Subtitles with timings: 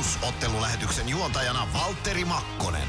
[0.00, 2.88] Plus ottelulähetyksen juontajana Valtteri Makkonen.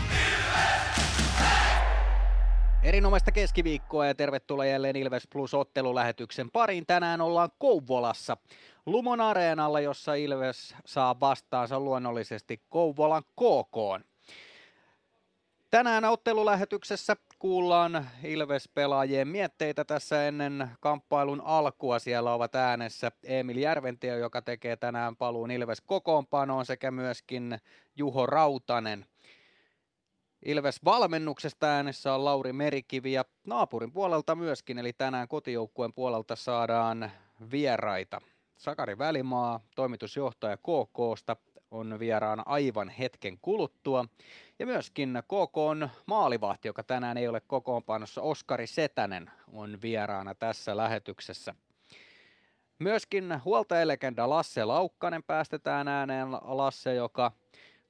[2.84, 6.86] Erinomaista keskiviikkoa ja tervetuloa jälleen Ilves Plus ottelulähetyksen pariin.
[6.86, 8.38] Tänään ollaan Kouvolassa
[8.86, 14.05] Lumon Areenalla, jossa Ilves saa vastaansa luonnollisesti Kouvolan KK.
[15.71, 22.00] Tänään ottelulähetyksessä kuullaan Ilves-pelaajien mietteitä tässä ennen kamppailun alkua.
[22.00, 27.60] Siellä ovat äänessä Emil Järventio, joka tekee tänään paluun Ilves kokoonpanoon sekä myöskin
[27.98, 29.06] Juho Rautanen.
[30.46, 37.12] Ilves valmennuksesta äänessä on Lauri Merikivi ja naapurin puolelta myöskin, eli tänään kotijoukkueen puolelta saadaan
[37.52, 38.22] vieraita.
[38.58, 41.36] Sakari Välimaa, toimitusjohtaja KKsta,
[41.72, 44.06] on vieraana aivan hetken kuluttua.
[44.59, 48.22] Ja myöskin KK on maalivahti, joka tänään ei ole kokoonpanossa.
[48.22, 51.56] Oskari Setänen on vieraana tässä lähetyksessä.
[52.80, 56.32] Myöskin huoltajalegenda Lasse Laukkanen päästetään ääneen.
[56.32, 57.32] Lasse, joka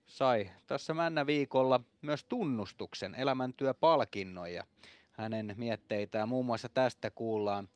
[0.05, 4.64] sai tässä männä viikolla myös tunnustuksen elämäntyöpalkinnon ja
[5.11, 7.70] hänen mietteitään muun muassa tästä kuullaan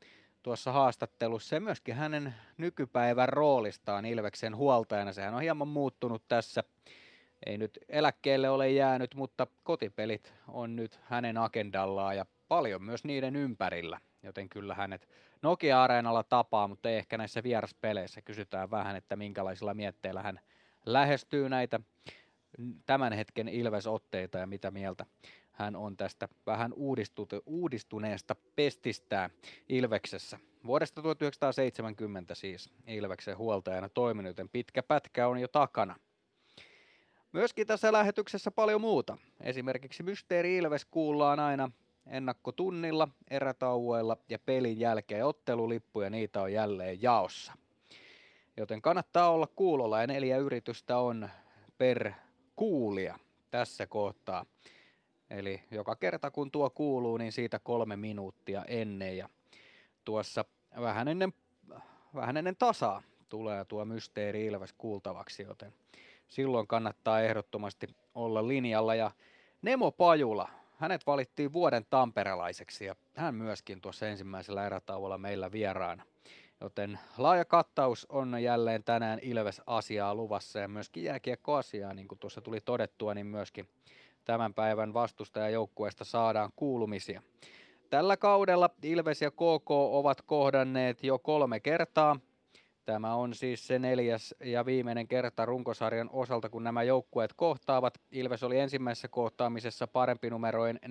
[0.45, 5.13] tuossa haastattelussa ja myöskin hänen nykypäivän roolistaan Ilveksen huoltajana.
[5.13, 6.63] Sehän on hieman muuttunut tässä.
[7.45, 13.35] Ei nyt eläkkeelle ole jäänyt, mutta kotipelit on nyt hänen agendallaan ja paljon myös niiden
[13.35, 13.99] ympärillä.
[14.23, 15.09] Joten kyllä hänet
[15.41, 18.21] Nokia-areenalla tapaa, mutta ei ehkä näissä vieraspeleissä.
[18.21, 20.39] Kysytään vähän, että minkälaisilla mietteillä hän
[20.85, 21.79] lähestyy näitä
[22.85, 25.05] tämän hetken Ilves-otteita ja mitä mieltä
[25.55, 26.73] hän on tästä vähän
[27.45, 29.29] uudistuneesta pestistään
[29.69, 30.39] Ilveksessä.
[30.65, 35.95] Vuodesta 1970 siis Ilveksen huoltajana toiminut, joten pitkä pätkä on jo takana.
[37.31, 39.17] Myöskin tässä lähetyksessä paljon muuta.
[39.41, 41.71] Esimerkiksi Mysteeri Ilves kuullaan aina
[42.07, 47.53] ennakkotunnilla, erätauoilla ja pelin jälkeen ottelulippuja, niitä on jälleen jaossa.
[48.57, 51.29] Joten kannattaa olla kuulolla ja neljä yritystä on
[51.77, 52.11] per
[52.55, 53.19] kuulia
[53.51, 54.45] tässä kohtaa.
[55.29, 59.29] Eli joka kerta kun tuo kuuluu, niin siitä kolme minuuttia ennen ja
[60.05, 60.45] tuossa
[60.81, 61.33] vähän ennen,
[62.15, 65.73] vähän ennen tasaa tulee tuo Mysteeri Ilves kuultavaksi, joten
[66.27, 68.95] silloin kannattaa ehdottomasti olla linjalla.
[68.95, 69.11] Ja
[69.61, 76.03] Nemo Pajula, hänet valittiin vuoden tamperelaiseksi ja hän myöskin tuossa ensimmäisellä erätauolla meillä vieraana.
[76.61, 82.61] Joten laaja kattaus on jälleen tänään Ilves-asiaa luvassa ja myöskin jääkiekko-asiaa, niin kuin tuossa tuli
[82.61, 83.69] todettua, niin myöskin
[84.25, 87.21] tämän päivän vastustajajoukkueesta saadaan kuulumisia.
[87.89, 92.19] Tällä kaudella Ilves ja KK ovat kohdanneet jo kolme kertaa.
[92.85, 98.01] Tämä on siis se neljäs ja viimeinen kerta runkosarjan osalta, kun nämä joukkueet kohtaavat.
[98.11, 100.89] Ilves oli ensimmäisessä kohtaamisessa parempi numeroin 4-2.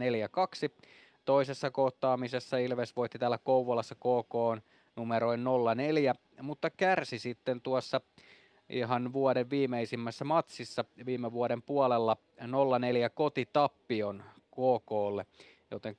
[1.25, 4.65] Toisessa kohtaamisessa Ilves voitti täällä Kouvolassa KK
[4.97, 8.01] numeroin 0-4, mutta kärsi sitten tuossa
[8.75, 12.45] ihan vuoden viimeisimmässä matsissa viime vuoden puolella 0-4
[13.15, 15.27] kotitappion KKlle,
[15.71, 15.95] joten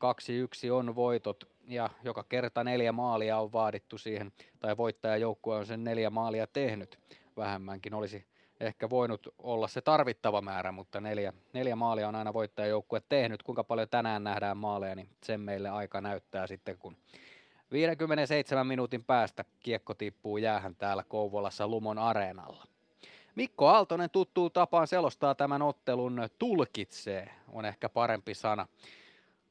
[0.68, 5.84] 2-1 on voitot ja joka kerta neljä maalia on vaadittu siihen, tai voittajajoukkue on sen
[5.84, 7.00] neljä maalia tehnyt.
[7.38, 8.26] Vähemmänkin olisi
[8.60, 13.44] ehkä voinut olla se tarvittava määrä, mutta neljä, neljä maalia on aina voittajajoukkue tehnyt.
[13.44, 16.98] Kuinka paljon tänään nähdään maaleja, niin sen meille aika näyttää sitten, kun
[17.72, 22.66] 57 minuutin päästä kiekko tippuu jäähän täällä Kouvolassa Lumon areenalla.
[23.36, 28.68] Mikko Aaltonen tuttuu tapaan selostaa tämän ottelun tulkitsee, on ehkä parempi sana.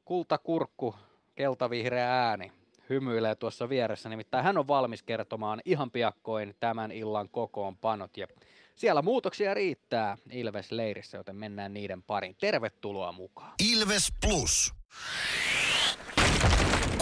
[0.05, 0.95] Kultakurkku,
[1.35, 2.53] keltavihreä ääni,
[2.91, 8.27] hymyilee tuossa vieressä, nimittäin hän on valmis kertomaan ihan piakkoin tämän illan kokoonpanot ja
[8.75, 12.37] siellä muutoksia riittää Ilves-leirissä, joten mennään niiden parin.
[12.41, 13.53] Tervetuloa mukaan.
[13.73, 14.75] Ilves Plus.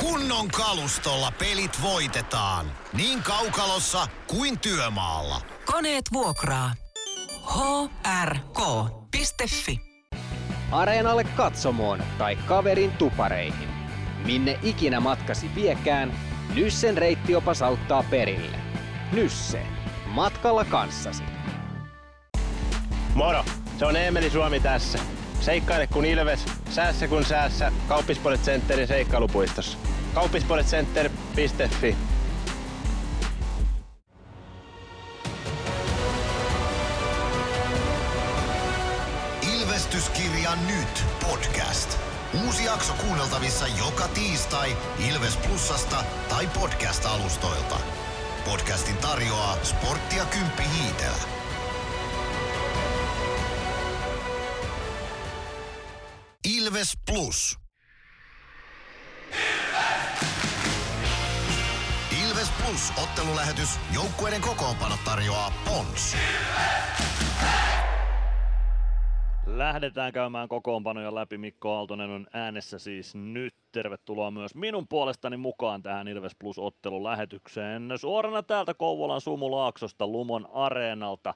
[0.02, 2.66] Kunnon kalustolla pelit voitetaan.
[2.92, 5.40] Niin kaukalossa kuin työmaalla.
[5.66, 6.72] Koneet vuokraa.
[8.24, 9.80] hrk.fi
[10.70, 13.68] Areenalle katsomoon tai kaverin tupareihin.
[14.24, 16.12] Minne ikinä matkasi viekään,
[16.54, 18.56] Nyssen reittiopas auttaa perille.
[19.12, 19.66] Nysse.
[20.06, 21.22] Matkalla kanssasi.
[23.14, 23.44] Moro!
[23.78, 24.98] Se on Eemeli Suomi tässä.
[25.40, 27.72] Seikkaile kun ilves, säässä kun säässä.
[27.88, 29.78] Kauppispoilet Centerin seikkailupuistossa.
[30.14, 31.96] Kauppispoiletcenter.fi
[39.42, 41.98] Ilvestyskirja nyt podcast.
[42.46, 44.76] Uusi jakso kuunneltavissa joka tiistai
[45.10, 47.76] Ilves Plusasta tai podcast-alustoilta.
[48.44, 51.22] Podcastin tarjoaa Sporttia Kymppi Hiitelä.
[56.44, 57.61] Ilves Plus.
[62.72, 63.78] Plus ottelulähetys.
[63.94, 66.16] Joukkueiden kokoonpano tarjoaa Pons.
[69.46, 71.38] Lähdetään käymään kokoonpanoja läpi.
[71.38, 73.54] Mikko Aaltonen on äänessä siis nyt.
[73.72, 77.88] Tervetuloa myös minun puolestani mukaan tähän Ilves Plus ottelun lähetykseen.
[77.96, 81.34] Suorana täältä Kouvolan Sumulaaksosta Lumon areenalta.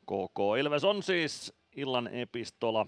[0.00, 2.86] KK Ilves on siis illan epistola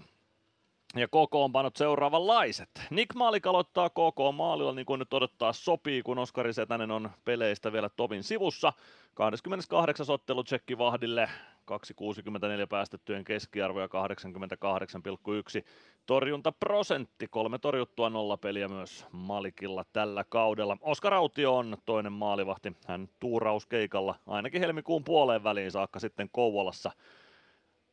[0.95, 2.69] ja kokoonpanot seuraavanlaiset.
[2.89, 7.71] Nick Maalik aloittaa KK maalilla niin kuin nyt odottaa sopii, kun Oskari Setänen on peleistä
[7.73, 8.73] vielä tovin sivussa.
[9.13, 10.05] 28.
[10.09, 11.29] ottelu Tsekki Vahdille,
[11.71, 15.65] 2,64 päästettyjen keskiarvo ja 88,1
[16.05, 17.27] torjuntaprosentti.
[17.27, 20.77] Kolme torjuttua nolla peliä myös Malikilla tällä kaudella.
[20.81, 22.75] Oskar Autio on toinen maalivahti.
[22.87, 26.91] Hän tuurauskeikalla ainakin helmikuun puoleen väliin saakka sitten Kouvolassa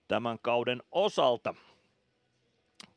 [0.09, 1.55] tämän kauden osalta.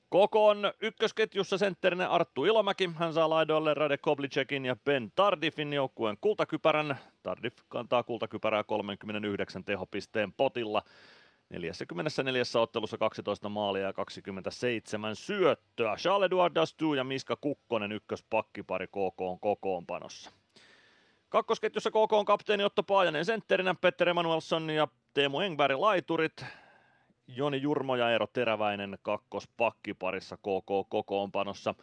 [0.09, 2.89] Koko on ykkösketjussa sentterinä Arttu Ilomäki.
[2.95, 6.97] Hän saa laidoille Rade Koblicekin ja Ben Tardifin joukkueen kultakypärän.
[7.23, 10.81] Tardif kantaa kultakypärää 39 tehopisteen potilla.
[11.49, 15.95] 44 ottelussa 12 maalia ja 27 syöttöä.
[15.95, 20.31] Charles-Edouard Dastu ja Miska Kukkonen ykköspakkipari KK on kokoonpanossa.
[21.29, 26.45] Kakkosketjussa KK on kapteeni Otto Paajanen sentterinä, Petter Emanuelsson ja Teemu Engberg laiturit.
[27.27, 31.75] Joni Jurmo ja Eero Teräväinen kakkospakkiparissa KK kokoonpanossa.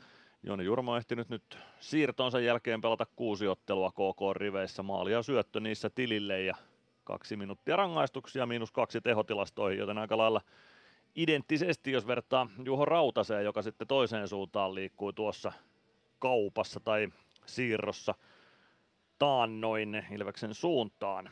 [0.43, 4.83] Joni Jurmo on ehtinyt nyt siirtonsa jälkeen pelata kuusi ottelua KK-riveissä.
[4.83, 6.57] Maali ja syöttö niissä tilille ja
[7.05, 10.41] kaksi minuuttia rangaistuksia, miinus kaksi tehotilastoihin, joten aika lailla
[11.15, 15.53] identtisesti, jos vertaa Juho Rautaseen, joka sitten toiseen suuntaan liikkuu tuossa
[16.19, 17.09] kaupassa tai
[17.47, 18.15] siirrossa
[19.19, 21.31] taannoin Ilveksen suuntaan.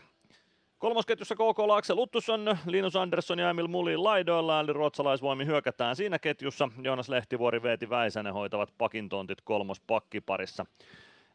[0.81, 6.69] Kolmosketjussa KK Laakse Luttusson, Linus Andersson ja Emil Mulin laidoilla, eli ruotsalaisvoimi hyökätään siinä ketjussa.
[6.83, 10.67] Joonas Lehtivuori, Veeti Väisänen hoitavat pakintontit kolmospakkiparissa.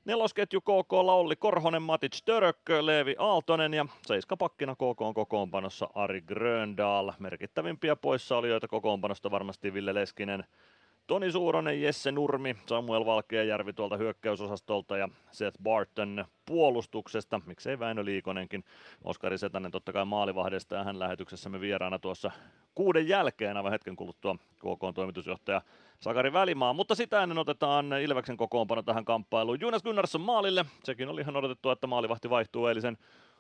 [0.06, 7.12] Nelosketju KK Laulli Korhonen, Matic Török, Leevi Aaltonen ja seiskapakkina KK on kokoonpanossa Ari Gröndal.
[7.20, 10.44] Merkittävimpiä poissaolijoita kokoonpanosta varmasti Ville Leskinen,
[11.08, 18.64] Toni Suuronen, Jesse Nurmi, Samuel Valkeajärvi tuolta hyökkäysosastolta ja Seth Barton puolustuksesta, miksei Väinö Liikonenkin.
[19.04, 22.32] Oskari Setänen totta kai maalivahdesta ja hän lähetyksessämme vieraana tuossa
[22.76, 25.62] kuuden jälkeen aivan hetken kuluttua KK toimitusjohtaja
[26.00, 29.62] Sakari Välimaa, mutta sitä ennen otetaan Ilveksen kokoonpano tähän kamppailuun.
[29.62, 32.98] Jonas Gunnarsson maalille, sekin oli ihan odotettu, että maalivahti vaihtuu eilisen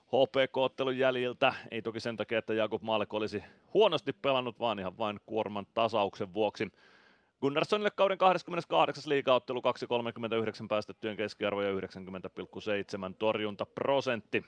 [0.07, 1.53] HPK-ottelun jäljiltä.
[1.71, 6.33] Ei toki sen takia, että Jakub Maalek olisi huonosti pelannut, vaan ihan vain kuorman tasauksen
[6.33, 6.71] vuoksi.
[7.41, 9.03] Gunnarssonille kauden 28.
[9.09, 9.61] liigaottelu
[10.61, 14.43] 2,39 päästettyjen keskiarvo ja 90,7 torjuntaprosentti.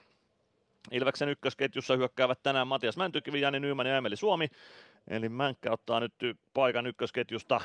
[0.92, 4.48] Ilveksen ykkösketjussa hyökkäävät tänään Matias Mäntykivi, Jani Nyyman ja Emeli Suomi.
[5.08, 6.14] Eli Mänkkä ottaa nyt
[6.54, 7.62] paikan ykkösketjusta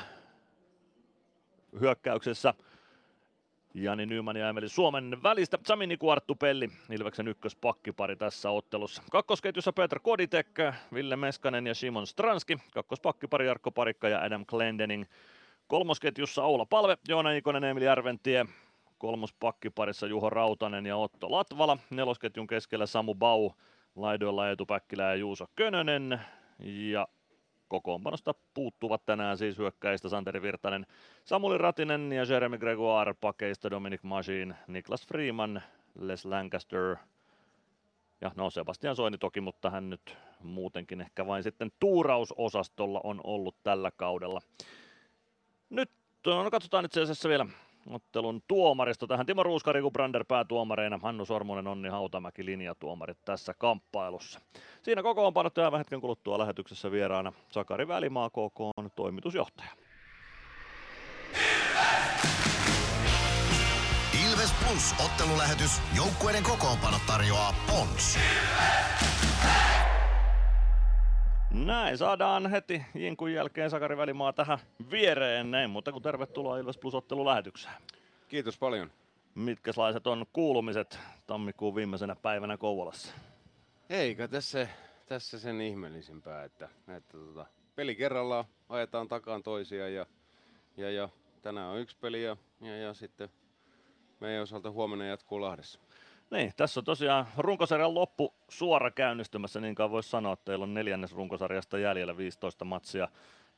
[1.79, 2.53] hyökkäyksessä.
[3.73, 5.57] Jani Nyman ja Emeli Suomen välistä.
[5.65, 9.03] Sami Niku Arttu Pelli, Ilveksen ykköspakkipari tässä ottelussa.
[9.11, 10.47] Kakkosketjussa Peter Koditek,
[10.93, 12.57] Ville Meskanen ja Simon Stranski.
[12.73, 15.05] Kakkospakkipari Jarkko Parikka ja Adam Glendening.
[15.67, 18.45] Kolmosketjussa Oula Palve, Joona Ikonen, Emili Järventie.
[18.97, 21.77] Kolmospakkiparissa Juho Rautanen ja Otto Latvala.
[21.89, 23.51] Nelosketjun keskellä Samu Bau,
[23.95, 26.21] laidoilla Eetu Päkkilä ja Juuso Könönen.
[26.59, 27.07] Ja
[27.73, 30.85] kokoonpanosta puuttuvat tänään siis hyökkäistä Santeri Virtanen,
[31.25, 35.61] Samuli Ratinen ja Jeremy Gregoire, pakeista Dominic Machine, Niklas Freeman,
[35.99, 36.95] Les Lancaster
[38.21, 43.55] ja no Sebastian Soini toki, mutta hän nyt muutenkin ehkä vain sitten tuurausosastolla on ollut
[43.63, 44.41] tällä kaudella.
[45.69, 45.89] Nyt
[46.25, 47.45] no katsotaan itse asiassa vielä
[47.89, 49.25] ottelun tuomaristo tähän.
[49.25, 54.41] Timo Ruuskari, Brander päätuomareina, Hannu Sormunen, Onni Hautamäki linjatuomarit tässä kamppailussa.
[54.81, 59.69] Siinä kokoonpanot jäävä hetken kuluttua lähetyksessä vieraana Sakari Välimaa KK on toimitusjohtaja.
[64.25, 65.81] Ilves Plus ottelulähetys.
[65.95, 68.17] Joukkueiden kokoonpano tarjoaa Pons.
[71.53, 74.59] Näin saadaan heti Jinkun jälkeen Sakari Välimaa tähän
[74.91, 75.51] viereen.
[75.51, 77.75] Näin, mutta kun tervetuloa Ilves Plus ottelulähetykseen.
[78.27, 78.91] Kiitos paljon.
[79.35, 83.13] Mitkäslaiset on kuulumiset tammikuun viimeisenä päivänä Kouvolassa?
[83.89, 84.67] Eikä tässä,
[85.05, 87.45] tässä sen ihmeellisimpää, että, että tota,
[87.75, 90.05] peli kerrallaan ajetaan takaan toisia ja,
[90.77, 91.09] ja, ja
[91.41, 93.29] tänään on yksi peli ja, ja, ja sitten
[94.19, 95.79] meidän osalta huomenna jatkuu Lahdessa.
[96.33, 100.73] Niin, tässä on tosiaan runkosarjan loppu suora käynnistymässä, niin kuin voisi sanoa, että teillä on
[100.73, 103.07] neljännes runkosarjasta jäljellä 15 matsia.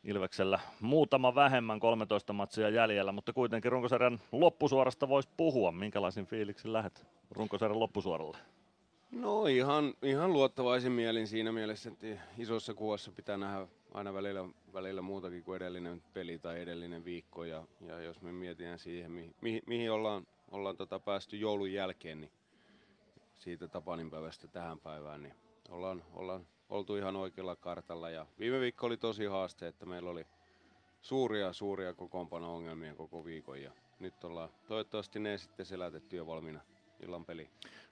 [0.03, 5.71] Ilveksellä muutama vähemmän, 13 matsia jäljellä, mutta kuitenkin runkosarjan loppusuorasta voisi puhua.
[5.71, 8.37] Minkälaisin fiiliksin lähdet runkosarjan loppusuoralle?
[9.11, 15.01] No ihan, ihan luottavaisin mielin siinä mielessä, että isossa kuvassa pitää nähdä aina välillä, välillä
[15.01, 17.43] muutakin kuin edellinen peli tai edellinen viikko.
[17.43, 22.31] Ja, ja jos me mietitään siihen, mihin, mihin ollaan, ollaan tota päästy joulun jälkeen, niin
[23.37, 25.35] siitä Tapanin päivästä tähän päivään, niin
[25.69, 28.09] ollaan, ollaan oltu ihan oikealla kartalla.
[28.09, 30.27] Ja viime viikko oli tosi haaste, että meillä oli
[31.01, 33.61] suuria, suuria kokoonpano-ongelmia koko viikon.
[33.61, 36.59] Ja nyt ollaan toivottavasti ne sitten selätetty jo valmiina
[36.99, 37.49] illan peliin.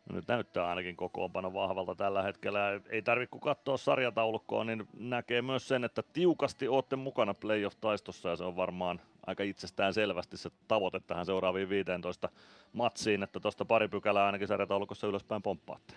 [0.10, 2.82] No nyt näyttää ainakin kokoonpano vahvalta tällä hetkellä.
[2.90, 8.36] Ei tarvitse kun katsoa sarjataulukkoa, niin näkee myös sen, että tiukasti olette mukana playoff-taistossa ja
[8.36, 12.30] se on varmaan aika itsestään selvästi se tavoite tähän seuraaviin 15
[12.74, 15.94] matsiin, että tuosta pari pykälää ainakin sarjataulukossa ylöspäin pomppaatte.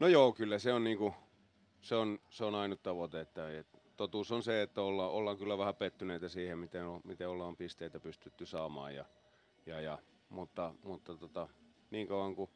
[0.00, 1.14] No joo, kyllä se on, niinku,
[1.80, 3.20] se on, se on ainut tavoite.
[3.20, 7.56] Että, et, totuus on se, että olla, ollaan kyllä vähän pettyneitä siihen, miten, miten ollaan
[7.56, 8.94] pisteitä pystytty saamaan.
[8.94, 9.04] Ja,
[9.66, 9.98] ja, ja,
[10.28, 11.48] mutta mutta tota,
[11.90, 12.50] niin kauan kuin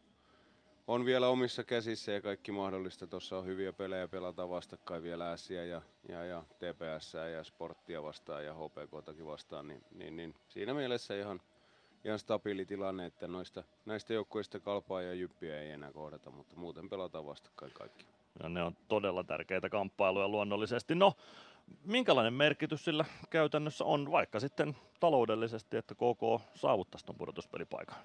[0.89, 3.07] on vielä omissa käsissä ja kaikki mahdollista.
[3.07, 8.45] Tuossa on hyviä pelejä pelata vastakkain vielä Ässiä ja, ja, ja TPS ja Sporttia vastaan
[8.45, 11.41] ja HPKtakin vastaan, niin, niin, niin siinä mielessä ihan,
[12.05, 16.89] ihan stabiili tilanne, että noista, näistä joukkueista kalpaa ja jyppiä ei enää kohdata, mutta muuten
[16.89, 18.07] pelataan vastakkain kaikki.
[18.43, 20.95] Ja ne on todella tärkeitä kamppailuja luonnollisesti.
[20.95, 21.13] No,
[21.85, 27.97] minkälainen merkitys sillä käytännössä on, vaikka sitten taloudellisesti, että KK saavuttaisi tuon pudotuspelipaikan?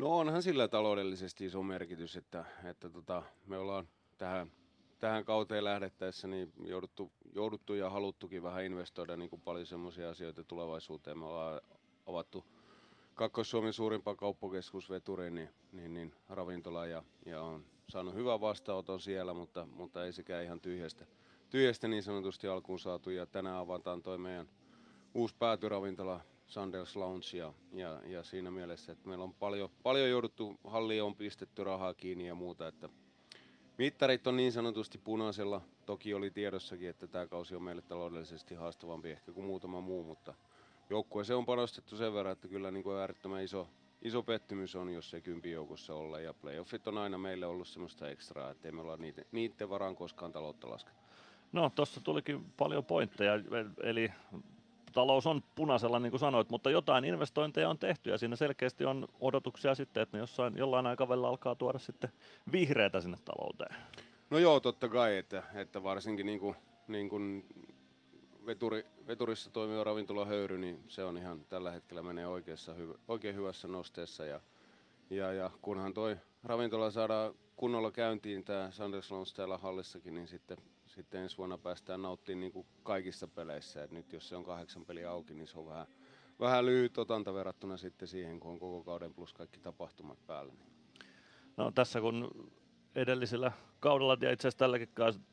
[0.00, 3.88] No onhan sillä taloudellisesti iso merkitys, että, että tota, me ollaan
[4.18, 4.52] tähän,
[4.98, 10.44] tähän kauteen lähdettäessä niin jouduttu, jouduttu ja haluttukin vähän investoida niin kuin paljon semmoisia asioita
[10.44, 11.18] tulevaisuuteen.
[11.18, 11.60] Me ollaan
[12.06, 12.44] avattu
[13.14, 19.66] Kakkos-Suomen suurimpaa kauppakeskusveturi, niin, niin, niin ravintola ja, ja on saanut hyvän vastaanoton siellä, mutta,
[19.66, 21.06] mutta ei sekään ihan tyhjästä,
[21.50, 23.10] tyhjästä niin sanotusti alkuun saatu.
[23.10, 24.48] Ja tänään avataan toi meidän
[25.14, 30.60] uusi päätyravintola Sanders Lounge ja, ja, ja, siinä mielessä, että meillä on paljon, paljon jouduttu,
[30.64, 32.88] halli on pistetty rahaa kiinni ja muuta, että
[33.78, 35.60] mittarit on niin sanotusti punaisella.
[35.86, 40.34] Toki oli tiedossakin, että tämä kausi on meille taloudellisesti haastavampi ehkä kuin muutama muu, mutta
[40.90, 43.68] joukkueeseen on panostettu sen verran, että kyllä niin kuin äärettömän iso,
[44.02, 46.20] iso pettymys on, jos se kympi joukossa olla.
[46.20, 49.96] Ja playoffit on aina meille ollut semmoista ekstraa, että ei me olla niiden, niiden varaan
[49.96, 50.96] koskaan taloutta lasketa.
[51.52, 53.32] No, tuossa tulikin paljon pointteja,
[53.82, 54.12] eli
[54.92, 59.08] talous on punaisella, niin kuin sanoit, mutta jotain investointeja on tehty ja siinä selkeästi on
[59.20, 62.12] odotuksia sitten, että ne jossain, jollain aikavälillä alkaa tuoda sitten
[62.52, 63.76] vihreätä sinne talouteen.
[64.30, 66.56] No joo, totta kai, että, että varsinkin niin kuin,
[66.88, 67.46] niin kuin
[68.46, 72.74] veturi, veturissa toimiva ravintolahöyry, niin se on ihan tällä hetkellä menee oikeassa,
[73.08, 74.40] oikein hyvässä nosteessa ja,
[75.10, 80.56] ja, ja kunhan toi ravintola saadaan kunnolla käyntiin, tämä Sanders Lounge täällä hallissakin, niin sitten
[80.94, 83.84] sitten ensi vuonna päästään nauttimaan niin kuin kaikissa peleissä.
[83.84, 85.86] Et nyt jos se on kahdeksan peliä auki, niin se on vähän,
[86.40, 90.52] vähän lyhyt otanta verrattuna sitten siihen, kun on koko kauden plus kaikki tapahtumat päällä.
[91.56, 92.50] No tässä kun
[92.94, 94.88] edellisellä kaudella ja itse asiassa tälläkin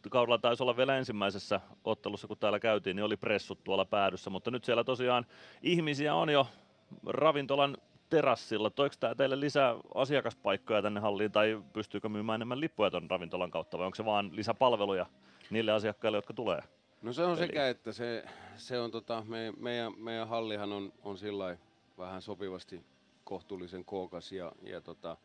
[0.09, 4.51] kaudella taisi olla vielä ensimmäisessä ottelussa, kun täällä käytiin, niin oli pressut tuolla päädyssä, mutta
[4.51, 5.25] nyt siellä tosiaan
[5.61, 6.47] ihmisiä on jo
[7.05, 7.77] ravintolan
[8.09, 8.69] terassilla.
[8.69, 13.77] Toiko tämä teille lisää asiakaspaikkoja tänne halliin tai pystyykö myymään enemmän lippuja tuon ravintolan kautta
[13.77, 15.05] vai onko se vaan lisäpalveluja
[15.49, 16.61] niille asiakkaille, jotka tulee?
[17.01, 17.47] No se on peliin.
[17.47, 21.57] sekä, että se, se on tota, me, meidän, meidän hallihan on, on sillä
[21.97, 22.83] vähän sopivasti
[23.23, 25.17] kohtuullisen kookas ja, ja tota,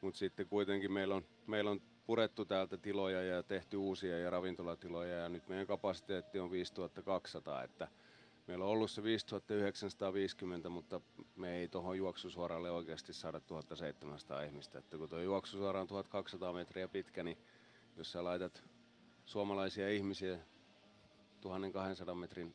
[0.00, 5.16] mutta sitten kuitenkin meillä on, meillä on purettu täältä tiloja ja tehty uusia ja ravintolatiloja
[5.16, 7.88] ja nyt meidän kapasiteetti on 5200, että
[8.46, 11.00] meillä on ollut se 5950, mutta
[11.36, 16.88] me ei tuohon juoksusuoralle oikeasti saada 1700 ihmistä, että kun tuo juoksusuora on 1200 metriä
[16.88, 17.38] pitkä, niin
[17.96, 18.62] jos sä laitat
[19.24, 20.38] suomalaisia ihmisiä
[21.40, 22.54] 1200 metrin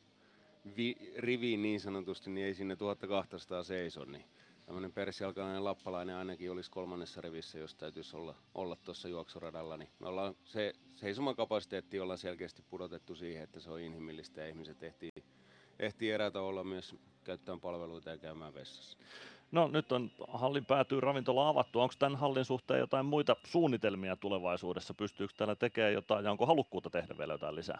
[0.76, 4.24] vi- riviin niin sanotusti, niin ei sinne 1200 seiso, niin
[4.66, 9.76] tämmöinen persialkalainen lappalainen ainakin olisi kolmannessa rivissä, jos täytyisi olla, olla tuossa juoksuradalla.
[9.76, 14.82] Niin me ollaan se seisomakapasiteetti ollaan selkeästi pudotettu siihen, että se on inhimillistä ja ihmiset
[14.82, 15.10] ehtii,
[15.82, 18.98] ehtii erätä olla myös käyttämään palveluita ja käymään vessassa.
[19.52, 21.80] No nyt on hallin päätyy ravintola avattu.
[21.80, 24.94] Onko tämän hallin suhteen jotain muita suunnitelmia tulevaisuudessa?
[24.94, 27.78] Pystyykö täällä tekemään jotain ja onko halukkuutta tehdä vielä jotain lisää?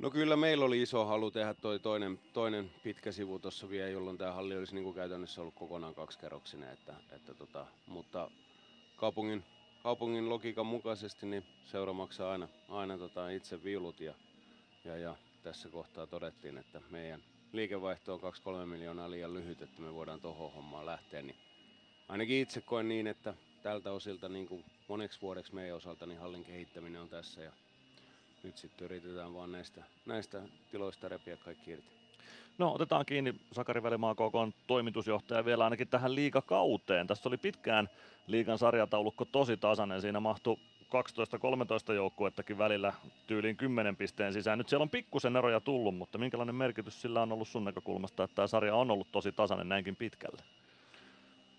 [0.00, 4.18] No kyllä meillä oli iso halu tehdä toi toinen, toinen pitkä sivu tuossa vielä, jolloin
[4.18, 6.72] tämä halli olisi niin kuin käytännössä ollut kokonaan kaksikerroksinen.
[6.72, 8.30] Että, että tota, mutta
[8.96, 9.44] kaupungin,
[9.82, 14.14] kaupungin logiikan mukaisesti niin seura maksaa aina, aina tota itse viulut ja,
[14.84, 17.20] ja, ja tässä kohtaa todettiin, että meidän
[17.52, 18.20] liikevaihto on
[18.62, 21.22] 2-3 miljoonaa liian lyhyt, että me voidaan tuohon hommaan lähteä.
[21.22, 21.36] Niin
[22.08, 26.44] ainakin itse koen niin, että tältä osilta niin kuin moneksi vuodeksi meidän osalta niin hallin
[26.44, 27.52] kehittäminen on tässä ja
[28.42, 31.90] nyt sitten yritetään vaan näistä, näistä tiloista repiä kaikki irti.
[32.58, 37.06] No otetaan kiinni Sakari Välimaa KK toimitusjohtaja vielä ainakin tähän liikakauteen.
[37.06, 37.88] Tässä oli pitkään
[38.26, 40.00] liikan sarjataulukko tosi tasainen.
[40.00, 40.56] Siinä mahtui
[41.90, 42.92] 12-13 joukkuettakin välillä
[43.26, 44.58] tyyliin 10 pisteen sisään.
[44.58, 48.34] Nyt siellä on pikkusen eroja tullut, mutta minkälainen merkitys sillä on ollut sun näkökulmasta, että
[48.34, 50.42] tämä sarja on ollut tosi tasainen näinkin pitkälle?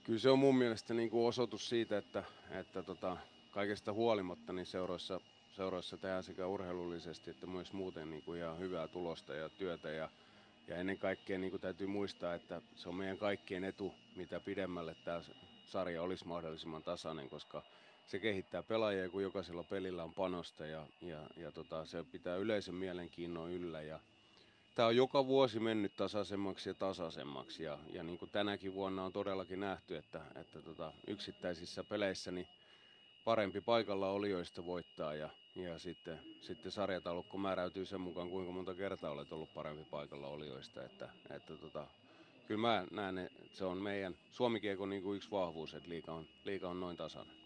[0.04, 3.18] Kyllä se on mun mielestä niin kuin osoitus siitä, että, että tota,
[3.52, 5.20] kaikesta huolimatta niin seuroissa,
[5.56, 10.10] seuroissa tehdään sekä urheilullisesti että myös muuten niin kuin ihan hyvää tulosta ja työtä ja,
[10.68, 14.96] ja ennen kaikkea niin kuin täytyy muistaa, että se on meidän kaikkien etu, mitä pidemmälle
[15.06, 15.22] tämä
[15.66, 17.64] sarja olisi mahdollisimman tasainen, koska
[18.06, 22.76] se kehittää pelaajia, kun jokaisella pelillä on panosta ja, ja, ja tota, se pitää yleisen
[22.76, 23.82] mielenkiinnon yllä.
[23.82, 24.00] Ja
[24.76, 29.14] tämä on joka vuosi mennyt tasaisemmaksi ja tasaisemmaksi ja, ja niin kuin tänäkin vuonna on
[29.14, 32.48] todellakin nähty, että, että tota, yksittäisissä peleissä niin
[33.24, 39.12] parempi paikalla olijoista voittaa ja, ja sitten, sitten sarjataulukko määräytyy sen mukaan, kuinka monta kertaa
[39.12, 40.84] olet ollut parempi paikalla olijoista.
[40.84, 41.88] Että, että tota,
[42.48, 46.28] kyllä mä näen, että se on meidän Suomikiekon niin kuin yksi vahvuus, että liika on,
[46.44, 47.45] liika on noin tasainen.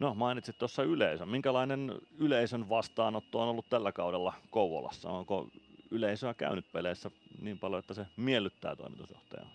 [0.00, 1.28] No mainitsit tuossa yleisön.
[1.28, 5.10] Minkälainen yleisön vastaanotto on ollut tällä kaudella Kouvolassa?
[5.10, 5.48] Onko
[5.90, 9.50] yleisöä käynyt peleissä niin paljon, että se miellyttää toimitusjohtajaa?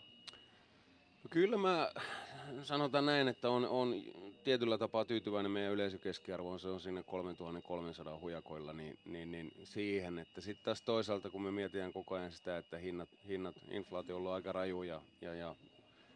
[1.24, 1.92] No kyllä mä
[2.64, 3.96] sanotaan näin, että on, on
[4.44, 10.42] tietyllä tapaa tyytyväinen meidän yleisökeskiarvoon, se on sinne 3300 hujakoilla, niin, niin, niin siihen, että
[10.42, 14.32] sitten taas toisaalta kun me mietitään koko ajan sitä, että hinnat, hinnat inflaatio on ollut
[14.32, 15.56] aika raju ja, ja, ja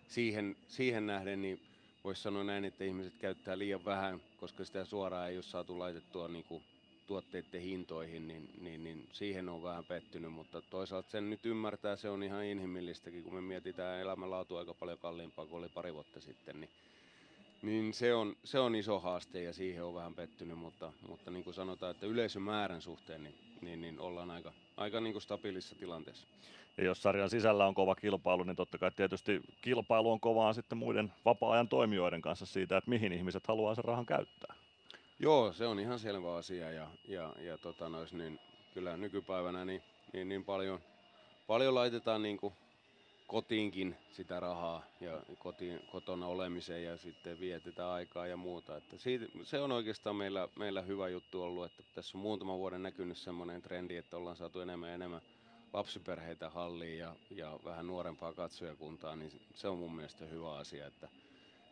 [0.07, 1.68] siihen, siihen nähden, niin
[2.03, 6.27] voisi sanoa näin, että ihmiset käyttää liian vähän, koska sitä suoraan ei ole saatu laitettua
[6.27, 6.63] niin kuin
[7.07, 12.09] tuotteiden hintoihin, niin, niin, niin siihen on vähän pettynyt, mutta toisaalta sen nyt ymmärtää, se
[12.09, 16.59] on ihan inhimillistäkin, kun me mietitään elämänlaatu aika paljon kalliimpaa kuin oli pari vuotta sitten,
[16.59, 16.69] niin,
[17.61, 21.43] niin se, on, se on iso haaste ja siihen on vähän pettynyt, mutta, mutta niin
[21.43, 26.27] kuin sanotaan, että yleisömäärän suhteen niin, niin, niin ollaan aika, aika niin kuin stabiilissa tilanteessa.
[26.79, 30.77] Ja jos sarjan sisällä on kova kilpailu, niin totta kai tietysti kilpailu on kovaa sitten
[30.77, 34.55] muiden vapaa-ajan toimijoiden kanssa siitä, että mihin ihmiset haluaa sen rahan käyttää.
[35.19, 38.39] Joo, se on ihan selvä asia ja, ja, ja tota nois, niin
[38.73, 39.81] kyllä nykypäivänä niin,
[40.13, 40.79] niin, niin paljon,
[41.47, 42.53] paljon laitetaan niin kuin
[43.27, 48.77] kotiinkin sitä rahaa ja kotiin, kotona olemiseen ja sitten vietetään aikaa ja muuta.
[48.77, 52.83] Että siitä, se on oikeastaan meillä, meillä hyvä juttu ollut, että tässä on muutama vuoden
[52.83, 55.21] näkynyt semmoinen trendi, että ollaan saatu enemmän ja enemmän
[55.73, 61.09] lapsiperheitä halliin ja, ja vähän nuorempaa katsojakuntaa, niin se on mun mielestä hyvä asia, että,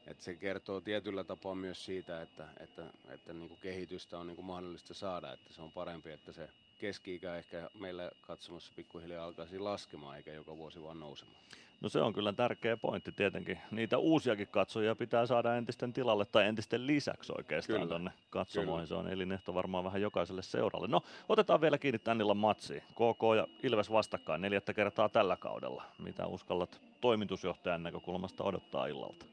[0.08, 4.36] että se kertoo tietyllä tapaa myös siitä, että, että, että niin kuin kehitystä on niin
[4.36, 9.60] kuin mahdollista saada, että se on parempi, että se keski-ikä ehkä meillä katsomassa pikkuhiljaa alkaisi
[9.60, 11.42] laskemaan eikä joka vuosi vaan nousemaan.
[11.82, 13.60] No se on kyllä tärkeä pointti tietenkin.
[13.72, 18.88] Niitä uusiakin katsojia pitää saada entisten tilalle tai entisten lisäksi oikeastaan tuonne katsomoihin.
[18.88, 20.88] Se on elinehto varmaan vähän jokaiselle seuralle.
[20.88, 22.82] No otetaan vielä kiinni tän illan matsiin.
[22.82, 25.84] KK ja Ilves vastakkain neljättä kertaa tällä kaudella.
[26.00, 29.26] Mitä uskallat toimitusjohtajan näkökulmasta odottaa illalta?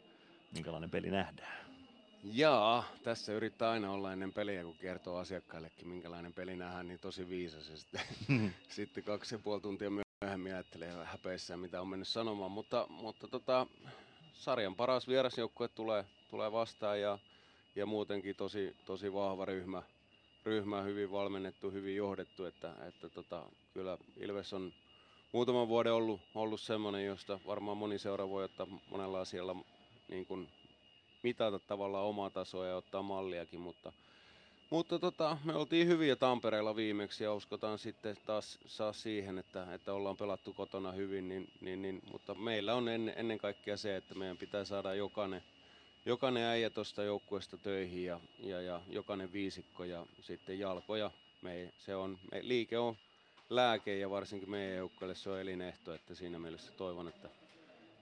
[0.55, 1.65] Minkälainen peli nähdään?
[2.33, 7.29] Jaa, tässä yrittää aina olla ennen peliä, kun kertoo asiakkaillekin, minkälainen peli nähdään, niin tosi
[7.29, 7.69] viisas.
[7.71, 8.01] Ja sitten,
[8.69, 12.51] sitten kaksi ja puoli tuntia myöhemmin ajattelee häpeissään, mitä on mennyt sanomaan.
[12.51, 13.67] Mutta, mutta tota,
[14.33, 17.19] sarjan paras vierasjoukkue tulee, tulee vastaan ja,
[17.77, 19.83] ja muutenkin tosi, tosi vahva ryhmä,
[20.45, 22.45] ryhmä, hyvin valmennettu, hyvin johdettu.
[22.45, 23.43] Että, että tota,
[23.75, 24.73] kyllä Ilves on
[25.33, 29.57] muutaman vuoden ollut, ollut semmoinen, josta varmaan moni seura voi ottaa monella asialla
[30.09, 30.49] niin kuin
[31.23, 33.93] mitata tavallaan omaa tasoa ja ottaa malliakin, mutta,
[34.71, 39.93] mutta tota, me oltiin hyviä Tampereella viimeksi ja uskotaan sitten taas saa siihen, että, että
[39.93, 44.15] ollaan pelattu kotona hyvin, niin, niin, niin, mutta meillä on ennen, ennen kaikkea se, että
[44.15, 45.43] meidän pitää saada jokainen,
[46.07, 51.11] jokainen äijä tuosta joukkueesta töihin ja, ja, ja jokainen viisikko ja sitten jalkoja.
[51.43, 52.97] Me, se on, me, liike on
[53.51, 57.29] lääke ja varsinkin meidän joukkueelle se on elinehto, että siinä mielessä toivon, että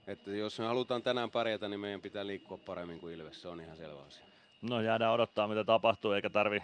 [0.06, 3.60] että jos me halutaan tänään pärjätä, niin meidän pitää liikkua paremmin kuin Ilves, se on
[3.60, 4.31] ihan selvä asia.
[4.62, 6.62] No jäädään odottaa, mitä tapahtuu, eikä tarvi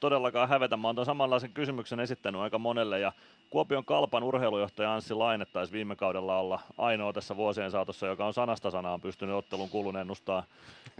[0.00, 0.76] todellakaan hävetä.
[0.76, 3.12] Mä oon samanlaisen kysymyksen esittänyt aika monelle ja
[3.50, 8.34] Kuopion Kalpan urheilujohtaja Anssi Laine taisi viime kaudella olla ainoa tässä vuosien saatossa, joka on
[8.34, 10.44] sanasta sanaan pystynyt ottelun kulun ennustaa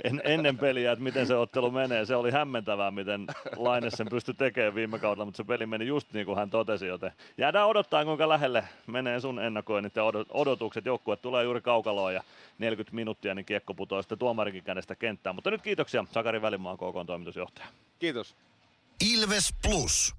[0.05, 2.05] en, ennen peliä, että miten se ottelu menee.
[2.05, 6.13] Se oli hämmentävää, miten Laine sen pystyi tekemään viime kaudella, mutta se peli meni just
[6.13, 10.87] niin kuin hän totesi, joten jäädään odottaa, kuinka lähelle menee sun ennakoinnit ja odotukset.
[10.87, 12.23] Joukkue tulee juuri kaukaloon ja
[12.59, 15.35] 40 minuuttia, niin kiekko putoaa sitten tuomarikin kädestä kenttään.
[15.35, 17.67] Mutta nyt kiitoksia Sakari Välimaan KK toimitusjohtaja.
[18.05, 18.37] Kiitos.
[19.01, 20.15] Ilves Plus.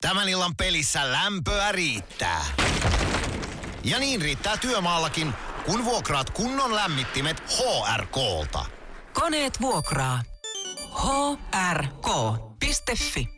[0.00, 2.44] Tämän illan pelissä lämpöä riittää.
[3.84, 5.32] Ja niin riittää työmaallakin,
[5.66, 8.64] kun vuokraat kunnon lämmittimet HRK-lta.
[9.12, 10.22] Koneet vuokraa.
[11.72, 13.28] hrk.fi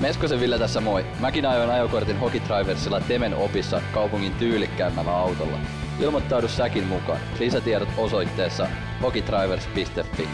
[0.00, 1.06] Meskosen Ville tässä moi.
[1.20, 5.58] Mäkin ajoin ajokortin Hokitriversilla Temen opissa kaupungin tyylikkäämmällä autolla.
[6.00, 7.20] Ilmoittaudu säkin mukaan.
[7.38, 8.66] Lisätiedot osoitteessa
[9.02, 10.28] hokitrivers.fi.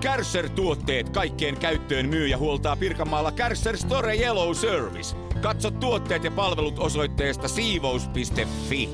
[0.00, 5.16] Kärsser-tuotteet kaikkeen käyttöön myy ja huoltaa Pirkanmaalla Kärsser Store Yellow Service.
[5.40, 8.88] Katso tuotteet ja palvelut osoitteesta siivous.fi.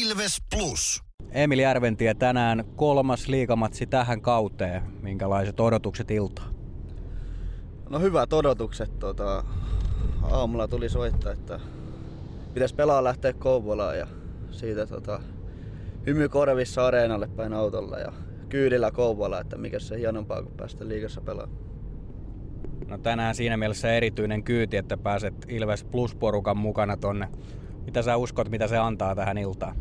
[0.00, 1.02] Ilves Plus.
[1.30, 4.82] Emil Järventie tänään kolmas liikamatsi tähän kauteen.
[5.02, 6.54] Minkälaiset odotukset iltaan?
[7.90, 8.98] No hyvät odotukset.
[8.98, 9.44] Tota,
[10.22, 11.60] aamulla tuli soittaa, että
[12.54, 14.06] pitäisi pelaa lähteä Kouvolaan ja
[14.50, 15.20] siitä tota,
[16.06, 18.12] hymy korvissa areenalle päin autolla ja
[18.48, 21.68] kyydillä Kouvola, että mikä se hienompaa kuin päästä liigassa pelaamaan.
[22.88, 27.28] No tänään siinä mielessä erityinen kyyti, että pääset Ilves Plus-porukan mukana tonne.
[27.84, 29.76] Mitä sä uskot, mitä se antaa tähän iltaan?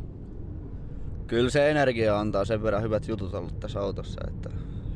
[1.27, 4.49] Kyllä se energia antaa sen verran hyvät jutut ollut tässä autossa, että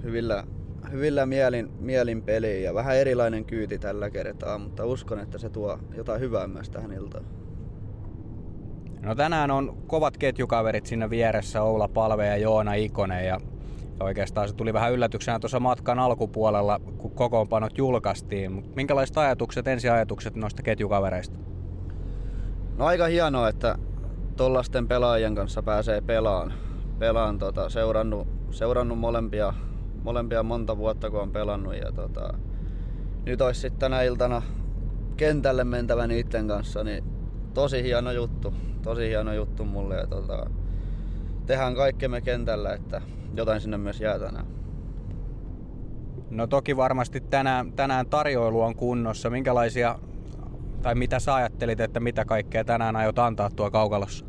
[0.03, 0.43] hyvillä,
[0.91, 5.79] hyvillä mielin, mielin peli ja vähän erilainen kyyti tällä kertaa, mutta uskon, että se tuo
[5.97, 7.40] jotain hyvää myös tähän iltaan.
[9.01, 13.39] No tänään on kovat ketjukaverit siinä vieressä, Oula Palve ja Joona Ikonen ja
[13.99, 18.51] oikeastaan se tuli vähän yllätyksenä tuossa matkan alkupuolella, kun kokoonpanot julkaistiin.
[18.51, 21.37] Mutta minkälaiset ajatukset, ensiajatukset noista ketjukavereista?
[22.77, 23.75] No aika hienoa, että
[24.37, 26.53] tollasten pelaajien kanssa pääsee pelaan.
[26.99, 29.53] Pelaan tota, seurannut, seurannut molempia,
[30.03, 31.75] molempia monta vuotta, kun on pelannut.
[31.75, 32.33] Ja tota,
[33.25, 34.41] nyt olisi sitten tänä iltana
[35.17, 37.03] kentälle mentävä niiden kanssa, niin
[37.53, 38.53] tosi hieno juttu.
[38.81, 39.95] Tosi hieno juttu mulle.
[39.95, 40.49] Ja tota,
[41.45, 43.01] tehdään kaikkemme kentällä, että
[43.35, 44.45] jotain sinne myös jää tänään.
[46.29, 49.29] No toki varmasti tänään, tänään tarjoilu on kunnossa.
[49.29, 49.99] Minkälaisia,
[50.81, 54.25] tai mitä sä ajattelit, että mitä kaikkea tänään aiot antaa tuo kaukalossa?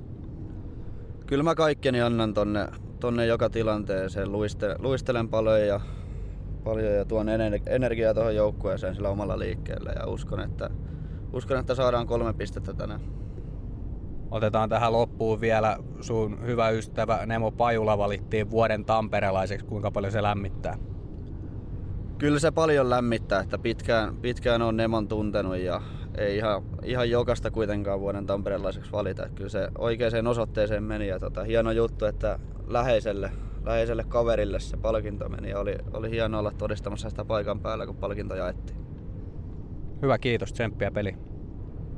[1.27, 2.69] Kyllä mä kaikkeni annan tonne,
[3.01, 4.33] tonne joka tilanteeseen.
[4.33, 5.81] Luiste, luistelen paljon ja,
[6.65, 7.27] paljon ja tuon
[7.67, 10.71] energiaa tuohon joukkueeseen sillä omalla liikkeellä ja uskon, että,
[11.33, 13.01] uskon, että saadaan kolme pistettä tänään.
[14.33, 19.67] Otetaan tähän loppuun vielä sun hyvä ystävä Nemo Pajula valittiin vuoden tamperelaiseksi.
[19.67, 20.79] Kuinka paljon se lämmittää?
[22.19, 25.81] Kyllä se paljon lämmittää, että pitkään, pitkään on Nemon tuntenut ja
[26.19, 29.23] ei ihan, ihan jokasta kuitenkaan vuoden tamperelaiseksi valita.
[29.23, 33.31] Että kyllä se oikeaan osoitteeseen meni ja tota, hieno juttu, että läheiselle,
[33.65, 37.97] läheiselle kaverille se palkinto meni ja oli, oli hieno olla todistamassa sitä paikan päällä, kun
[37.97, 38.79] palkinto jaettiin.
[40.03, 40.53] Hyvä, kiitos.
[40.53, 41.17] Tsemppiä peli.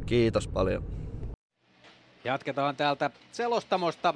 [0.06, 1.03] Kiitos paljon.
[2.24, 4.14] Jatketaan täältä selostamosta.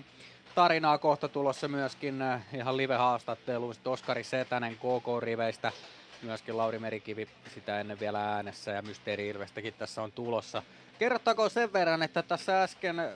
[0.54, 3.74] Tarinaa kohta tulossa myöskin äh, ihan live-haastatteluun.
[3.84, 5.72] Oskari Setänen KK-riveistä,
[6.22, 10.62] myöskin Lauri Merikivi sitä ennen vielä äänessä ja Mysteeri Ilvestäkin tässä on tulossa.
[10.98, 13.08] Kerrottakoon sen verran, että tässä äsken äh,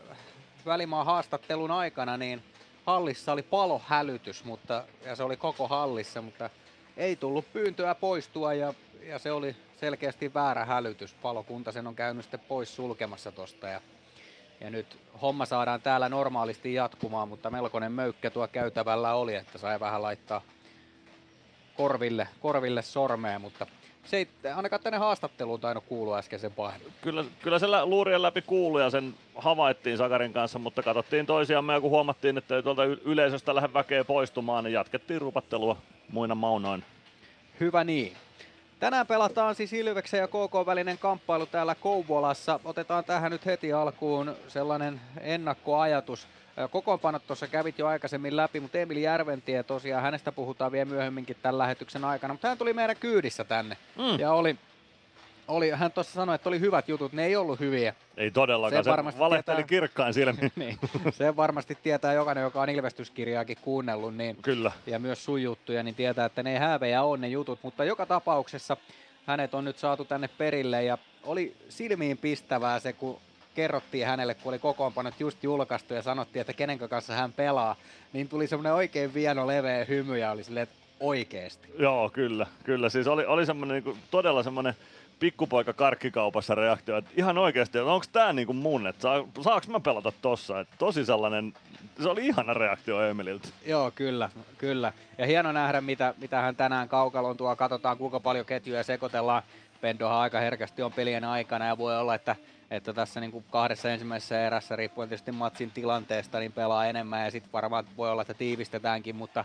[0.67, 2.43] välimaan haastattelun aikana niin
[2.87, 6.51] hallissa oli palohälytys, mutta, ja se oli koko hallissa, mutta
[6.97, 11.15] ei tullut pyyntöä poistua ja, ja se oli selkeästi väärä hälytys.
[11.15, 13.81] Palokunta sen on käynyt sitten pois sulkemassa tosta ja
[14.63, 19.81] ja nyt homma saadaan täällä normaalisti jatkumaan, mutta melkoinen möykkä tuo käytävällä oli, että sai
[19.81, 20.43] vähän laittaa
[21.75, 23.67] korville, korville sormeen, mutta
[24.05, 26.81] se ei ainakaan tänne haastatteluun tainnut kuulua äsken sen pahin.
[27.01, 31.81] Kyllä, kyllä se luurien läpi kuului ja sen havaittiin Sakarin kanssa, mutta katsottiin toisiamme ja
[31.81, 35.77] kun huomattiin, että ei tuolta yleisöstä lähde väkeä poistumaan, niin jatkettiin rupattelua
[36.11, 36.85] muina maunoin.
[37.61, 38.13] Hyvä niin.
[38.83, 42.61] Tänään pelataan siis Ilveksen ja KK välinen kamppailu täällä Kouvolassa.
[42.65, 46.27] Otetaan tähän nyt heti alkuun sellainen ennakkoajatus.
[46.71, 51.59] Kokoonpanot tuossa kävit jo aikaisemmin läpi, mutta Emil Järventie tosiaan, hänestä puhutaan vielä myöhemminkin tämän
[51.59, 54.19] lähetyksen aikana, mutta hän tuli meidän kyydissä tänne mm.
[54.19, 54.57] ja oli
[55.49, 57.95] oli, hän tuossa sanoi, että oli hyvät jutut, ne ei ollut hyviä.
[58.17, 60.53] Ei todellakaan, se, se valehteli tietää, kirkkain silmin.
[60.57, 60.79] niin,
[61.11, 64.17] se varmasti tietää jokainen, joka on ilmestyskirjaakin kuunnellut.
[64.17, 64.73] Niin, Kyllä.
[64.87, 67.59] Ja myös sun juttuja, niin tietää, että ne ei häävejä on ne jutut.
[67.63, 68.77] Mutta joka tapauksessa
[69.27, 73.19] hänet on nyt saatu tänne perille ja oli silmiin pistävää se, kun
[73.55, 77.77] kerrottiin hänelle, kun oli kokoonpanot just julkaistu ja sanottiin, että kenen kanssa hän pelaa,
[78.13, 81.69] niin tuli semmoinen oikein vieno leveä hymy ja oli silleen, että oikeesti.
[81.79, 82.89] Joo, kyllä, kyllä.
[82.89, 84.75] Siis oli, oli semmoinen niin todella semmoinen
[85.23, 89.81] pikkupoika karkkikaupassa reaktio, että ihan oikeasti, että onko tämä niinku mun, että saa, saaks mä
[89.81, 91.53] pelata tossa, että tosi sellainen,
[92.03, 93.49] se oli ihana reaktio Emililtä.
[93.67, 94.93] Joo, kyllä, kyllä.
[95.19, 99.43] Ja hieno nähdä, mitä, mitä hän tänään kaukalon tuo, katsotaan kuinka paljon ketjuja sekoitellaan.
[99.81, 102.37] Pendohan aika herkästi on pelien aikana ja voi olla, että
[102.71, 107.31] että tässä niin kuin kahdessa ensimmäisessä erässä, riippuen tietysti matsin tilanteesta, niin pelaa enemmän ja
[107.31, 109.45] sitten varmaan voi olla, että tiivistetäänkin, mutta,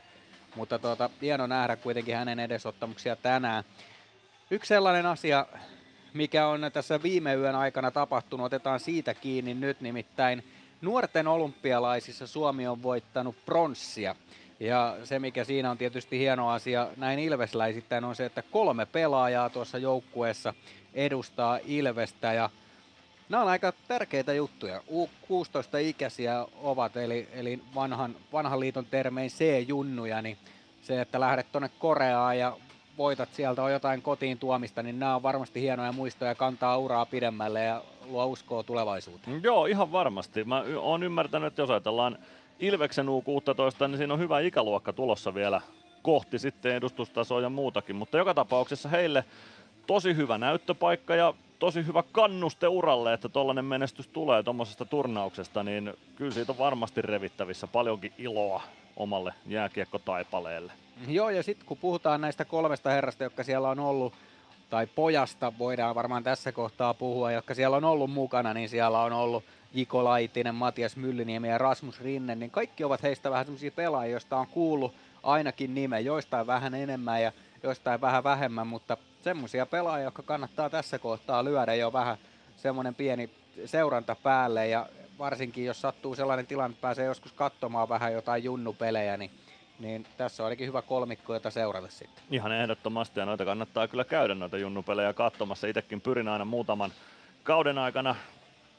[0.55, 3.63] mutta tuota, hieno nähdä kuitenkin hänen edesottamuksia tänään.
[4.51, 5.45] Yksi sellainen asia,
[6.13, 10.43] mikä on tässä viime yön aikana tapahtunut, otetaan siitä kiinni nyt nimittäin.
[10.81, 14.15] Nuorten olympialaisissa Suomi on voittanut pronssia.
[14.59, 19.49] Ja se, mikä siinä on tietysti hieno asia näin ilvesläisittäin, on se, että kolme pelaajaa
[19.49, 20.53] tuossa joukkueessa
[20.93, 22.33] edustaa Ilvestä.
[22.33, 22.49] Ja
[23.29, 24.81] nämä on aika tärkeitä juttuja.
[24.89, 30.37] U16-ikäisiä ovat, eli, eli vanhan, vanhan liiton termein C-junnuja, niin
[30.81, 32.57] se, että lähdet tuonne Koreaan ja
[32.97, 37.63] voitat sieltä on jotain kotiin tuomista, niin nämä on varmasti hienoja muistoja, kantaa uraa pidemmälle
[37.63, 39.43] ja luo uskoa tulevaisuuteen.
[39.43, 40.43] Joo, ihan varmasti.
[40.43, 42.17] Mä oon ymmärtänyt, että jos ajatellaan
[42.59, 45.61] Ilveksen U16, niin siinä on hyvä ikäluokka tulossa vielä
[46.01, 49.25] kohti sitten edustustasoa ja muutakin, mutta joka tapauksessa heille
[49.87, 55.93] tosi hyvä näyttöpaikka ja tosi hyvä kannuste uralle, että tollainen menestys tulee tuommoisesta turnauksesta, niin
[56.15, 58.63] kyllä siitä on varmasti revittävissä paljonkin iloa
[58.95, 60.73] omalle jääkiekkotaipaleelle.
[61.07, 64.13] Joo, ja sitten kun puhutaan näistä kolmesta herrasta, jotka siellä on ollut,
[64.69, 69.13] tai pojasta voidaan varmaan tässä kohtaa puhua, jotka siellä on ollut mukana, niin siellä on
[69.13, 74.11] ollut Jiko Laitinen, Matias Myllyniemi ja Rasmus Rinne, niin kaikki ovat heistä vähän sellaisia pelaajia,
[74.11, 77.31] joista on kuullut ainakin nimen, joistain vähän enemmän ja
[77.63, 78.97] joistain vähän vähemmän, mutta
[79.27, 82.17] semmoisia pelaajia, jotka kannattaa tässä kohtaa lyödä jo vähän
[82.57, 83.29] semmoinen pieni
[83.65, 89.17] seuranta päälle ja varsinkin jos sattuu sellainen tilanne, että pääsee joskus katsomaan vähän jotain junnupelejä,
[89.17, 89.31] niin
[89.79, 92.23] niin tässä on ainakin hyvä kolmikko, jota seurata sitten.
[92.31, 95.67] Ihan ehdottomasti ja noita kannattaa kyllä käydä noita junnupelejä katsomassa.
[95.67, 96.91] Itsekin pyrin aina muutaman
[97.43, 98.15] kauden aikana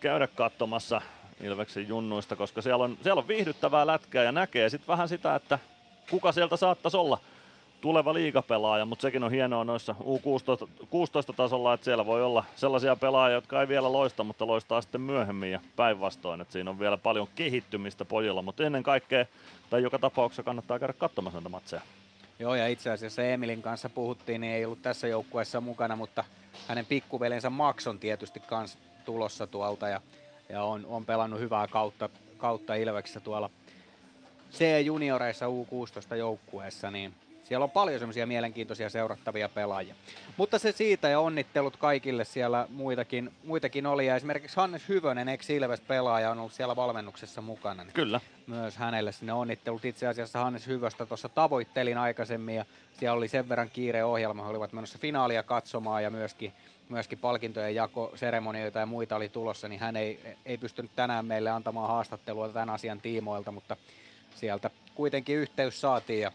[0.00, 1.00] käydä katsomassa
[1.40, 5.58] Ilveksen junnuista, koska siellä on, siellä on viihdyttävää lätkää ja näkee sitten vähän sitä, että
[6.10, 7.18] kuka sieltä saattaisi olla
[7.80, 13.60] tuleva liigapelaaja, mutta sekin on hienoa noissa U16-tasolla, että siellä voi olla sellaisia pelaajia, jotka
[13.60, 18.04] ei vielä loista, mutta loistaa sitten myöhemmin ja päinvastoin, että siinä on vielä paljon kehittymistä
[18.04, 19.26] pojilla, mutta ennen kaikkea
[19.70, 21.82] tai joka tapauksessa kannattaa käydä katsomassa näitä matseja.
[22.38, 26.24] Joo, ja itse asiassa Emilin kanssa puhuttiin, niin ei ollut tässä joukkueessa mukana, mutta
[26.68, 30.00] hänen pikkuvelensä Max on tietysti kans tulossa tuolta ja,
[30.48, 33.50] ja on, on pelannut hyvää kautta, kautta Ilveksessä tuolla
[34.52, 37.14] C-junioreissa U16 joukkueessa, niin
[37.48, 39.94] siellä on paljon semmoisia mielenkiintoisia seurattavia pelaajia.
[40.36, 44.06] Mutta se siitä ja onnittelut kaikille siellä muitakin, muitakin oli.
[44.06, 47.84] Ja esimerkiksi Hannes Hyvönen, ex Ilves pelaaja, on ollut siellä valmennuksessa mukana.
[47.84, 48.20] Niin Kyllä.
[48.46, 49.84] Myös hänelle sinne onnittelut.
[49.84, 52.64] Itse asiassa Hannes Hyvöstä tuossa tavoittelin aikaisemmin ja
[52.98, 54.42] siellä oli sen verran kiire ohjelma.
[54.42, 56.52] He olivat menossa finaalia katsomaan ja myöskin
[56.88, 61.88] myöskin palkintojen jakoseremonioita ja muita oli tulossa, niin hän ei, ei pystynyt tänään meille antamaan
[61.88, 63.76] haastattelua tämän asian tiimoilta, mutta
[64.34, 66.32] sieltä kuitenkin yhteys saatiin ja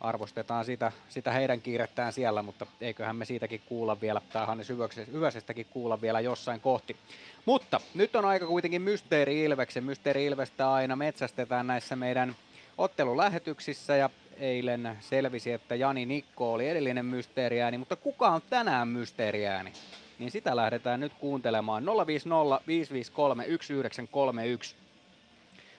[0.00, 4.70] arvostetaan sitä, sitä heidän kiirettään siellä, mutta eiköhän me siitäkin kuulla vielä, tai Hannes
[5.14, 6.96] Yväsestäkin kuulla vielä jossain kohti.
[7.44, 9.84] Mutta nyt on aika kuitenkin Mysteeri Ilveksen.
[9.84, 12.36] Mysteeri Ilvestä aina metsästetään näissä meidän
[12.78, 19.72] ottelulähetyksissä ja eilen selvisi, että Jani Nikko oli edellinen mysteeriääni, mutta kuka on tänään mysteeriääni?
[20.18, 21.86] Niin sitä lähdetään nyt kuuntelemaan.
[22.06, 24.76] 050 553 1931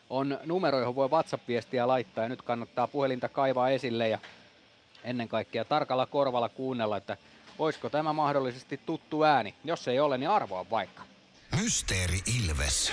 [0.10, 4.19] on numero, johon voi WhatsApp-viestiä laittaa ja nyt kannattaa puhelinta kaivaa esille ja
[5.04, 7.17] ennen kaikkea tarkalla korvalla kuunnella, että
[7.60, 9.56] olisiko tämä mahdollisesti tuttu ääni.
[9.63, 11.04] Jos ei ole, niin arvoa vaikka.
[11.62, 12.91] Mysteeri Ilves.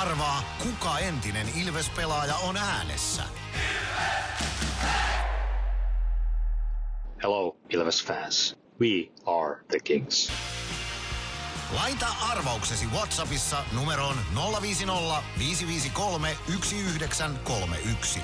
[0.00, 3.22] Arvaa, kuka entinen Ilves-pelaaja on äänessä.
[7.22, 8.56] Hello, Ilves fans.
[8.80, 10.32] We are the Kings.
[11.74, 14.16] Laita arvauksesi Whatsappissa numeroon
[14.62, 18.20] 050 553 1931.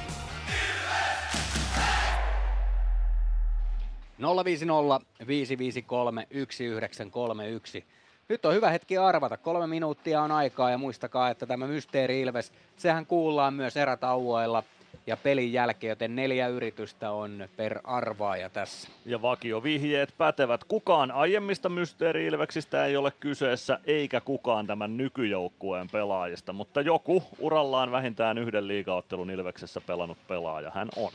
[4.19, 7.85] 050 553 1931.
[8.29, 9.37] Nyt on hyvä hetki arvata.
[9.37, 14.63] Kolme minuuttia on aikaa ja muistakaa, että tämä Mysteeri Ilves, sehän kuullaan myös erätauoilla
[15.07, 18.89] ja pelin jälkeen, joten neljä yritystä on per arvaaja tässä.
[19.07, 19.23] Ja
[19.63, 20.65] vihjeet pätevät.
[20.65, 28.39] Kukaan aiemmista Mysteeri-Ilveksistä ei ole kyseessä, eikä kukaan tämän nykyjoukkueen pelaajista, mutta joku urallaan vähintään
[28.39, 31.13] yhden liigaottelun Ilveksessä pelannut pelaaja hän on.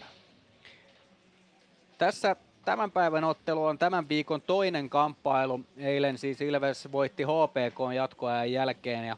[1.97, 5.60] Tässä tämän päivän ottelu on tämän viikon toinen kamppailu.
[5.78, 9.17] Eilen siis Ilves voitti HPK jatkoajan jälkeen ja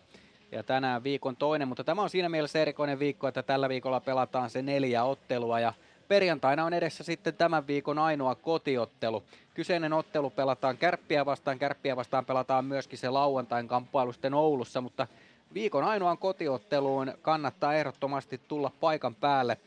[0.52, 4.50] ja tänään viikon toinen, mutta tämä on siinä mielessä erikoinen viikko, että tällä viikolla pelataan
[4.50, 5.74] se neljä ottelua ja
[6.08, 9.24] perjantaina on edessä sitten tämän viikon ainoa kotiottelu.
[9.54, 15.08] Kyseinen ottelu pelataan kärppiä vastaan, kärppiä vastaan pelataan myöskin se lauantain kamppailu sitten Oulussa, mutta
[15.54, 19.58] viikon ainoan kotiotteluun kannattaa ehdottomasti tulla paikan päälle.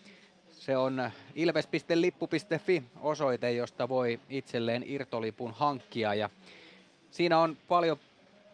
[0.50, 6.30] Se on ilves.lippu.fi osoite, josta voi itselleen irtolipun hankkia ja
[7.10, 7.98] siinä on paljon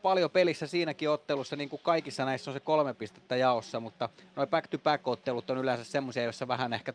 [0.09, 4.49] paljon pelissä siinäkin ottelussa, niin kuin kaikissa näissä on se kolme pistettä jaossa, mutta noin
[4.49, 6.93] back-to-back-ottelut on yleensä semmoisia, joissa vähän ehkä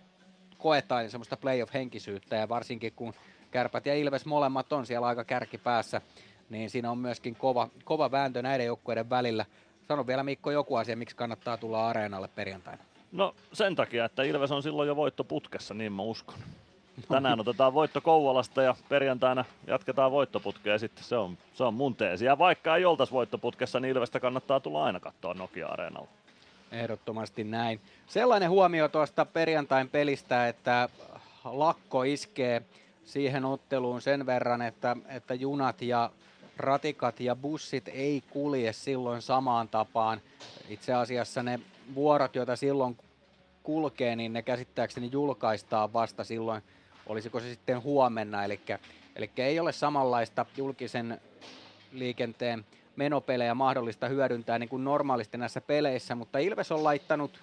[0.57, 3.13] koetaan semmoista playoff-henkisyyttä, ja varsinkin kun
[3.51, 6.01] Kärpät ja Ilves molemmat on siellä aika kärkipäässä,
[6.49, 9.45] niin siinä on myöskin kova, kova vääntö näiden joukkueiden välillä.
[9.87, 12.83] Sano vielä Mikko joku asia, miksi kannattaa tulla areenalle perjantaina.
[13.11, 16.35] No sen takia, että Ilves on silloin jo voittoputkessa, niin mä uskon.
[17.09, 22.25] Tänään otetaan voitto Kouvolasta ja perjantaina jatketaan voittoputkea sitten se on, se on mun teesi.
[22.25, 26.07] Ja vaikka ei oltaisi voittoputkessa, niin Ilvestä kannattaa tulla aina katsoa Nokia-areenalla.
[26.71, 27.79] Ehdottomasti näin.
[28.07, 30.89] Sellainen huomio tuosta perjantain pelistä, että
[31.43, 32.61] lakko iskee
[33.05, 36.09] siihen otteluun sen verran, että, että junat ja
[36.57, 40.21] ratikat ja bussit ei kulje silloin samaan tapaan.
[40.69, 41.59] Itse asiassa ne
[41.95, 42.97] vuorot, joita silloin
[43.63, 46.63] kulkee, niin ne käsittääkseni julkaistaan vasta silloin,
[47.05, 48.59] olisiko se sitten huomenna, eli,
[49.15, 51.21] eli ei ole samanlaista julkisen
[51.91, 57.39] liikenteen menopelejä mahdollista hyödyntää niin kuin normaalisti näissä peleissä, mutta Ilves on laittanut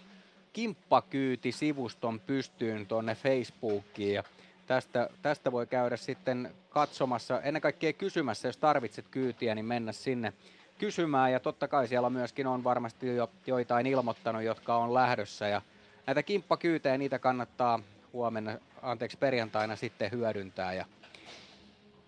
[0.52, 4.24] kimppakyyti-sivuston pystyyn tuonne Facebookiin ja
[4.66, 10.32] tästä, tästä voi käydä sitten katsomassa, ennen kaikkea kysymässä, jos tarvitset kyytiä, niin mennä sinne
[10.78, 11.32] kysymään.
[11.32, 15.48] Ja totta kai siellä myöskin on varmasti jo joitain ilmoittanut, jotka on lähdössä.
[15.48, 15.62] Ja
[16.06, 17.80] näitä kimppakyytejä, niitä kannattaa
[18.12, 20.84] huomenna, anteeksi perjantaina sitten hyödyntää ja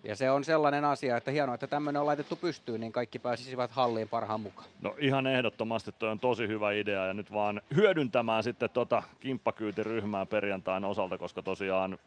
[0.05, 3.71] ja se on sellainen asia, että hienoa, että tämmöinen on laitettu pystyyn, niin kaikki pääsisivät
[3.71, 4.69] halliin parhaan mukaan.
[4.81, 10.27] No ihan ehdottomasti tuo on tosi hyvä idea ja nyt vaan hyödyntämään sitten tota kimppakyytiryhmää
[10.27, 11.99] perjantain osalta, koska tosiaan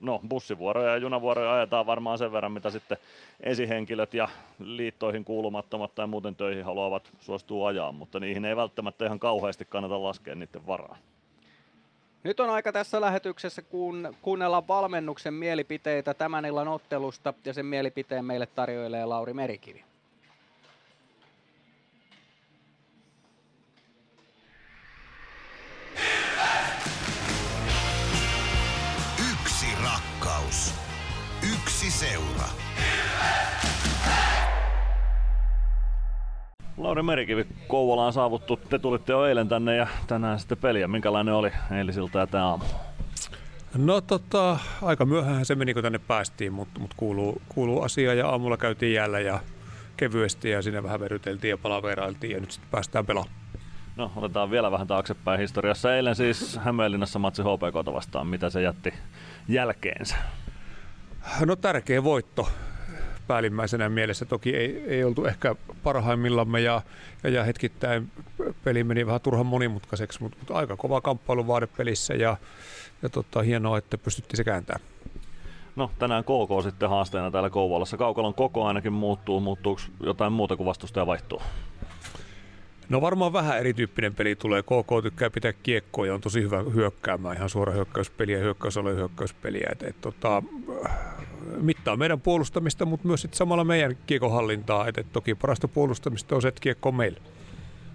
[0.00, 2.98] no, bussivuoroja ja junavuoroja ajetaan varmaan sen verran, mitä sitten
[3.40, 9.18] esihenkilöt ja liittoihin kuulumattomat tai muuten töihin haluavat suostua ajaa, mutta niihin ei välttämättä ihan
[9.18, 10.98] kauheasti kannata laskea niiden varaan.
[12.22, 18.24] Nyt on aika tässä lähetyksessä kun kuunnella valmennuksen mielipiteitä tämän illan ottelusta ja sen mielipiteen
[18.24, 19.84] meille tarjoilee Lauri Merikivi.
[36.80, 38.56] Lauri Merikivi, Kouvolaan saavuttu.
[38.56, 40.88] Te tulitte jo eilen tänne ja tänään sitten peliä.
[40.88, 42.64] Minkälainen oli eilisiltä ja tämä aamu?
[43.76, 48.28] No tota, aika myöhään se meni kun tänne päästiin, mutta mut kuuluu, kuuluu asia ja
[48.28, 49.40] aamulla käytiin jäällä ja
[49.96, 53.36] kevyesti ja sinne vähän veryteltiin ja palaverailtiin ja nyt sitten päästään pelaamaan.
[53.96, 55.96] No, otetaan vielä vähän taaksepäin historiassa.
[55.96, 58.26] Eilen siis Hämeenlinnassa matsi HPK vastaan.
[58.26, 58.94] Mitä se jätti
[59.48, 60.16] jälkeensä?
[61.44, 62.48] No tärkeä voitto
[63.30, 64.24] päällimmäisenä mielessä.
[64.24, 66.82] Toki ei, ei oltu ehkä parhaimmillamme ja,
[67.22, 68.10] ja, ja hetkittäin
[68.64, 72.36] peli meni vähän turhan monimutkaiseksi, mutta, mutta aika kova kamppailu vaadepelissä ja,
[73.02, 74.84] ja tota, hienoa, että pystyttiin se kääntämään.
[75.76, 77.96] No tänään KK sitten haasteena täällä Kouvolassa.
[77.96, 79.40] Kaukalon koko ainakin muuttuu.
[79.40, 81.42] Muuttuuko jotain muuta kuin vastustaja vaihtuu?
[82.90, 84.62] No varmaan vähän erityyppinen peli tulee.
[84.62, 87.36] KK tykkää pitää kiekkoa ja on tosi hyvä hyökkäämään.
[87.36, 89.68] Ihan suora hyökkäyspeliä ja hyökkäys oli hyökkäyspeliä.
[89.72, 90.42] Et, et, tota,
[91.60, 94.86] mittaa meidän puolustamista, mutta myös sit samalla meidän kiekohallintaa.
[94.86, 97.20] Et, et toki parasta puolustamista on se, että kiekko on meillä.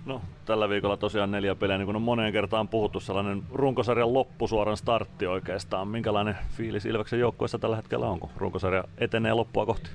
[0.06, 4.78] No, tällä viikolla tosiaan neljä peliä, niin kuin on moneen kertaan puhuttu, sellainen runkosarjan loppusuoran
[4.78, 5.88] startti oikeastaan.
[5.88, 9.90] Minkälainen fiilis Ilveksen joukkueessa tällä hetkellä on, kun runkosarja etenee loppua kohti?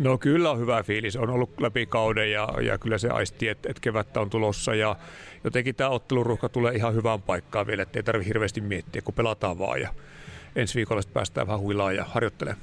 [0.00, 1.16] No kyllä on hyvä fiilis.
[1.16, 4.74] On ollut läpi kauden ja, ja kyllä se aisti, että et kevättä on tulossa.
[4.74, 4.96] Ja
[5.44, 9.80] jotenkin tämä otteluruhka tulee ihan hyvään paikkaan vielä, ettei tarvitse hirveästi miettiä, kun pelataan vaan.
[9.80, 9.94] Ja
[10.56, 12.62] ensi viikolla päästään vähän huilaan ja harjoittelemaan.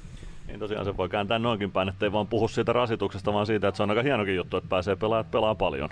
[0.55, 3.77] Niin tosiaan se voi kääntää noinkin päin, ettei vaan puhu siitä rasituksesta, vaan siitä, että
[3.77, 5.89] se on aika hienokin juttu, että pääsee pelaajat pelaa paljon.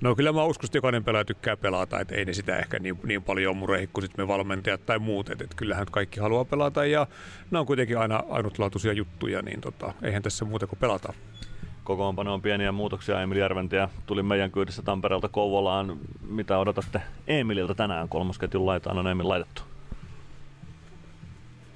[0.00, 2.98] No kyllä mä uskon, että jokainen pelaaja tykkää pelata, että ei ne sitä ehkä niin,
[3.04, 5.30] niin paljon murehi kuin sitten me valmentajat tai muut.
[5.30, 7.06] Että, että kyllähän kaikki haluaa pelata ja
[7.50, 11.12] nämä on kuitenkin aina ainutlaatuisia juttuja, niin tota, eihän tässä muuta kuin pelata.
[11.84, 13.22] Kokoonpano on pieniä muutoksia.
[13.22, 15.96] Emil Järventiä tuli meidän kyydissä Tampereelta Kouvolaan.
[16.28, 18.08] Mitä odotatte Emililtä tänään?
[18.08, 19.71] Kolmosketjun laitaan on Emil laitettu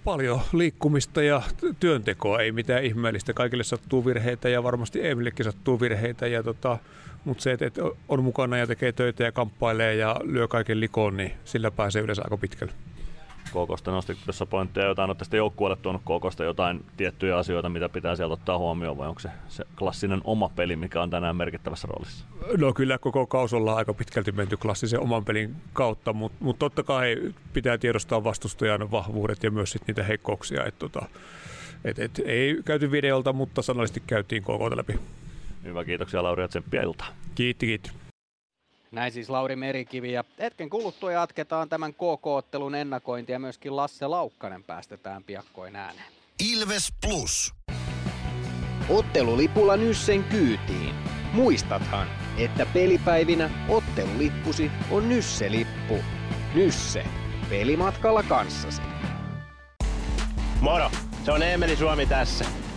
[0.07, 1.43] paljon liikkumista ja
[1.81, 3.33] työntekoa, ei mitään ihmeellistä.
[3.33, 6.79] Kaikille sattuu virheitä ja varmasti Emillekin sattuu virheitä, ja tota,
[7.25, 11.33] mutta se, että on mukana ja tekee töitä ja kamppailee ja lyö kaiken likoon, niin
[11.45, 12.73] sillä pääsee yleensä aika pitkälle.
[13.53, 18.17] Kokosta nosti tuossa pointteja jotain, olette sitten joukkueelle tuonut Kokosta jotain tiettyjä asioita, mitä pitää
[18.17, 22.27] sieltä ottaa huomioon, vai onko se, se klassinen oma peli, mikä on tänään merkittävässä roolissa?
[22.59, 26.83] No kyllä koko kaus ollaan aika pitkälti menty klassisen oman pelin kautta, mutta mut totta
[26.83, 27.17] kai
[27.53, 30.65] pitää tiedostaa vastustajan vahvuudet ja myös sit niitä heikkouksia.
[30.65, 31.07] Et tota,
[31.85, 34.99] et, et, ei käyty videolta, mutta sanallisesti käytiin koko läpi.
[35.65, 37.09] Hyvä, kiitoksia Lauri ja tsemppiä iltaa.
[37.35, 37.91] Kiitti, kiitti.
[38.91, 44.65] Näin siis Lauri Merikivi ja hetken kuluttua jatketaan tämän KK-ottelun ennakointia ja myöskin Lasse Laukkanen
[44.65, 46.13] päästetään piakkoin ääneen.
[46.53, 47.55] Ilves Plus.
[48.89, 50.95] Ottelulipulla Nyssen kyytiin.
[51.33, 52.07] Muistathan,
[52.39, 55.95] että pelipäivinä ottelulippusi on Nysse-lippu.
[56.55, 57.05] Nysse.
[57.51, 58.83] Pelimatkalla kanssasi.
[60.61, 60.91] Moro!
[61.25, 62.45] Se on Eemeli Suomi tässä.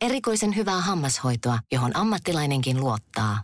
[0.00, 3.42] Erikoisen hyvää hammashoitoa, johon ammattilainenkin luottaa.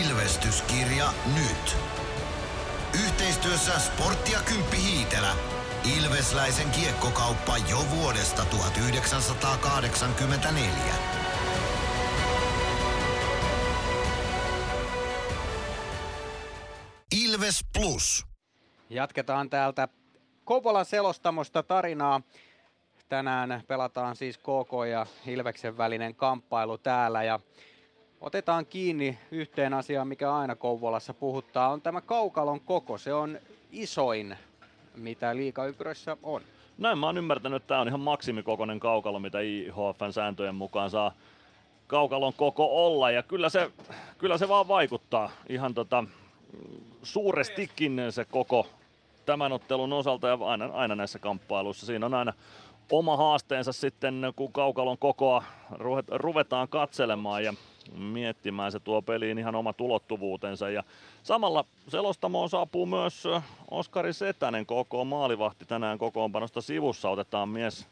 [0.00, 1.76] Ilvestyskirja nyt.
[3.04, 5.34] Yhteistyössä sporttia Kymppi Hiitelä.
[5.98, 10.94] Ilvesläisen kiekkokauppa jo vuodesta 1984.
[17.12, 18.24] Ilves Plus.
[18.90, 19.88] Jatketaan täältä
[20.46, 22.20] Kouvolan selostamosta tarinaa.
[23.08, 27.40] Tänään pelataan siis KK ja Ilveksen välinen kamppailu täällä ja
[28.20, 32.98] otetaan kiinni yhteen asiaan, mikä aina Kouvolassa puhuttaa, on tämä kaukalon koko.
[32.98, 33.38] Se on
[33.72, 34.36] isoin,
[34.96, 36.42] mitä liikaympyröissä on.
[36.78, 41.12] Näin mä oon ymmärtänyt, että tämä on ihan maksimikokoinen kaukalo, mitä IHFn sääntöjen mukaan saa
[41.86, 43.10] kaukalon koko olla.
[43.10, 43.70] Ja kyllä se,
[44.18, 46.04] kyllä se vaan vaikuttaa ihan tota,
[47.02, 48.66] suurestikin se koko
[49.26, 51.86] tämän ottelun osalta ja aina, aina näissä kamppailuissa.
[51.86, 52.32] Siinä on aina
[52.90, 55.44] oma haasteensa sitten, kun kaukalon kokoa
[56.10, 57.54] ruvetaan katselemaan ja
[57.98, 58.72] miettimään.
[58.72, 60.70] Se tuo peliin ihan oma tulottuvuutensa.
[60.70, 60.82] Ja
[61.22, 63.24] samalla selostamoon saapuu myös
[63.70, 67.10] Oskari Setänen, koko maalivahti tänään kokoonpanosta sivussa.
[67.10, 67.86] Otetaan mies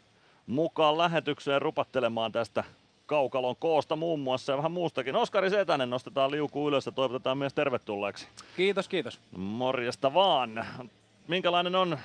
[0.47, 2.65] mukaan lähetykseen rupattelemaan tästä
[3.07, 5.17] kaukalon koosta muun muassa ja vähän muustakin.
[5.17, 8.29] Oskari Setänen nostetaan liuku ylös ja toivotetaan mies tervetulleeksi.
[8.57, 9.21] Kiitos, kiitos.
[9.37, 10.67] Morjesta vaan.
[11.29, 11.99] Minkälainen on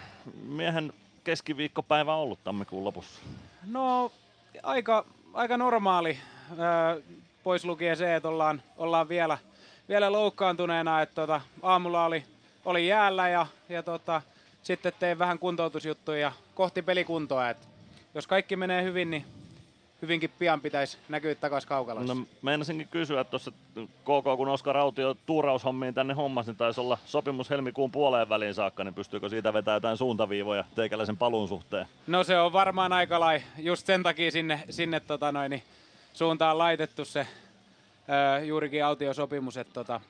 [0.43, 0.93] miehen
[1.24, 3.22] keskiviikkopäivä ollut tammikuun lopussa?
[3.67, 4.11] No
[4.63, 6.17] aika, aika normaali,
[7.43, 9.38] pois lukien se, että ollaan, ollaan vielä,
[9.89, 11.01] vielä loukkaantuneena.
[11.01, 12.24] Että tota, aamulla oli,
[12.65, 14.22] oli jäällä ja, ja tota,
[14.63, 17.49] sitten tein vähän kuntoutusjuttuja kohti pelikuntoa.
[17.49, 17.67] Et
[18.15, 19.26] jos kaikki menee hyvin, niin
[20.02, 22.14] hyvinkin pian pitäisi näkyä takaisin kaukalossa.
[22.14, 27.50] No meinasinkin kysyä tuossa KK, kun Oskar Rautio tuuraushommiin tänne hommas, niin taisi olla sopimus
[27.50, 31.86] helmikuun puoleen väliin saakka, niin pystyykö siitä vetämään jotain suuntaviivoja teikäläisen paluun suhteen?
[32.08, 35.64] No se on varmaan aika lai, just sen takia sinne, sinne tota noin, niin
[36.14, 37.28] suuntaan laitettu se
[38.08, 40.02] ää, juurikin autiosopimus, että tota,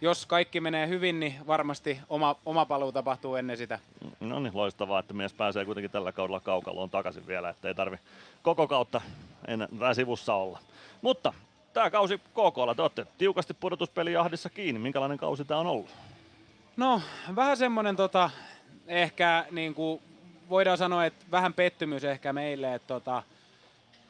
[0.00, 3.78] jos kaikki menee hyvin, niin varmasti oma, oma paluu tapahtuu ennen sitä.
[4.20, 7.96] No niin, loistavaa, että mies pääsee kuitenkin tällä kaudella kaukaloon takaisin vielä, ettei tarvi
[8.42, 9.00] koko kautta
[9.48, 10.58] enää sivussa olla.
[11.02, 11.32] Mutta
[11.72, 14.78] tämä kausi KKlla, te olette tiukasti pudotuspelijahdissa kiinni.
[14.78, 15.90] Minkälainen kausi tämä on ollut?
[16.76, 17.02] No,
[17.36, 18.30] vähän semmoinen tota,
[18.86, 20.02] ehkä niin kuin
[20.50, 23.22] voidaan sanoa, että vähän pettymys ehkä meille, että tota,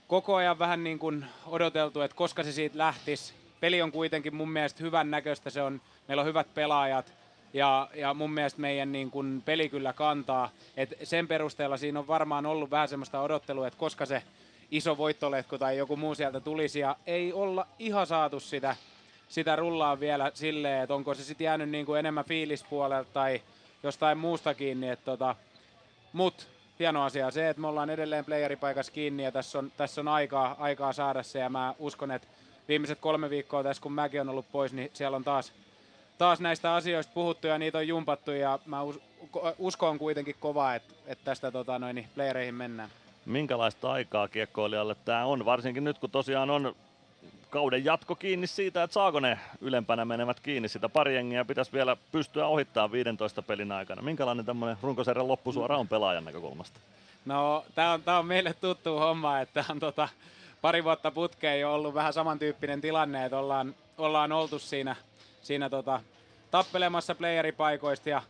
[0.07, 3.40] koko ajan vähän niin kuin odoteltu, että koska se siitä lähtisi.
[3.61, 7.13] Peli on kuitenkin mun mielestä hyvän näköistä, se on, meillä on hyvät pelaajat
[7.53, 10.51] ja, ja mun mielestä meidän niin kuin peli kyllä kantaa.
[10.77, 14.23] Et sen perusteella siinä on varmaan ollut vähän semmoista odottelua, että koska se
[14.71, 18.77] iso voittoletku tai joku muu sieltä tulisi ja ei olla ihan saatu sitä,
[19.29, 23.43] sitä rullaa vielä silleen, että onko se sitten jäänyt niin kuin enemmän fiilispuolelta tai
[23.83, 24.97] jostain muusta kiinni.
[24.97, 25.37] Tota,
[26.13, 26.49] mut
[26.79, 30.57] hieno asia se, että me ollaan edelleen playeripaikassa kiinni ja tässä on, tässä on aikaa,
[30.59, 32.29] aikaa saada se ja mä uskon, että
[32.71, 35.53] viimeiset kolme viikkoa tässä kun mäkin on ollut pois, niin siellä on taas,
[36.19, 39.01] taas näistä asioista puhuttu ja niitä on jumpattu ja mä us,
[39.59, 42.91] uskon kuitenkin kovaa, että, että tästä tota, noin, niin playereihin mennään.
[43.27, 46.75] Minkälaista aikaa kiekkoilijalle tämä on, varsinkin nyt kun tosiaan on
[47.51, 50.69] kauden jatko kiinni siitä, että saako ne ylempänä menevät kiinni.
[50.69, 54.03] Sitä pari jengiä pitäisi vielä pystyä ohittamaan 15 pelin aikana.
[54.03, 56.81] Minkälainen tämmöinen runkosarjan loppusuora on pelaajan näkökulmasta?
[57.25, 60.09] No, tämä on, tää on meille tuttu homma, että on tota,
[60.63, 64.97] pari vuotta putkeen jo ollut vähän samantyyppinen tilanne, että ollaan, ollaan oltu siinä,
[65.43, 66.01] siinä tota,
[66.51, 68.23] tappelemassa playeripaikoista ja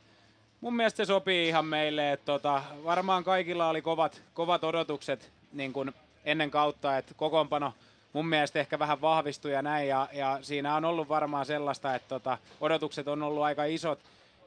[0.60, 5.72] mun mielestä se sopii ihan meille, että tota, varmaan kaikilla oli kovat, kovat odotukset niin
[5.72, 5.92] kun
[6.24, 7.72] ennen kautta, että kokoonpano
[8.12, 12.08] mun mielestä ehkä vähän vahvistui ja näin, ja, ja siinä on ollut varmaan sellaista, että
[12.08, 13.98] tota, odotukset on ollut aika isot,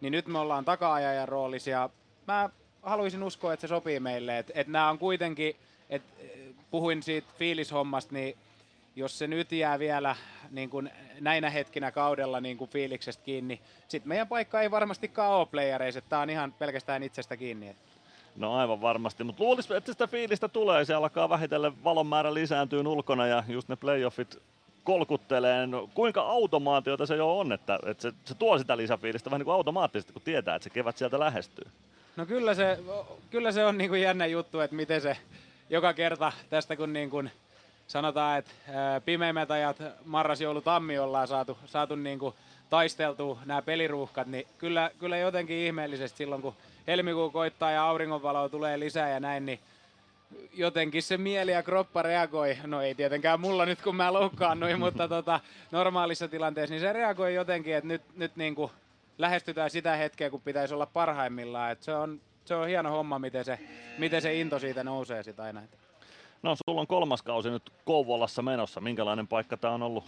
[0.02, 1.28] niin nyt me ollaan taka-ajajan
[2.28, 2.50] mä
[2.82, 5.56] haluaisin uskoa, että se sopii meille, että et nämä on kuitenkin,
[5.90, 6.24] että
[6.74, 8.38] puhuin siitä fiilishommasta, niin
[8.96, 10.16] jos se nyt jää vielä
[10.52, 15.46] niin kuin näinä hetkinä kaudella niin kuin fiiliksestä kiinni, sitten meidän paikka ei varmastikaan ole
[15.46, 17.76] playereissa, tämä on ihan pelkästään itsestä kiinni.
[18.36, 22.80] No aivan varmasti, mutta luulisin, että sitä fiilistä tulee, se alkaa vähitellen valon määrä lisääntyy
[22.80, 24.38] ulkona ja just ne playoffit
[24.84, 25.68] kolkuttelee.
[25.68, 29.46] No, kuinka automaatiota se jo on, että, että se, se, tuo sitä lisäfiilistä vähän niin
[29.46, 31.72] kuin automaattisesti, kun tietää, että se kevät sieltä lähestyy?
[32.16, 32.80] No kyllä se,
[33.30, 35.18] kyllä se on niin kuin jännä juttu, että miten se
[35.70, 37.32] joka kerta tästä kun niin kuin
[37.88, 38.52] sanotaan, että
[39.06, 42.36] pimeimmät ajat marras, joulu, tammi ollaan saatu, saatu niin kuin
[42.70, 46.56] taisteltua nämä peliruuhkat, niin kyllä, kyllä jotenkin ihmeellisesti silloin, kun
[46.88, 49.60] helmikuu koittaa ja auringonvaloa tulee lisää ja näin, niin
[50.54, 55.08] jotenkin se mieli ja kroppa reagoi, no ei tietenkään mulla nyt kun mä loukkaannuin, mutta
[55.08, 55.40] tota,
[55.72, 58.72] normaalissa tilanteessa, niin se reagoi jotenkin, että nyt, nyt niin kuin
[59.18, 61.72] lähestytään sitä hetkeä, kun pitäisi olla parhaimmillaan.
[61.72, 63.60] että se, on, se on hieno homma, miten se,
[63.98, 65.62] miten se into siitä nousee sitä aina.
[66.44, 68.82] No, sulla on kolmas kausi nyt Kouvolassa menossa.
[68.82, 70.04] Minkälainen paikka tämä on ollut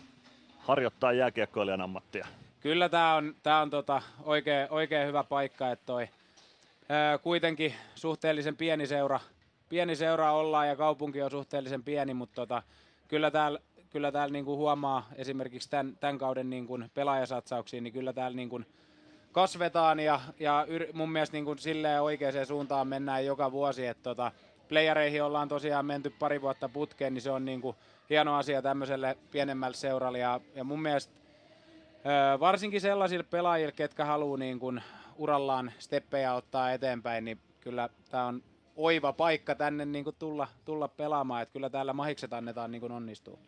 [0.57, 2.27] harjoittaa jääkiekkoilijan ammattia?
[2.65, 6.09] kyllä tämä on, tää on tota oikein, oikein hyvä paikka, että toi,
[6.89, 9.19] ää, kuitenkin suhteellisen pieni seura,
[9.69, 12.63] pieni seura ollaan ja kaupunki on suhteellisen pieni, mutta tota,
[13.07, 13.59] kyllä täällä
[13.89, 18.61] kyllä täällä niinku huomaa esimerkiksi tämän, tämän kauden niinku pelaajasatsauksiin, niin kyllä täällä niinku
[19.35, 24.31] kasvetaan ja, ja yr, mun mielestä niinku silleen oikeaan suuntaan mennään joka vuosi, että tota,
[24.69, 27.75] playereihin ollaan tosiaan menty pari vuotta putkeen, niin se on niinku
[28.09, 31.13] hieno asia tämmöiselle pienemmälle seuralle ja, ja mun mielestä
[32.33, 34.73] ö, varsinkin sellaisille pelaajille, ketkä haluaa niinku
[35.17, 38.43] urallaan steppejä ottaa eteenpäin, niin kyllä tämä on
[38.75, 42.91] oiva paikka tänne niin kuin tulla, tulla pelaamaan, että kyllä täällä mahikset annetaan niin kuin
[42.91, 43.39] onnistuu.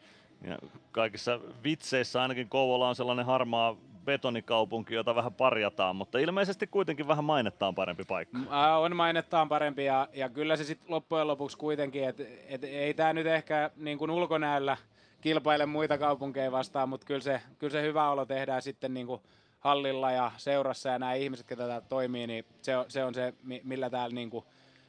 [0.41, 0.57] Ja
[0.91, 3.75] kaikissa vitseissä ainakin Kouvola on sellainen harmaa
[4.07, 8.37] betonikaupunki, jota vähän parjataan, mutta ilmeisesti kuitenkin vähän mainettaan parempi paikka.
[8.77, 13.13] On mainettaan parempi ja, ja kyllä se sitten loppujen lopuksi kuitenkin, että et ei tämä
[13.13, 14.77] nyt ehkä niin kuin ulkonäöllä
[15.21, 19.21] kilpaile muita kaupunkeja vastaan, mutta kyllä se, kyllä se hyvä olo tehdään sitten niin kuin
[19.59, 23.33] hallilla ja seurassa ja nämä ihmiset, ketä täällä toimii, niin se se, on se
[23.63, 24.45] millä täällä niin kuin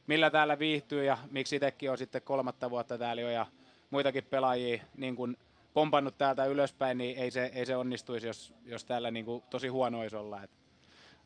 [0.07, 3.45] millä täällä viihtyy ja miksi itsekin on sitten kolmatta vuotta täällä jo ja
[3.89, 5.37] muitakin pelaajia niin kuin
[5.79, 9.67] pompannut täältä ylöspäin, niin ei se, ei se onnistuisi, jos, jos täällä niin kuin tosi
[9.67, 10.43] huono olisi olla.
[10.43, 10.51] Et.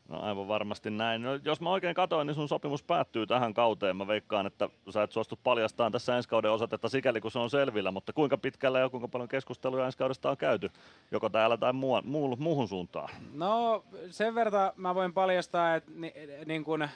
[0.08, 1.22] No aivan varmasti näin.
[1.22, 3.96] No, jos mä oikein katsoin, niin sun sopimus päättyy tähän kauteen.
[3.96, 7.50] Mä veikkaan, että sä et suostu paljastamaan tässä ensi kauden osatetta sikäli kun se on
[7.50, 10.70] selvillä, mutta kuinka pitkälle ja kuinka paljon keskusteluja ensi kaudesta on käyty,
[11.10, 13.08] joko täällä tai muu, muu, muuhun suuntaan?
[13.32, 16.14] No sen verran mä voin paljastaa, että ni,
[16.46, 16.88] niin kun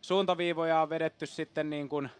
[0.00, 2.10] suuntaviivoja on vedetty sitten niin kuin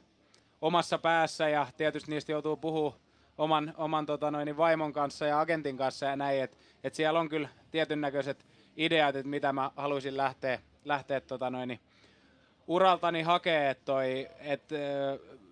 [0.61, 2.95] omassa päässä ja tietysti niistä joutuu puhua
[3.41, 7.29] oman, oman tota noin, vaimon kanssa ja agentin kanssa ja näin, että et siellä on
[7.29, 11.81] kyllä tietyn näköiset ideat, että mitä mä haluaisin lähteä, lähteä tota noin,
[12.67, 13.93] uraltani hakee, että
[14.41, 14.63] et,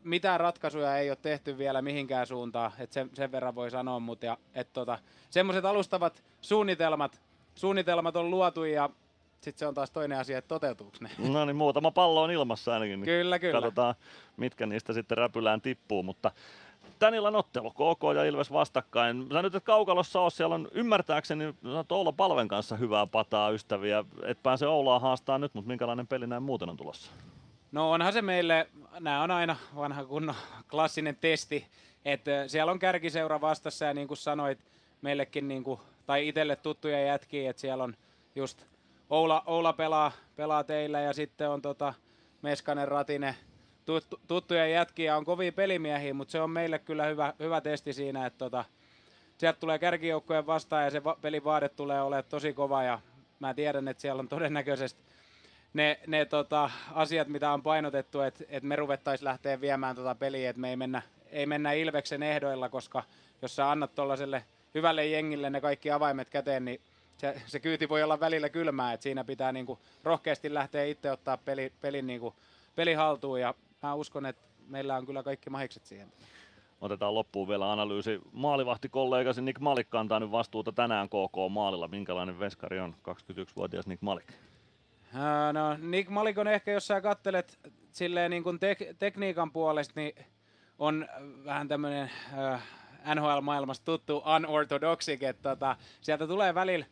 [0.05, 4.36] mitään ratkaisuja ei ole tehty vielä mihinkään suuntaan, että sen, sen verran voi sanoa, mutta
[4.72, 4.99] tota,
[5.30, 7.20] semmoiset alustavat suunnitelmat,
[7.55, 8.91] suunnitelmat on luotu ja
[9.41, 11.11] sitten se on taas toinen asia, että toteutuuko ne.
[11.18, 13.01] No niin, muutama pallo on ilmassa ainakin.
[13.01, 13.61] Niin kyllä, kyllä.
[13.61, 13.95] Katsotaan,
[14.36, 16.30] mitkä niistä sitten räpylään tippuu, mutta
[16.99, 19.26] tän illan ottelu, KK ja Ilves vastakkain.
[19.32, 21.55] Sä nyt et kaukalossa ole, siellä on ymmärtääkseni
[21.90, 24.05] Oula Palven kanssa hyvää pataa ystäviä.
[24.24, 27.12] Et pääse Oulaa haastaa nyt, mutta minkälainen peli näin muuten on tulossa?
[27.72, 28.66] No onhan se meille,
[29.01, 30.34] nämä on aina vanha kunnon
[30.70, 31.66] klassinen testi,
[32.05, 34.59] että siellä on kärkiseura vastassa ja niin kuin sanoit,
[35.03, 37.94] meillekin niin kuin, tai itselle tuttuja jätkiä, että siellä on
[38.36, 38.66] just
[39.11, 41.94] Oula, Oula pelaa, pelaa teillä ja sitten on tota
[42.42, 43.34] Meskanen, Ratine,
[43.89, 48.26] tuttu, tuttuja jätkiä, on kovia pelimiehiä, mutta se on meille kyllä hyvä, hyvä testi siinä,
[48.26, 48.64] että tota,
[49.39, 53.01] sieltä tulee kärkijoukkojen vastaan ja se va- pelivaade tulee olemaan tosi kova ja
[53.41, 55.03] mä tiedän, että siellä on todennäköisesti
[55.74, 60.51] ne, ne tota, asiat, mitä on painotettu, että et me ruvettaisiin lähteä viemään tota peliä,
[60.51, 63.05] että me ei mennä, ei mennä Ilveksen ehdoilla, koska
[63.43, 66.80] jos sä annat tuollaiselle hyvälle jengille ne kaikki avaimet käteen, niin
[67.16, 71.36] se, se kyyti voi olla välillä kylmää, että siinä pitää niinku rohkeasti lähteä itse ottaa
[71.36, 72.34] peli, pelin niinku,
[72.76, 76.12] peli haltuun ja mä uskon, että meillä on kyllä kaikki mahikset siihen.
[76.80, 78.20] Otetaan loppuun vielä analyysi.
[78.32, 81.88] Maalivahtikollegasi Nick Malik kantaa nyt vastuuta tänään KK Maalilla.
[81.88, 84.32] Minkälainen veskari on 21-vuotias Nick Malik?
[85.52, 87.58] no, Nick Malik on ehkä, jos sä kattelet
[87.92, 90.14] silleen niin kuin tek- tekniikan puolesta, niin
[90.78, 91.08] on
[91.44, 92.62] vähän tämmöinen äh,
[93.14, 96.86] NHL-maailmasta tuttu unorthodoxic, että tota, sieltä tulee välillä,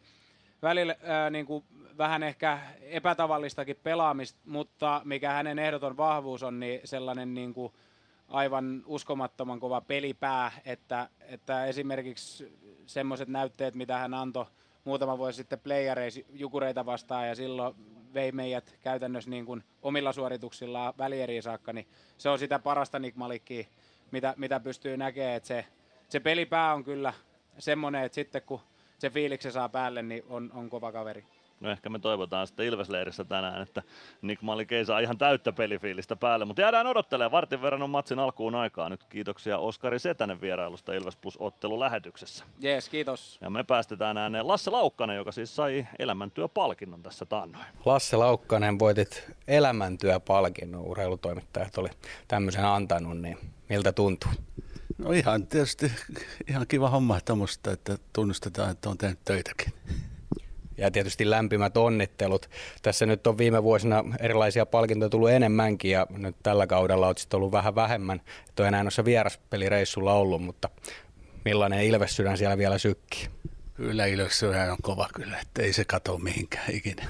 [0.62, 1.64] välillä ää, niin kuin
[1.98, 7.72] vähän ehkä epätavallistakin pelaamista, mutta mikä hänen ehdoton vahvuus on, niin sellainen niin kuin
[8.28, 14.46] aivan uskomattoman kova pelipää, että, että esimerkiksi semmoiset näytteet, mitä hän antoi
[14.84, 17.74] muutama vuosi sitten playereissa jukureita vastaan ja silloin
[18.14, 21.88] vei meidät käytännössä niin kuin omilla suorituksillaan välieriin saakka, niin
[22.18, 23.66] se on sitä parasta Nick Malikkiä,
[24.10, 25.64] mitä, mitä pystyy näkemään, että se
[26.08, 27.12] se pelipää on kyllä
[27.58, 28.60] semmoinen, että sitten kun
[28.98, 31.24] se fiiliksi saa päälle, niin on, on kova kaveri.
[31.60, 33.82] No ehkä me toivotaan sitten Ilvesleirissä tänään, että
[34.22, 37.32] Nick Malik ei saa ihan täyttä pelifiilistä päälle, mutta jäädään odottelemaan.
[37.32, 38.88] Vartin verran on matsin alkuun aikaa.
[38.88, 42.44] Nyt kiitoksia Oskari Setänen vierailusta Ilves Plus ottelu lähetyksessä.
[42.58, 43.38] Jees, kiitos.
[43.40, 47.64] Ja me päästetään ääneen Lasse Laukkanen, joka siis sai elämäntyöpalkinnon tässä taannoin.
[47.84, 51.88] Lasse Laukkanen voitit elämäntyöpalkinnon, urheilutoimittajat oli
[52.28, 53.38] tämmöisen antanut, niin
[53.68, 54.30] miltä tuntuu?
[54.98, 55.92] No ihan tietysti
[56.48, 59.72] ihan kiva homma tuommoista, että tunnustetaan, että on tehnyt töitäkin.
[60.78, 62.50] Ja tietysti lämpimät onnittelut.
[62.82, 67.52] Tässä nyt on viime vuosina erilaisia palkintoja tullut enemmänkin ja nyt tällä kaudella olet ollut
[67.52, 68.20] vähän vähemmän.
[68.48, 70.68] Et on enää noissa vieraspelireissulla ollut, mutta
[71.44, 73.28] millainen Ilves siellä vielä sykkii?
[73.74, 77.06] Kyllä Ilves on kova kyllä, että ei se kato mihinkään ikinä.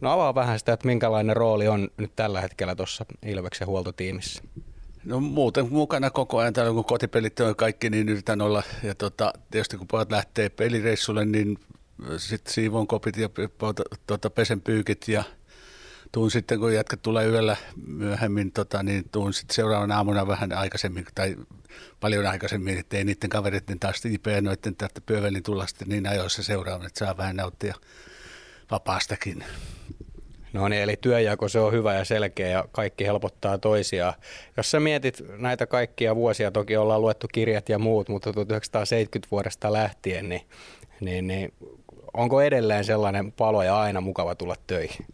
[0.00, 4.42] No avaa vähän sitä, että minkälainen rooli on nyt tällä hetkellä tuossa Ilveksen huoltotiimissä.
[5.04, 8.62] No muuten mukana koko ajan täällä, kun kotipelit on kaikki, niin yritän olla.
[8.82, 11.58] Ja tota, tietysti kun pojat lähtee pelireissulle, niin
[12.16, 13.28] sitten siivon kopit ja
[14.06, 15.24] tuota, pesen pyykit ja
[16.12, 21.06] tuun sitten, kun jätkät tulee yöllä myöhemmin, tota, niin tuun sitten seuraavana aamuna vähän aikaisemmin
[21.14, 21.36] tai
[22.00, 26.42] paljon aikaisemmin, että ei niiden kavereiden taas IP noiden tästä pyövelin tulla sitten niin ajoissa
[26.42, 27.74] seuraavana, että saa vähän nauttia
[28.70, 29.44] vapaastakin.
[30.52, 34.14] No niin, eli työjako se on hyvä ja selkeä ja kaikki helpottaa toisiaan.
[34.56, 39.72] Jos sä mietit näitä kaikkia vuosia, toki ollaan luettu kirjat ja muut, mutta 1970 vuodesta
[39.72, 40.42] lähtien, niin,
[41.00, 41.52] niin, niin
[42.14, 45.06] onko edelleen sellainen palo ja aina mukava tulla töihin?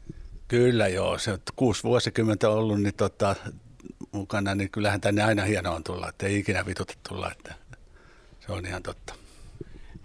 [0.48, 3.36] Kyllä joo, se on kuusi vuosikymmentä ollut niin tota,
[4.12, 7.54] mukana, niin kyllähän tänne aina hienoa on tulla, että ei ikinä vituta tulla, että
[8.40, 9.14] se on ihan totta.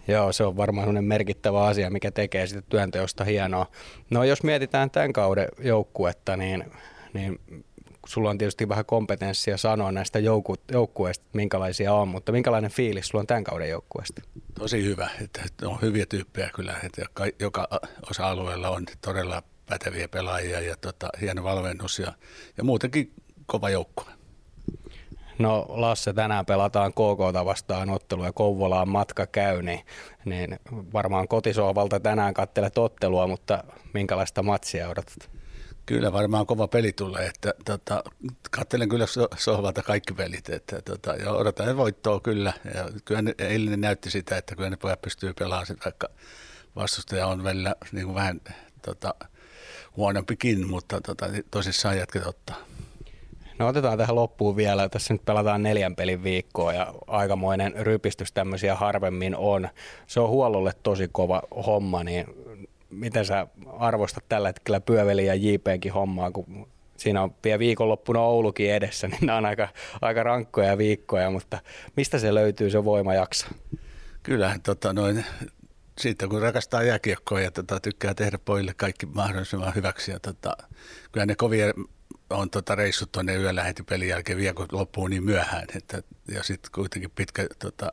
[0.08, 3.68] Joo, se on varmaan sellainen merkittävä asia, mikä tekee sitä työnteosta hienoa.
[4.10, 6.72] No jos mietitään tämän kauden joukkuetta, niin,
[7.14, 7.40] niin
[8.06, 13.22] sulla on tietysti vähän kompetenssia sanoa näistä joukku, joukkueista, minkälaisia on, mutta minkälainen fiilis sulla
[13.22, 14.22] on tämän kauden joukkueesta?
[14.60, 17.02] Tosi hyvä, että on hyviä tyyppejä kyllä, että
[17.40, 17.68] joka
[18.10, 22.14] osa-alueella on todella päteviä pelaajia ja tota, hieno valmennus ja,
[22.58, 23.14] ja muutenkin
[23.46, 24.16] kova joukkue.
[25.40, 29.80] No Lasse, tänään pelataan KK vastaan ottelu ja Kouvolaan matka käy, niin,
[30.26, 30.60] niin
[30.94, 35.30] varmaan kotisohvalta tänään kattelet ottelua, mutta minkälaista matsia odotat?
[35.86, 38.04] Kyllä varmaan kova peli tulee, että tota,
[38.52, 39.06] katselen kyllä
[39.38, 42.54] sohvalta kaikki pelit, että tota, ja odotan voittoa kyllä.
[42.76, 46.10] Ja kyllä ne, eilinen näytti sitä, että kyllä ne pojat pystyy pelaamaan sitä, vaikka
[46.76, 48.42] vastustaja on välillä niin kuin vähän
[48.82, 49.16] tota,
[49.98, 52.58] huonompikin, mutta tota, tosissaan jatket ottaa.
[53.60, 54.90] No otetaan tähän loppuun vielä.
[54.90, 59.70] Tässä nyt pelataan neljän pelin viikkoa ja aikamoinen rypistys tämmöisiä harvemmin on.
[60.08, 62.26] Se on huollolle tosi kova homma, niin
[62.96, 63.48] miten sä
[63.80, 66.68] arvostat tällä hetkellä pyöveli ja JPkin hommaa, kun
[66.98, 69.68] siinä on vielä viikonloppuna Oulukin edessä, niin nämä on aika,
[70.02, 71.60] aika rankkoja viikkoja, mutta
[71.98, 73.48] mistä se löytyy se voima jaksa?
[74.24, 75.26] Kyllähän tota, noin,
[75.98, 80.12] siitä kun rakastaa jääkiekkoa ja tota, tykkää tehdä pojille kaikki mahdollisimman hyväksi.
[80.12, 80.58] Ja, tota,
[81.12, 81.66] kyllä ne kovia
[82.30, 83.74] on tota, reissut tuonne yöllä
[84.08, 85.68] jälkeen vielä, kun loppuu niin myöhään.
[85.76, 87.92] Että, ja sitten kuitenkin pitkä, tota,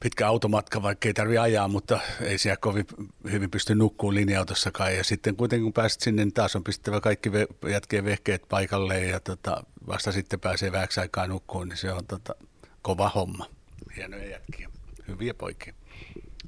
[0.00, 2.86] pitkä automatka, vaikka ei tarvitse ajaa, mutta ei siellä kovin
[3.30, 4.94] hyvin pysty nukkuun linja-autossakaan.
[4.96, 9.00] Ja sitten kuitenkin kun pääset sinne, niin taas on pistettävä kaikki ve- jätkeen vehkeet paikalle
[9.00, 12.34] ja tota, vasta sitten pääsee vähäksi aikaa nukkuun, niin se on tota,
[12.82, 13.46] kova homma.
[13.96, 14.70] Hienoja jätkiä,
[15.08, 15.74] hyviä poikia.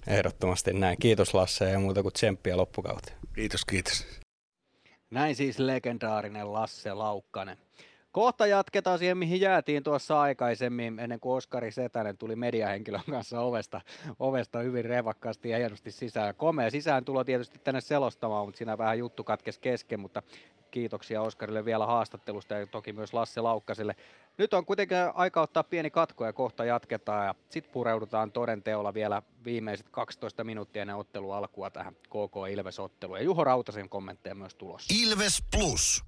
[0.07, 0.99] Ehdottomasti näin.
[0.99, 3.17] Kiitos Lasse ja muuta kuin tsemppiä loppukauteen.
[3.35, 4.07] Kiitos, kiitos.
[5.11, 7.59] Näin siis legendaarinen Lasse Laukkanen.
[8.13, 13.81] Kohta jatketaan siihen, mihin jäätiin tuossa aikaisemmin, ennen kuin Oskari Setänen tuli mediahenkilön kanssa ovesta,
[14.19, 16.35] ovesta hyvin revakkaasti ja hienosti sisään.
[16.35, 20.23] Komea sisään tulo tietysti tänne selostamaan, mutta siinä vähän juttu katkesi kesken, mutta
[20.71, 23.97] kiitoksia Oskarille vielä haastattelusta ja toki myös Lasse Laukkaselle.
[24.39, 28.95] Nyt on kuitenkin aika ottaa pieni katko ja kohta jatketaan ja sitten pureudutaan toden teolla
[28.95, 33.19] vielä viimeiset 12 minuuttia ennen ottelun alkua tähän KK Ilves-otteluun.
[33.19, 34.95] Ja Juho Rautasen kommentteja myös tulossa.
[35.03, 36.08] Ilves Plus.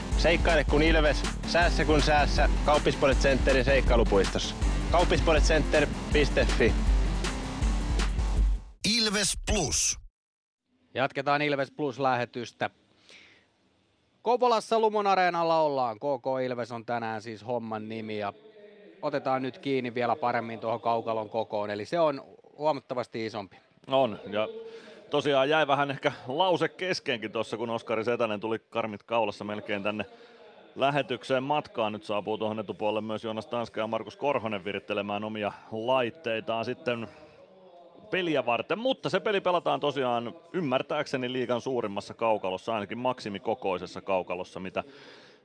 [0.21, 2.49] Seikkaile kun ilves, säässä kun säässä.
[2.65, 4.55] Kauppispoilet Centerin seikkailupuistossa.
[4.91, 6.73] Kauppispoiletcenter.fi
[8.97, 9.99] Ilves Plus.
[10.93, 12.69] Jatketaan Ilves Plus-lähetystä.
[14.21, 15.97] Kouvolassa Lumon areenalla ollaan.
[15.97, 18.33] KK Ilves on tänään siis homman nimi ja
[19.01, 21.69] otetaan nyt kiinni vielä paremmin tuohon kaukalon kokoon.
[21.69, 22.23] Eli se on
[22.57, 23.57] huomattavasti isompi.
[23.87, 24.47] On ja
[25.11, 30.05] tosiaan jäi vähän ehkä lause keskenkin tuossa, kun Oskari Setänen tuli karmit kaulassa melkein tänne
[30.75, 31.93] lähetykseen matkaan.
[31.93, 37.07] Nyt saapuu tuohon etupuolelle myös Joonas Tanska ja Markus Korhonen virittelemään omia laitteitaan sitten
[38.11, 44.83] peliä varten, mutta se peli pelataan tosiaan ymmärtääkseni liigan suurimmassa kaukalossa, ainakin maksimikokoisessa kaukalossa, mitä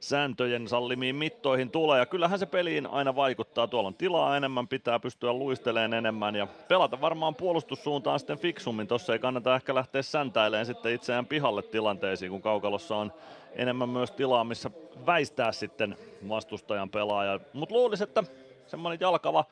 [0.00, 1.98] sääntöjen sallimiin mittoihin tulee.
[1.98, 3.66] Ja kyllähän se peliin aina vaikuttaa.
[3.66, 8.86] Tuolla on tilaa enemmän, pitää pystyä luisteleen enemmän ja pelata varmaan puolustussuuntaan sitten fiksummin.
[8.86, 13.12] Tossa ei kannata ehkä lähteä säntäilemään sitten itseään pihalle tilanteisiin, kun kaukalossa on
[13.54, 14.70] enemmän myös tilaa, missä
[15.06, 15.96] väistää sitten
[16.28, 17.40] vastustajan pelaaja.
[17.52, 18.24] Mutta luulisin, että
[18.66, 19.44] semmoinen jalkava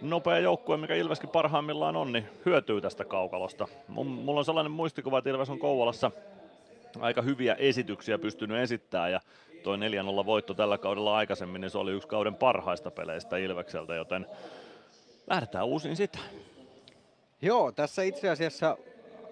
[0.00, 3.68] nopea joukkue, mikä Ilveskin parhaimmillaan on, niin hyötyy tästä kaukalosta.
[3.88, 6.10] Mulla on sellainen muistikuva, että Ilves on Kouvolassa
[7.00, 9.20] aika hyviä esityksiä pystynyt esittämään ja
[9.62, 9.76] toi
[10.22, 14.26] 4-0 voitto tällä kaudella aikaisemmin, niin se oli yksi kauden parhaista peleistä Ilvekseltä, joten
[15.30, 16.18] lähdetään uusiin sitä.
[17.42, 18.76] Joo, tässä itse asiassa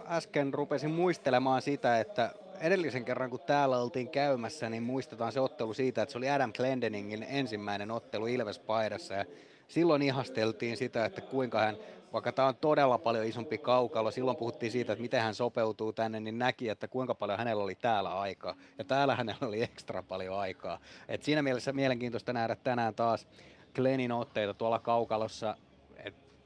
[0.07, 2.31] äsken rupesin muistelemaan sitä, että
[2.61, 6.53] edellisen kerran kun täällä oltiin käymässä, niin muistetaan se ottelu siitä, että se oli Adam
[6.53, 9.25] Glendeningin ensimmäinen ottelu Ilves-paidassa ja
[9.69, 11.77] silloin ihasteltiin sitä, että kuinka hän,
[12.15, 16.21] vaikka tämä on todella paljon isompi kaukalo, silloin puhuttiin siitä, että miten hän sopeutuu tänne,
[16.21, 18.55] niin näki, että kuinka paljon hänellä oli täällä aikaa.
[18.79, 20.79] Ja täällä hänellä oli ekstra paljon aikaa.
[21.09, 23.27] Et siinä mielessä mielenkiintoista nähdä tänään taas
[23.75, 25.57] Glenin otteita tuolla kaukalossa.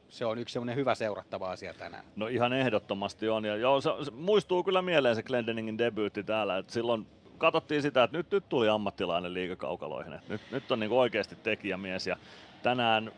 [0.08, 2.04] Se on yksi semmoinen hyvä seurattava asia tänään.
[2.16, 3.44] No ihan ehdottomasti on.
[3.44, 6.58] Ja joo, se, se muistuu kyllä mieleen se Glendeningin debyytti täällä.
[6.58, 7.06] Et silloin
[7.38, 10.14] katsottiin sitä, että nyt, nyt tuli ammattilainen liikakaukaloihin.
[10.28, 12.16] Nyt, nyt on niinku oikeasti tekijämies ja
[12.62, 13.12] tänään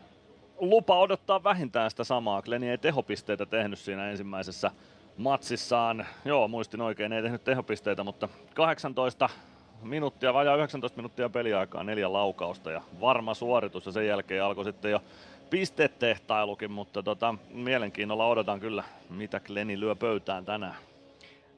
[0.61, 2.41] lupa odottaa vähintään sitä samaa.
[2.41, 4.71] Glenni ei tehopisteitä tehnyt siinä ensimmäisessä
[5.17, 6.05] matsissaan.
[6.25, 9.29] Joo, muistin oikein, ei tehnyt tehopisteitä, mutta 18
[9.81, 14.91] minuuttia, vajaa 19 minuuttia peliaikaa, neljä laukausta ja varma suoritus ja sen jälkeen alkoi sitten
[14.91, 15.01] jo
[15.49, 20.75] pistetehtailukin, mutta tota, mielenkiinnolla odotan kyllä, mitä Glenni lyö pöytään tänään.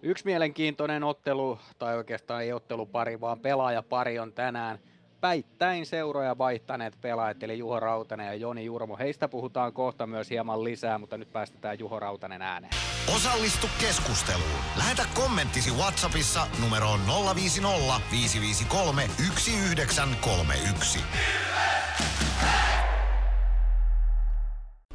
[0.01, 4.79] Yksi mielenkiintoinen ottelu, tai oikeastaan ei ottelupari, vaan pelaajapari on tänään
[5.23, 8.97] päittäin seuroja vaihtaneet pelaajat, eli Juho Rautanen ja Joni Jurmo.
[8.97, 12.73] Heistä puhutaan kohta myös hieman lisää, mutta nyt päästetään Juho Rautanen ääneen.
[13.15, 14.59] Osallistu keskusteluun.
[14.77, 16.99] Lähetä kommenttisi Whatsappissa numeroon
[17.35, 20.99] 050 553 1931.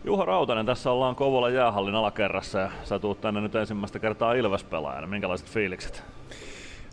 [0.05, 5.07] Juho Rautanen, tässä ollaan Kouvolan jäähallin alakerrassa ja sä tuut tänne nyt ensimmäistä kertaa Ilves-pelaajana.
[5.07, 6.03] Minkälaiset fiilikset?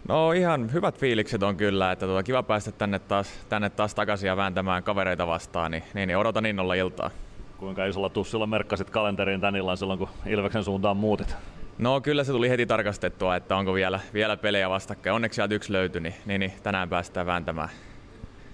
[0.07, 4.27] No ihan hyvät fiilikset on kyllä, että tuota, kiva päästä tänne taas, tänne taas takaisin
[4.27, 7.09] ja vääntämään kavereita vastaan, niin, niin, niin odotan innolla iltaa.
[7.57, 11.35] Kuinka isolla tussilla merkkasit kalenteriin tän illan silloin, kun Ilveksen suuntaan muutit?
[11.77, 15.13] No kyllä se tuli heti tarkastettua, että onko vielä, vielä pelejä vastakkain.
[15.13, 17.69] Onneksi sieltä yksi löytyi, niin, niin, niin tänään päästään vääntämään.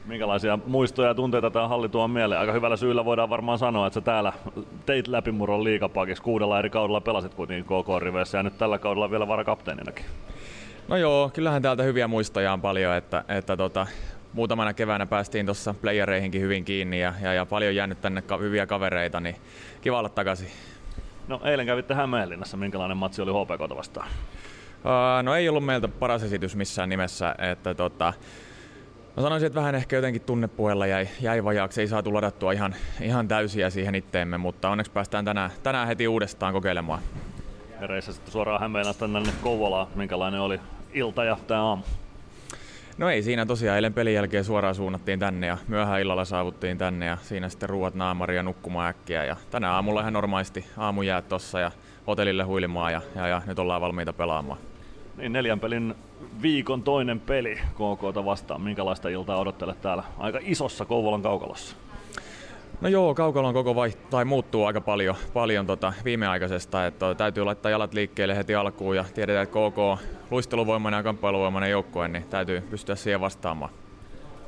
[0.06, 2.42] Minkälaisia muistoja ja tunteita tämä halli tuo mieleen?
[2.42, 4.34] Aika hyvällä syyllä voidaan varmaan sanoa, että sä täällä
[4.86, 6.24] teit läpimurron liikapakissa.
[6.24, 10.06] Kuudella eri kaudella pelasit kuitenkin KK-riveissä ja nyt tällä kaudella vielä varakapteeninakin.
[10.92, 13.88] No joo, kyllähän täältä hyviä muistoja on paljon, että, että tota,
[14.34, 18.66] muutamana keväänä päästiin tuossa playereihinkin hyvin kiinni ja, ja, ja paljon jäänyt tänne ka- hyviä
[18.66, 19.36] kavereita, niin
[19.82, 20.48] kiva olla takaisin.
[21.28, 24.08] No eilen kävitte Hämeenlinnassa, minkälainen matsi oli HPK vastaan?
[24.08, 28.14] Uh, no ei ollut meiltä paras esitys missään nimessä, että tota,
[29.18, 33.28] Mä sanoisin, että vähän ehkä jotenkin tunnepuolella jäi, jäi vajaaksi, ei saatu ladattua ihan, ihan
[33.28, 37.02] täysiä siihen itteemme, mutta onneksi päästään tänään, tänään heti uudestaan kokeilemaan.
[37.82, 40.60] Ja reissasitte suoraan Hämeenlästä tänne Kouvolaan, minkälainen oli
[40.94, 41.84] ilta ja tämä aamu?
[42.98, 47.06] No ei siinä tosiaan, eilen pelin jälkeen suoraan suunnattiin tänne ja myöhään illalla saavuttiin tänne
[47.06, 49.26] ja siinä sitten ruuat naamari ja nukkumaan äkkiä.
[49.26, 51.72] Ja tänä aamulla ihan normaalisti aamu jää tossa ja
[52.08, 54.60] hotellille huilimaan ja, ja, ja nyt ollaan valmiita pelaamaan.
[55.18, 55.96] Niin neljän pelin
[56.42, 58.62] viikon toinen peli KKta vastaan.
[58.62, 61.76] Minkälaista iltaa odottelet täällä aika isossa Kouvolan kaukalossa?
[62.82, 67.72] No joo, kaukalon koko vaiht- tai muuttuu aika paljon, paljon tota viimeaikaisesta, että täytyy laittaa
[67.72, 70.02] jalat liikkeelle heti alkuun ja tiedetään, että KK
[70.32, 73.72] luisteluvoimainen ja kamppailuvoimainen joukkue, niin täytyy pystyä siihen vastaamaan.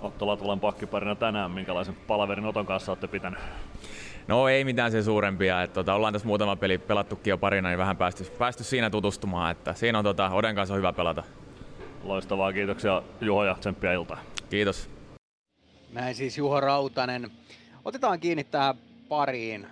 [0.01, 3.39] Otto Latvalan pakkiparina tänään, minkälaisen palaverin Oton kanssa olette pitänyt?
[4.27, 7.77] No ei mitään sen suurempia, että tota, ollaan tässä muutama peli pelattukin jo parina, niin
[7.77, 11.23] vähän päästy, päästy siinä tutustumaan, että siinä on tota, Oden kanssa on hyvä pelata.
[12.03, 14.17] Loistavaa, kiitoksia Juho ja tsemppiä iltaa.
[14.49, 14.89] Kiitos.
[15.91, 17.31] Näin siis Juho Rautanen.
[17.85, 18.75] Otetaan kiinni tähän
[19.09, 19.67] pariin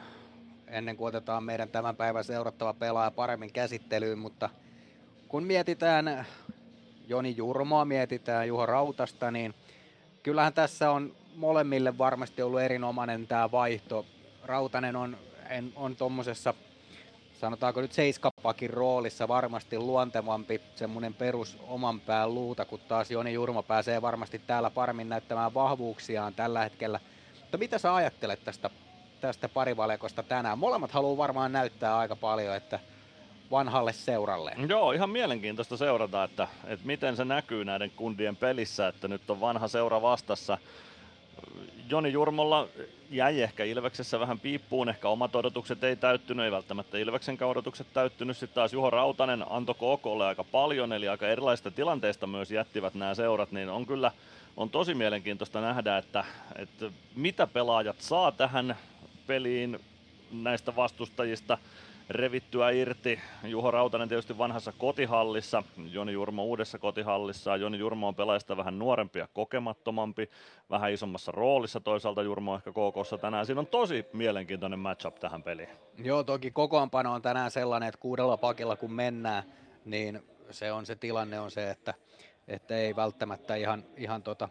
[0.68, 4.50] ennen kuin otetaan meidän tämän päivän seurattava pelaaja paremmin käsittelyyn, mutta
[5.28, 6.26] kun mietitään
[7.08, 9.54] Joni Jurmoa, mietitään Juho Rautasta, niin
[10.24, 14.06] kyllähän tässä on molemmille varmasti ollut erinomainen tämä vaihto.
[14.44, 15.18] Rautanen on,
[15.50, 16.54] en, on tuommoisessa
[17.40, 23.64] sanotaanko nyt seiskapakin roolissa varmasti luontevampi semmoinen perus oman pään luuta, kun taas Joni Jurmo
[23.64, 27.00] pääsee varmasti täällä paremmin näyttämään vahvuuksiaan tällä hetkellä.
[27.52, 28.70] Mutta mitä sä ajattelet tästä,
[29.22, 30.60] tästä parivalekosta tänään?
[30.60, 32.80] Molemmat haluaa varmaan näyttää aika paljon, että
[33.52, 34.56] vanhalle seuralle.
[34.68, 39.42] Joo, ihan mielenkiintoista seurata, että, että miten se näkyy näiden kundien pelissä, että nyt on
[39.42, 40.58] vanha seura vastassa.
[41.90, 42.68] Joni Jurmolla
[43.10, 48.38] jäi ehkä Ilveksessä vähän piippuun, ehkä omat odotukset ei täyttynyt, ei välttämättä Ilveksen odotukset täyttynyt.
[48.38, 53.16] Sitten taas Juho Rautanen antoi KKlle aika paljon, eli aika erilaisista tilanteista myös jättivät nämä
[53.16, 54.12] seurat, niin on kyllä
[54.58, 56.26] on tosi mielenkiintoista nähdä, että,
[56.56, 58.78] että mitä pelaajat saa tähän
[59.28, 59.80] peliin
[60.32, 61.58] näistä vastustajista
[62.10, 63.20] revittyä irti.
[63.44, 67.56] Juho Rautanen tietysti vanhassa kotihallissa, Joni Jurmo uudessa kotihallissa.
[67.56, 70.30] Joni Jurmo on pelaajista vähän nuorempi ja kokemattomampi,
[70.70, 73.46] vähän isommassa roolissa toisaalta Jurmo ehkä KKssa tänään.
[73.46, 75.70] Siinä on tosi mielenkiintoinen matchup tähän peliin.
[76.04, 79.44] Joo, toki kokoonpano on tänään sellainen, että kuudella pakilla kun mennään,
[79.86, 81.94] niin se on se tilanne on se, että,
[82.52, 84.50] että ei välttämättä ihan, ihan tota,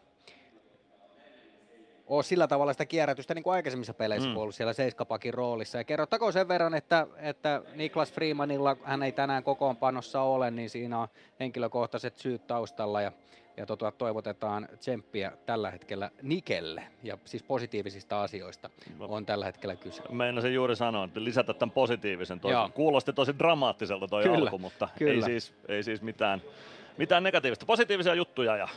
[2.07, 4.37] ole sillä tavalla sitä kierrätystä niin kuin aikaisemmissa peleissä, mm.
[4.37, 5.79] ollut siellä seiskapakin roolissa.
[5.79, 10.99] Ja kerrottakoon sen verran, että, että Niklas Freemanilla, hän ei tänään kokoonpanossa ole, niin siinä
[10.99, 11.09] on
[11.41, 13.13] henkilökohtaiset syyt taustalla ja,
[13.57, 18.71] ja tota, toivotetaan tsemppiä tällä hetkellä Nikelle ja siis positiivisista asioista
[19.01, 20.03] on tällä hetkellä kyse.
[20.11, 22.41] Meinasin juuri sanoa, että lisätä tämän positiivisen.
[22.41, 25.13] Toi kuulosti tosi dramaattiselta toi Kyllä, alku, mutta kyllä.
[25.13, 26.43] ei siis, ei siis mitään,
[26.97, 27.67] mitään negatiivista.
[27.67, 28.69] Positiivisia juttuja ja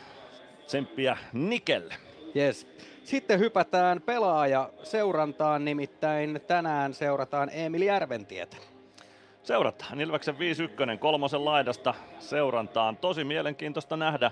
[0.66, 1.96] tsemppiä Nikelle.
[2.36, 2.68] Yes.
[3.04, 8.58] Sitten hypätään pelaaja seurantaan, nimittäin tänään seurataan Emil Järventietä.
[9.44, 10.38] Seurataan Ilveksen 5-1
[11.00, 12.98] kolmosen laidasta seurantaan.
[12.98, 14.32] Tosi mielenkiintoista nähdä.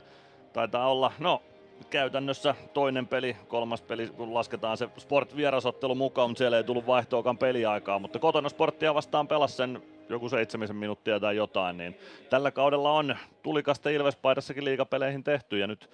[0.54, 1.42] Taitaa olla, no
[1.90, 6.88] käytännössä toinen peli, kolmas peli, kun lasketaan se sport vierasottelu mukaan, mutta siellä ei tullut
[6.88, 9.82] vaihtoakaan peliaikaa, mutta kotona sporttia vastaan pelasi sen
[10.12, 11.98] joku seitsemisen minuuttia tai jotain, niin
[12.30, 15.90] tällä kaudella on tulikasta Ilvespaidassakin liigapeleihin tehty ja nyt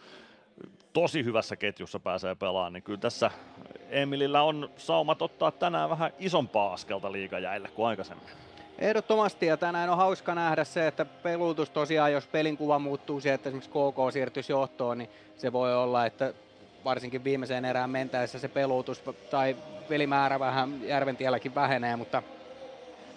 [0.94, 3.32] tosi hyvässä ketjussa pääsee pelaamaan, niin kyllä tässä
[3.90, 8.28] Emilillä on saumat ottaa tänään vähän isompaa askelta liigajäille kuin aikaisemmin.
[8.80, 13.36] Ehdottomasti ja tänään on hauska nähdä se, että pelutus tosiaan, jos pelin kuva muuttuu siihen,
[13.36, 16.34] että esimerkiksi KK siirtyisi johtoon, niin se voi olla, että
[16.86, 19.56] varsinkin viimeiseen erään mentäessä se pelutus tai
[19.90, 22.24] pelimäärä vähän Järventielläkin vähenee, mutta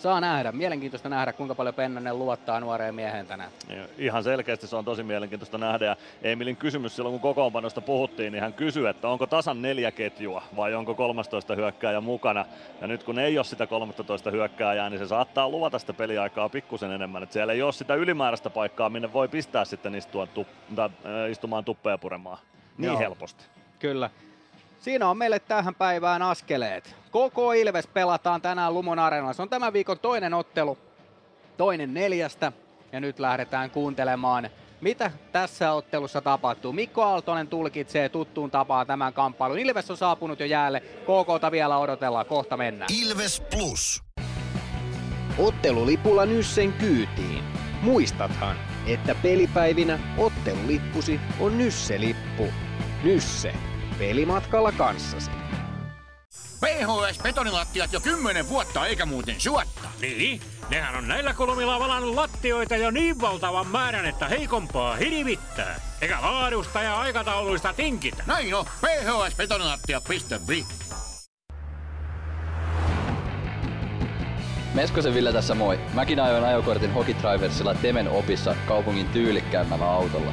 [0.01, 0.53] saa nähdä.
[0.53, 3.51] Mielenkiintoista nähdä, kuinka paljon Pennanen luottaa nuoreen miehen tänään.
[3.99, 5.85] Ihan selkeästi se on tosi mielenkiintoista nähdä.
[5.85, 10.43] Ja Emilin kysymys silloin, kun kokoonpanosta puhuttiin, niin hän kysyi, että onko tasan neljä ketjua
[10.57, 12.45] vai onko 13 hyökkääjä mukana.
[12.81, 16.93] Ja nyt kun ei ole sitä 13 hyökkääjää, niin se saattaa luvata sitä peliaikaa pikkusen
[16.93, 17.23] enemmän.
[17.23, 20.47] Että siellä ei ole sitä ylimääräistä paikkaa, minne voi pistää sitten istua tu-
[20.77, 20.91] tai,
[21.31, 22.39] istumaan tuppeja puremaan
[22.79, 22.99] niin Joo.
[22.99, 23.45] helposti.
[23.79, 24.11] Kyllä.
[24.81, 26.97] Siinä on meille tähän päivään askeleet.
[27.11, 29.33] Koko Ilves pelataan tänään Lumon Areenalla.
[29.33, 30.79] Se on tämän viikon toinen ottelu,
[31.57, 32.53] toinen neljästä.
[32.93, 34.51] Ja nyt lähdetään kuuntelemaan,
[34.81, 36.73] mitä tässä ottelussa tapahtuu.
[36.73, 39.59] Mikko Aaltonen tulkitsee tuttuun tapaan tämän kamppailun.
[39.59, 40.81] Ilves on saapunut jo jäälle.
[40.81, 42.27] KKta vielä odotellaan.
[42.27, 42.89] Kohta mennään.
[43.03, 44.03] Ilves Plus.
[45.39, 47.45] Ottelulipulla Nyssen kyytiin.
[47.83, 48.57] Muistathan,
[48.87, 52.45] että pelipäivinä ottelulippusi on Nysse-lippu.
[53.05, 53.70] Nysse.
[54.01, 55.31] Pelimatkalla kanssasi.
[56.61, 59.89] PHS-betonilattiat jo kymmenen vuotta eikä muuten suotta.
[60.01, 60.41] Niin,
[60.71, 65.81] nehän on näillä kolmilla valannut lattioita jo niin valtavan määrän, että heikompaa hirvittää.
[66.01, 68.25] Eikä laadusta ja aikatauluista tinkitä.
[68.27, 70.67] Näin on, phsbetonilattia.fi.
[74.75, 75.79] Meskosen Ville tässä moi.
[75.95, 80.33] Mäkin ajoin ajokortin Hokitriversilla Temen opissa kaupungin tyylikkäämmällä autolla.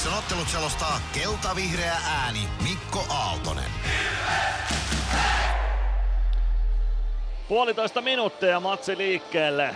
[0.00, 3.70] Ilveksen ottelut selostaa kelta-vihreä ääni Mikko Aaltonen.
[7.48, 9.74] Puolitoista minuuttia matsi liikkeelle.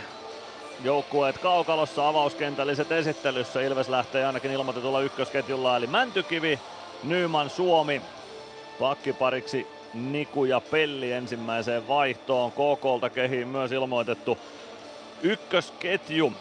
[0.84, 3.60] Joukkueet kaukalossa avauskentälliset esittelyssä.
[3.60, 6.60] Ilves lähtee ainakin ilmoitetulla ykkösketjulla eli Mäntykivi,
[7.02, 8.02] Nyman, Suomi.
[8.78, 12.52] Pakkipariksi Niku ja Pelli ensimmäiseen vaihtoon.
[12.52, 14.38] KKlta kehiin myös ilmoitettu
[15.22, 16.32] ykkösketju.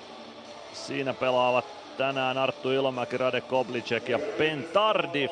[0.74, 5.32] Siinä pelaavat tänään Arttu Ilomäki, Rade Koblicek ja Ben Tardif.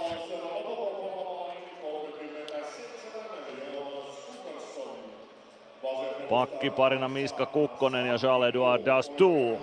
[6.29, 9.57] Pakkiparina Miska Kukkonen ja Charles-Edouard Dastou.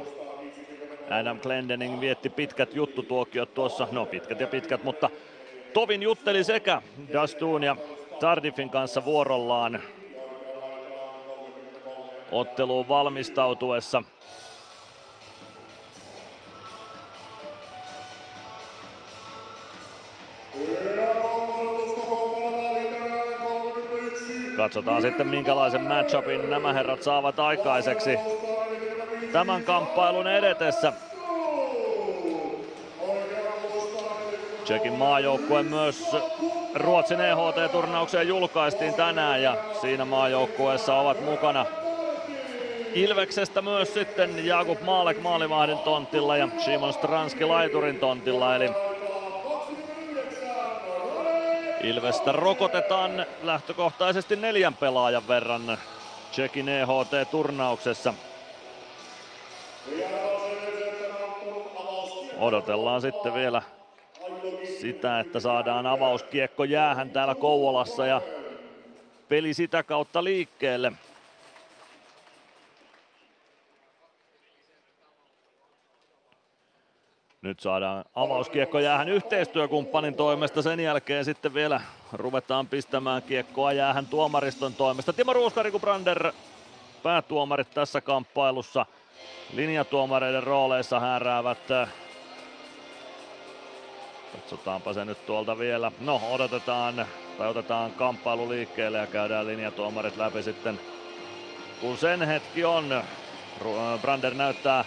[1.11, 5.11] Adam Glendening vietti pitkät juttutuokiot tuossa, no pitkät ja pitkät, mutta
[5.72, 6.82] Tovin jutteli sekä
[7.12, 7.76] Dastoun ja
[8.20, 9.80] Tardifin kanssa vuorollaan
[12.32, 14.03] otteluun valmistautuessa.
[24.56, 28.18] Katsotaan sitten minkälaisen matchupin nämä herrat saavat aikaiseksi
[29.32, 30.92] tämän kamppailun edetessä.
[34.64, 36.16] Tsekin maajoukkue myös
[36.74, 41.66] Ruotsin EHT-turnaukseen julkaistiin tänään ja siinä maajoukkueessa ovat mukana
[42.94, 48.88] Ilveksestä myös sitten Jakub Maalek maalivahdin tontilla ja Simon Stranski laiturin tontilla eli
[51.83, 55.79] Ilvestä rokotetaan lähtökohtaisesti neljän pelaajan verran
[56.31, 58.14] Tsekin EHT-turnauksessa.
[62.39, 63.62] Odotellaan sitten vielä
[64.81, 68.22] sitä, että saadaan avauskiekko jäähän täällä Kouvolassa ja
[69.29, 70.93] peli sitä kautta liikkeelle.
[77.43, 80.62] Nyt saadaan avauskiekko jäähän yhteistyökumppanin toimesta.
[80.62, 81.80] Sen jälkeen sitten vielä
[82.12, 85.12] ruvetaan pistämään kiekkoa jäähän tuomariston toimesta.
[85.12, 86.32] Timo Ruuskari Brander
[87.03, 88.86] päätuomarit tässä kamppailussa.
[89.55, 91.59] Linjatuomareiden rooleissa hääräävät.
[94.32, 95.93] Katsotaanpa se nyt tuolta vielä.
[96.01, 97.07] No odotetaan
[97.39, 100.80] tai otetaan kamppailu liikkeelle ja käydään linjatuomarit läpi sitten
[101.80, 103.03] kun sen hetki on.
[104.03, 104.84] Brander näyttää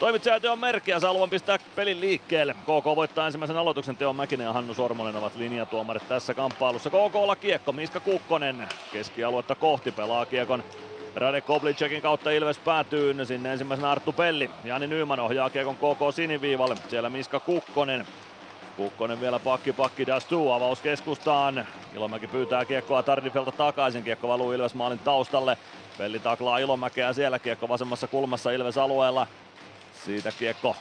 [0.00, 2.54] Toimitsijateon merkkiä haluan pistää pelin liikkeelle.
[2.54, 3.96] KK voittaa ensimmäisen aloituksen.
[3.96, 6.90] Teo Mäkinen ja Hannu Sormonen ovat linjatuomarit tässä kamppailussa.
[6.90, 10.64] KKlla kiekko, Miska Kukkonen keskialuetta kohti pelaa kiekon.
[11.14, 14.50] Rade Koblicekin kautta Ilves päätyy sinne ensimmäisenä Arttu Pelli.
[14.64, 16.76] Jani Nyyman ohjaa kiekon KK siniviivalle.
[16.88, 18.06] Siellä Miska Kukkonen.
[18.76, 21.66] Kukkonen vielä pakki pakki Dastu avaus keskustaan.
[21.94, 24.04] Ilomäki pyytää kiekkoa Tardifelta takaisin.
[24.04, 25.58] Kiekko valuu Ilves maalin taustalle.
[25.98, 27.38] Pelli taklaa Ilomäkeä siellä.
[27.38, 29.26] Kiekko vasemmassa kulmassa Ilves alueella.
[30.08, 30.76] Siitä kiekko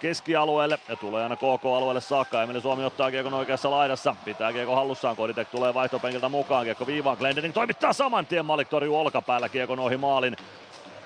[0.00, 2.42] keskialueelle ja tulee aina KK-alueelle saakka.
[2.42, 4.16] Emeli Suomi ottaa kiekon oikeassa laidassa.
[4.24, 5.16] Pitää kiekko hallussaan.
[5.16, 6.64] Koditek tulee vaihtopenkiltä mukaan.
[6.64, 7.16] Kiekko viivaan.
[7.16, 8.46] Glendening toimittaa saman tien.
[8.46, 10.36] Malik torjuu olkapäällä kiekon ohi maalin.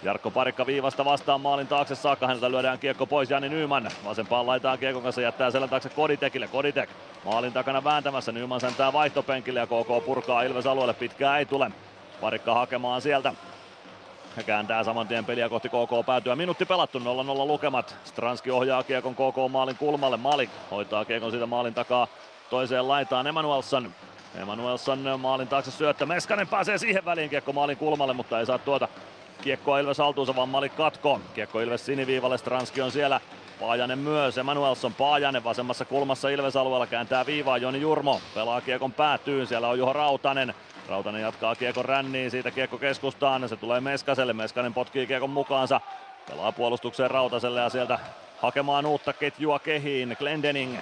[0.03, 2.27] Jarkko Parikka viivasta vastaan maalin taakse saakka.
[2.27, 3.91] Häneltä lyödään kiekko pois Jani Nyyman.
[4.05, 6.49] Vasempaan laitaan kiekon kanssa jättää selän taakse Koditekille.
[6.49, 6.91] Koditek
[7.25, 8.33] maalin takana vääntämässä.
[8.33, 10.95] Nyyman sentää vaihtopenkille ja KK purkaa Ilves alueelle.
[10.95, 11.71] Pitkää ei tule.
[12.21, 13.35] Parikka hakemaan sieltä
[14.37, 16.37] ja kääntää saman tien peliä kohti KK päätyä.
[16.37, 17.03] Minuutti pelattu, 0-0
[17.47, 17.97] lukemat.
[18.05, 20.17] Stranski ohjaa kiekon KK maalin kulmalle.
[20.17, 22.07] Malik hoitaa kiekon siitä maalin takaa
[22.51, 23.95] toiseen laitaan Emanuelson.
[24.35, 26.07] Emanuelson maalin taakse syöttö.
[26.07, 28.89] Meskanen pääsee siihen väliin kiekko maalin kulmalle, mutta ei saa tuota
[29.43, 31.21] kiekkoa Ilves haltuunsa, vaan Malik katko.
[31.35, 33.21] Kiekko Ilves siniviivalle, Stranski on siellä.
[33.61, 38.21] Paajanen myös, Emanuelson Paajanen vasemmassa kulmassa Ilves alueella kääntää viivaa Joni Jurmo.
[38.35, 40.55] Pelaa kiekon päätyyn, siellä on Juho Rautanen.
[40.91, 45.81] Rautanen jatkaa kiekon ränniin, siitä kiekko keskustaan, se tulee Meskaselle, Meskanen potkii kiekon mukaansa,
[46.29, 47.99] pelaa puolustukseen Rautaselle ja sieltä
[48.39, 50.77] hakemaan uutta ketjua kehiin, Glendening.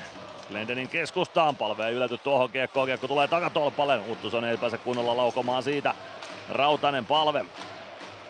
[0.49, 5.63] Glendening keskustaan, palve ei yläty tuohon kiekkoon, kiekko tulee takatolpalle, Uttuson ei pääse kunnolla laukomaan
[5.63, 5.95] siitä.
[6.49, 7.45] Rautanen palve,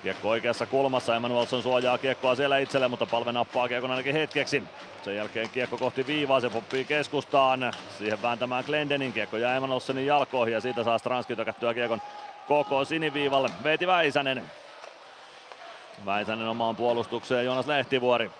[0.02, 4.62] Kiekko oikeassa kulmassa, Emanuelson suojaa kiekkoa siellä itselle, mutta palve nappaa kiekon ainakin hetkeksi.
[5.02, 7.72] Sen jälkeen kiekko kohti viivaa, se poppii keskustaan.
[7.98, 12.00] Siihen vääntämään Glendenin kiekko jää Emanuelsonin jalkoihin ja siitä saa Stranski tökättyä kiekon
[12.44, 13.50] KK siniviivalle.
[13.64, 14.42] Veeti Väisänen.
[16.06, 18.30] Väisänen omaan puolustukseen Joonas Lehtivuori.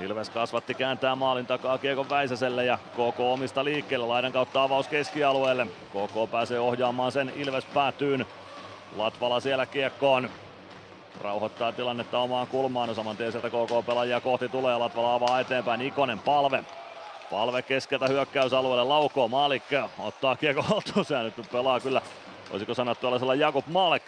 [0.00, 5.66] Ilves kasvatti kääntää maalin takaa Kiekon Väisäselle ja KK omista liikkeelle laidan kautta avaus keskialueelle.
[5.66, 8.26] KK pääsee ohjaamaan sen Ilves päätyyn.
[8.96, 10.30] Latvala siellä kiekkoon.
[11.20, 12.88] Rauhoittaa tilannetta omaan kulmaan.
[12.88, 14.78] No saman tien sieltä KK-pelaajia kohti tulee.
[14.78, 15.82] Latvala avaa eteenpäin.
[15.82, 16.64] Ikonen palve.
[17.30, 19.28] Palve keskeltä hyökkäysalueelle laukoo.
[19.28, 19.62] Maalik
[19.98, 21.04] ottaa kiekko haltuun.
[21.04, 22.02] Se nyt pelaa kyllä,
[22.50, 24.02] voisiko sanoa tuollaisella Jakub Malik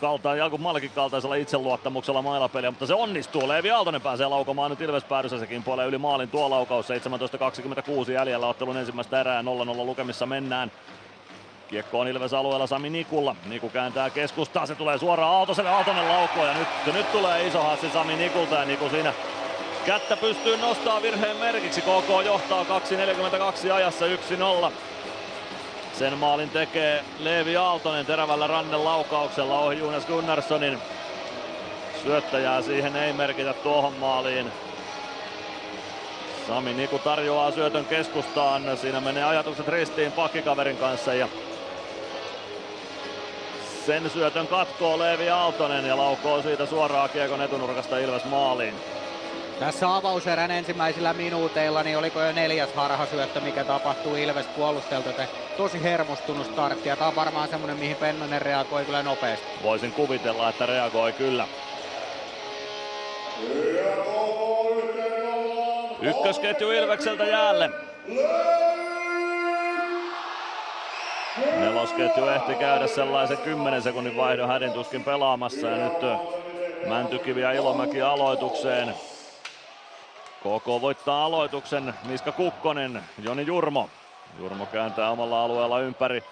[0.00, 3.48] kaltaan, Jakub Malikin kaltaisella itseluottamuksella mailapeliä, mutta se onnistuu.
[3.48, 6.86] Leevi Aaltonen pääsee laukomaan nyt Ilves päädyssä, sekin puolee yli maalin tuo laukaus.
[6.88, 9.44] 17.26 jäljellä ottelun ensimmäistä erää 0-0
[9.76, 10.72] lukemissa mennään.
[11.68, 13.36] Kiekko on Ilves alueella Sami Nikulla.
[13.48, 17.90] Niku kääntää keskustaa, se tulee suoraan Aaltoselle, Aaltonen laukoo ja nyt, nyt tulee iso hassi
[17.90, 19.12] Sami Nikulta ja Niku siinä
[19.86, 21.80] kättä pystyy nostaa virheen merkiksi.
[21.80, 22.64] KK johtaa
[23.64, 24.06] 2.42 ajassa
[24.66, 24.72] 1-0.
[25.98, 30.78] Sen maalin tekee Leevi Aaltonen terävällä rannen laukauksella ohi Jonas Gunnarssonin.
[32.02, 34.52] Syöttäjää siihen ei merkitä tuohon maaliin.
[36.48, 38.76] Sami Niku tarjoaa syötön keskustaan.
[38.76, 41.28] Siinä menee ajatukset ristiin pakkikaverin kanssa ja
[43.86, 48.74] sen syötön katkoo Leevi Aaltonen ja laukoo siitä suoraan kiekon etunurkasta Ilves maaliin.
[49.60, 55.10] Tässä avauserän ensimmäisillä minuuteilla, niin oliko jo neljäs harhasyöttö, mikä tapahtuu Ilves puolustelta.
[55.56, 59.46] Tosi hermostunut startti ja tämä on varmaan semmoinen, mihin Pennonen reagoi kyllä nopeasti.
[59.62, 61.48] Voisin kuvitella, että reagoi kyllä.
[66.02, 67.70] Ykkösketju Ilvekseltä jäälle.
[71.36, 76.20] Nelosketju ehti käydä sellaisen 10 sekunnin vaihdon hädintuskin pelaamassa ja nyt
[76.88, 78.94] Mäntykivi ja Ilomäki aloitukseen.
[80.40, 83.90] KK voittaa aloituksen, Miska Kukkonen, Joni Jurmo.
[84.38, 86.22] Jurmo kääntää omalla alueella ympäri.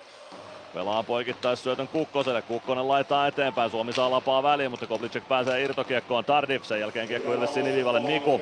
[0.74, 2.42] Pelaa poikittaissyötön Kukkoselle.
[2.42, 3.70] Kukkonen laittaa eteenpäin.
[3.70, 6.64] Suomi saa lapaa väliin, mutta Koblicek pääsee irtokiekkoon Tardif.
[6.64, 8.40] Sen jälkeen kiekko Ilves siniviivalle Niku.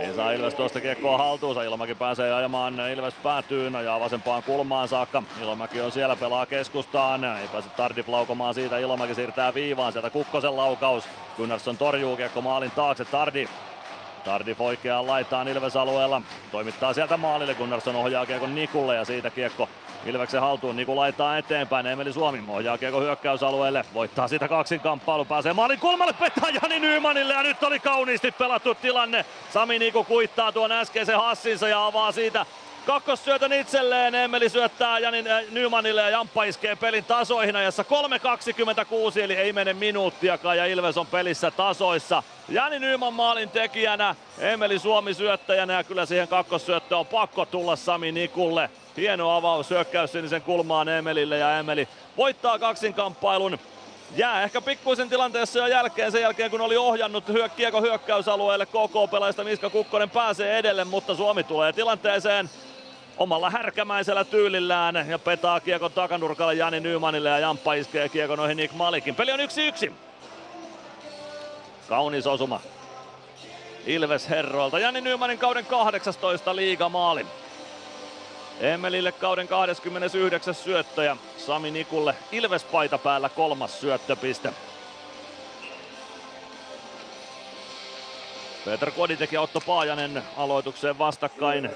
[0.00, 1.62] Ei saa Ilves tuosta kiekkoa haltuunsa.
[1.62, 3.76] Ilomäki pääsee ajamaan Ilves päätyyn.
[3.76, 5.22] Ajaa vasempaan kulmaan saakka.
[5.42, 7.24] Ilomäki on siellä, pelaa keskustaan.
[7.24, 8.78] Ei pääse Tardif laukomaan siitä.
[8.78, 9.92] Ilomäki siirtää viivaan.
[9.92, 11.04] Sieltä Kukkosen laukaus.
[11.36, 13.04] Gunnarsson torjuu kiekko maalin taakse.
[13.04, 13.50] Tardif
[14.26, 16.22] Tardif oikeaan laitaan Ilves-alueella.
[16.52, 19.68] Toimittaa sieltä maalille, Gunnarsson ohjaa kiekon Nikulle ja siitä kiekko
[20.04, 20.76] Ilveksen haltuun.
[20.76, 23.84] Niku laittaa eteenpäin, Emeli Suomi ohjaa kiekko hyökkäysalueelle.
[23.94, 28.74] Voittaa sitä kaksin kamppailu, pääsee maalin kulmalle, petää Jani Nymanille ja nyt oli kauniisti pelattu
[28.74, 29.24] tilanne.
[29.52, 32.46] Sami Niku kuittaa tuon äskeisen hassinsa ja avaa siitä
[32.86, 37.84] Kakkossyötön itselleen, Emeli syöttää Janin äh, Nymanille ja Jamppa iskee pelin tasoihin ajassa
[39.14, 42.22] 3.26 eli ei mene minuuttiakaan ja Ilves on pelissä tasoissa.
[42.48, 48.12] Jani Nyman maalin tekijänä, Emeli Suomi syöttäjänä ja kyllä siihen kakkossyöttöön on pakko tulla Sami
[48.12, 48.70] Nikulle.
[48.96, 53.58] Hieno avaus, syökkäys sinisen kulmaan Emelille ja Emeli voittaa kaksinkamppailun.
[54.16, 59.44] Jää ehkä pikkuisen tilanteessa jo jälkeen sen jälkeen kun oli ohjannut hyö, kiekko hyökkäysalueelle KK-pelaajista
[59.44, 62.50] Miska Kukkonen pääsee edelle, mutta Suomi tulee tilanteeseen
[63.16, 68.74] omalla härkämäisellä tyylillään ja petaa kiekon takanurkalle Jani Nymanille ja Jamppa iskee kiekon noihin Nick
[68.74, 69.14] Malikin.
[69.14, 69.92] Peli on yksi yksi.
[71.88, 72.60] Kaunis osuma.
[73.86, 74.78] Ilves Herroilta.
[74.78, 77.26] Jani Nymanin kauden 18 liigamaali.
[78.60, 84.52] Emelille kauden 29 syöttö ja Sami Nikulle Ilves paita päällä kolmas syöttöpiste.
[88.64, 91.70] Peter Koditek ja Otto Paajanen aloitukseen vastakkain.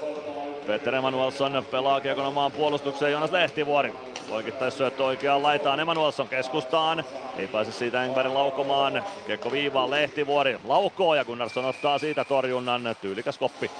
[0.67, 3.93] Peter Emanuelsson pelaa kiekon omaan puolustukseen Jonas Lehtivuori.
[4.29, 7.03] Poikittais syöttö oikeaan laitaan Emanuelsson keskustaan.
[7.37, 9.03] Ei pääse siitä Engberg laukomaan.
[9.27, 12.95] Kiekko viivaan Lehtivuori laukoo ja Gunnarsson ottaa siitä torjunnan.
[13.01, 13.71] Tyylikäs koppi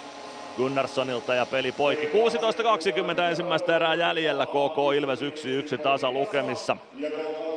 [0.57, 2.07] Gunnarssonilta ja peli poikki.
[2.07, 6.77] 16.20 ensimmäistä erää jäljellä KK Ilves 1-1 tasa lukemissa.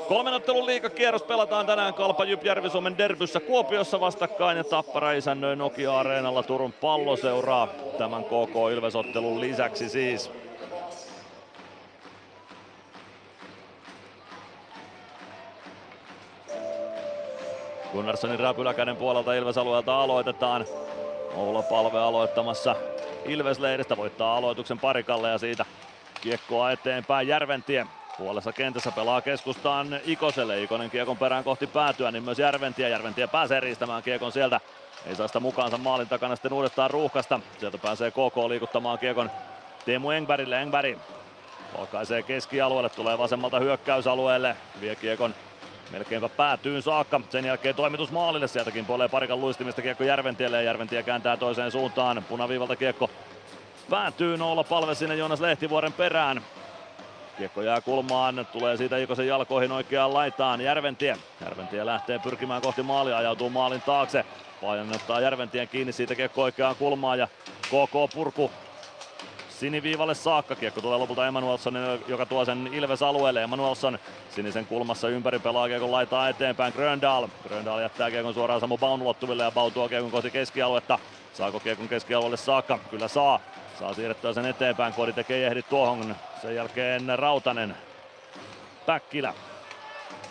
[0.08, 6.42] Kolmen ottelun liikakierros pelataan tänään Kalpa Jyp Järvi-Suomen derbyssä Kuopiossa vastakkain ja Tappara isännöi Nokia-areenalla
[6.42, 7.68] Turun palloseuraa
[7.98, 10.30] tämän KK Ilves-ottelun lisäksi siis.
[17.92, 20.64] Gunnarssonin räpyläkäden puolelta Ilves-alueelta aloitetaan.
[21.34, 22.76] Oula Palve aloittamassa
[23.24, 25.64] Ilves-leiristä voittaa aloituksen parikalle ja siitä
[26.20, 27.86] kiekkoa eteenpäin Järventie.
[28.18, 30.62] Puolessa kentässä pelaa keskustaan Ikoselle.
[30.62, 32.88] Ikonen kiekon perään kohti päätyä, niin myös Järventie.
[32.88, 34.60] Järventie pääsee riistämään kiekon sieltä.
[35.06, 37.40] Ei saa sitä mukaansa maalin takana sitten uudestaan ruuhkasta.
[37.58, 39.30] Sieltä pääsee KK liikuttamaan kiekon
[39.84, 40.62] Teemu Engbergille.
[40.62, 40.98] Engberg
[41.76, 44.56] polkaisee keskialueelle, tulee vasemmalta hyökkäysalueelle.
[44.80, 45.34] Vie kiekon
[45.90, 47.20] melkeinpä päätyyn saakka.
[47.30, 48.48] Sen jälkeen toimitus maalille.
[48.48, 52.24] Sieltäkin polee parikan luistimista kiekko Järventielle ja Järventie kääntää toiseen suuntaan.
[52.28, 53.10] Punaviivalta kiekko
[53.90, 56.42] päätyy Noula Palve sinne Joonas Lehtivuoren perään.
[57.38, 60.60] Kiekko jää kulmaan, tulee siitä Ikosen jalkoihin oikeaan laitaan.
[60.60, 61.18] Järventie.
[61.40, 64.24] Järventie lähtee pyrkimään kohti maalia, ajautuu maalin taakse.
[64.60, 67.28] Paajanen ottaa Järventien kiinni siitä kiekko oikeaan kulmaan ja
[67.66, 68.50] KK purku
[69.60, 70.54] siniviivalle saakka.
[70.54, 71.74] Kiekko tulee lopulta Emanuelsson,
[72.08, 73.42] joka tuo sen Ilves alueelle.
[73.42, 73.98] Emanuelsson
[74.30, 76.72] sinisen kulmassa ympäri pelaa kiekon laitaa eteenpäin.
[76.72, 77.28] Gröndal.
[77.48, 80.98] Gröndal jättää kiekon suoraan Samu Baun ulottuville ja Bau tuo kiekon kohti keskialuetta.
[81.32, 82.78] Saako kiekon keskialueelle saakka?
[82.90, 83.40] Kyllä saa.
[83.78, 84.92] Saa siirrettyä sen eteenpäin.
[84.92, 86.16] Kodi tekee ehdi tuohon.
[86.42, 87.76] Sen jälkeen Rautanen.
[88.86, 89.34] Päkkilä.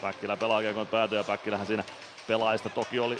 [0.01, 1.83] Päkkilä pelaa kiekon päätyä Päkkilähän siinä
[2.27, 3.19] pelaajista toki oli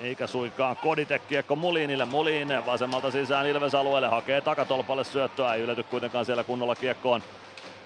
[0.00, 2.04] eikä suinkaan Koditek kiekko Mulinille.
[2.04, 5.54] Mulin vasemmalta sisään Ilves alueelle hakee takatolpalle syöttöä.
[5.54, 7.22] Ei ylety kuitenkaan siellä kunnolla kiekkoon.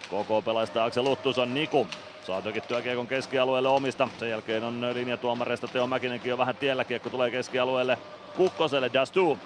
[0.03, 1.87] KK pelaista Aksel Luttuson Niku.
[2.27, 4.09] Saa tökittyä kiekon keskialueelle omista.
[4.19, 6.85] Sen jälkeen on linjatuomareista Teo Mäkinenkin jo vähän tiellä.
[6.85, 7.99] Kiekko tulee keskialueelle
[8.37, 8.91] Kukkoselle.
[8.93, 9.39] Dastu.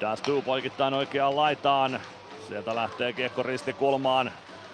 [0.00, 2.00] Dastu poikittain oikeaan laitaan.
[2.48, 4.32] Sieltä lähtee kiekko ristikulmaan.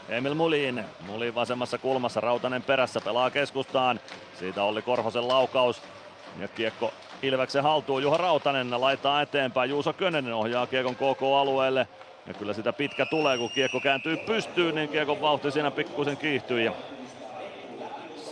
[0.09, 0.85] Emil Mulin.
[1.06, 4.01] Mulin vasemmassa kulmassa, Rautanen perässä, pelaa keskustaan.
[4.39, 5.82] Siitä oli Korhosen laukaus.
[6.40, 6.90] Ja kiekko
[7.22, 8.02] Ilveksen haltuun.
[8.02, 9.70] Juha Rautanen laittaa eteenpäin.
[9.70, 11.89] Juuso Könönen ohjaa kiekon KK-alueelle.
[12.26, 16.62] Ja kyllä sitä pitkä tulee, kun kiekko kääntyy pystyyn, niin kiekon vauhti siinä pikkusen kiihtyy.
[16.62, 16.72] Ja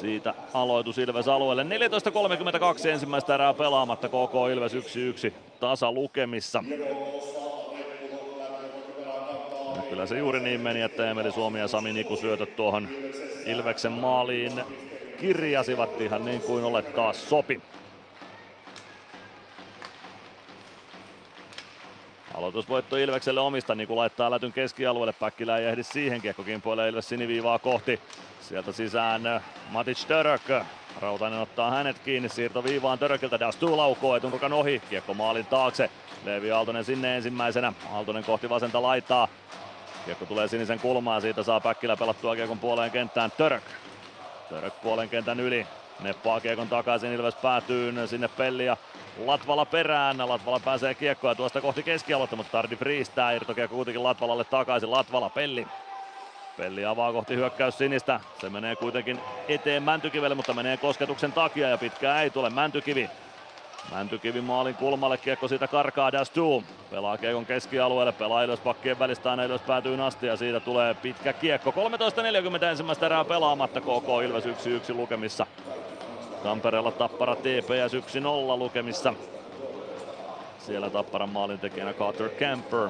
[0.01, 1.62] siitä aloitus Ilves alueelle.
[2.82, 4.09] 14.32 ensimmäistä erää pelaamatta.
[4.09, 6.65] KK Ilves 1-1 tasa lukemissa.
[9.77, 12.89] Ja kyllä se juuri niin meni, että Emeli Suomi ja Sami Niku syötöt tuohon
[13.47, 14.65] Ilveksen maaliin
[15.20, 17.61] kirjasivat ihan niin kuin olet taas sopi.
[22.35, 25.12] Aloitusvoitto Ilvekselle omista, niin kuin laittaa lätyn keskialueelle.
[25.12, 28.01] Päkkilä ei ehdi siihen, kiekko kimpoilee Ilves siniviivaa kohti.
[28.40, 29.23] Sieltä sisään
[29.70, 30.43] Matic Török.
[31.01, 35.90] Rautanen ottaa hänet kiinni, siirto viivaan Törökiltä, Dastu laukoo etunurkan ohi, kiekko maalin taakse.
[36.24, 39.28] Leevi Aaltonen sinne ensimmäisenä, Aaltonen kohti vasenta laittaa.
[40.05, 43.64] Kiekko tulee sinisen kulmaan, siitä saa Päkkilä pelattua kiekon puoleen kenttään Török.
[44.48, 45.66] Török puolen kentän yli,
[46.01, 48.77] neppaa kiekon takaisin, Ilves päätyy sinne Pelli ja
[49.27, 50.28] Latvala perään.
[50.28, 53.32] Latvala pääsee kiekkoa tuosta kohti keskialuetta, mutta Tardi riistää.
[53.32, 54.90] Irtokiekko kuitenkin Latvalalle takaisin.
[54.90, 55.66] Latvala, Pelli.
[56.57, 58.20] Pelli avaa kohti hyökkäys sinistä.
[58.41, 62.51] Se menee kuitenkin eteen Mäntykivelle, mutta menee kosketuksen takia ja pitkää ei tule.
[62.51, 63.11] Mäntykivi
[63.91, 66.65] Mäntykivi maalin kulmalle, kiekko siitä karkaa Dastu.
[66.91, 71.33] Pelaa kiekon keskialueelle, pelaa ylös pakkien välistä aina ylös päätyyn asti ja siitä tulee pitkä
[71.33, 71.70] kiekko.
[72.59, 74.49] 13.40 ensimmäistä erää pelaamatta KK Ilves 1-1
[74.95, 75.47] lukemissa.
[76.43, 77.95] Tampereella Tappara TPS
[78.55, 79.15] 1-0 lukemissa.
[80.59, 82.89] Siellä Tapparan maalin tekijänä Carter Camper.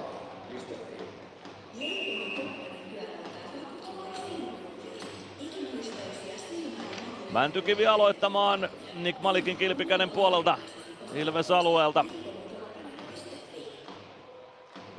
[7.32, 10.58] Mäntykivi aloittamaan Nick Malikin kilpikäden puolelta
[11.14, 12.04] Ilves alueelta.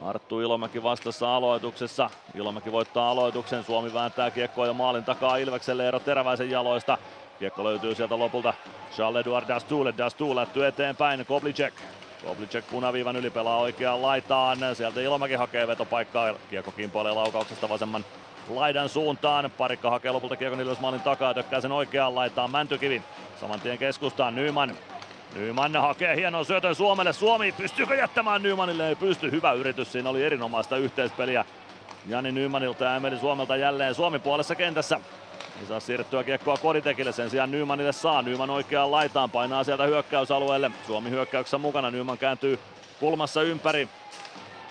[0.01, 2.10] Arttu Ilomäki vastassa aloituksessa.
[2.35, 3.64] Ilomäki voittaa aloituksen.
[3.64, 6.97] Suomi vääntää kiekkoa jo maalin takaa Ilvekselle Eero Teräväisen jaloista.
[7.39, 8.53] Kiekko löytyy sieltä lopulta
[8.91, 9.93] Charles-Edouard Dastulle.
[9.97, 11.26] Dastu lätty eteenpäin.
[11.26, 11.73] Koblicek.
[12.26, 14.57] Koblicek punaviivan yli pelaa oikeaan laitaan.
[14.73, 16.34] Sieltä Ilomäki hakee vetopaikkaa.
[16.49, 18.05] Kiekko kimpoilee laukauksesta vasemman
[18.49, 19.51] laidan suuntaan.
[19.57, 21.33] Parikka hakee lopulta kiekon maalin takaa.
[21.33, 22.51] Tökkää sen oikeaan laitaan.
[22.51, 23.01] Mäntykivi.
[23.39, 24.77] Saman tien keskustaan Nyman.
[25.35, 27.13] Nyman hakee hienon syötön Suomelle.
[27.13, 28.89] Suomi pystyykö jättämään Nymanille?
[28.89, 29.31] Ei pysty.
[29.31, 29.91] Hyvä yritys.
[29.91, 31.45] Siinä oli erinomaista yhteispeliä.
[32.07, 34.99] Jani Nymanilta ja Emeli Suomelta jälleen Suomi puolessa kentässä.
[35.61, 38.21] Ei saa siirrettyä kiekkoa Koditekille, sen sijaan Nymanille saa.
[38.21, 40.71] Nyman oikeaan laitaan, painaa sieltä hyökkäysalueelle.
[40.87, 42.59] Suomi hyökkäyksessä mukana, Nyman kääntyy
[42.99, 43.89] kulmassa ympäri.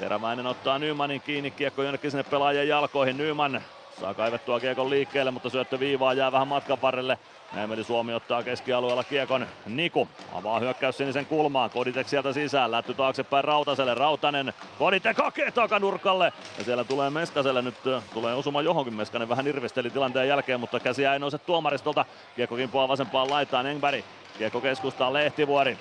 [0.02, 3.16] Teräväinen ottaa Nymanin kiinni, kiekko jonnekin sinne pelaajien jalkoihin.
[3.16, 3.60] Nyman
[4.00, 7.18] saa kaivettua kiekon liikkeelle, mutta syöttö viivaa jää vähän matkan varrelle.
[7.56, 9.46] Emeli Suomi ottaa keskialueella kiekon.
[9.66, 11.70] Niku avaa hyökkäys sinisen kulmaan.
[11.70, 12.70] Koditek sieltä sisään.
[12.70, 13.94] Lätty taaksepäin Rautaselle.
[13.94, 14.54] Rautanen.
[14.78, 16.32] Koditek hakee takanurkalle.
[16.58, 17.74] Ja siellä tulee Meskaselle nyt.
[18.14, 18.94] Tulee osuma johonkin.
[18.94, 22.04] Meskanen vähän irvisteli tilanteen jälkeen, mutta käsiä ei nouse tuomaristolta.
[22.36, 23.66] Kiekko kimpoaa vasempaan laitaan.
[23.66, 24.04] Engberg.
[24.38, 25.78] Kiekko keskustaa Lehtivuori.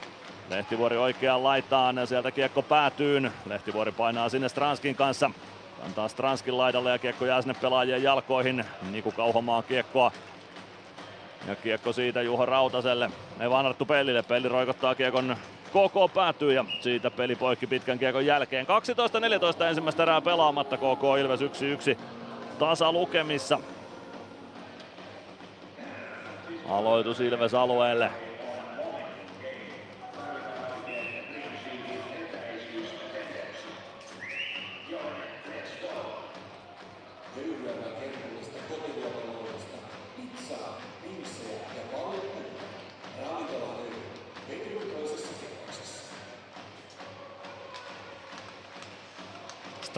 [0.51, 2.07] Lehtivuori oikeaan laitaan.
[2.07, 3.31] Sieltä kiekko päätyy.
[3.45, 5.31] Lehtivuori painaa sinne Stranskin kanssa.
[5.85, 8.65] Antaa Stranskin laidalle ja kiekko jää sinne pelaajien jalkoihin.
[8.91, 10.11] Niku Kauhamaa kiekkoa
[11.47, 13.11] ja kiekko siitä Juho Rautaselle.
[13.39, 14.23] Ei vaan annettu Pellille.
[14.23, 15.35] Pelli roikottaa kiekon
[15.69, 18.65] KK päätyy ja siitä peli poikki pitkän kiekon jälkeen.
[19.61, 21.43] 12-14 ensimmäistä erää pelaamatta KK Ilves 1-1
[22.59, 23.59] tasa lukemissa.
[26.69, 28.11] Aloitus Ilves alueelle.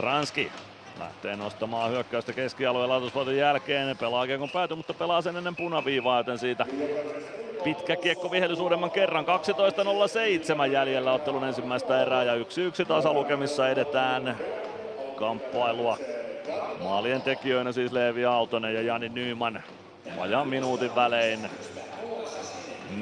[0.03, 0.51] Stranski
[0.99, 3.97] lähtee nostamaan hyökkäystä keskialueen laitosvoiton jälkeen.
[3.97, 6.65] Pelaa kiekon pääty, mutta pelaa sen ennen punaviivaa, joten siitä
[7.63, 9.25] pitkä kiekko vihelys uudemman kerran.
[9.25, 14.37] 12.07 jäljellä ottelun ensimmäistä erää ja 1-1 tasalukemissa edetään
[15.15, 15.97] kamppailua.
[16.83, 19.63] Maalien tekijöinä siis Leevi Aaltonen ja Jani Nyman.
[20.17, 21.39] Vajaan minuutin välein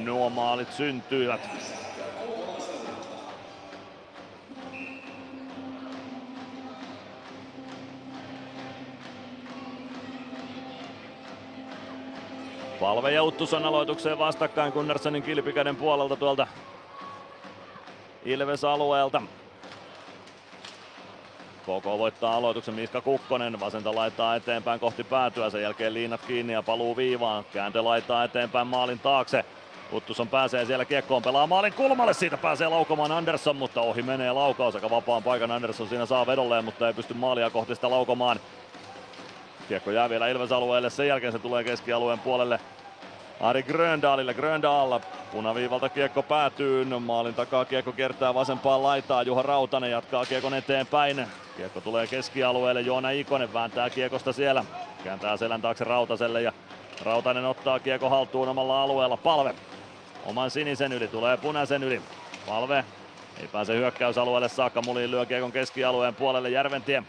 [0.03, 1.41] nuo maalit syntyivät.
[12.82, 16.48] Palve ja Uttuson aloitukseen vastakkain Gunnarssonin kilpikäden puolelta tuolta
[18.26, 19.22] Ilves-alueelta.
[21.62, 26.64] KK voittaa aloituksen Miska Kukkonen, vasenta laittaa eteenpäin kohti päätyä, sen jälkeen liinat kiinni ja
[26.64, 27.45] paluu viivaan.
[27.53, 29.45] Kääntö laittaa eteenpäin maalin taakse.
[29.94, 34.76] Uttuson pääsee siellä kiekkoon, pelaa maalin kulmalle, siitä pääsee laukomaan Andersson, mutta ohi menee laukaus,
[34.76, 38.40] aika vapaan paikan Andersson siinä saa vedolleen, mutta ei pysty maalia kohti sitä laukomaan.
[39.72, 42.60] Kiekko jää vielä Ilves-alueelle, sen jälkeen se tulee keskialueen puolelle
[43.39, 44.34] Ari Gröndalille.
[44.34, 44.99] Gröndal
[45.31, 46.85] punaviivalta kiekko päätyy.
[46.85, 49.27] Maalin takaa kiekko kertaa vasempaan laitaan.
[49.27, 51.27] Juha Rautanen jatkaa kiekon eteenpäin.
[51.57, 52.81] Kiekko tulee keskialueelle.
[52.81, 54.65] Joona Ikonen vääntää kiekosta siellä.
[55.03, 56.52] Kääntää selän taakse Rautaselle ja
[57.06, 59.18] Rautanen ottaa kiekko haltuun omalla alueella.
[59.18, 59.56] Palve
[60.26, 62.02] oman sinisen yli, tulee punaisen yli.
[62.48, 62.85] Palve
[63.41, 64.81] ei pääse hyökkäysalueelle saakka.
[64.81, 67.03] Muliin lyö kiekon keskialueen puolelle Järventie.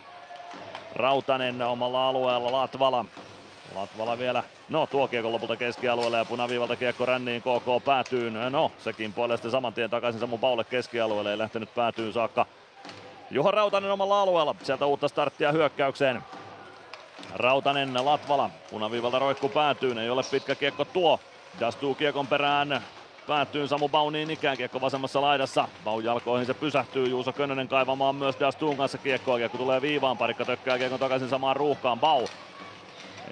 [0.97, 3.05] Rautanen omalla alueella Latvala.
[3.75, 8.31] Latvala vielä, no tuo kiekko lopulta keskialueelle ja punaviivalta kiekko ränniin KK päätyy.
[8.31, 12.47] No sekin puolelle sitten saman tien takaisin Samu Paulle keskialueelle, ei lähtenyt päätyyn saakka.
[13.31, 16.23] Juha Rautanen omalla alueella, sieltä uutta starttia hyökkäykseen.
[17.35, 21.21] Rautanen, Latvala, punaviivalta roikku päätyy, ei ole pitkä kiekko tuo.
[21.61, 22.83] Dastuu kiekon perään,
[23.33, 25.69] päättyy Samu Bau niin ikään kiekko vasemmassa laidassa.
[25.85, 29.39] Bau jalkoihin se pysähtyy, Juuso Könönen kaivamaan myös Dastuun kanssa kiekkoa.
[29.39, 32.01] Kiekko tulee viivaan, parikka tökkää kiekon takaisin samaan ruuhkaan.
[32.01, 32.27] Bau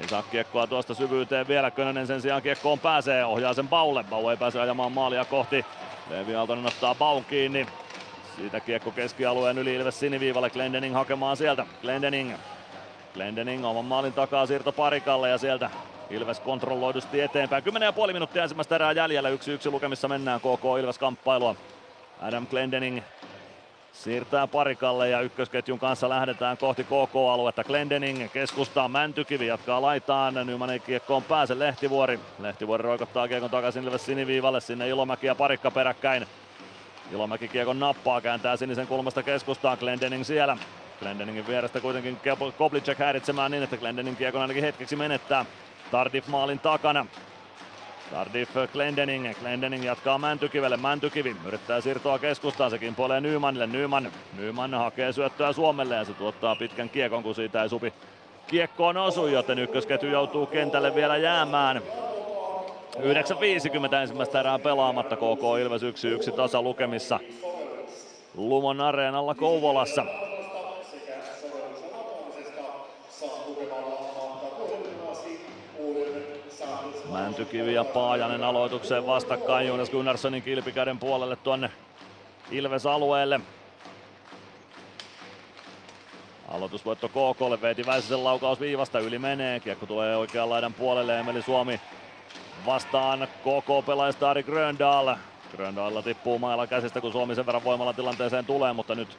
[0.01, 1.70] ei saa kiekkoa tuosta syvyyteen vielä.
[1.70, 3.24] Könönen sen sijaan kiekkoon pääsee.
[3.24, 4.05] Ohjaa sen Baulle.
[4.05, 5.64] Bau ei pääse ajamaan maalia kohti.
[6.10, 7.66] Leevi Aaltonen ottaa Baun kiinni.
[8.36, 10.51] Siitä kiekko keskialueen yli Ilves siniviivalle.
[10.51, 11.66] Glendening hakemaan sieltä.
[11.82, 12.35] Glendening.
[13.14, 15.70] Glendening oman maalin takaa siirto parikalle ja sieltä
[16.11, 17.65] Ilves kontrolloidusti eteenpäin.
[18.07, 19.31] 10,5 minuuttia ensimmäistä erää jäljellä.
[19.31, 19.35] 1-1
[19.70, 21.57] lukemissa mennään KK Ilves kamppailua.
[22.20, 23.01] Adam Glendening
[23.93, 27.65] siirtää parikalle ja ykkösketjun kanssa lähdetään kohti KK-aluetta.
[27.65, 32.20] Glendening keskustaa, Mäntykivi jatkaa laitaan, Nyman ei kiekkoon pääse, Lehtivuori.
[32.39, 36.27] Lehtivuori roikottaa kiekon takaisin Ilves siniviivalle, sinne Ilomäki ja parikka peräkkäin.
[37.12, 40.57] Ilomäki kiekon nappaa, kääntää sinisen kulmasta keskustaan, Glendening siellä.
[41.01, 42.19] Glendeningin vierestä kuitenkin
[42.59, 45.45] Koblicek häiritsemään niin, että Glendening kiekon ainakin hetkeksi menettää.
[45.91, 47.07] Tardif maalin takana.
[48.11, 49.35] Tardif Glendening.
[49.41, 50.77] Glendening jatkaa Mäntykivelle.
[50.77, 52.71] Mäntykivi yrittää siirtoa keskustaan.
[52.71, 53.67] Sekin puolee Nymanille.
[53.67, 57.93] Nyman, Nyman hakee syöttöä Suomelle ja se tuottaa pitkän kiekon, kun siitä ei supi
[58.47, 61.83] kiekkoon osu, joten ykkösketju joutuu kentälle vielä jäämään.
[62.97, 65.17] 9.50 ensimmäistä erää pelaamatta.
[65.17, 67.21] KK Ilves 1-1 tasa lukemissa.
[68.35, 70.05] Lumon areenalla Kouvolassa.
[77.12, 81.70] Mäntykivi ja Paajanen aloitukseen vastakkain Jonas Gunnarssonin kilpikäden puolelle tuonne
[82.51, 83.41] Ilves-alueelle.
[86.49, 89.61] Aloitusvoitto KKlle, Veeti Väisäsen laukaus viivasta yli menee.
[89.61, 91.81] Kiekko tulee oikean laidan puolelle, Emeli Suomi
[92.66, 95.16] vastaan KK-pelaajista Ari Gröndal.
[95.57, 99.19] Gröndalilla tippuu mailla käsistä, kun Suomi sen verran voimalla tilanteeseen tulee, mutta nyt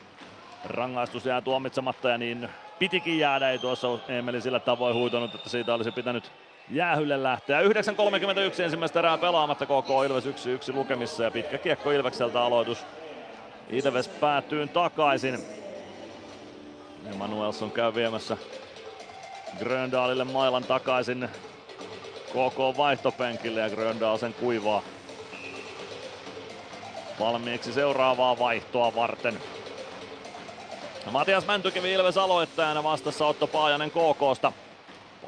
[0.65, 2.49] rangaistus jää tuomitsematta ja niin
[2.79, 3.49] pitikin jäädä.
[3.49, 6.31] Ei tuossa Emeli sillä tavoin huitonut, että siitä olisi pitänyt
[6.71, 7.61] jäähylle lähteä.
[7.61, 10.29] 9.31 ensimmäistä erää pelaamatta KK Ilves 1-1
[10.73, 12.85] lukemissa ja pitkä kiekko Ilvekseltä aloitus.
[13.69, 15.39] Ilves päätyy takaisin.
[17.13, 18.37] Emanuelson käy viemässä
[19.59, 21.29] Gröndalille mailan takaisin
[22.27, 24.81] KK vaihtopenkille ja Gröndal sen kuivaa
[27.19, 29.37] valmiiksi seuraavaa vaihtoa varten.
[31.11, 34.51] Matias Mäntykivi Ilves aloittajana vastassa Otto Paajanen KKsta.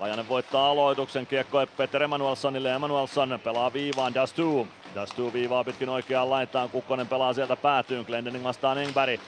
[0.03, 4.67] Paajanen voittaa aloituksen, kiekko Peter Emanuelssonille, Emanuelsson pelaa viivaan, Dastu.
[4.95, 9.21] Dastu viivaa pitkin oikeaan laitaan, Kukkonen pelaa sieltä päätyyn, Glendening vastaan Engberg.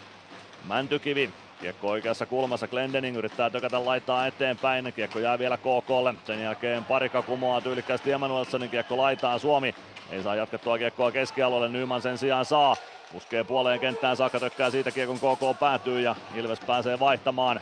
[0.68, 1.30] Mäntykivi,
[1.62, 6.16] kiekko oikeassa kulmassa, Glendening yrittää tökätä laittaa eteenpäin, kiekko jää vielä KKlle.
[6.26, 9.76] Sen jälkeen parika kumoaa tyylikkästi Emanuelssonin kiekko laitaan Suomi.
[10.12, 12.76] Ei saa jatkettua kiekkoa keskialueelle, Nyman sen sijaan saa.
[13.12, 17.60] Puskee puoleen kenttään saakka, tökkää siitä kiekon KK päätyy ja Ilves pääsee vaihtamaan.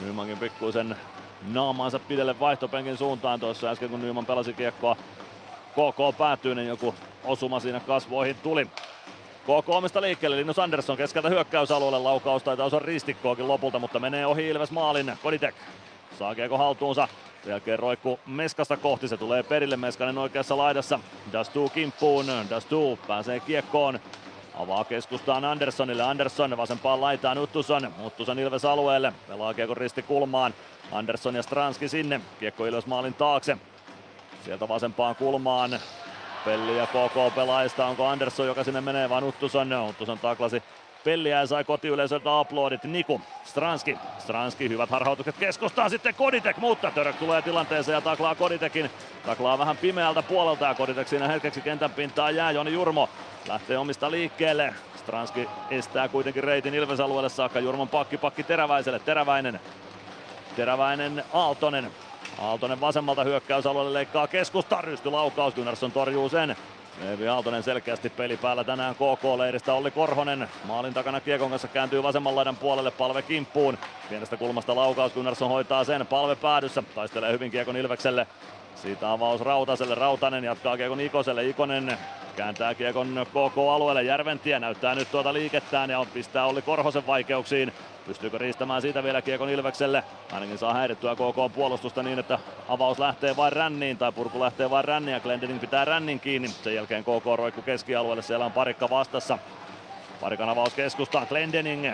[0.00, 0.96] Nymankin pikkuisen
[1.46, 4.96] naamaansa pidelle vaihtopenkin suuntaan tuossa äsken kun Nyman pelasi kiekkoa
[5.72, 6.94] KK päätyy, niin joku
[7.24, 8.66] osuma siinä kasvoihin tuli.
[9.42, 14.48] KK omista liikkeelle, Linus Andersson keskeltä hyökkäysalueelle, laukaus taitaa osua ristikkoakin lopulta, mutta menee ohi
[14.48, 15.12] Ilves maalin.
[15.22, 15.54] Koditek
[16.18, 17.08] saa kiekko haltuunsa,
[17.42, 21.00] sen jälkeen roikku Meskasta kohti, se tulee perille, Meskanen oikeassa laidassa.
[21.32, 24.00] Dastu kimppuun, Dastu pääsee kiekkoon,
[24.56, 26.02] Avaa keskustaan Anderssonille.
[26.02, 27.92] Andersson vasempaan laitaan Uttuson.
[28.06, 29.12] Uttuson Ilves alueelle.
[29.28, 30.54] Pelaa kiekko risti kulmaan.
[30.92, 32.20] Andersson ja Stranski sinne.
[32.40, 33.58] Kiekko Ilves maalin taakse.
[34.44, 35.80] Sieltä vasempaan kulmaan.
[36.44, 37.86] Pelli ja KK pelaajista.
[37.86, 39.72] Onko Andersson, joka sinne menee, vaan Uttuson?
[39.72, 40.62] Uttuson taklasi
[41.06, 42.84] Pelliä sai kotiyleisöltä aplodit.
[42.84, 48.90] Niku, Stranski, Stranski, hyvät harhautukset keskustaan sitten Koditek, mutta Török tulee tilanteeseen ja taklaa Koditekin.
[49.26, 52.50] Taklaa vähän pimeältä puolelta ja Koditek siinä hetkeksi kentän pintaa jää.
[52.50, 53.08] Joni Jurmo
[53.48, 54.74] lähtee omista liikkeelle.
[54.96, 57.60] Stranski estää kuitenkin reitin Ilves-alueelle saakka.
[57.60, 58.98] Jurmon pakki pakki Teräväiselle.
[58.98, 59.60] Teräväinen,
[60.56, 61.90] Teräväinen Aaltonen.
[62.38, 64.80] Aaltonen vasemmalta hyökkäysalueelle leikkaa keskusta.
[64.80, 66.56] Rysty laukaus, Gunnarsson torjuu sen.
[67.00, 69.72] Leevi Aaltonen selkeästi peli päällä tänään KK-leiristä.
[69.72, 72.90] Olli Korhonen maalin takana Kiekon kanssa kääntyy vasemman laidan puolelle.
[72.90, 73.78] Palve kimppuun.
[74.08, 75.12] Pienestä kulmasta laukaus.
[75.12, 76.06] Gunnarsson hoitaa sen.
[76.06, 76.82] Palve päädyssä.
[76.94, 78.26] Taistelee hyvin Kiekon Ilvekselle.
[78.76, 79.94] Siitä avaus Rautaselle.
[79.94, 81.44] Rautanen jatkaa Kiekon Ikoselle.
[81.44, 81.98] Ikonen
[82.36, 84.02] kääntää Kiekon KK-alueelle.
[84.02, 87.72] Järventie näyttää nyt tuota liikettään ja pistää Olli Korhosen vaikeuksiin.
[88.06, 90.04] Pystyykö riistämään siitä vielä Kiekon Ilvekselle?
[90.32, 92.38] Ainakin saa häirittyä KK puolustusta niin, että
[92.68, 96.48] avaus lähtee vain ränniin tai purku lähtee vain ränniin ja Glendening pitää rännin kiinni.
[96.48, 99.38] Sen jälkeen KK roikku keskialueelle, siellä on parikka vastassa.
[100.20, 101.86] Parikan avaus keskustaan, Glendening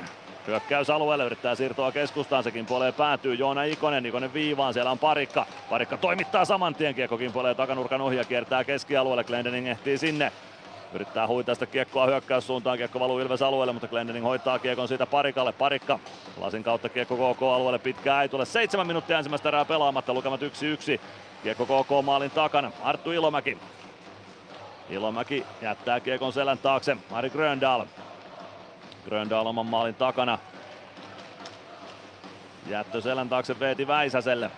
[0.47, 5.47] Hyökkäysalueelle yrittää siirtoa keskustaan, sekin puoleen päätyy Joona Ikonen, Ikonen viivaan, siellä on parikka.
[5.71, 10.33] Parikka toimittaa saman tien, kiekkokin puoleen takanurkan ohi ja kiertää keskialueelle, Glendening ehtii sinne.
[10.95, 15.53] Yrittää sitä kiekkoa hyökkäyssuuntaan, kiekko valuu Ilves alueelle, mutta Glendening hoitaa kiekon siitä parikalle.
[15.53, 15.99] Parikka
[16.41, 18.45] lasin kautta kiekko KK alueelle, pitkää ei tule.
[18.45, 20.45] Seitsemän minuuttia ensimmäistä erää pelaamatta, lukemat 1-1.
[21.43, 23.59] Kiekko KK maalin takana, Arttu Ilomäki.
[24.91, 27.85] Ilomäki jättää kiekon selän taakse, Mari Gröndal.
[29.05, 30.39] Gröndal oman maalin takana.
[32.67, 34.51] Jättö selän taakse Veeti Väisäselle.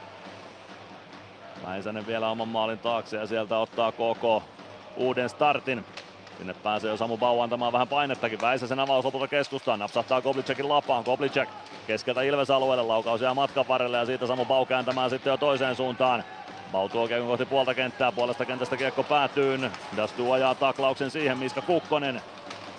[1.66, 4.44] Väisänen vielä oman maalin taakse ja sieltä ottaa KK
[4.96, 5.84] uuden startin.
[6.38, 8.40] Sinne pääsee jo Samu Bau antamaan vähän painettakin.
[8.40, 9.78] Väisäsen avaus lopulta keskustaan.
[9.78, 11.04] Napsahtaa Koblicekin lapaan.
[11.04, 11.48] Koblicek
[11.86, 12.82] keskeltä Ilves-alueelle.
[12.82, 16.24] Laukaus jää matkan varrelle ja siitä Samu Bau kääntämään sitten jo toiseen suuntaan.
[16.72, 18.12] Bau tuo kohti puolta kenttää.
[18.12, 19.70] Puolesta kentästä kiekko päätyy.
[19.96, 21.38] Dastu ajaa taklauksen siihen.
[21.38, 22.22] Miska Kukkonen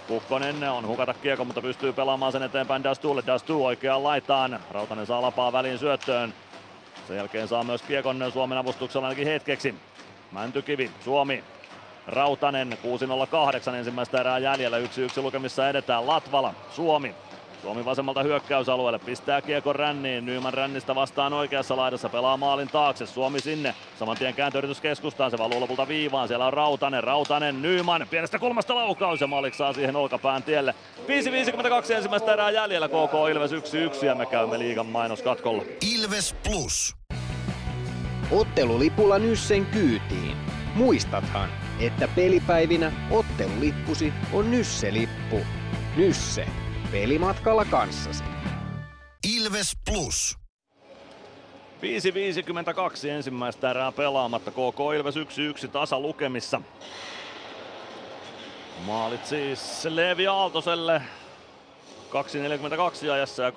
[0.07, 3.23] Kukkonen on hukata kiekko, mutta pystyy pelaamaan sen eteenpäin Dastulle.
[3.27, 4.59] Dastu oikeaan laitaan.
[4.69, 6.33] Rautanen saa lapaa väliin syöttöön.
[7.07, 9.75] Sen jälkeen saa myös kiekon Suomen avustuksella ainakin hetkeksi.
[10.31, 11.43] Mäntykivi, Suomi.
[12.07, 12.77] Rautanen
[13.69, 14.79] 6.08 ensimmäistä erää jäljellä.
[14.79, 14.81] 1-1
[15.21, 16.07] lukemissa edetään.
[16.07, 17.15] Latvala, Suomi.
[17.65, 23.39] Suomi vasemmalta hyökkäysalueelle, pistää kiekon ränniin, Nyman rännistä vastaan oikeassa laidassa, pelaa maalin taakse, Suomi
[23.39, 28.39] sinne, saman tien kääntöyritys keskustaan, se valuu lopulta viivaan, siellä on Rautanen, Rautanen, Nyman, pienestä
[28.39, 30.75] kulmasta laukaus ja Malik saa siihen olkapään tielle.
[31.87, 35.63] 5.52 ensimmäistä erää jäljellä, KK Ilves 1-1 ja me käymme liigan mainoskatkolla.
[35.95, 36.95] Ilves Plus.
[38.31, 40.37] Ottelulipulla Nyssen kyytiin.
[40.75, 45.41] Muistathan, että pelipäivinä ottelulippusi on Nysse-lippu.
[45.97, 46.64] Nysse.
[47.01, 48.23] Pelimatkalla kanssasi.
[49.35, 50.37] Ilves Plus.
[51.81, 54.51] 5.52 ensimmäistä erää pelaamatta.
[54.51, 56.61] KK Ilves 1-1 tasa lukemissa.
[58.85, 61.01] Maalit siis Leevi Aaltoselle
[63.03, 63.49] 2.42 ajassa ja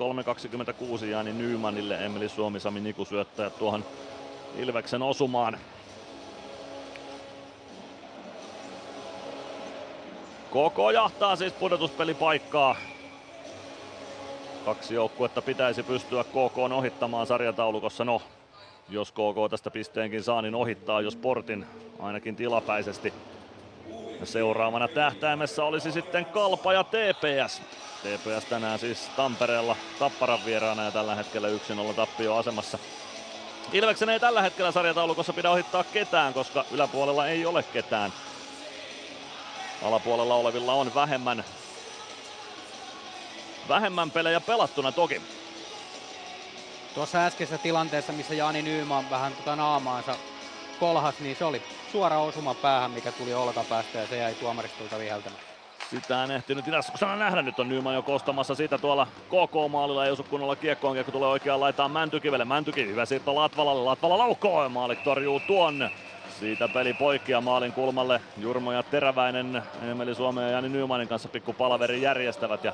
[0.98, 2.04] 3.26 Jani Nymanille.
[2.04, 3.84] Emeli Suomi, Sami Niku syöttäjät tuohon
[4.56, 5.58] Ilveksen osumaan.
[10.50, 12.76] KK jahtaa siis pudotuspelipaikkaa.
[14.64, 18.04] Kaksi joukkuetta pitäisi pystyä KK ohittamaan sarjataulukossa.
[18.04, 18.22] No,
[18.88, 21.66] jos KK tästä pisteenkin saa, niin ohittaa jo Sportin
[21.98, 23.12] ainakin tilapäisesti.
[24.20, 27.62] Ja seuraavana tähtäimessä olisi sitten Kalpa ja TPS.
[28.02, 31.48] TPS tänään siis Tampereella Tapparan vieraana ja tällä hetkellä
[31.90, 32.78] 1-0 tappio asemassa.
[33.72, 38.12] Ilveksen ei tällä hetkellä sarjataulukossa pidä ohittaa ketään, koska yläpuolella ei ole ketään.
[39.82, 41.44] Alapuolella olevilla on vähemmän,
[43.68, 45.22] vähemmän pelejä pelattuna toki.
[46.94, 50.16] Tuossa äskeisessä tilanteessa, missä Jani Nyyman vähän tota naamaansa
[50.80, 51.62] kolhas, niin se oli
[51.92, 55.42] suora osuma päähän, mikä tuli olkapäästä ja se jäi tuomaristolta viheltämään.
[55.90, 57.42] Sitä en ehtinyt Itä-Saksana nähdä.
[57.42, 60.04] Nyt on Nyman jo kostamassa sitä tuolla KK-maalilla.
[60.04, 60.94] Ei osu kunnolla kiekkoon.
[60.94, 62.44] Kiekko tulee oikeaan laitaan Mäntykivelle.
[62.44, 63.84] Mäntykivi hyvä siirto Latvalalle.
[63.84, 65.90] Latvala laukoo ja Maalik torjuu tuon.
[66.40, 71.28] Siitä peli poikki ja maalin kulmalle Jurmo ja Teräväinen Emeli Suomen ja Jani Nymanin kanssa
[71.28, 72.64] pikku palaveri järjestävät.
[72.64, 72.72] Ja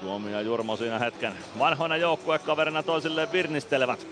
[0.00, 4.06] Suomi ja Jurmo siinä hetken vanhoina joukkuekaverina toisilleen virnistelevät.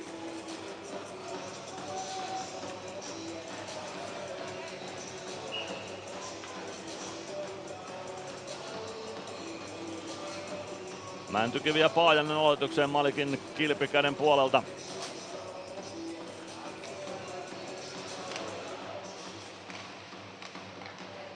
[11.29, 14.63] Mäntykivi ja Paajanen aloitukseen Malikin kilpikäden puolelta.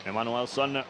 [0.07, 0.85] Emanuelsson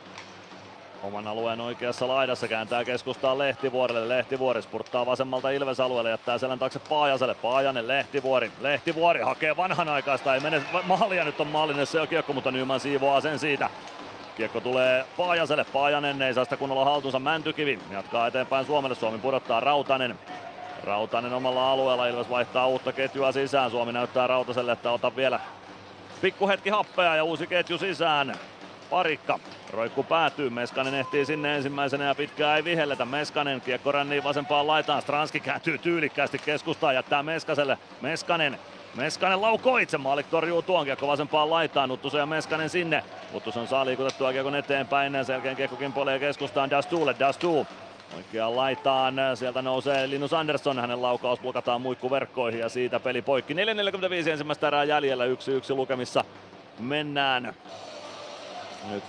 [1.03, 4.09] oman alueen oikeassa laidassa kääntää keskustaan Lehtivuorelle.
[4.09, 7.35] Lehtivuori spurttaa vasemmalta Ilves alueelle, jättää selän taakse Paajaselle.
[7.35, 8.53] Paajanen, Lehtivuori.
[8.61, 13.21] Lehtivuori hakee vanhanaikaista, ei mene maalia, nyt on maallinen se on kiekko, mutta Nyman siivoaa
[13.21, 13.71] sen siitä.
[14.37, 17.79] Kiekko tulee Paajaselle, Paajanen ei saa sitä kunnolla haltuunsa Mäntykivi.
[17.91, 20.19] Jatkaa eteenpäin Suomelle, Suomi pudottaa Rautanen.
[20.85, 23.71] Rautanen omalla alueella, Ilves vaihtaa uutta ketjua sisään.
[23.71, 25.41] Suomi näyttää Rautaselle, että ota vielä
[26.23, 28.35] pikku hetki happea ja uusi ketju sisään.
[28.93, 29.39] Parikka.
[29.71, 33.05] Roikku päätyy, Meskanen ehtii sinne ensimmäisenä ja pitkään ei vihelletä.
[33.05, 37.79] Meskanen kiekko rännii vasempaan laitaan, Stranski kääntyy tyylikkäästi keskustaan, jättää Meskaselle.
[38.01, 38.59] Meskanen
[38.95, 43.05] Meskanen laukoo itse, Maalik torjuu tuon kiekko vasempaan laitaan, Nuttusen ja Meskanen sinne.
[43.33, 47.67] Nuttusen saa liikutettua kiekon eteenpäin, sen jälkeen kiekko kimpoilee keskustaan Dastulle, Dastu
[48.17, 53.55] Oikeaan laitaan, sieltä nousee Linus Andersson, hänen laukaus blokataan muikkuverkkoihin ja siitä peli poikki.
[53.55, 55.29] 4.45 ensimmäistä erää jäljellä, 1-1
[55.77, 56.25] lukemissa
[56.79, 57.55] mennään.
[58.91, 59.05] Nyt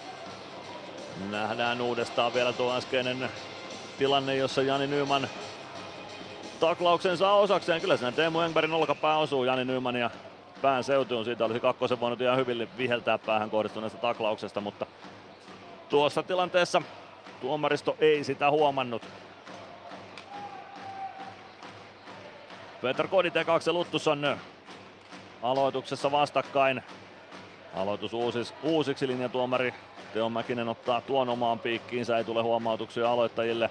[1.29, 3.29] nähdään uudestaan vielä tuo äskeinen
[3.97, 5.27] tilanne, jossa Jani Nyman
[6.59, 7.81] taklauksen saa osakseen.
[7.81, 10.09] Kyllä siinä Teemu Engbergin olkapää osuu Jani Nyman ja
[10.61, 11.25] pään seutuun.
[11.25, 14.85] Siitä olisi kakkosen voinut ihan hyvin viheltää päähän kohdistuneesta taklauksesta, mutta
[15.89, 16.81] tuossa tilanteessa
[17.41, 19.01] tuomaristo ei sitä huomannut.
[22.81, 24.37] Peter Koditek, Aksel Luttusson
[25.41, 26.83] aloituksessa vastakkain.
[27.73, 29.73] Aloitus uusis, uusiksi linjatuomari
[30.13, 33.69] Teo Mäkinen ottaa tuon omaan piikkiinsä, ei tule huomautuksia aloittajille.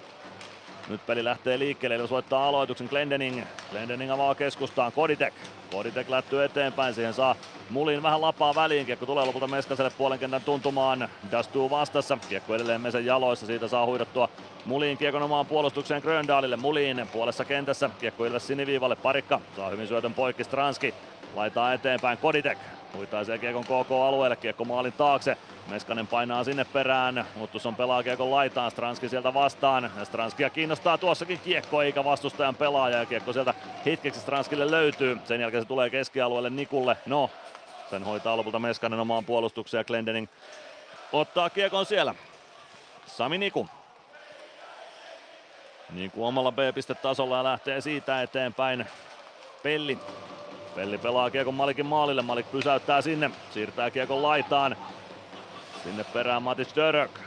[0.88, 3.42] Nyt peli lähtee liikkeelle, eli soittaa aloituksen Glendening.
[3.70, 5.34] Glendening avaa keskustaan, Koditek.
[5.72, 7.36] Koditek lähtyy eteenpäin, siihen saa
[7.70, 8.86] Mulin vähän lapaa väliin.
[8.86, 11.08] Kiekko tulee lopulta Meskaselle puolen kentän tuntumaan.
[11.30, 14.28] Dastuu vastassa, kiekko edelleen Mesen jaloissa, siitä saa huidottua
[14.64, 16.56] Mulin kiekon omaan puolustukseen Gröndalille.
[16.56, 20.94] Mulin puolessa kentässä, kiekko Ilves siniviivalle, parikka saa hyvin syötön poikki Stranski.
[21.34, 22.58] Laitaa eteenpäin Koditek.
[22.96, 25.36] Huitaisee kiekon KK-alueelle, kiekko maalin taakse.
[25.70, 27.26] Meskanen painaa sinne perään,
[27.66, 29.90] on pelaa kiekon laitaan, Stranski sieltä vastaan.
[30.04, 33.54] Stranskia kiinnostaa tuossakin kiekko eikä vastustajan pelaaja ja kiekko sieltä
[33.86, 35.18] hetkeksi Stranskille löytyy.
[35.24, 36.96] Sen jälkeen se tulee keskialueelle Nikulle.
[37.06, 37.30] No,
[37.90, 40.28] sen hoitaa lopulta Meskanen omaan puolustukseen ja Glendening
[41.12, 42.14] ottaa kiekon siellä.
[43.06, 43.68] Sami Niku.
[45.90, 48.86] Niku omalla B-pistetasolla ja lähtee siitä eteenpäin.
[49.62, 49.98] Pelli.
[50.74, 52.22] Pelli pelaa kiekon Malikin maalille.
[52.22, 53.30] Malik pysäyttää sinne.
[53.50, 54.76] Siirtää kiekon laitaan.
[55.84, 57.20] Sinne perään Matis Dörök.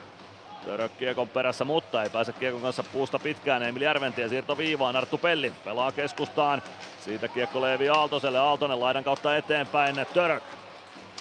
[0.66, 3.64] Dörök kiekon perässä, mutta ei pääse kiekon kanssa puusta pitkään.
[3.64, 4.96] Emil Järventie siirto viivaan.
[4.96, 6.62] Arttu Pelli pelaa keskustaan.
[7.00, 8.40] Siitä kiekko Leevi Aaltoselle.
[8.40, 9.96] Aaltonen laidan kautta eteenpäin.
[10.16, 10.44] Dörök.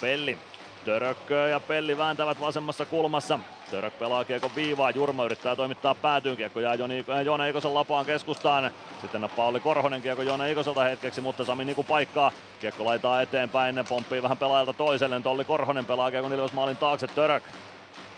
[0.01, 0.37] Pelli.
[0.85, 3.39] Dörök ja Pelli vääntävät vasemmassa kulmassa.
[3.71, 8.05] Török pelaa kiekon viivaa, Jurma yrittää toimittaa päätyyn, kiekko jää Joni, äh, Joona Ikosen lapaan
[8.05, 8.71] keskustaan.
[9.01, 12.31] Sitten nappaa oli Korhonen kiekko Joona Ikoselta hetkeksi, mutta Sami Niku paikkaa.
[12.59, 15.21] Kiekko laitaa eteenpäin, pomppii vähän pelaajalta toiselle.
[15.21, 17.43] Tolli Korhonen pelaa kiekon Ilves maalin taakse, Török.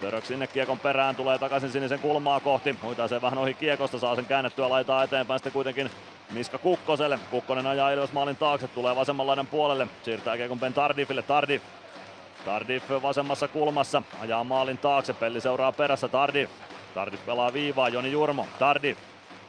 [0.01, 2.75] Török sinne kiekon perään, tulee takaisin sinisen kulmaa kohti.
[2.83, 5.91] Hoitaa sen vähän ohi kiekosta, saa sen käännettyä, laitaa eteenpäin sitten kuitenkin
[6.31, 7.19] Miska Kukkoselle.
[7.31, 9.87] Kukkonen ajaa Ilves maalin taakse, tulee vasemman laidan puolelle.
[10.03, 11.61] Siirtää kiekon Ben Tardifille, Tardif
[12.47, 16.49] Tardif vasemmassa kulmassa, ajaa maalin taakse, Pelli seuraa perässä, Tardif.
[16.93, 18.97] Tardif pelaa viivaa, Joni Jurmo, Tardif.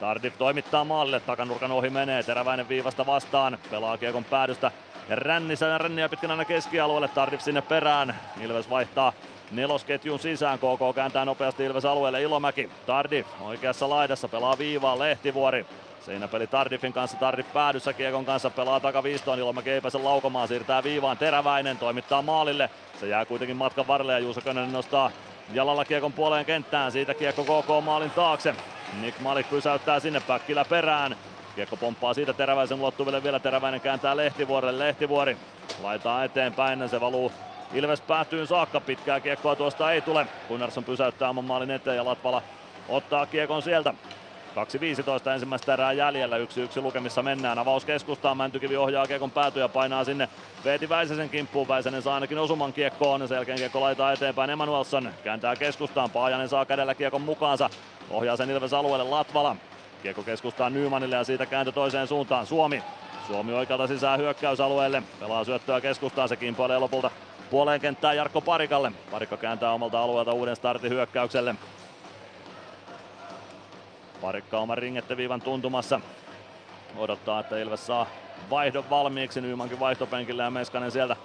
[0.00, 4.70] Tardif toimittaa maalille, takanurkan ohi menee, Teräväinen viivasta vastaan, pelaa kiekon päädystä.
[5.08, 8.20] Ja rännissä ränniä pitkin aina keskialueelle, Tardif sinne perään.
[8.40, 9.12] Ilves vaihtaa
[9.50, 12.70] nelosketjun sisään, KK kääntää nopeasti Ilves alueelle, Ilomäki.
[12.86, 15.66] Tardif oikeassa laidassa, pelaa viivaa, Lehtivuori.
[16.00, 20.82] Siinä peli Tardifin kanssa, Tardif päädyssä Kiekon kanssa pelaa takaviistoon, Ilomäki ei pääse laukomaan, siirtää
[20.82, 22.70] viivaan Teräväinen, toimittaa maalille.
[22.98, 25.10] Se jää kuitenkin matkan varrelle ja Juuso Könönen nostaa
[25.52, 28.54] jalalla Kiekon puoleen kenttään, siitä Kiekko KK maalin taakse.
[29.00, 31.16] Nick Malik pysäyttää sinne Päkkilä perään.
[31.54, 35.38] Kiekko pomppaa siitä Teräväisen ulottuville vielä, Teräväinen kääntää Lehtivuorelle, Lehtivuori
[35.82, 37.32] laitaa eteenpäin, se valuu
[37.72, 40.26] Ilves päätyyn saakka, pitkää kiekkoa tuosta ei tule.
[40.48, 42.42] Gunnarsson pysäyttää oman maalin eteen ja Latvala
[42.88, 43.94] ottaa kiekon sieltä.
[44.64, 46.40] 2.15 ensimmäistä erää jäljellä, 1-1
[46.82, 47.58] lukemissa mennään.
[47.58, 50.28] Avaus keskustaan, Mäntykivi ohjaa kiekon päätyä ja painaa sinne
[50.64, 51.68] Veeti Väisäsen kimppuun.
[51.68, 55.10] Väisänen saa ainakin osuman kiekkoon, sen jälkeen kiekko laitaa eteenpäin Emanuelson.
[55.24, 57.70] Kääntää keskustaan, Paajanen saa kädellä kiekon mukaansa.
[58.10, 59.56] Ohjaa sen Ilves alueelle Latvala.
[60.02, 62.82] Kiekko keskustaan Nymanille ja siitä kääntö toiseen suuntaan Suomi.
[63.26, 65.02] Suomi oikealta sisään hyökkäysalueelle.
[65.20, 67.10] Pelaa syöttöä keskustaan, se kimpoilee lopulta
[67.50, 68.92] puoleen kenttään Jarkko Parikalle.
[69.10, 71.54] Parikka kääntää omalta alueelta uuden startin hyökkäykselle.
[74.20, 76.00] Parikka oman ringetteviivan tuntumassa.
[76.96, 78.06] Odottaa, että Ilves saa
[78.50, 79.40] vaihdon valmiiksi.
[79.40, 81.16] Nymankin vaihtopenkillä ja Meskanen sieltä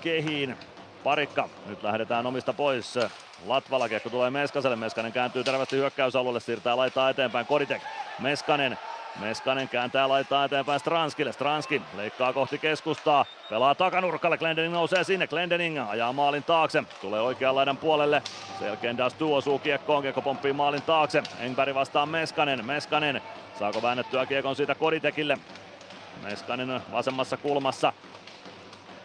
[0.00, 0.56] kehiin.
[1.04, 2.98] Parikka, nyt lähdetään omista pois.
[3.46, 7.82] Latvala kiekko tulee Meskaselle, Meskanen kääntyy terveesti hyökkäysalueelle, siirtää laittaa eteenpäin Koditek.
[8.18, 8.78] Meskanen,
[9.18, 11.32] Meskanen kääntää laittaa eteenpäin Stranskille.
[11.32, 13.24] Stranski leikkaa kohti keskustaa.
[13.50, 14.38] Pelaa takanurkalle.
[14.38, 15.26] Glendening nousee sinne.
[15.26, 16.84] Glendening ajaa maalin taakse.
[17.00, 18.22] Tulee oikean laidan puolelle.
[18.58, 20.02] Sen jälkeen Dastu osuu kiekkoon.
[20.02, 21.22] Kiekko pomppii maalin taakse.
[21.40, 22.66] Engberg vastaa Meskanen.
[22.66, 23.22] Meskanen
[23.58, 25.38] saako väännettyä kiekon siitä Koditekille.
[26.22, 27.92] Meskanen vasemmassa kulmassa.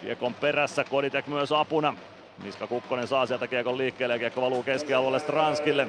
[0.02, 0.84] Kiekon perässä.
[0.84, 1.96] Koditek myös apuna.
[2.44, 5.88] Miska Kukkonen saa sieltä kiekon liikkeelle ja kiekko valuu keskialueelle Stranskille.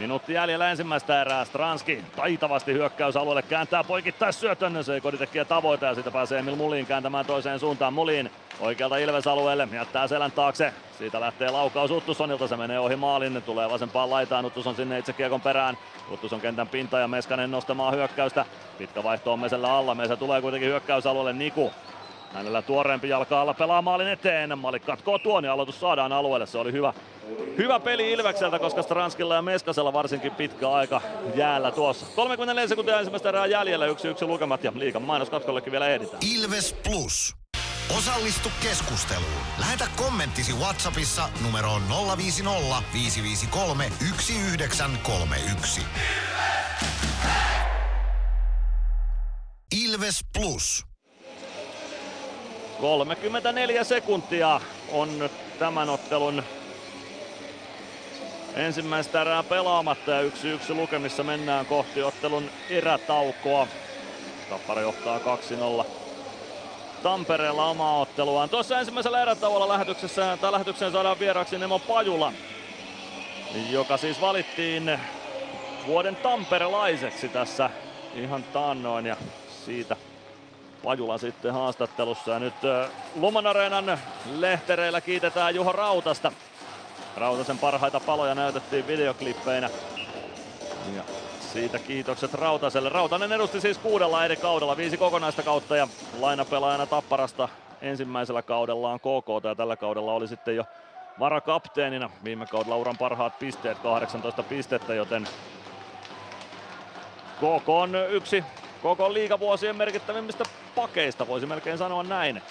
[0.00, 1.44] Minuutti jäljellä ensimmäistä erää.
[1.44, 4.84] Stranski taitavasti hyökkäysalueelle kääntää poikittais syötön.
[4.84, 7.92] Se ei koditekkiä tavoita ja siitä pääsee Emil Mulin kääntämään toiseen suuntaan.
[7.92, 10.72] Mulin oikealta Ilves-alueelle jättää selän taakse.
[10.98, 12.48] Siitä lähtee laukaus Uttusonilta.
[12.48, 13.42] Se menee ohi maalin.
[13.42, 14.44] Tulee vasempaan laitaan.
[14.44, 15.78] Uttuson sinne itse kiekon perään.
[16.12, 18.44] Uttuson kentän pinta ja Meskanen nostamaan hyökkäystä.
[18.78, 19.94] Pitkä vaihto on Mesellä alla.
[19.94, 21.32] Mesä tulee kuitenkin hyökkäysalueelle.
[21.32, 21.72] Niku
[22.34, 24.58] Hänellä tuoreempi jalka alla pelaa maalin eteen.
[24.58, 26.46] Malik katkoo tuon ja aloitus saadaan alueelle.
[26.46, 26.94] Se oli hyvä,
[27.58, 31.00] hyvä peli Ilvekseltä, koska Stranskilla ja Meskasella varsinkin pitkä aika
[31.34, 32.06] jäällä tuossa.
[32.16, 36.22] 34 sekuntia ensimmäistä erää jäljellä, yksi yksi lukemat ja liikan mainoskatkollekin vielä ehditään.
[36.34, 37.34] Ilves Plus.
[37.98, 39.42] Osallistu keskusteluun.
[39.58, 41.82] Lähetä kommenttisi Whatsappissa numeroon
[42.16, 45.80] 050 553 1931.
[49.84, 50.89] Ilves Plus.
[52.80, 54.60] 34 sekuntia
[54.92, 56.42] on tämän ottelun
[58.54, 60.24] ensimmäistä erää pelaamatta ja 1-1
[60.74, 63.66] lukemissa mennään kohti ottelun erätaukoa.
[64.50, 65.84] Tappara johtaa 2-0
[67.02, 68.48] Tampereella omaa otteluaan.
[68.48, 72.32] Tuossa ensimmäisellä erätauolla lähetyksessä, tai lähetykseen saadaan vieraaksi Nemo Pajula,
[73.70, 75.00] joka siis valittiin
[75.86, 77.70] vuoden tamperelaiseksi tässä
[78.14, 79.16] ihan taannoin ja
[79.64, 79.96] siitä
[80.84, 82.30] Pajula sitten haastattelussa.
[82.30, 82.54] Ja nyt
[83.14, 83.98] Luman Areenan
[84.36, 86.32] lehtereillä kiitetään Juho Rautasta.
[87.16, 89.70] Rautasen parhaita paloja näytettiin videoklippeinä.
[90.96, 91.02] Ja
[91.52, 92.88] siitä kiitokset Rautaselle.
[92.88, 95.88] Rautanen edusti siis kuudella eri kaudella, viisi kokonaista kautta ja
[96.20, 97.48] lainapelaajana Tapparasta
[97.82, 100.64] ensimmäisellä kaudellaan KK ja tällä kaudella oli sitten jo
[101.18, 102.10] varakapteenina.
[102.24, 105.28] Viime kaudella uran parhaat pisteet, 18 pistettä, joten
[107.36, 108.44] KK on yksi
[108.82, 110.44] koko liigavuosien merkittävimmistä
[110.74, 112.42] pakeista, voisi melkein sanoa näin.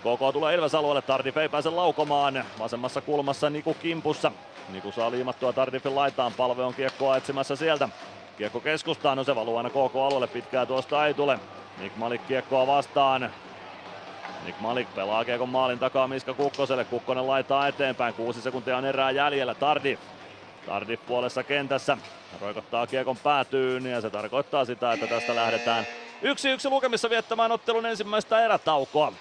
[0.00, 2.44] KK tulee Ilves alueelle, Tardif ei pääse laukomaan.
[2.58, 4.32] Vasemmassa kulmassa Niku Kimpussa.
[4.68, 7.88] Niku saa liimattua Tardifin laitaan, palve on kiekkoa etsimässä sieltä.
[8.38, 11.38] Kiekko keskustaan, no se valuu aina KK-alueelle, pitkää tuosta ei tule.
[11.78, 13.30] Nick Malik kiekkoa vastaan.
[14.44, 16.84] Nick Malik pelaa kiekon maalin takaa Miska Kukkoselle.
[16.84, 18.14] Kukkonen laittaa eteenpäin.
[18.14, 19.54] Kuusi sekuntia on erää jäljellä.
[19.54, 20.00] Tardif.
[20.70, 21.98] Tardif puolessa kentässä.
[22.40, 25.86] Roikottaa kiekon päätyyn ja se tarkoittaa sitä, että tästä lähdetään
[26.22, 29.12] yksi yksi lukemissa viettämään ottelun ensimmäistä erätaukoa.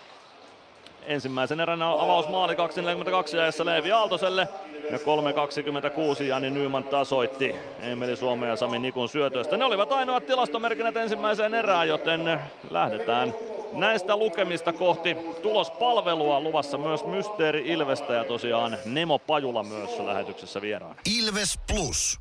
[1.06, 4.48] Ensimmäisen erän avausmaali 2.42 ajassa Leevi Aaltoselle
[4.92, 9.58] ja 3.26 Jani Nyman tasoitti Emeli Suomen ja Sami Nikun syötöistä.
[9.58, 12.40] Ne olivat ainoat tilastomerkinnät ensimmäiseen erään, joten
[12.72, 13.34] lähdetään
[13.74, 16.40] näistä lukemista kohti tulospalvelua.
[16.40, 20.96] Luvassa myös Mysteeri Ilvestä ja tosiaan Nemo Pajula myös lähetyksessä vieraan.
[21.20, 22.20] Ilves Plus.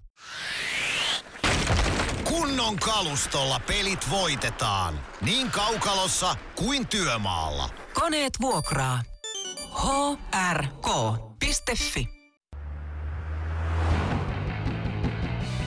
[2.25, 4.95] Kunnon kalustolla pelit voitetaan.
[5.21, 7.65] Niin kaukalossa kuin työmaalla.
[8.01, 9.03] Koneet vuokraa.
[10.53, 12.09] hrk.fi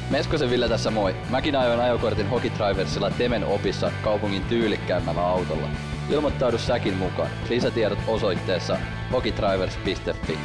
[0.09, 1.15] Meskosen Ville tässä moi.
[1.29, 5.69] Mäkin ajoin ajokortin Hokitriversilla Temen opissa kaupungin tyylikkäämmällä autolla.
[6.09, 7.29] Ilmoittaudu säkin mukaan.
[7.49, 8.77] Lisätiedot osoitteessa
[9.11, 10.39] hokitrivers.fi.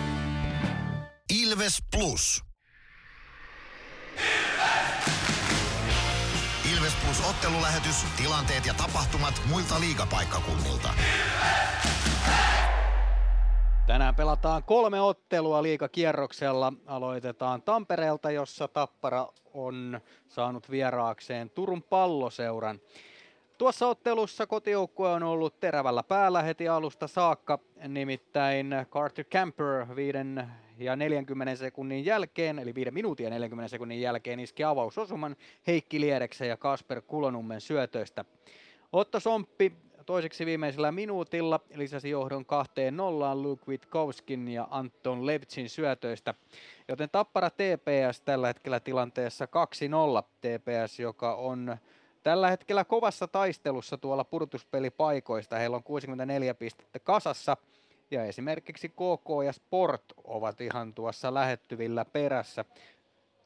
[1.42, 2.45] Ilves Plus.
[7.16, 10.88] Plus ottelulähetys, tilanteet ja tapahtumat muilta liigapaikkakunnilta.
[13.86, 16.72] Tänään pelataan kolme ottelua liikakierroksella.
[16.86, 22.80] Aloitetaan Tampereelta, jossa Tappara on saanut vieraakseen Turun palloseuran.
[23.58, 30.18] Tuossa ottelussa kotijoukkue on ollut terävällä päällä heti alusta saakka, nimittäin Carter Camper 5
[30.78, 35.36] ja 40 sekunnin jälkeen, eli 5 minuutin ja 40 sekunnin jälkeen iski avausosuman
[35.66, 38.24] Heikki Liereksen ja Kasper Kulonummen syötöistä.
[38.92, 39.72] Otto Somppi
[40.06, 46.34] toiseksi viimeisellä minuutilla lisäsi johdon kahteen nollaan Luke Witkowskin ja Anton Levtsin syötöistä,
[46.88, 49.48] joten Tappara TPS tällä hetkellä tilanteessa 2-0
[50.40, 51.76] TPS, joka on
[52.22, 55.56] tällä hetkellä kovassa taistelussa tuolla purtuspelipaikoista.
[55.56, 57.56] Heillä on 64 pistettä kasassa
[58.10, 62.64] ja esimerkiksi KK ja Sport ovat ihan tuossa lähettyvillä perässä.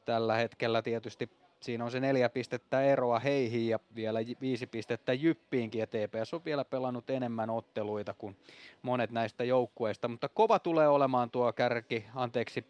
[0.05, 1.29] Tällä hetkellä tietysti
[1.61, 6.45] siinä on se neljä pistettä eroa heihin ja vielä viisi pistettä Jyppiinkin ja TPS on
[6.45, 8.37] vielä pelannut enemmän otteluita kuin
[8.81, 12.65] monet näistä joukkueista, mutta kova tulee olemaan tuo kärki, anteeksi,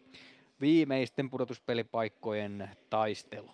[0.60, 3.50] viimeisten pudotuspelipaikkojen taistelu.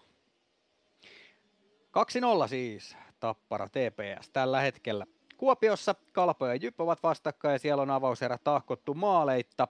[2.45, 5.07] 2-0 siis Tappara TPS tällä hetkellä.
[5.39, 9.69] Kuopiossa Kalpo ja Jyp ovat vastakkain ja siellä on avauserä tahkottu maaleitta.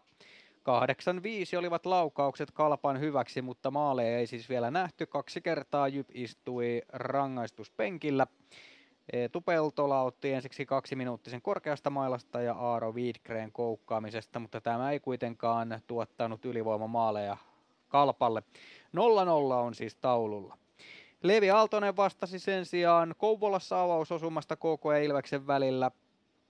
[1.55, 5.07] 8-5 olivat laukaukset Kalpan hyväksi, mutta maaleja ei siis vielä nähty.
[5.07, 8.27] Kaksi kertaa Jyp istui rangaistuspenkillä.
[9.33, 15.81] Tupeltola otti ensiksi kaksi minuuttisen korkeasta mailasta ja Aaro Wiedgren koukkaamisesta, mutta tämä ei kuitenkaan
[15.87, 17.37] tuottanut ylivoimamaaleja
[17.89, 18.43] Kalpalle.
[18.97, 19.01] 0-0
[19.55, 20.59] on siis taululla.
[21.23, 25.91] Levi Aaltonen vastasi sen sijaan Kouvolassa avausosumasta KK ja Ilveksen välillä.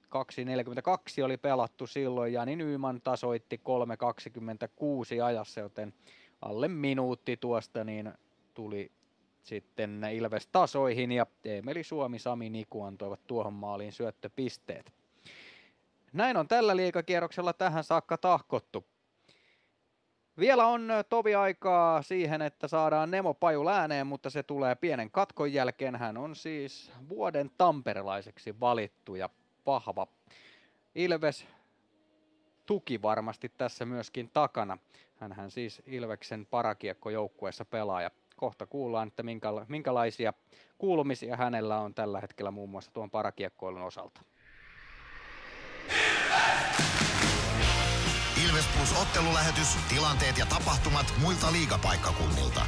[0.04, 2.32] 2.42 oli pelattu silloin.
[2.32, 3.60] Jani Nyyman tasoitti
[5.16, 5.94] 3.26 ajassa, joten
[6.42, 8.12] alle minuutti tuosta niin
[8.54, 8.90] tuli
[9.42, 14.92] sitten Ilves tasoihin ja Emeli Suomi, Sami Niku antoivat tuohon maaliin syöttöpisteet.
[16.12, 18.84] Näin on tällä liikakierroksella tähän saakka tahkottu.
[20.38, 25.52] Vielä on tovi aikaa siihen, että saadaan Nemo Paju ääneen, mutta se tulee pienen katkon
[25.52, 25.96] jälkeen.
[25.96, 29.28] Hän on siis vuoden tamperelaiseksi valittu ja
[29.66, 30.06] vahva.
[30.94, 31.46] Ilves
[32.66, 34.78] tuki varmasti tässä myöskin takana.
[35.16, 39.22] Hänhän siis Ilveksen parakiekkojoukkueessa pelaa ja kohta kuullaan, että
[39.68, 40.32] minkälaisia
[40.78, 44.20] kuulumisia hänellä on tällä hetkellä muun muassa tuon parakiekkoilun osalta.
[45.88, 46.87] Ilves
[48.76, 52.60] Plus ottelulähetys, tilanteet ja tapahtumat muilta liigapaikkakunnilta.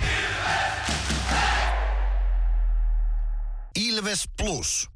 [3.78, 4.90] Ilves Plus.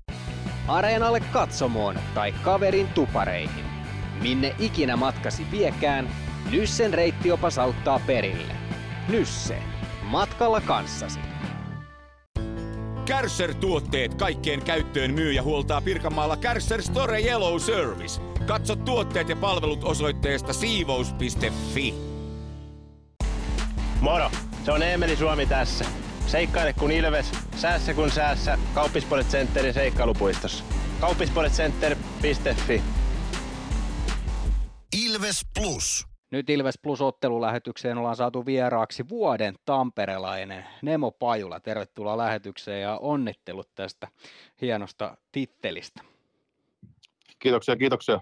[0.69, 3.65] Areenalle katsomoon tai kaverin tupareihin.
[4.21, 6.09] Minne ikinä matkasi viekään,
[6.51, 8.53] Nyssen reittiopas auttaa perille.
[9.09, 9.59] Nysse.
[10.03, 11.21] Matkalla kanssasi.
[13.05, 18.34] Kärsser-tuotteet kaikkeen käyttöön myy ja huoltaa Pirkanmaalla Kärsser Store Yellow Service.
[18.47, 21.95] Katso tuotteet ja palvelut osoitteesta siivous.fi.
[24.01, 24.31] Moro!
[24.65, 25.85] Se on Eemeli Suomi tässä.
[26.27, 28.59] Seikkaile kun ilves, säässä kun säässä.
[28.75, 30.65] Kauppispoilet Centerin seikkailupuistossa.
[31.01, 32.83] Kauppispoiletcenter.fi
[35.05, 36.07] Ilves Plus.
[36.31, 41.61] Nyt Ilves Plus ottelulähetykseen ollaan saatu vieraaksi vuoden tamperelainen Nemo Pajula.
[41.61, 44.09] Tervetuloa lähetykseen ja onnittelut tästä
[44.61, 46.14] hienosta tittelistä.
[47.45, 48.21] Kiitoksia, kiitoksia.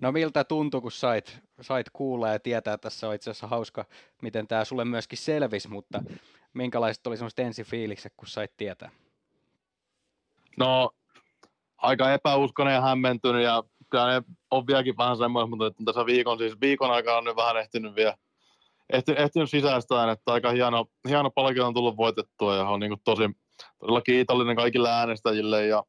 [0.00, 3.84] No miltä tuntui, kun sait, sait kuulla ja tietää, että tässä on itse asiassa hauska,
[4.22, 6.02] miten tämä sulle myöskin selvisi, mutta
[6.54, 8.90] minkälaiset oli semmoiset ensifiilikset, kun sait tietää?
[10.58, 10.90] No,
[11.78, 16.38] aika epäuskonen ja hämmentynyt ja kyllä ne on vieläkin vähän semmoinen, mutta että tässä viikon,
[16.38, 18.16] siis viikon aikana on nyt vähän ehtinyt vielä
[18.92, 23.30] ehti, ehtinyt sisäistään, että aika hieno, hieno palkinto on tullut voitettua ja on niin tosi
[23.78, 25.84] todella kiitollinen kaikille äänestäjille ja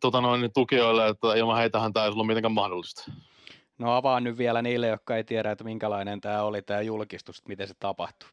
[0.00, 3.12] tota noin, niin tukijoille, että ilman heitähän tämä ei ollut mitenkään mahdollista.
[3.78, 7.48] No avaa nyt vielä niille, jotka ei tiedä, että minkälainen tämä oli tämä julkistus, että
[7.48, 8.28] miten se tapahtui.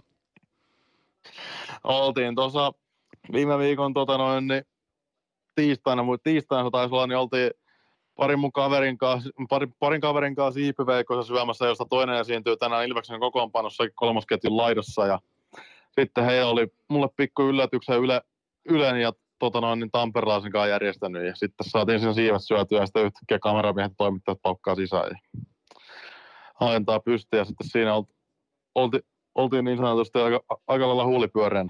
[1.83, 2.73] Oltiin tuossa
[3.33, 4.63] viime viikon tota noin, niin
[5.55, 7.51] tiistaina, mutta tiistaina taisi olla, niin oltiin
[8.15, 13.19] parin mun kaverin kanssa, parin, parin kaverin kanssa siipiveikossa syömässä, josta toinen esiintyy tänään Ilveksen
[13.19, 15.05] kokoonpanossa kolmosketjun laidassa.
[15.05, 15.19] Ja
[15.99, 18.21] sitten he oli mulle pikku yllätyksen Yle,
[18.65, 19.13] Ylen ja
[19.43, 21.25] tota noin, niin Tamperelaisen kanssa järjestänyt.
[21.25, 25.09] Ja sitten saatiin sen siivet syötyä ja sitten yhtäkkiä kameramiehet toimittajat paukkaa sisään.
[25.09, 25.41] Ja
[26.59, 28.13] ajentaa pystyä ja sitten siinä olti,
[28.75, 28.99] olti,
[29.35, 31.67] oltiin niin sanotusti aika, aika lailla huulipyöreen.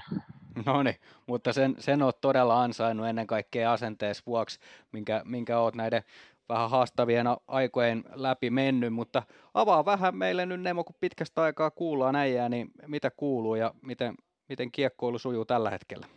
[0.65, 0.95] No niin,
[1.27, 4.59] mutta sen, sen oot todella ansainnut ennen kaikkea asenteessa vuoksi,
[4.91, 6.03] minkä, minkä oot näiden
[6.49, 9.23] vähän haastavien aikojen läpi mennyt, mutta
[9.53, 14.15] avaa vähän meille nyt Nemo, kun pitkästä aikaa kuullaan äijää, niin mitä kuuluu ja miten,
[14.49, 16.07] miten kiekkoilu sujuu tällä hetkellä?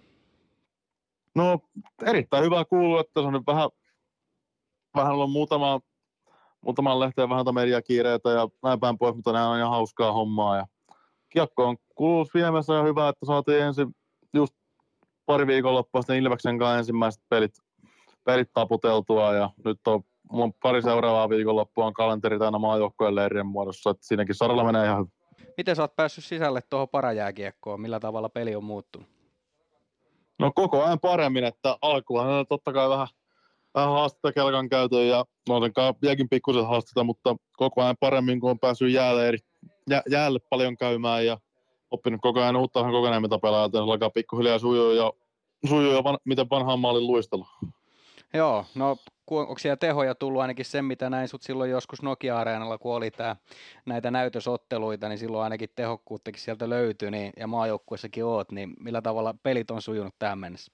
[1.36, 1.58] No
[2.06, 3.68] erittäin hyvä kuuluu, että se on nyt vähän,
[4.96, 5.80] vähän ollut muutama,
[6.60, 10.66] muutaman lehteen vähän mediakiireitä ja näin päin pois, mutta nämä on ihan hauskaa hommaa ja
[11.28, 13.96] kiekko on kuullut viemässä ja hyvä, että saatiin ensin
[14.34, 14.54] just
[15.26, 17.54] pari viikonloppua sitten Ilveksen kanssa ensimmäiset pelit,
[18.24, 23.46] pelit taputeltua ja nyt on mulla on pari seuraavaa viikonloppua on kalenteri täynnä maajoukkojen leirien
[23.46, 25.12] muodossa, että siinäkin saralla menee ihan hyvin.
[25.56, 27.80] Miten sä oot päässyt sisälle tuohon parajääkiekkoon?
[27.80, 29.15] Millä tavalla peli on muuttunut?
[30.38, 33.06] No koko ajan paremmin, että alkuun on totta kai vähän,
[33.74, 38.58] vähän haastetta kelkan käytöön ja muutenkaan vieläkin pikkuset haastetta, mutta koko ajan paremmin, kun on
[38.58, 39.38] päässyt jäälle, eri,
[39.90, 41.38] jä, jäälle paljon käymään ja
[41.90, 45.12] oppinut koko ajan uutta kokonaan mitä pelaa, että se alkaa pikkuhiljaa sujuu ja,
[45.68, 47.46] sujuu ja van, miten vanhaan maalin luistelu.
[48.34, 48.96] Joo, no
[49.30, 53.36] onko siellä tehoja tullut ainakin sen, mitä näin sut silloin joskus Nokia-areenalla, kun oli tää,
[53.86, 59.34] näitä näytösotteluita, niin silloin ainakin tehokkuuttakin sieltä löytyi, niin, ja maajoukkuessakin oot, niin millä tavalla
[59.42, 60.72] pelit on sujunut tähän mennessä?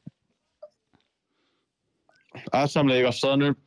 [2.67, 3.59] SM-liigassa on nyt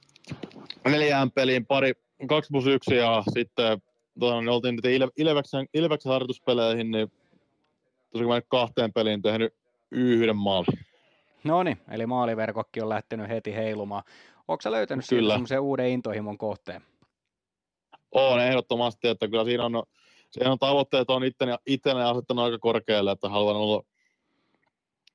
[0.85, 1.93] neljään peliin pari,
[2.27, 3.81] kaksi plus yksi ja sitten
[4.19, 7.11] tuota, niin oltiin nyt Ilveksen, Ilveksen harjoituspeleihin, niin
[8.11, 9.53] tosiaan kahteen peliin tehnyt
[9.91, 10.84] yhden maalin.
[11.45, 14.03] No niin, eli maaliverkokki on lähtenyt heti heilumaan.
[14.47, 15.33] Onko sä löytänyt kyllä.
[15.33, 16.81] semmoisen uuden intohimon kohteen?
[18.11, 19.83] On ehdottomasti, että kyllä siinä on,
[20.31, 23.83] siinä on tavoitteet on itteni, itteni asettanut aika korkealle, että haluan olla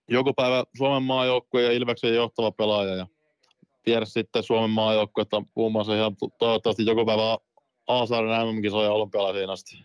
[0.09, 3.07] joku päivä Suomen maajoukkueen ja Ilveksen johtava pelaaja ja
[3.86, 7.39] viedä sitten Suomen maajoukkuetta muun muassa ihan toivottavasti joku päivä
[7.86, 9.85] Aasaaren MM-kisoja olympialaisiin asti.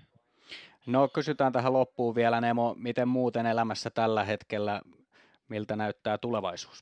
[0.86, 4.82] No kysytään tähän loppuun vielä Nemo, miten muuten elämässä tällä hetkellä,
[5.50, 6.82] miltä näyttää tulevaisuus?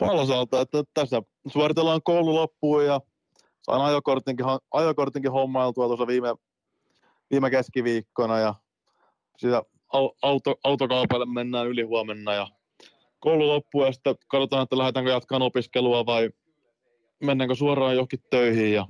[0.00, 3.00] Valosalta, että tässä suoritellaan koulu loppuun ja
[3.62, 6.34] sain ajokortinkin, ajokortinkin hommailtua tuossa viime,
[7.30, 8.54] viime keskiviikkona ja
[9.36, 9.62] sitä
[10.22, 12.46] auto, autokaupalle mennään yli huomenna ja
[13.20, 16.30] koulu loppuu ja sitten katsotaan, että lähdetäänkö jatkamaan opiskelua vai
[17.20, 18.86] mennäänkö suoraan johonkin töihin ja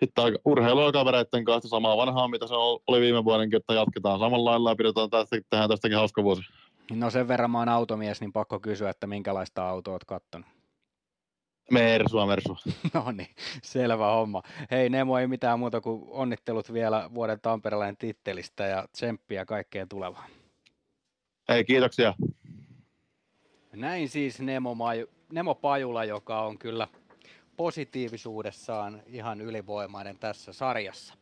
[0.00, 2.54] sitten urheilua kavereiden kanssa samaa vanhaa, mitä se
[2.86, 6.42] oli viime vuodenkin, että jatketaan samalla lailla ja pidetään tästä, tehdään tästäkin hauska vuosi.
[6.92, 10.48] No sen verran mä oon automies, niin pakko kysyä, että minkälaista autoa oot kattonut?
[11.70, 12.56] Mersua, Mersua.
[12.94, 13.28] no niin,
[13.62, 14.42] selvä homma.
[14.70, 20.30] Hei Nemo, ei mitään muuta kuin onnittelut vielä vuoden Tamperelainen tittelistä ja tsemppiä kaikkeen tulevaan.
[21.48, 22.14] Hei, kiitoksia.
[23.72, 26.88] Näin siis Nemo, Maju, Nemo Pajula, joka on kyllä
[27.56, 31.14] positiivisuudessaan ihan ylivoimainen tässä sarjassa.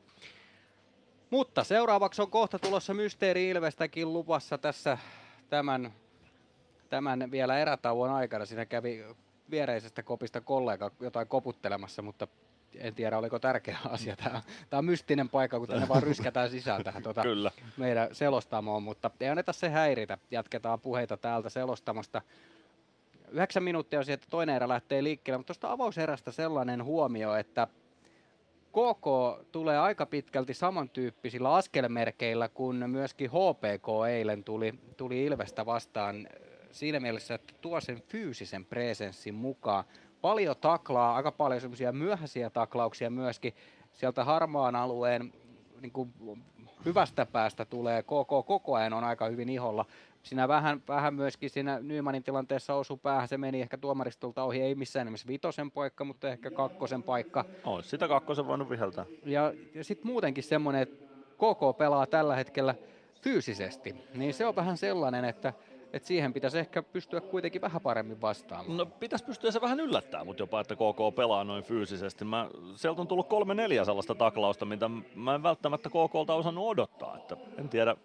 [1.31, 4.99] Mutta seuraavaksi on kohta tulossa Mysteeri Ilvestäkin luvassa tässä
[5.51, 5.93] tämän,
[6.91, 8.47] tämän vielä erätauon aikana.
[8.47, 9.05] Siinä kävi
[9.51, 12.29] viereisestä kopista kollega jotain koputtelemassa, mutta
[12.75, 14.17] en tiedä oliko tärkeä asia.
[14.17, 17.51] Tämä, tämä on mystinen paikka, kun tänne vaan ryskätään sisään tähän tuota Kyllä.
[17.77, 20.19] meidän selostamoon, mutta ei anneta se häiritä.
[20.31, 22.23] Jatketaan puheita täältä selostamasta.
[23.33, 27.69] Yhdeksän minuuttia on siihen, että toinen erä lähtee liikkeelle, mutta tuosta avauserästä sellainen huomio, että
[28.69, 29.07] KK
[29.53, 36.29] tulee aika pitkälti samantyyppisillä askelmerkeillä kuin myöskin HPK eilen tuli, tuli Ilvestä vastaan
[36.71, 39.85] siinä mielessä, että tuo sen fyysisen presenssin mukaan.
[40.21, 43.55] Paljon taklaa, aika paljon semmoisia myöhäisiä taklauksia myöskin
[43.93, 45.33] sieltä harmaan alueen
[45.81, 46.13] niin kuin
[46.85, 49.85] hyvästä päästä tulee KK koko ajan on aika hyvin iholla.
[50.23, 54.75] siinä vähän, vähän myöskin siinä Nymanin tilanteessa osu päähän, se meni ehkä tuomaristolta ohi, ei
[54.75, 57.45] missään nimessä vitosen paikka, mutta ehkä kakkosen paikka.
[57.65, 59.05] Olisi sitä kakkosen voinut viheltää.
[59.25, 61.05] Ja, ja sitten muutenkin semmoinen, että
[61.35, 62.75] KK pelaa tällä hetkellä
[63.23, 65.53] fyysisesti, niin se on vähän sellainen, että
[65.93, 68.77] että siihen pitäisi ehkä pystyä kuitenkin vähän paremmin vastaamaan.
[68.77, 72.25] No pitäisi pystyä se vähän yllättää, mutta jopa, että KK pelaa noin fyysisesti.
[72.25, 77.17] Mä, sieltä on tullut kolme neljä sellaista taklausta, mitä mä en välttämättä KKlta osannut odottaa.
[77.17, 77.97] Että en tiedä,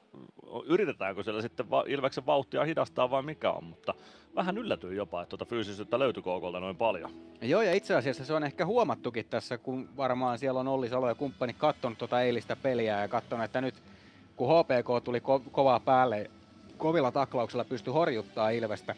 [0.66, 3.94] yritetäänkö siellä sitten Ilveksen vauhtia hidastaa vai mikä on, mutta
[4.36, 7.12] vähän yllätyin jopa, että tuota fyysisyyttä löytyi KKlta noin paljon.
[7.42, 11.08] Joo, ja itse asiassa se on ehkä huomattukin tässä, kun varmaan siellä on Olli Salo
[11.08, 13.76] ja kumppani katsonut tuota eilistä peliä ja katsonut, että nyt
[14.36, 16.32] kun HPK tuli ko- kovaa päälle
[16.78, 18.96] kovilla taklauksilla pysty horjuttaa Ilvestä,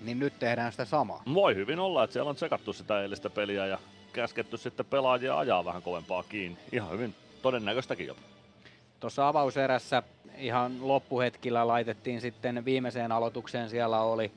[0.00, 1.22] niin nyt tehdään sitä samaa.
[1.34, 3.78] Voi hyvin olla, että siellä on tsekattu sitä eilistä peliä ja
[4.12, 6.58] käsketty sitten pelaajia ajaa vähän kovempaa kiinni.
[6.72, 8.20] Ihan hyvin todennäköistäkin jopa.
[9.00, 10.02] Tuossa avauserässä
[10.36, 14.32] ihan loppuhetkillä laitettiin sitten viimeiseen aloitukseen, siellä oli,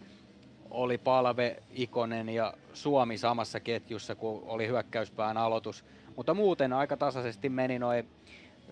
[0.71, 5.85] oli Palve, Ikonen ja Suomi samassa ketjussa, kun oli hyökkäyspään aloitus.
[6.15, 8.07] Mutta muuten aika tasaisesti meni noin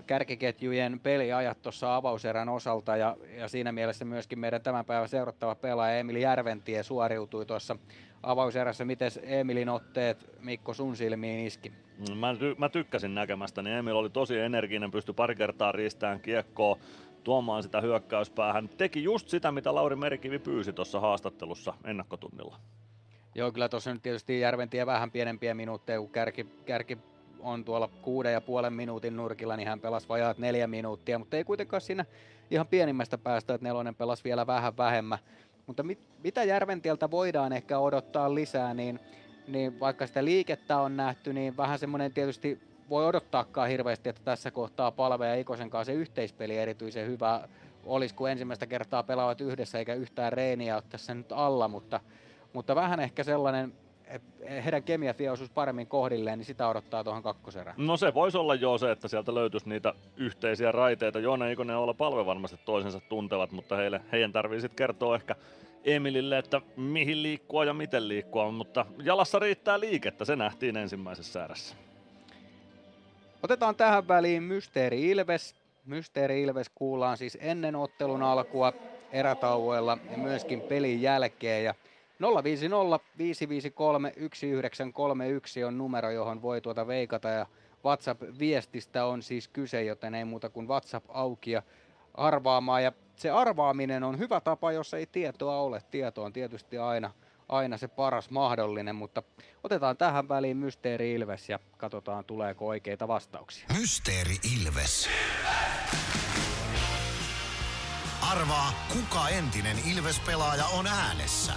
[0.07, 5.97] kärkiketjujen peliajat tuossa avauserän osalta ja, ja siinä mielessä myöskin meidän tämän päivän seurattava pelaaja
[5.97, 7.75] Emili Järventie suoriutui tuossa
[8.23, 8.85] avauserässä.
[8.85, 11.69] Miten Emilin otteet Mikko sun silmiin iski?
[11.69, 16.19] Mm, mä, ty- mä tykkäsin näkemästä, niin Emil oli tosi energinen, pystyi pari kertaa riistään
[16.19, 16.77] kiekkoa,
[17.23, 18.69] tuomaan sitä hyökkäyspäähän.
[18.69, 22.59] Teki just sitä, mitä Lauri Merikivi pyysi tuossa haastattelussa ennakkotunnilla.
[23.35, 26.97] Joo, kyllä tuossa nyt tietysti Järventie vähän pienempiä minuutteja, kun kärki, kärki
[27.39, 31.43] on tuolla kuuden ja puolen minuutin nurkilla, niin hän pelasi vajaat neljä minuuttia, mutta ei
[31.43, 32.05] kuitenkaan siinä
[32.51, 35.19] ihan pienimmästä päästä, että nelonen pelasi vielä vähän vähemmän.
[35.67, 38.99] Mutta mit, mitä Järventieltä voidaan ehkä odottaa lisää, niin,
[39.47, 42.59] niin vaikka sitä liikettä on nähty, niin vähän semmoinen tietysti
[42.89, 47.47] voi odottaakaan hirveästi, että tässä kohtaa Palve ja Ikosen kanssa se yhteispeli erityisen hyvä
[47.85, 51.99] olisi, kun ensimmäistä kertaa pelaavat yhdessä eikä yhtään reeniä ole tässä nyt alla, mutta,
[52.53, 53.73] mutta vähän ehkä sellainen
[54.65, 57.75] heidän kemiatia osuisi paremmin kohdilleen, niin sitä odottaa tuohon kakkoserään.
[57.77, 61.19] No se voisi olla jo se, että sieltä löytyisi niitä yhteisiä raiteita.
[61.19, 65.35] Joona Ikonen ja olla palve varmasti toisensa tuntevat, mutta heille, heidän tarvii sitten kertoa ehkä
[65.83, 71.75] Emilille, että mihin liikkua ja miten liikkua, mutta jalassa riittää liikettä, se nähtiin ensimmäisessä erässä.
[73.43, 75.55] Otetaan tähän väliin Mysteeri Ilves.
[75.85, 78.73] Mysteeri Ilves kuullaan siis ennen ottelun alkua
[79.11, 81.63] erätauoilla ja myöskin pelin jälkeen.
[81.63, 81.75] Ja
[82.21, 87.45] 050 553 1931 on numero, johon voi tuota veikata ja
[87.85, 91.61] WhatsApp-viestistä on siis kyse, joten ei muuta kuin WhatsApp auki ja
[92.13, 92.83] arvaamaan.
[92.83, 95.83] Ja se arvaaminen on hyvä tapa, jos ei tietoa ole.
[95.91, 97.11] Tieto on tietysti aina,
[97.49, 99.23] aina se paras mahdollinen, mutta
[99.63, 103.65] otetaan tähän väliin Mysteeri Ilves ja katsotaan tuleeko oikeita vastauksia.
[103.79, 105.09] Mysteeri Ilves.
[108.31, 111.53] Arvaa, kuka entinen Ilves-pelaaja on äänessä.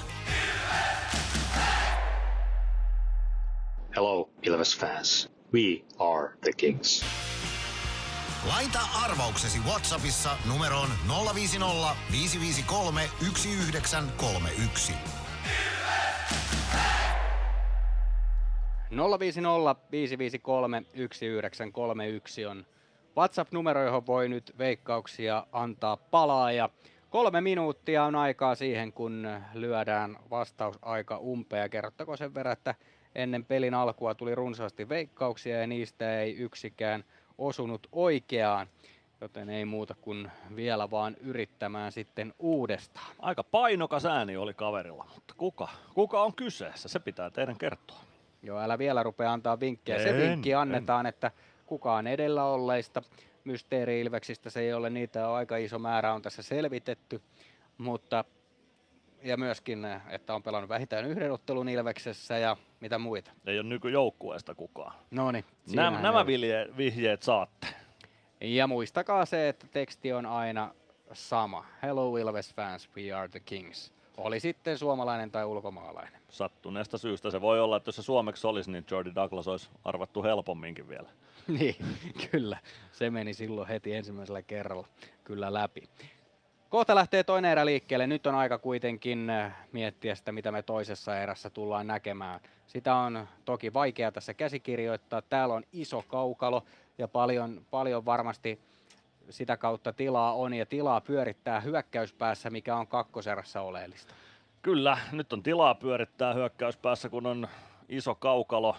[3.97, 5.31] Hello, Ilves fans.
[5.53, 7.05] We are the Kings.
[8.47, 11.59] Laita arvauksesi Whatsappissa numeroon 050
[12.13, 12.73] 553
[13.73, 14.93] 1931.
[18.91, 19.41] 050
[19.91, 22.67] 553 1931 on
[23.17, 26.53] WhatsApp-numero, johon voi nyt veikkauksia antaa palaa.
[26.53, 26.69] Ja
[27.13, 31.69] kolme minuuttia on aikaa siihen, kun lyödään vastausaika umpea.
[31.69, 32.75] Kerrottako sen verran, että
[33.15, 37.05] ennen pelin alkua tuli runsaasti veikkauksia ja niistä ei yksikään
[37.39, 38.67] osunut oikeaan.
[39.21, 43.15] Joten ei muuta kuin vielä vaan yrittämään sitten uudestaan.
[43.19, 45.69] Aika painokas ääni oli kaverilla, mutta kuka?
[45.95, 46.89] Kuka on kyseessä?
[46.89, 48.01] Se pitää teidän kertoa.
[48.43, 49.99] Joo, älä vielä rupea antaa vinkkejä.
[50.03, 50.59] Se En, vinkki en.
[50.59, 51.31] annetaan, että
[51.67, 53.03] kukaan edellä olleista
[53.45, 57.23] mysteeri-ilveksistä, se ei ole niitä, aika iso määrä on tässä selvitetty,
[57.79, 58.25] mutta
[59.23, 63.31] ja myöskin, että on pelannut vähintään yhden ottelun Ilveksessä ja mitä muita.
[63.47, 64.95] Ei ole nykyjoukkueesta kukaan.
[65.11, 65.45] No niin.
[65.75, 67.67] Nämä, nämä vilje, vihjeet saatte.
[68.41, 70.75] Ja muistakaa se, että teksti on aina
[71.13, 71.67] sama.
[71.83, 73.93] Hello Ilves fans, we are the kings.
[74.17, 76.21] Oli sitten suomalainen tai ulkomaalainen.
[76.31, 80.23] Sattuneesta syystä se voi olla, että jos se suomeksi olisi, niin Jordi Douglas olisi arvattu
[80.23, 81.09] helpomminkin vielä.
[81.59, 81.77] niin,
[82.31, 82.59] kyllä.
[82.93, 84.89] Se meni silloin heti ensimmäisellä kerralla
[85.25, 85.89] kyllä läpi.
[86.69, 88.07] Kohta lähtee toinen erä liikkeelle.
[88.07, 92.41] Nyt on aika kuitenkin äh, miettiä sitä, mitä me toisessa erässä tullaan näkemään.
[92.67, 95.23] Sitä on toki vaikea tässä käsikirjoittaa.
[95.23, 96.65] Täällä on iso kaukalo
[96.99, 98.61] ja paljon, paljon varmasti
[99.33, 104.15] sitä kautta tilaa on ja tilaa pyörittää hyökkäyspäässä, mikä on kakkoserässä oleellista.
[104.63, 107.49] Kyllä, nyt on tilaa pyörittää hyökkäyspäässä, kun on
[107.89, 108.77] iso kaukalo.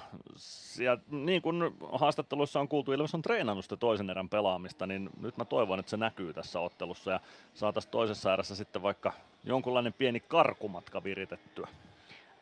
[0.80, 1.58] Ja niin kuin
[1.92, 5.90] haastatteluissa on kuultu, Ilves on treenannut sitä toisen erän pelaamista, niin nyt mä toivon, että
[5.90, 7.20] se näkyy tässä ottelussa ja
[7.54, 9.14] saataisiin toisessa erässä sitten vaikka
[9.44, 11.68] jonkunlainen pieni karkumatka viritettyä.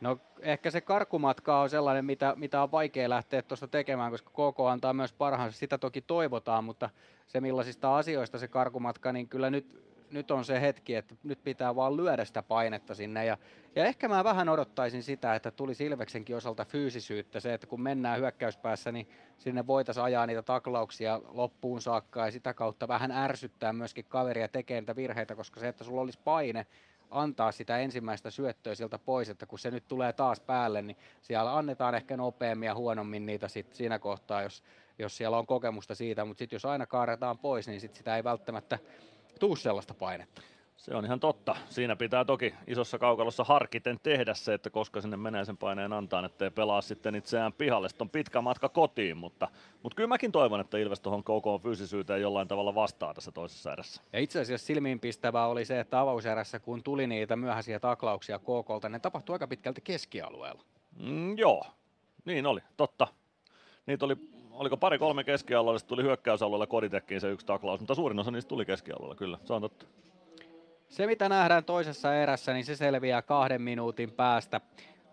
[0.02, 4.60] No ehkä se karkumatka on sellainen, mitä, mitä on vaikea lähteä tuosta tekemään, koska KK
[4.60, 5.60] antaa myös parhaansa.
[5.60, 6.90] Sitä toki toivotaan, mutta
[7.28, 11.76] se millaisista asioista se karkumatka, niin kyllä nyt, nyt on se hetki, että nyt pitää
[11.76, 13.26] vaan lyödä sitä painetta sinne.
[13.26, 13.38] Ja,
[13.76, 17.40] ja ehkä mä vähän odottaisin sitä, että tuli Ilveksenkin osalta fyysisyyttä.
[17.40, 22.54] Se, että kun mennään hyökkäyspäässä, niin sinne voitaisiin ajaa niitä taklauksia loppuun saakka ja sitä
[22.54, 26.66] kautta vähän ärsyttää myöskin kaveria tekemään niitä virheitä, koska se, että sulla olisi paine,
[27.12, 31.58] antaa sitä ensimmäistä syöttöä sieltä pois, että kun se nyt tulee taas päälle, niin siellä
[31.58, 34.64] annetaan ehkä nopeammin ja huonommin niitä sit siinä kohtaa, jos,
[35.00, 38.24] jos siellä on kokemusta siitä, mutta sitten jos aina kaaretaan pois, niin sit sitä ei
[38.24, 38.80] välttämättä
[39.40, 40.42] tuu sellaista painetta.
[40.82, 41.56] Se on ihan totta.
[41.70, 46.26] Siinä pitää toki isossa kaukalossa harkiten tehdä se, että koska sinne menee sen paineen antaa,
[46.26, 47.90] ettei pelaa sitten itseään pihalle.
[47.90, 49.48] Sitten on pitkä matka kotiin, mutta,
[49.84, 54.02] mutta kyllä mäkin toivon, että Ilves tuohon KK fyysisyyteen jollain tavalla vastaa tässä toisessa erässä.
[54.14, 59.00] Ja itse asiassa silmiinpistävää oli se, että avauserässä kun tuli niitä myöhäisiä taklauksia KKlta, ne
[59.00, 60.64] tapahtui aika pitkälti keskialueella.
[61.00, 61.64] Mm, joo,
[62.26, 63.08] niin oli, totta.
[63.86, 64.16] Niitä oli,
[64.52, 69.16] oliko pari-kolme keskialueella, tuli hyökkäysalueella koditekkiin se yksi taklaus, mutta suurin osa niistä tuli keskialueella,
[69.16, 69.86] kyllä, se on totta.
[70.92, 74.62] Se, mitä nähdään toisessa erässä, niin se selviää kahden minuutin päästä.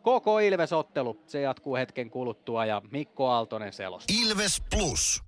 [0.03, 4.15] Koko Ilves-ottelu, se jatkuu hetken kuluttua ja Mikko Aaltonen selosti.
[4.23, 5.23] Ilves Plus.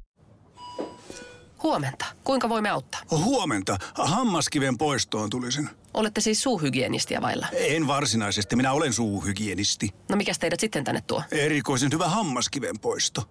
[1.63, 2.05] Huomenta.
[2.25, 3.01] Kuinka voimme auttaa?
[3.11, 3.77] Huomenta.
[3.95, 5.71] Hammaskiven poistoon tulisin.
[5.95, 7.47] Olette siis suuhygienistiä vailla?
[7.53, 8.57] En varsinaisesti.
[8.57, 9.91] Minä olen suuhygienisti.
[10.09, 11.23] No mikä teidät sitten tänne tuo?
[11.33, 13.23] Erikoisen hyvä hammaskiven poisto.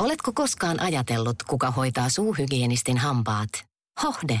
[0.00, 3.48] Oletko koskaan ajatellut, kuka hoitaa suuhygienistin hampaat?
[4.02, 4.40] Hohde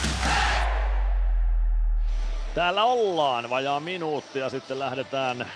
[2.53, 5.51] Täällä ollaan vajaa minuutti ja sitten lähdetään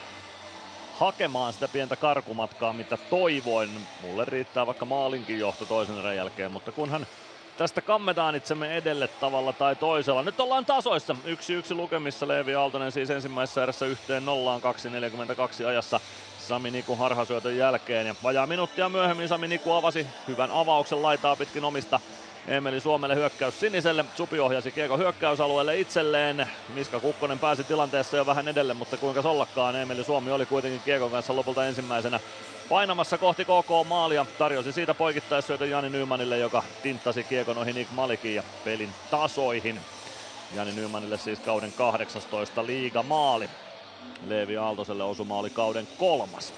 [0.92, 3.88] hakemaan sitä pientä karkumatkaa, mitä toivoin.
[4.00, 7.08] Mulle riittää vaikka maalinkin johto toisen erän jälkeen, mutta kunhan
[7.58, 10.24] tästä kammetaan itsemme edelle tavalla tai toisella.
[10.24, 11.16] Nyt ollaan tasoissa.
[11.24, 14.62] Yksi yksi lukemissa Leevi Aaltonen siis ensimmäisessä erässä yhteen nollaan
[15.62, 16.02] 2.42 ajassa
[16.38, 18.08] Sami Niku harhasyötön jälkeen.
[18.08, 22.00] Ja vajaa minuuttia myöhemmin Sami Niku avasi hyvän avauksen laitaa pitkin omista
[22.48, 24.06] Emeli Suomelle hyökkäys siniselle.
[24.16, 26.48] Supi ohjasi kiekko hyökkäysalueelle itselleen.
[26.74, 31.12] Miska Kukkonen pääsi tilanteessa jo vähän edelle, mutta kuinka sollakaan Emeli Suomi oli kuitenkin kiekon
[31.12, 32.20] kanssa lopulta ensimmäisenä
[32.70, 34.26] painamassa kohti KK maalia.
[34.38, 39.80] Tarjosi siitä poikittaisyötön Jani Nymanille, joka tinttasi kiekon ohi Nick Malikin ja pelin tasoihin.
[40.56, 43.50] Jani Nymanille siis kauden 18 liiga maali.
[44.28, 46.54] Leevi Aaltoselle osuma oli kauden kolmas.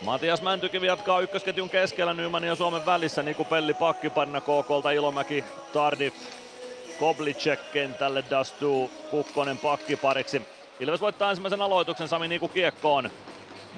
[0.00, 3.22] Matias Mäntykivi jatkaa ykkösketjun keskellä Nyman ja Suomen välissä.
[3.22, 6.14] Niku Pelli pakkiparina KKlta Ilomäki, Tardif,
[6.98, 10.42] Koblicek kentälle, Dastu, Kukkonen pakkipariksi.
[10.80, 13.10] Ilves voittaa ensimmäisen aloituksen Sami Niku kiekkoon.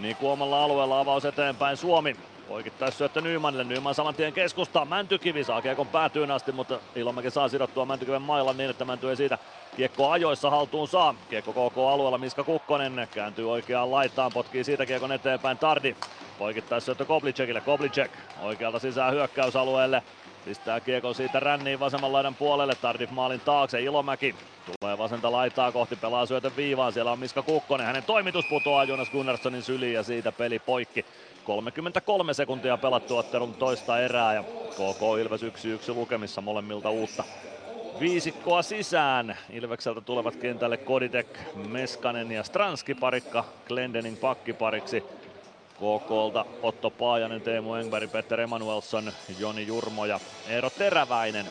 [0.01, 2.17] Niku omalla alueella avaus eteenpäin Suomi.
[2.49, 3.65] Poikittais syöttö Nymanille.
[3.65, 4.85] Nyman saman tien keskustaa.
[4.85, 9.17] Mäntykivi saa kiekon päätyyn asti, mutta Ilomäki saa sidottua Mäntykiven mailan niin, että Mänty ei
[9.17, 9.39] siitä
[9.77, 11.15] kiekko ajoissa haltuun saa.
[11.31, 15.97] Kiekko KK alueella Miska Kukkonen kääntyy oikeaan laitaan, potkii siitä kiekon eteenpäin Tardi.
[16.39, 17.61] Poikittais syöttö Koblicekille.
[17.61, 18.11] Koblicek
[18.43, 20.03] oikealta sisään hyökkäysalueelle.
[20.45, 24.35] Pistää kiekon siitä ränniin vasemman laidan puolelle, Tardif maalin taakse, Ilomäki
[24.81, 29.11] tulee vasenta laitaa kohti, pelaa syötön viivaan, siellä on Miska Kukkonen, hänen toimitus putoaa Jonas
[29.11, 31.05] Gunnarssonin syliin ja siitä peli poikki.
[31.45, 35.47] 33 sekuntia pelattu ottelun toista erää ja KK Ilves 1-1
[35.95, 37.25] lukemissa molemmilta uutta
[38.01, 39.37] viisikkoa sisään.
[39.51, 41.39] Ilvekseltä tulevat kentälle Koditek,
[41.69, 45.05] Meskanen ja Stranski parikka Glendening pakkipariksi.
[45.75, 51.47] KKlta Otto Paajanen, Teemu Engberg, Petter Emanuelsson, Joni Jurmo ja Eero Teräväinen.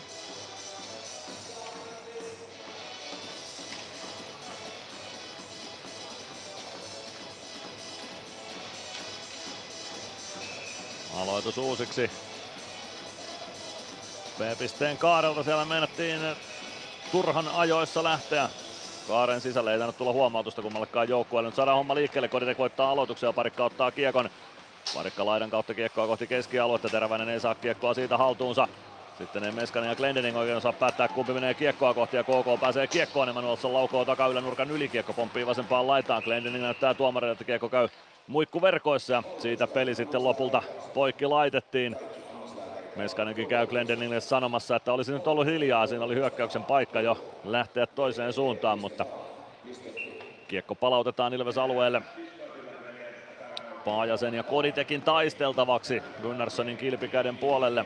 [11.17, 12.11] Aloitus uusiksi.
[14.38, 16.19] B-pisteen Kaarelta siellä meinattiin
[17.11, 18.49] turhan ajoissa lähteä.
[19.07, 21.47] Kaaren sisälle ei tainnut tulla huomautusta kummallekaan joukkueelle.
[21.47, 22.27] Nyt saadaan homma liikkeelle.
[22.27, 24.29] Koditek voittaa aloituksen ja parikka ottaa kiekon.
[24.95, 26.89] Parikka laidan kautta kiekkoa kohti keskialuetta.
[26.89, 28.67] Teräväinen ei saa kiekkoa siitä haltuunsa.
[29.17, 32.88] Sitten ei Meskanen ja Glendening oikein osaa päättää kumpi menee kiekkoa kohti ja KK pääsee
[32.88, 33.29] kiekkoon.
[33.29, 34.05] Emanuelson laukoo
[34.41, 34.89] nurkan yli.
[34.89, 36.23] Kiekko pomppii vasempaan laitaan.
[36.23, 37.88] Glendening näyttää tuomarille, että kiekko käy
[38.27, 41.95] muikkuverkoissa ja siitä peli sitten lopulta poikki laitettiin.
[42.95, 45.88] Meskanenkin käy Glendeningille sanomassa, että olisi nyt ollut hiljaa.
[45.88, 49.06] Siinä oli hyökkäyksen paikka jo lähteä toiseen suuntaan, mutta
[50.48, 52.02] kiekko palautetaan Ilves alueelle.
[53.85, 57.85] Paajasen ja Koditekin taisteltavaksi Gunnarssonin kilpikäden puolelle.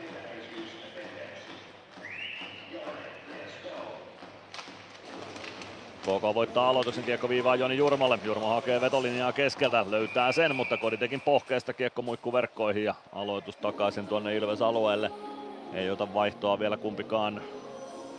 [6.06, 8.20] KK voittaa aloituksen kiekko viivaa Joni Jurmalle.
[8.24, 14.08] Jurmo hakee vetolinjaa keskeltä, löytää sen, mutta Koditekin pohkeesta kiekko muikku verkkoihin ja aloitus takaisin
[14.08, 15.12] tuonne Ilves alueelle.
[15.74, 17.42] Ei ota vaihtoa vielä kumpikaan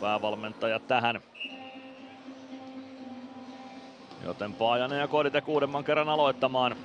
[0.01, 1.21] päävalmentaja tähän.
[4.23, 6.75] Joten Paajanen ja Kodite kuudemman kerran aloittamaan.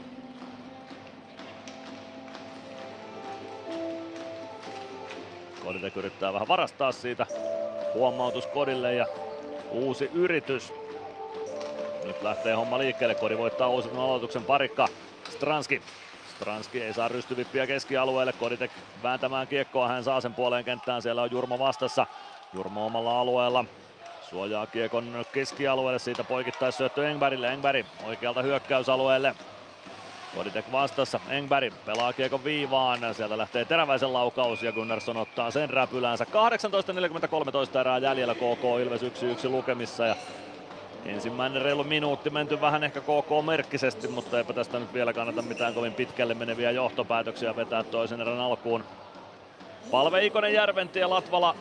[5.64, 7.26] Kodite yrittää vähän varastaa siitä.
[7.94, 9.06] Huomautus Kodille ja
[9.70, 10.81] uusi yritys.
[12.04, 13.14] Nyt lähtee homma liikkeelle.
[13.14, 14.88] Kodi voittaa uusin aloituksen parikka.
[15.30, 15.82] Stranski.
[16.36, 18.32] Stranski ei saa rystyvippiä keskialueelle.
[18.32, 18.70] Koditek
[19.02, 19.88] vääntämään kiekkoa.
[19.88, 21.02] Hän saa sen puoleen kenttään.
[21.02, 22.06] Siellä on Jurmo vastassa.
[22.54, 23.64] Jurmo omalla alueella.
[24.30, 25.98] Suojaa kiekon keskialueelle.
[25.98, 27.48] Siitä poikittais syöttö Engbergille.
[27.52, 29.34] Engberg oikealta hyökkäysalueelle.
[30.36, 31.20] Koditek vastassa.
[31.28, 33.14] Engberg pelaa kiekon viivaan.
[33.14, 36.24] Sieltä lähtee teräväisen laukaus ja Gunnarsson ottaa sen räpyläänsä.
[36.24, 39.04] 18.43 erää jäljellä KK Ilves 1-1
[39.48, 40.16] lukemissa ja
[41.06, 45.94] Ensimmäinen reilu minuutti menty vähän ehkä KK-merkkisesti, mutta eipä tästä nyt vielä kannata mitään kovin
[45.94, 48.84] pitkälle meneviä johtopäätöksiä vetää toisen erän alkuun.
[49.90, 51.56] Palve Ikonen Järventi ja Latvala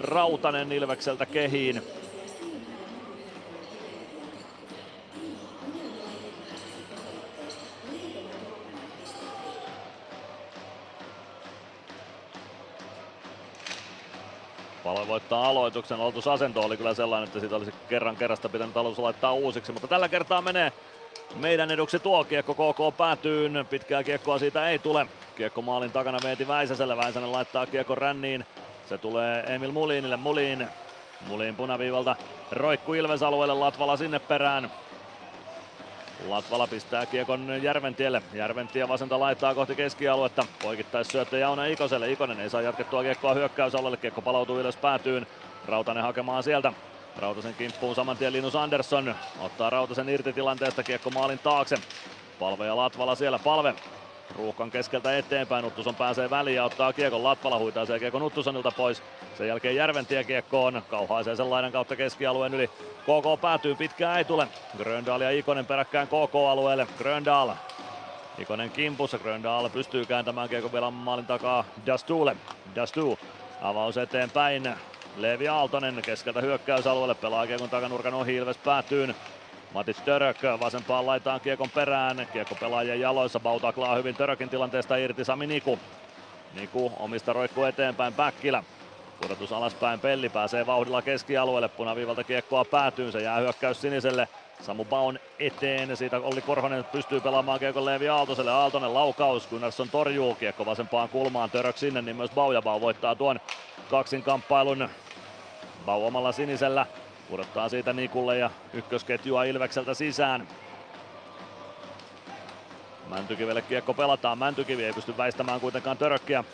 [0.00, 1.82] Rautanen Ilvekseltä kehiin.
[14.84, 16.00] Palve voittaa aloituksen.
[16.00, 20.08] Aloitusasento oli kyllä sellainen, että siitä olisi kerran kerrasta pitänyt alus laittaa uusiksi, mutta tällä
[20.08, 20.72] kertaa menee
[21.36, 23.50] meidän eduksi tuo kiekko KK päätyy.
[23.70, 25.06] Pitkää kiekkoa siitä ei tule.
[25.36, 26.96] Kiekko maalin takana Veeti Väisäselle.
[26.96, 28.46] Väisänen laittaa kiekko ränniin.
[28.88, 30.16] Se tulee Emil Mulinille.
[30.16, 30.68] Mulin.
[31.26, 32.16] Mulin punaviivalta
[32.52, 33.54] roikku Ilves alueelle.
[33.54, 34.70] Latvala sinne perään.
[36.24, 38.22] Latvala pistää kiekon Järventielle.
[38.32, 40.46] Järventie vasenta laittaa kohti keskialuetta.
[40.60, 42.12] Poikittais syöttö Jauna Ikoselle.
[42.12, 43.96] Ikonen ei saa jatkettua kiekkoa hyökkäysalueelle.
[43.96, 45.26] Kiekko palautuu ylös päätyyn.
[45.64, 46.72] Rautanen hakemaan sieltä.
[47.16, 49.14] Rautasen kimppuun saman tien Linus Andersson.
[49.38, 51.80] Ottaa Rautasen irti tilanteesta kiekko maalin taakse.
[52.38, 53.38] Palve ja Latvala siellä.
[53.38, 53.74] Palve
[54.36, 59.02] Ruuhkan keskeltä eteenpäin, Uttuson pääsee väliin ja ottaa kiekon, Latvala huitaa sen kiekon Uttusonilta pois.
[59.34, 62.68] Sen jälkeen Järventie kiekkoon, kauhaisee sen lainan kautta keskialueen yli.
[63.02, 64.48] KK päätyy, pitkään ei tule.
[64.76, 66.86] Gröndal ja Ikonen peräkkään KK-alueelle.
[66.98, 67.50] Gröndal
[68.38, 72.36] Ikonen kimpussa, Gröndal pystyy kääntämään kiekon vielä maalin takaa Dastulle.
[72.74, 73.18] Dastu
[73.60, 74.74] avaus eteenpäin.
[75.16, 79.14] Levi Aaltonen keskeltä hyökkäysalueelle, pelaa kiekon takanurkan ohi, Ilves päätyyn.
[79.74, 82.28] Matis Török vasempaan laitaan kiekon perään.
[82.32, 83.40] Kiekko pelaajien jaloissa.
[83.40, 85.24] Bautaklaa hyvin Törökin tilanteesta irti.
[85.24, 85.78] Sami Niku.
[86.54, 88.64] Niku omista roikkuu eteenpäin Päkkilä.
[89.20, 90.00] Pudotus alaspäin.
[90.00, 91.68] Pelli pääsee vauhdilla keskialueelle.
[91.68, 93.12] Punaviivalta kiekkoa päätyy.
[93.12, 94.28] Se jää hyökkäys siniselle.
[94.60, 95.96] Samu Baun eteen.
[95.96, 98.50] Siitä Olli Korhonen pystyy pelaamaan kiekon Leevi Aaltoselle.
[98.50, 99.46] Aaltonen laukaus.
[99.46, 101.50] Gunnarsson torjuu kiekko vasempaan kulmaan.
[101.50, 103.40] Török sinne, niin myös Bau ja Bau voittaa tuon
[103.90, 104.88] kaksin kamppailun.
[105.86, 106.86] Bau omalla sinisellä.
[107.32, 110.48] Pudottaa siitä Nikulle ja ykkösketjua Ilvekseltä sisään.
[113.08, 114.38] Mäntykivelle kiekko pelataan.
[114.38, 116.44] Mäntykivi ei pysty väistämään kuitenkaan törkkiä.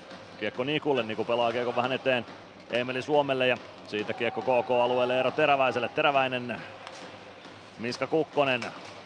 [0.41, 1.03] Kiekko Nikulle.
[1.03, 2.27] Niku pelaa kiekko vähän eteen
[2.71, 3.57] Emeli Suomelle ja
[3.87, 5.89] siitä kiekko KK-alueelle Eero Teräväiselle.
[5.89, 6.61] Teräväinen,
[7.79, 8.61] Miska Kukkonen,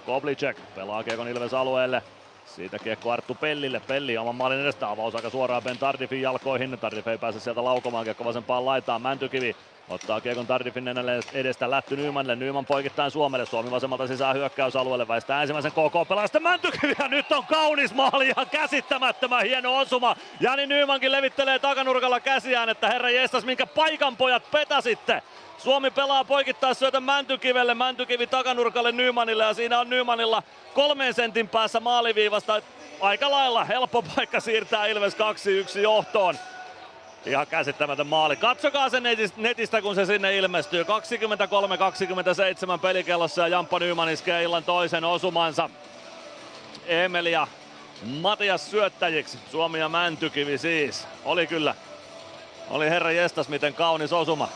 [0.07, 2.03] Koblicek pelaa kiekon Ilves alueelle.
[2.44, 3.81] Siitä kiekko Arttu Pellille.
[3.81, 6.78] Pelli oman maalin edestä avaus aika suoraan Ben Tardifin jalkoihin.
[6.81, 9.03] Tardif ei pääse sieltä laukomaan kiekko vasempaan laitaan.
[9.03, 9.57] Mäntykivi
[9.89, 10.85] Ottaa kiekon Tardifin
[11.33, 12.37] edestä Lätty Nymanille.
[12.37, 13.47] Nyman poikittain Suomelle.
[13.47, 15.09] Suomi vasemmalta sisään hyökkäysalueelle.
[15.09, 16.95] Väistää ensimmäisen KK pelaa sitten Mäntykivi.
[16.99, 18.29] Ja nyt on kaunis maali.
[18.29, 20.17] Ihan käsittämättömän hieno osuma.
[20.41, 25.23] Jani Nymankin levittelee takanurkalla käsiään, että herra jestas, minkä paikan pojat petäsitte.
[25.59, 30.43] Suomi pelaa poikittaa syötä Mäntykivelle, Mäntykivi takanurkalle Nymanille ja siinä on Nymanilla
[30.75, 32.63] kolmen sentin päässä maaliviivasta.
[33.01, 35.17] Aika lailla helppo paikka siirtää Ilves
[35.77, 36.35] 2-1 johtoon.
[37.27, 38.36] Ihan käsittämätön maali.
[38.36, 39.01] Katsokaa se
[39.36, 40.82] netistä, kun se sinne ilmestyy.
[40.82, 40.86] 23-27
[42.82, 45.70] pelikellossa ja Jamppa Nyman iskee illan toisen osumansa.
[46.86, 47.47] Emeli ja
[48.05, 49.39] Matias syöttäjiksi.
[49.51, 51.07] Suomi ja Mäntykivi siis.
[51.24, 51.74] Oli kyllä
[52.70, 54.49] Oli herra jestas miten kaunis osuma.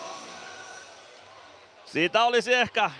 [1.86, 2.90] Siitä olisi ehkä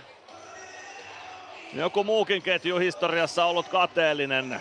[1.72, 4.60] joku muukin ketju historiassa ollut kateellinen.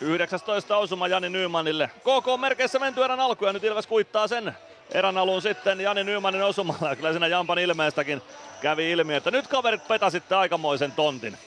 [0.00, 1.90] 19 osuma Jani Nymanille.
[1.98, 4.54] KK merkeissä menty erän alku ja nyt Ilves kuittaa sen
[4.92, 6.96] erän alun sitten Jani Nymanin osumalla.
[6.96, 8.22] Kyllä siinä Jampan ilmeestäkin
[8.60, 11.38] kävi ilmi, että nyt kaverit petasitte aikamoisen tontin.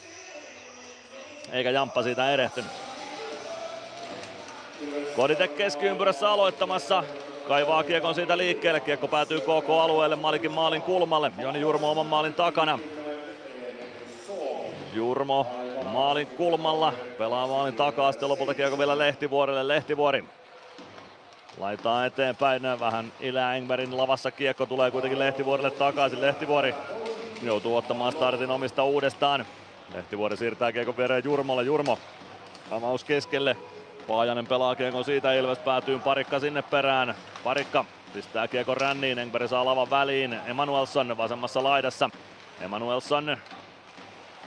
[1.52, 2.72] Eikä Jamppa siitä erehtynyt.
[5.16, 7.04] Kodite keskiympyrässä aloittamassa.
[7.48, 8.80] Kaivaa kiekon siitä liikkeelle.
[8.80, 11.32] Kiekko päätyy KK-alueelle Malikin maalin kulmalle.
[11.38, 12.80] Joni Jurmo oman maalin takana.
[14.94, 16.94] Jurmo maalin kulmalla.
[17.18, 18.12] Pelaa maalin takaa.
[18.12, 19.68] Sitten lopulta kiekko vielä Lehtivuorelle.
[19.68, 20.24] Lehtivuori
[21.58, 26.22] Laitaa eteenpäin vähän Ilä Engbergin lavassa kiekko tulee kuitenkin Lehtivuorelle takaisin.
[26.22, 26.76] Lehtivuori
[27.42, 29.46] joutuu ottamaan startin omista uudestaan.
[29.94, 31.64] Lehtivuori siirtää kiekon viereen Jurmolle.
[31.64, 32.00] Jurmo
[32.72, 33.58] avaus keskelle.
[34.08, 37.16] Paajanen pelaa kiekon siitä, Ilves päätyy parikka sinne perään.
[37.44, 40.40] Parikka pistää kiekon ränniin, Engberg saa lavan väliin.
[40.46, 42.10] Emanuelson vasemmassa laidassa.
[42.62, 43.38] Emanuelson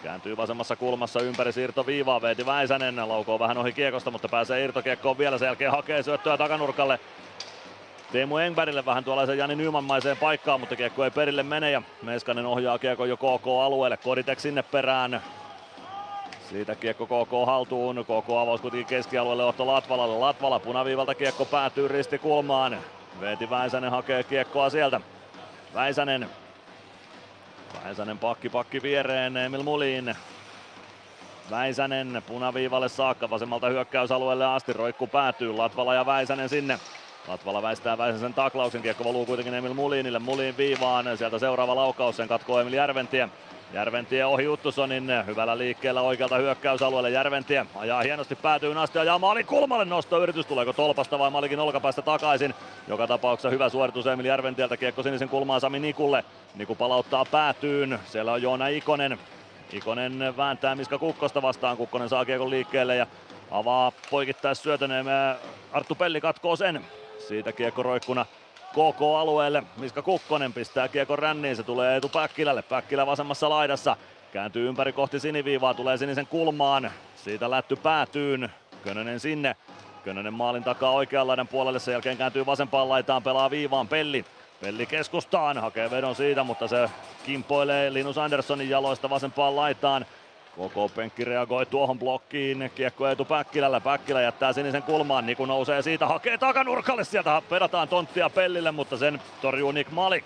[0.07, 2.23] kääntyy vasemmassa kulmassa ympäri siirto viivaa.
[2.23, 5.39] Veeti Väisänen laukoo vähän ohi kiekosta, mutta pääsee irtokiekkoon vielä.
[5.39, 7.01] Sen jälkeen hakee syöttöä takanurkalle.
[8.13, 12.79] Teemu Engbergille vähän tuollaisen Jani Nymanmaiseen paikkaan, mutta kiekko ei perille mene ja Meskanen ohjaa
[12.79, 13.97] kiekko jo KK-alueelle.
[13.97, 15.23] Koditek sinne perään.
[16.49, 18.05] Siitä kiekko KK haltuun.
[18.05, 20.19] KK avaus kuitenkin keskialueelle Otto Latvalalle.
[20.19, 22.79] Latvala punaviivalta kiekko päätyy ristikulmaan.
[23.21, 25.01] Veeti Väisänen hakee kiekkoa sieltä.
[25.75, 26.29] Väisänen.
[27.75, 30.15] Väisänen pakki pakki viereen Emil Mulin.
[31.51, 34.73] Väisänen punaviivalle saakka vasemmalta hyökkäysalueelle asti.
[34.73, 35.53] Roikku päätyy.
[35.53, 36.79] Latvala ja Väisänen sinne.
[37.29, 38.83] Latvala väistää Väisäsen taklauksen.
[38.83, 40.19] Kiekko valuu kuitenkin Emil Mulinille.
[40.19, 41.19] Mulin viivaan.
[41.19, 42.17] Sieltä seuraava laukaus.
[42.17, 43.29] Sen katkoo Emil Järventie.
[43.73, 47.11] Järventie ohi Uttusonin hyvällä liikkeellä oikealta hyökkäysalueelle.
[47.11, 50.23] Järventie ajaa hienosti päätyyn asti, ajaa maalin kulmalle nosto.
[50.23, 52.55] Yritys tuleeko tolpasta vai Malikin olkapäästä takaisin.
[52.89, 54.77] Joka tapauksessa hyvä suoritus Emil Järventieltä.
[54.77, 56.25] Kiekko sinisen kulmaan Sami Nikulle.
[56.55, 57.99] Niku palauttaa päätyyn.
[58.07, 59.19] Siellä on Joona Ikonen.
[59.73, 61.77] Ikonen vääntää Miska Kukkosta vastaan.
[61.77, 63.07] Kukkonen saa kiekon liikkeelle ja
[63.51, 64.91] avaa poikittais syötön.
[65.73, 66.85] Arttu Pelli katkoo sen.
[67.29, 68.27] Siitä kiekko roikkuna
[68.77, 69.63] KK-alueelle.
[69.77, 72.63] Miska Kukkonen pistää kiekon ränniin, se tulee etu Päkkilälle.
[72.63, 73.97] Päkkilä vasemmassa laidassa.
[74.33, 76.91] Kääntyy ympäri kohti siniviivaa, tulee sinisen kulmaan.
[77.17, 78.51] Siitä lätty päätyyn.
[78.85, 79.57] Könönen sinne.
[80.05, 84.25] Könönen maalin takaa oikean laidan puolelle, sen jälkeen kääntyy vasempaan laitaan, pelaa viivaan Pelli.
[84.61, 86.91] Pelli keskustaan, hakee vedon siitä, mutta se
[87.27, 90.07] kimpoilee Linus Anderssonin jaloista vasempaan laitaan.
[90.57, 92.71] Koko penkki reagoi tuohon blokkiin.
[92.75, 93.81] Kiekko etu Päkkilällä.
[93.81, 95.27] Päkkilä jättää sinisen kulmaan.
[95.27, 97.05] Niku nousee siitä, hakee takanurkalle.
[97.05, 100.25] Sieltä pedataan tonttia Pellille, mutta sen torjuu Nick Malik.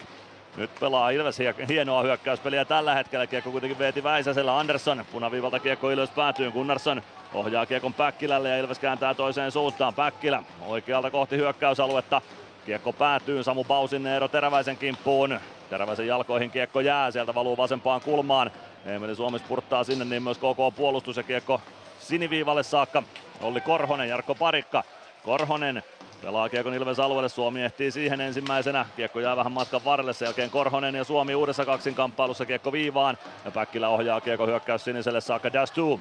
[0.56, 1.38] Nyt pelaa Ilves
[1.68, 3.26] hienoa hyökkäyspeliä tällä hetkellä.
[3.26, 4.58] Kiekko kuitenkin veeti Väisäsellä.
[4.58, 6.50] Andersson punaviivalta kiekko Ilves päätyy.
[6.50, 7.02] Gunnarsson
[7.34, 9.94] ohjaa kiekon Päkkilälle ja Ilves kääntää toiseen suuntaan.
[9.94, 12.22] Päkkilä oikealta kohti hyökkäysaluetta.
[12.66, 15.40] Kiekko päätyy Samu Bausin Eero Teräväisen kimppuun.
[15.70, 18.50] Teräväisen jalkoihin kiekko jää, sieltä valuu vasempaan kulmaan.
[18.84, 21.60] Emeli Suomi spurttaa sinne, niin myös koko puolustus ja kiekko
[21.98, 23.02] siniviivalle saakka.
[23.40, 24.84] Olli Korhonen, Jarkko Parikka.
[25.24, 25.82] Korhonen
[26.22, 28.86] pelaa kiekon Ilves alueelle, Suomi ehtii siihen ensimmäisenä.
[28.96, 33.18] Kiekko jää vähän matkan varrelle, sen jälkeen Korhonen ja Suomi uudessa kaksinkamppailussa kiekko viivaan.
[33.44, 36.00] Ja Päkkilä ohjaa kiekko hyökkäys siniselle saakka Dastu.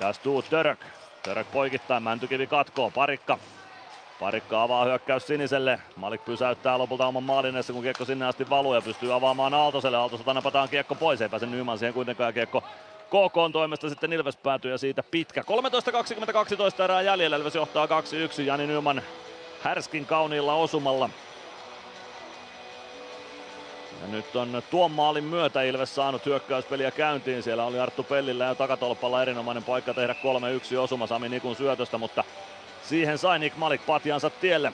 [0.00, 0.84] Dastu Török.
[1.22, 3.38] Török poikittain, Mäntykivi katkoo, Parikka
[4.20, 5.80] Parikka avaa hyökkäys siniselle.
[5.96, 9.96] Malik pysäyttää lopulta oman maalin edessä, kun kiekko sinne asti valuu ja pystyy avaamaan Aaltoselle.
[9.96, 12.60] Aaltoselta napataan kiekko pois, ei pääse Nyman siihen kuitenkaan kiekko
[13.06, 15.42] KK toimesta sitten Ilves päätyy ja siitä pitkä.
[16.78, 17.90] 13-22 erää jäljellä, Ilves johtaa 2-1.
[18.42, 19.02] Jani Nyman
[19.62, 21.10] härskin kauniilla osumalla.
[24.02, 27.42] Ja nyt on tuon maalin myötä Ilves saanut hyökkäyspeliä käyntiin.
[27.42, 30.14] Siellä oli Arttu Pellillä ja takatolpalla erinomainen paikka tehdä
[30.74, 32.24] 3-1 osuma Sami Nikun syötöstä, mutta
[32.82, 34.72] Siihen sai Nick Malik patjansa tielle.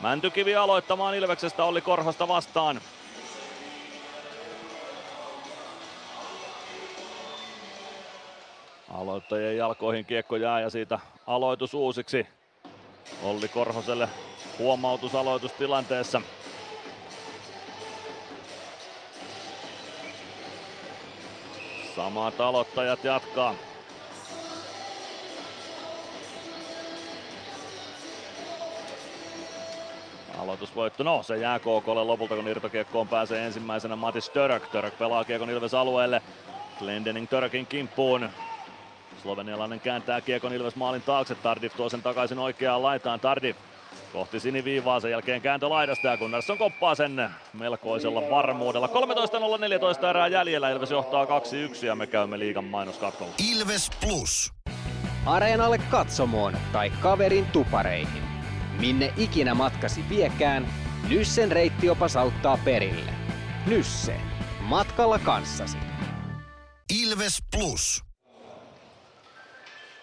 [0.00, 2.80] Mäntykivi aloittamaan Ilveksestä oli Korhosta vastaan.
[8.90, 12.26] Aloittajien jalkoihin kiekko jää ja siitä aloitus uusiksi.
[13.22, 14.08] Olli Korhoselle
[14.58, 16.22] huomautus aloitustilanteessa.
[21.96, 23.54] Samat aloittajat jatkaa.
[30.42, 34.66] Aloitusvoitto, no se jää KKlle lopulta kun irtokiekkoon pääsee ensimmäisenä Matis Török.
[34.66, 36.22] Török pelaa kiekon Ilves alueelle.
[36.78, 38.28] Glendening Törökin kimppuun.
[39.22, 41.34] Slovenialainen kääntää kiekon Ilves maalin taakse.
[41.34, 43.20] Tardif tuo sen takaisin oikeaan laitaan.
[43.20, 43.56] Tardif
[44.12, 48.86] kohti siniviivaa, sen jälkeen kääntö laidasta ja Gunnarsson koppaa sen melkoisella varmuudella.
[50.02, 51.28] 13.014 erää jäljellä, Ilves johtaa 2-1
[51.86, 53.32] ja me käymme liigan mainoskatkolla.
[53.52, 54.52] Ilves Plus.
[55.26, 58.25] Areenalle katsomoon tai kaverin tupareihin.
[58.80, 60.66] Minne ikinä matkasi viekään,
[61.08, 63.12] Nyssen reittiopas auttaa perille.
[63.66, 64.20] Nysse.
[64.60, 65.78] Matkalla kanssasi.
[67.02, 68.04] Ilves Plus.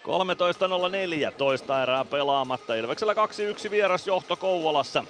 [0.02, 2.74] 13.04, toista erää pelaamatta.
[2.74, 3.12] Ilveksellä
[3.66, 5.04] 2-1 vieras johto Kouvolassa.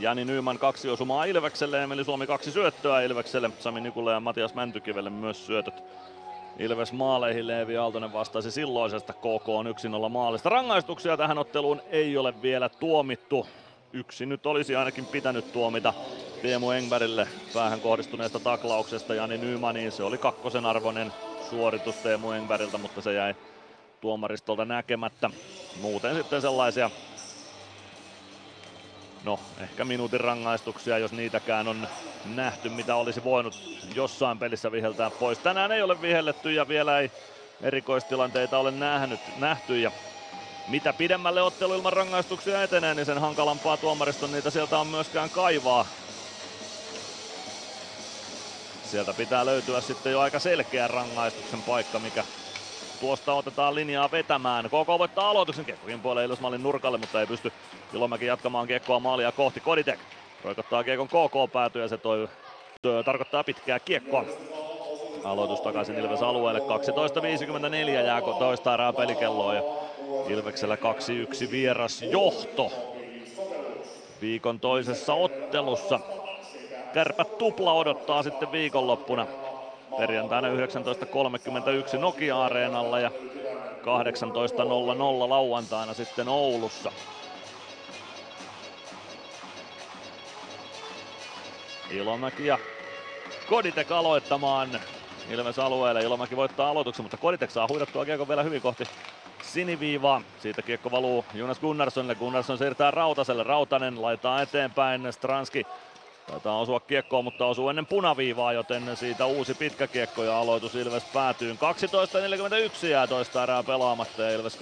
[0.00, 5.10] Jani Nyyman kaksi osumaa Ilvekselle, Emeli Suomi kaksi syöttöä Ilvekselle, Sami Nikula ja Matias Mäntykivelle
[5.10, 5.74] myös syötöt.
[6.58, 9.66] Ilves maaleihin Leevi Aaltonen vastasi silloisesta KK on
[10.06, 10.48] 1-0 maalista.
[10.48, 13.46] Rangaistuksia tähän otteluun ei ole vielä tuomittu.
[13.92, 15.94] Yksi nyt olisi ainakin pitänyt tuomita
[16.42, 19.92] Teemu Engbergille päähän kohdistuneesta taklauksesta Jani Nymaniin.
[19.92, 21.12] Se oli kakkosen arvoinen
[21.50, 23.34] suoritus Teemu Engbergiltä, mutta se jäi
[24.00, 25.30] tuomaristolta näkemättä.
[25.80, 26.90] Muuten sitten sellaisia
[29.22, 31.88] no ehkä minuutin rangaistuksia, jos niitäkään on
[32.24, 33.54] nähty, mitä olisi voinut
[33.94, 35.38] jossain pelissä viheltää pois.
[35.40, 37.10] Tänään ei ole vihelletty ja vielä ei
[37.60, 39.92] erikoistilanteita ole nähnyt, nähty ja
[40.66, 45.86] mitä pidemmälle ottelu ilman rangaistuksia etenee, niin sen hankalampaa tuomariston niitä sieltä on myöskään kaivaa.
[48.82, 52.24] Sieltä pitää löytyä sitten jo aika selkeä rangaistuksen paikka, mikä
[52.96, 54.64] tuosta otetaan linjaa vetämään.
[54.64, 57.52] KK voittaa aloituksen Kiekkokin puolelle Ilosmallin nurkalle, mutta ei pysty
[57.94, 59.60] Ilomäki jatkamaan Kiekkoa maalia kohti.
[59.60, 60.00] Koditek
[60.44, 62.28] roikottaa Kiekon KK päätyä ja se toi,
[62.82, 64.24] toi, tarkoittaa pitkää Kiekkoa.
[65.24, 66.60] Aloitus takaisin Ilves alueelle.
[66.60, 69.62] 12.54 jää toista erää pelikelloa ja
[70.28, 72.72] Ilveksellä 2-1 vieras johto
[74.20, 76.00] viikon toisessa ottelussa.
[76.94, 79.26] Kärpät tupla odottaa sitten viikonloppuna
[79.98, 80.54] perjantaina 19.31
[81.98, 83.14] Nokia-areenalla ja 18.00
[85.28, 86.92] lauantaina sitten Oulussa.
[91.90, 92.58] Ilomäki ja
[93.48, 94.80] Koditek aloittamaan
[95.30, 96.00] Ilves alueelle.
[96.00, 98.84] Ilomäki voittaa aloituksen, mutta Koditek saa huidattua kiekko vielä hyvin kohti
[99.42, 100.22] siniviivaa.
[100.38, 102.14] Siitä kiekko valuu Jonas Gunnarssonille.
[102.14, 103.42] Gunnarsson siirtää Rautaselle.
[103.42, 105.12] Rautanen laittaa eteenpäin.
[105.12, 105.66] Stranski
[106.26, 111.04] Taitaa osua kiekkoon, mutta osuu ennen punaviivaa, joten siitä uusi pitkä kiekko ja aloitus Ilves
[111.04, 111.52] päätyy.
[112.82, 114.58] 12.41 jää toista erää pelaamatta ja Ilves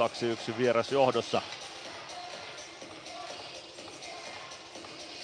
[0.52, 1.42] 2-1 vieras johdossa.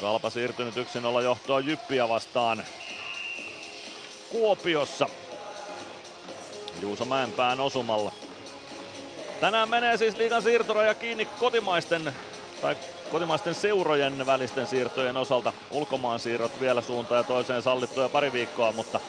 [0.00, 2.64] Kalpa siirtynyt 1-0 johtoon Jyppiä vastaan
[4.30, 5.06] Kuopiossa.
[6.82, 8.12] Juuso Mäenpään osumalla.
[9.40, 12.12] Tänään menee siis liigan siirtoraja kiinni kotimaisten
[12.62, 12.76] tai
[13.10, 15.52] kotimaisten seurojen välisten siirtojen osalta.
[15.70, 19.00] Ulkomaan siirrot vielä suuntaan ja toiseen sallittuja pari viikkoa, mutta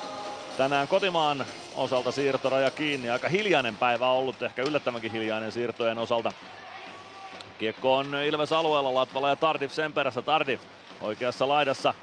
[0.57, 1.45] tänään kotimaan
[1.75, 3.09] osalta siirtoraja kiinni.
[3.09, 6.31] Aika hiljainen päivä ollut, ehkä yllättävänkin hiljainen siirtojen osalta.
[7.59, 10.21] Kiekko on Ilves alueella, Latvala ja Tardif sen perässä.
[10.21, 10.61] Tardif
[11.01, 11.93] oikeassa laidassa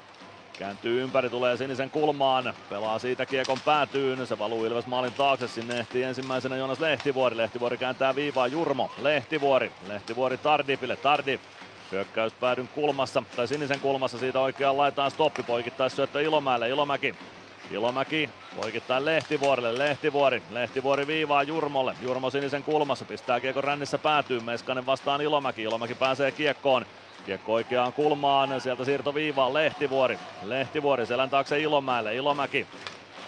[0.59, 5.79] kääntyy ympäri, tulee sinisen kulmaan, pelaa siitä kiekon päätyyn, se valuu Ilves maalin taakse, sinne
[5.79, 10.95] ehtii ensimmäisenä Jonas Lehtivuori, Lehtivuori kääntää viivaa Jurmo, Lehtivuori, Lehtivuori Tardifille,
[11.89, 15.11] Tardif Hyökkäyspäädyn kulmassa, tai sinisen kulmassa siitä oikeaan laitaan.
[15.11, 17.15] Stoppi, poikittais syöttö Ilomäelle, Ilomäki.
[17.71, 18.29] Ilomäki
[18.61, 25.21] poikittain Lehtivuorille, Lehtivuori, Lehtivuori viivaa Jurmolle, Jurmo sinisen kulmassa, pistää kiekon rännissä päätyy, Meskanen vastaan
[25.21, 26.85] Ilomäki, Ilomäki pääsee kiekkoon,
[27.25, 32.67] Kiekko oikeaan kulmaan, sieltä siirto viivaan Lehtivuori, Lehtivuori selän taakse Ilomäelle, Ilomäki,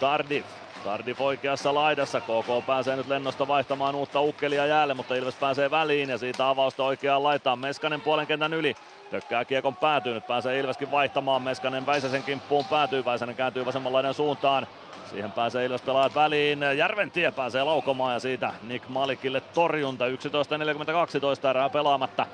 [0.00, 0.44] Tardif,
[0.84, 6.08] Tardif oikeassa laidassa, KK pääsee nyt lennosta vaihtamaan uutta ukkelia jäälle, mutta Ilves pääsee väliin
[6.08, 7.58] ja siitä avausta oikeaan laitaan.
[7.58, 8.74] Meskanen puolen kentän yli,
[9.10, 14.66] tökkää kiekon päätyy, nyt pääsee Ilveskin vaihtamaan, Meskanen Väisäsen kimppuun päätyy, Väisänen kääntyy vasemman suuntaan.
[15.10, 21.68] Siihen pääsee Ilves pelaajat väliin, Järventie pääsee laukomaan ja siitä Nick Malikille torjunta, 11.42 erää
[21.68, 22.26] pelaamatta.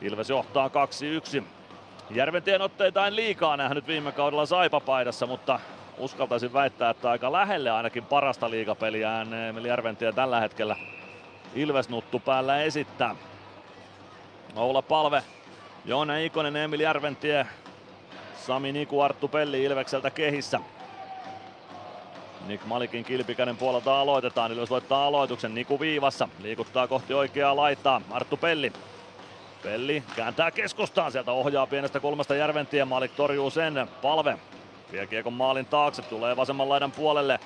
[0.00, 0.70] Ilves johtaa
[1.38, 1.42] 2-1.
[2.10, 5.60] Järventien otteita en liikaa nähnyt viime kaudella Saipa-paidassa, mutta
[5.98, 10.76] uskaltaisin väittää, että aika lähelle ainakin parasta liigapeliä Emil Järventiä tällä hetkellä
[11.54, 13.16] Ilves nuttu päällä esittää.
[14.56, 15.22] Oula Palve,
[15.84, 17.46] Joona Ikonen, Emil Järventie,
[18.46, 20.60] Sami Niku, Arttu Pelli Ilvekseltä kehissä.
[22.46, 24.52] Nick Malikin kilpikäinen puolelta aloitetaan.
[24.52, 25.54] Ilves voittaa aloituksen.
[25.54, 26.28] Niku viivassa.
[26.42, 28.00] Liikuttaa kohti oikeaa laitaa.
[28.10, 28.72] Arttu Pelli.
[29.62, 31.12] Pelli kääntää keskustaan.
[31.12, 32.88] Sieltä ohjaa pienestä kulmasta Järventien.
[32.88, 33.88] Malik torjuu sen.
[34.02, 34.38] Palve
[34.92, 37.40] Vie kiekon maalin taakse, tulee vasemman laidan puolelle.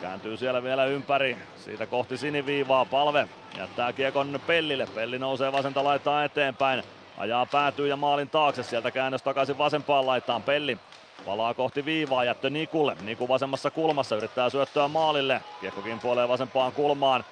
[0.00, 3.28] Kääntyy siellä vielä ympäri, siitä kohti siniviivaa, palve.
[3.58, 6.82] Jättää kiekon Pellille, Pelli nousee vasenta laittaa eteenpäin.
[7.18, 10.78] Ajaa päätyy ja maalin taakse, sieltä käännös takaisin vasempaan laitaan, Pelli.
[11.26, 12.96] Palaa kohti viivaa, jättö Nikulle.
[13.00, 15.40] Niku vasemmassa kulmassa yrittää syöttöä maalille.
[15.60, 17.24] Kiekko kimpoilee vasempaan kulmaan.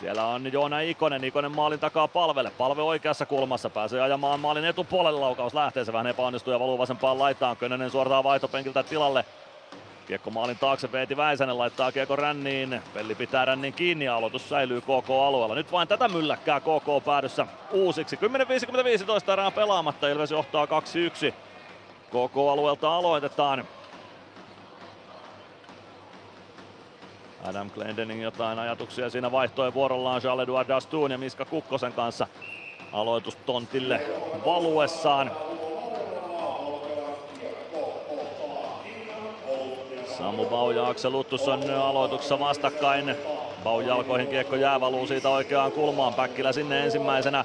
[0.00, 2.50] Siellä on Joona Ikonen, Ikonen maalin takaa palvelle.
[2.58, 5.20] Palve oikeassa kulmassa, pääsee ajamaan maalin etupuolelle.
[5.20, 7.56] Laukaus lähtee, se vähän epäonnistuu ja valuu vasempaan laitaan.
[7.56, 9.24] Könönen suoraan vaihtopenkiltä tilalle.
[10.06, 12.82] Kiekko maalin taakse, Veeti Väisänen laittaa kiekko ränniin.
[12.94, 15.54] Pelli pitää rännin kiinni ja aloitus säilyy KK-alueella.
[15.54, 18.16] Nyt vain tätä mylläkkää KK päädyssä uusiksi.
[18.16, 20.68] 10.55 erää pelaamatta, Ilves johtaa 2-1.
[22.08, 23.64] KK-alueelta aloitetaan.
[27.44, 32.26] Adam Glendening jotain ajatuksia siinä vaihtoi vuorollaan Charles-Edouard Dastoun ja Miska Kukkosen kanssa
[32.92, 34.00] aloitustontille
[34.44, 35.30] valuessaan.
[40.18, 43.16] Samu Bau ja Aksel Luttusson aloituksessa vastakkain.
[43.64, 46.14] Bau jalkoihin kiekko jää valuu siitä oikeaan kulmaan.
[46.14, 47.44] Päkkilä sinne ensimmäisenä.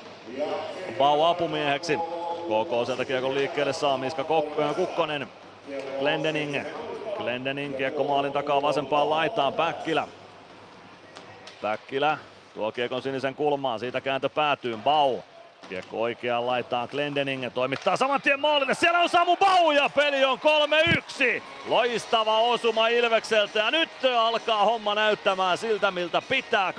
[0.97, 1.97] Bau apumieheksi.
[2.45, 4.23] KK sieltä kiekon liikkeelle saa Miska
[4.75, 5.27] Kukkonen.
[5.99, 6.65] Glendening.
[7.17, 9.53] Glendening kiekko maalin takaa vasempaan laitaan.
[9.53, 10.07] Päkkilä.
[11.61, 12.17] Päkkilä
[12.53, 13.79] tuo kiekon sinisen kulmaan.
[13.79, 14.77] Siitä kääntö päätyy.
[14.77, 15.19] Bau.
[15.69, 18.73] Kiekko oikeaan laitaan Glendening ja toimittaa saman tien maalille.
[18.73, 20.39] Siellä on Samu Bau ja peli on
[21.37, 21.41] 3-1.
[21.67, 26.73] Loistava osuma Ilvekseltä ja nyt alkaa homma näyttämään siltä miltä pitää.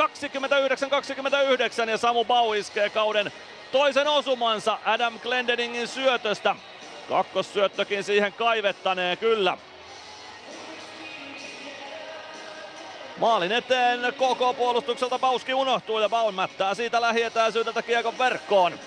[1.87, 3.33] 29-29 ja Samu Bau iskee kauden
[3.73, 6.57] toisen osumansa Adam Glendeningin syötöstä.
[7.09, 9.59] Kakkossyöttökin siihen kaivettaneen kyllä.
[13.17, 18.79] Maalin eteen koko puolustukselta Bauski unohtuu ja Baun mättää siitä lähietäisyydeltä kiekon verkkoon.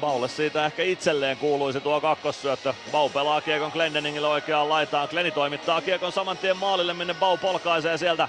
[0.00, 2.74] Baulle siitä ehkä itselleen kuuluisi tuo kakkossyöttö.
[2.92, 5.08] Bau pelaa kiekon Glendeningille oikeaan laitaan.
[5.10, 8.28] Gleni toimittaa kiekon saman tien maalille, minne Bau polkaisee sieltä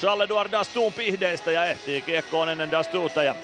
[0.00, 3.34] Charles-Edouard Dastuun pihdeistä ja ehtii kiekkoon ennen Dastuuta ja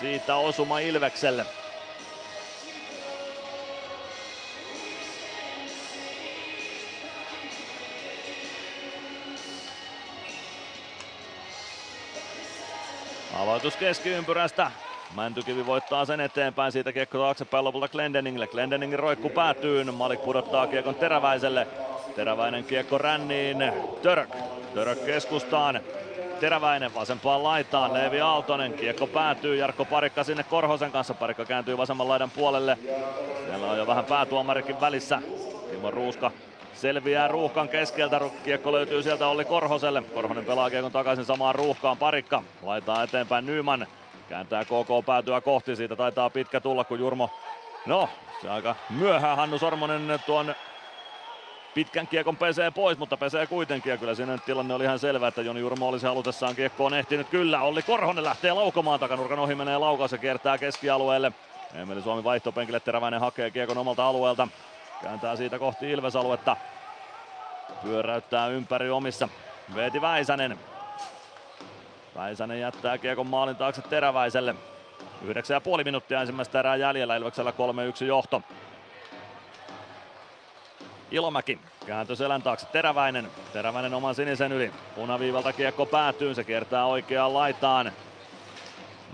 [0.00, 1.46] siitä osuma Ilvekselle.
[13.38, 14.70] Aloitus keskiympyrästä.
[15.16, 18.46] Mäntykivi voittaa sen eteenpäin, siitä kiekko taaksepäin lopulta Glendeningille.
[18.46, 21.66] Glendeningin roikku päätyy, Malik pudottaa kiekon Teräväiselle.
[22.16, 23.72] Teräväinen kiekko ränniin,
[24.02, 24.30] Törk.
[24.74, 25.80] Törk keskustaan.
[26.40, 32.08] Teräväinen vasempaan laitaan, Leevi Aaltonen, kiekko päätyy, Jarkko Parikka sinne Korhosen kanssa, Parikka kääntyy vasemman
[32.08, 32.78] laidan puolelle.
[33.46, 35.22] Siellä on jo vähän päätuomarikin välissä,
[35.70, 36.30] Timo Ruuska
[36.76, 38.20] selviää ruuhkan keskeltä.
[38.44, 40.02] Kiekko löytyy sieltä Olli Korhoselle.
[40.02, 41.96] Korhonen pelaa kiekon takaisin samaan ruuhkaan.
[41.96, 43.86] Parikka laitaa eteenpäin Nyman.
[44.28, 45.76] Kääntää KK päätyä kohti.
[45.76, 47.30] Siitä taitaa pitkä tulla, kun Jurmo...
[47.86, 48.08] No,
[48.42, 50.54] se aika myöhään Hannu Sormonen tuon
[51.74, 53.90] pitkän kiekon pesee pois, mutta pesee kuitenkin.
[53.90, 57.28] Ja kyllä siinä tilanne oli ihan selvä, että Joni Jurmo olisi halutessaan kiekkoon ehtinyt.
[57.28, 61.32] Kyllä, Olli Korhonen lähtee laukomaan takanurkan ohi, menee laukaus ja kiertää keskialueelle.
[61.74, 64.48] Emeli Suomi vaihtopenkille, Teräväinen hakee kiekon omalta alueelta.
[65.02, 66.56] Kääntää siitä kohti Ilves-aluetta.
[67.82, 69.28] Pyöräyttää ympäri omissa.
[69.74, 70.58] Veeti Väisänen.
[72.16, 74.54] Väisänen jättää kiekon maalin taakse Teräväiselle.
[75.24, 77.16] 9,5 minuuttia ensimmäistä erää jäljellä.
[77.16, 77.50] Ilveksellä
[78.02, 78.42] 3-1 johto.
[81.10, 83.30] Ilomäki kääntö selän taakse Teräväinen.
[83.52, 84.72] Teräväinen oman sinisen yli.
[84.94, 86.34] Punaviivalta kiekko päätyy.
[86.34, 87.92] Se kiertää oikeaan laitaan.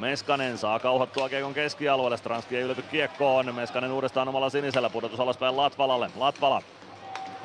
[0.03, 2.17] Meskanen saa kauhottua kiekon keskialueelle.
[2.17, 3.55] Stranski ei ylety kiekkoon.
[3.55, 4.91] Meskanen uudestaan omalla sinisellä.
[4.91, 6.11] Pudotus alaspäin Latvalalle.
[6.17, 6.63] Latvala.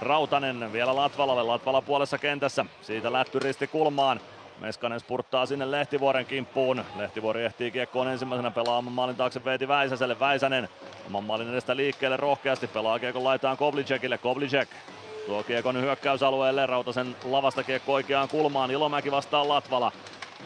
[0.02, 1.44] Rautanen vielä Latvalalle.
[1.44, 2.66] Latvala puolessa kentässä.
[2.82, 4.20] Siitä lätty risti kulmaan.
[4.60, 6.84] Meskanen spurttaa sinne Lehtivuoren kimppuun.
[6.96, 10.20] Lehtivuori ehtii kiekkoon ensimmäisenä pelaamaan maalin taakse Veeti Väisäselle.
[10.20, 10.70] Väisänen
[11.08, 12.68] oman maalin edestä liikkeelle rohkeasti.
[12.68, 14.18] Pelaa kiekon laitaan Koblicekille.
[14.18, 14.70] Koblicek
[15.28, 16.66] tuo kiekon hyökkäysalueelle.
[16.66, 18.72] Rautasen lavasta kiekko oikeaan kulmaan.
[18.72, 19.92] Ilomäki vastaa Latvala.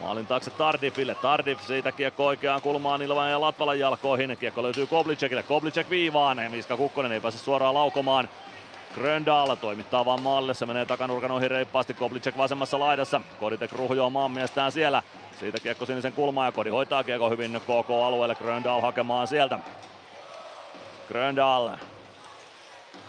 [0.00, 1.14] Maalin taakse Tardifille.
[1.14, 4.36] Tardif siitä kiekko oikeaan kulmaan Ilvan ja Latvalan jalkoihin.
[4.40, 5.42] Kiekko löytyy Koblicekille.
[5.42, 6.38] Koblicek viivaan.
[6.50, 8.28] Miska Kukkonen ei pääse suoraan laukomaan.
[8.94, 14.72] Gröndal toimittaa vaan maalle, se menee takanurkan ohi reippaasti, Koblicek vasemmassa laidassa, Koditek ruhjoo maanmiestään
[14.72, 15.02] siellä,
[15.40, 19.58] siitä kiekko sinisen kulmaan ja Kodi hoitaa kiekko hyvin KK-alueelle, Gröndal hakemaan sieltä.
[21.08, 21.70] Gröndal.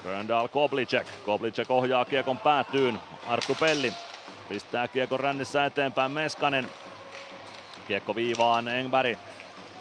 [0.03, 3.93] Gröndal Koblicek, Koblicek ohjaa kiekon päätyyn, Arttu Pelli
[4.49, 6.69] pistää kiekon rännissä eteenpäin Meskanen.
[7.87, 9.17] Kiekko viivaan Engberg.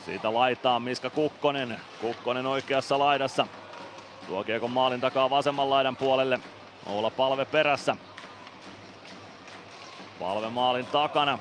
[0.04, 1.80] Siitä laitaa Miska Kukkonen.
[2.00, 3.46] Kukkonen oikeassa laidassa.
[4.26, 6.40] Tuo kiekon maalin takaa vasemman laidan puolelle.
[6.86, 7.96] Oula Palve perässä.
[10.20, 11.38] Palve maalin takana.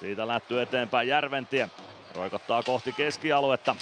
[0.00, 1.70] Siitä lähtyy eteenpäin Järventie.
[2.14, 3.76] Roikottaa kohti keskialuetta.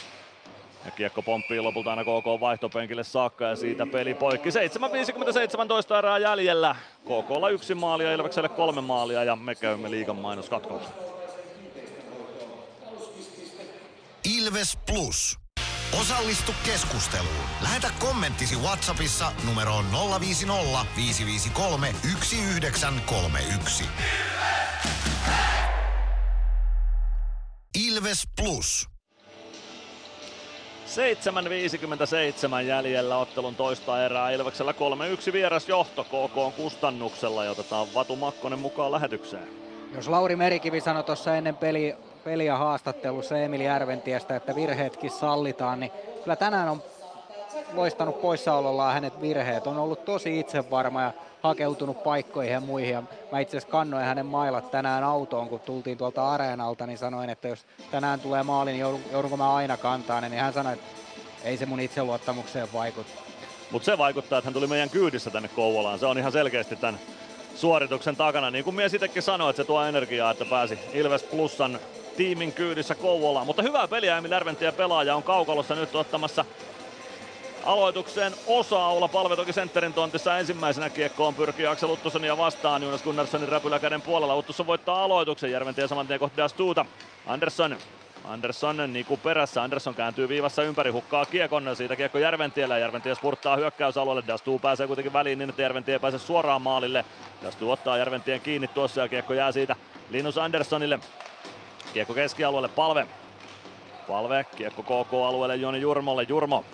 [0.85, 4.49] Ja kiekko pomppii lopulta aina KK vaihtopenkille saakka ja siitä peli poikki.
[4.49, 6.77] 7.57 erää jäljellä.
[7.03, 10.89] KKlla yksi maalia, Ilvekselle kolme maalia ja me käymme liigan mainoskatkolla.
[14.25, 15.39] Ilves Plus.
[16.01, 17.45] Osallistu keskusteluun.
[17.63, 19.85] Lähetä kommenttisi Whatsappissa numeroon
[20.21, 23.85] 050 553 1931.
[27.75, 28.89] Ilves Plus.
[30.91, 34.31] 7.57 jäljellä ottelun toista erää.
[34.31, 34.75] Ilveksellä
[35.29, 39.49] 3-1 vierasjohto KK kustannuksella ja otetaan Vatu Makkonen mukaan lähetykseen.
[39.95, 45.93] Jos Lauri Merikivi sanoi tuossa ennen peli, peliä haastattelussa Emil Järventiestä, että virheetkin sallitaan, niin
[46.23, 46.83] kyllä tänään on
[47.73, 49.67] loistanut poissaolollaan hänet virheet.
[49.67, 51.13] On ollut tosi itsevarma ja
[51.43, 52.93] hakeutunut paikkoihin ja muihin.
[52.93, 53.03] Ja
[53.33, 57.49] mä itse asiassa kannoin hänen mailat tänään autoon, kun tultiin tuolta areenalta, niin sanoin, että
[57.49, 60.87] jos tänään tulee maali, niin joudun, joudunko mä aina kantaa niin hän sanoi, että
[61.45, 63.11] ei se mun itseluottamukseen vaikuta.
[63.71, 65.99] Mutta se vaikuttaa, että hän tuli meidän kyydissä tänne Kouvolaan.
[65.99, 67.01] Se on ihan selkeästi tämän
[67.55, 68.51] suorituksen takana.
[68.51, 71.79] Niin kuin mies itsekin sanoi, että se tuo energiaa, että pääsi Ilves Plusan
[72.17, 73.47] tiimin kyydissä Kouvolaan.
[73.47, 76.45] Mutta hyvää peliä Emil Järventiä pelaaja on kaukalossa nyt ottamassa
[77.65, 83.49] aloitukseen osa olla palve toki sentterin tontissa ensimmäisenä kiekkoon pyrkii Aksel Uttusonia vastaan Jonas Gunnarssonin
[83.49, 84.37] räpyläkäden puolella.
[84.37, 86.87] Uttusson voittaa aloituksen Järventiä saman tien kohti Stuuta.
[87.27, 87.77] Andersson
[88.25, 89.63] Andersson Niku perässä.
[89.63, 91.77] Andersson kääntyy viivassa ympäri, hukkaa kiekon.
[91.77, 92.79] Siitä kiekko Järventiellä.
[92.79, 94.25] Järventie spurttaa hyökkäysalueelle.
[94.27, 97.05] Dastu pääsee kuitenkin väliin niin, että Järventie ei pääse suoraan maalille.
[97.43, 99.77] Dastu ottaa Järventien kiinni tuossa ja kiekko jää siitä
[100.11, 100.99] Linus Anderssonille.
[101.93, 103.07] Kiekko keskialueelle Palve.
[104.09, 106.27] Palve, kiekko KK-alueelle Joni Jurmolle.
[106.29, 106.65] Jurmo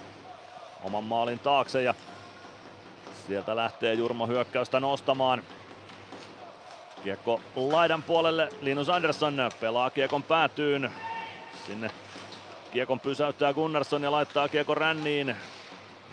[0.87, 1.95] oman maalin taakse ja
[3.27, 5.43] sieltä lähtee Jurmo hyökkäystä nostamaan.
[7.05, 10.91] Kiekko laidan puolelle, Linus Andersson pelaa kiekon päätyyn.
[11.67, 11.91] Sinne
[12.73, 15.37] kiekon pysäyttää Gunnarsson ja laittaa kiekon ränniin.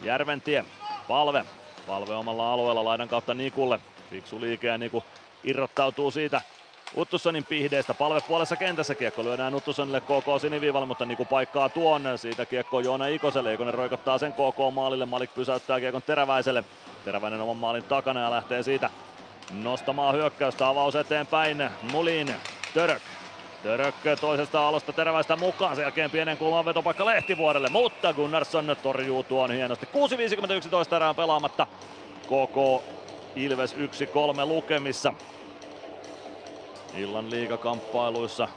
[0.04, 0.66] Järventie,
[1.08, 1.46] palve.
[1.88, 3.80] Palve omalla alueella laidan kautta Nikulle.
[4.10, 5.04] Fiksu liike ja Niku
[5.44, 6.42] irrottautuu siitä
[6.98, 7.94] Uttussonin pihdeestä.
[7.94, 12.04] Palve puolessa kentässä kiekko lyödään Uttussonille KK siniviivalle, mutta Niku paikkaa tuon.
[12.16, 13.54] Siitä kiekko Joona Ikoselle.
[13.54, 15.06] Ikonen roikottaa sen KK maalille.
[15.06, 16.64] Malik pysäyttää kiekon Teräväiselle.
[17.06, 18.90] Teräväinen oman maalin takana ja lähtee siitä
[19.52, 20.68] nostamaan hyökkäystä.
[20.68, 21.70] Avaus eteenpäin.
[21.92, 22.36] Mulin.
[22.74, 23.02] Török.
[23.64, 29.52] Török toisesta alosta teräväistä mukaan, sen jälkeen pienen kulman vetopaikka Lehtivuorelle, mutta Gunnarsson torjuu tuon
[29.52, 29.88] hienosti.
[30.90, 31.68] 6.51 erää pelaamatta.
[32.24, 32.84] KK
[33.36, 33.78] Ilves 1-3
[34.46, 35.14] lukemissa.
[36.98, 38.48] Illan liigakamppailuissa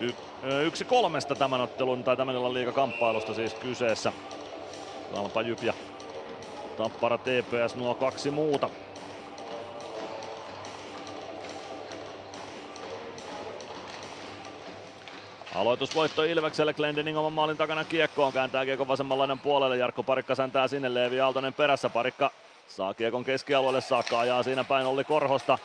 [0.00, 0.14] y-
[0.64, 4.12] yksi kolmesta tämän ottelun tai tämän illan liigakamppailusta siis kyseessä.
[5.14, 5.74] Kalpa Jyp ja
[6.76, 8.70] Tappara TPS nuo kaksi muuta.
[15.54, 20.94] Aloitusvoitto Ilvekselle, Glendening oman maalin takana kiekkoon, kääntää kiekon vasemmanlainen puolelle, Jarkko Parikka säntää sinne,
[20.94, 22.30] Leevi Aaltonen perässä, Parikka
[22.68, 25.58] saa kiekon keskialueelle saakka, ajaa siinä päin Olli Korhosta.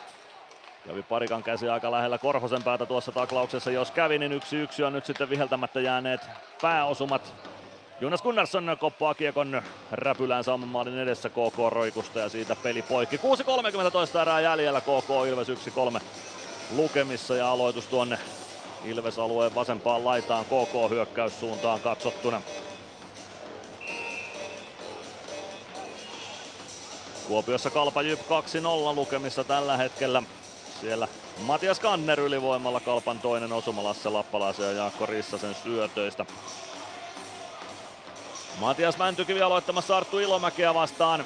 [0.86, 4.92] Kävi Parikan käsi aika lähellä Korhosen päätä tuossa taklauksessa, jos kävi, niin yksi yksi on
[4.92, 6.20] nyt sitten viheltämättä jääneet
[6.62, 7.34] pääosumat.
[8.00, 9.62] Jonas Gunnarsson koppaa kiekon
[9.92, 13.16] räpylään saman maalin edessä KK Roikusta ja siitä peli poikki.
[13.16, 16.00] 6.30 toista erää jäljellä KK Ilves 1-3
[16.76, 18.18] lukemissa ja aloitus tuonne
[18.84, 22.42] Ilves-alueen vasempaan laitaan KK hyökkäyssuuntaan katsottuna.
[27.28, 30.22] Kuopiossa Kalpa Jyp 2-0 lukemissa tällä hetkellä.
[30.80, 36.26] Siellä Matias Kanner ylivoimalla Kalpan toinen osuma Lasse Lappalaisen ja Jaakko Rissasen syötöistä.
[38.60, 41.24] Matias Mäntykivi aloittamassa Arttu Ilomäkeä vastaan.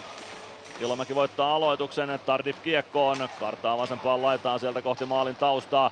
[0.81, 5.91] Ilomäki voittaa aloituksen, Tardif kiekkoon, kartaa vasempaan laitaan sieltä kohti maalin taustaa.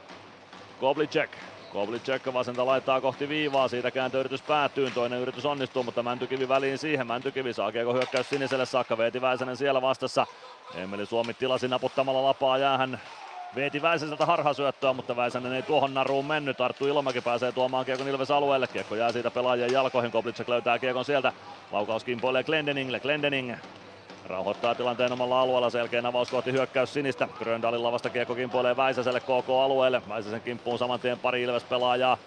[0.81, 1.31] Koblicek
[1.77, 7.07] Kovlicek vasenta laittaa kohti viivaa, siitä kääntöyritys päätyy, toinen yritys onnistuu, mutta Mäntykivi väliin siihen.
[7.07, 10.27] Mäntykivi saa kiekko hyökkäys siniselle saakka, Veeti Väisänen siellä vastassa.
[10.75, 13.01] Emeli Suomi tilasi naputtamalla lapaa jäähän
[13.55, 16.61] Veeti Väisäseltä harhasyöttöä, mutta Väisänen ei tuohon naruun mennyt.
[16.61, 18.69] Arttu Ilomäki pääsee tuomaan kiekon Ilves alueelle.
[18.69, 20.11] Kiekko jää siitä pelaajien jalkoihin.
[20.13, 21.33] Koblicek löytää kiekon sieltä.
[21.71, 23.01] Laukaus kimpoilee Glendeningille.
[23.01, 23.57] Glendening
[24.27, 27.29] Rauhoittaa tilanteen omalla alueella, selkeä avaus kohti hyökkäys sinistä.
[27.39, 30.03] Gröndalin lavasta kiekko kimpoilee Väisäselle KK-alueelle.
[30.09, 32.19] Väisäsen kimppuun saman tien pari Ilves pelaajaa.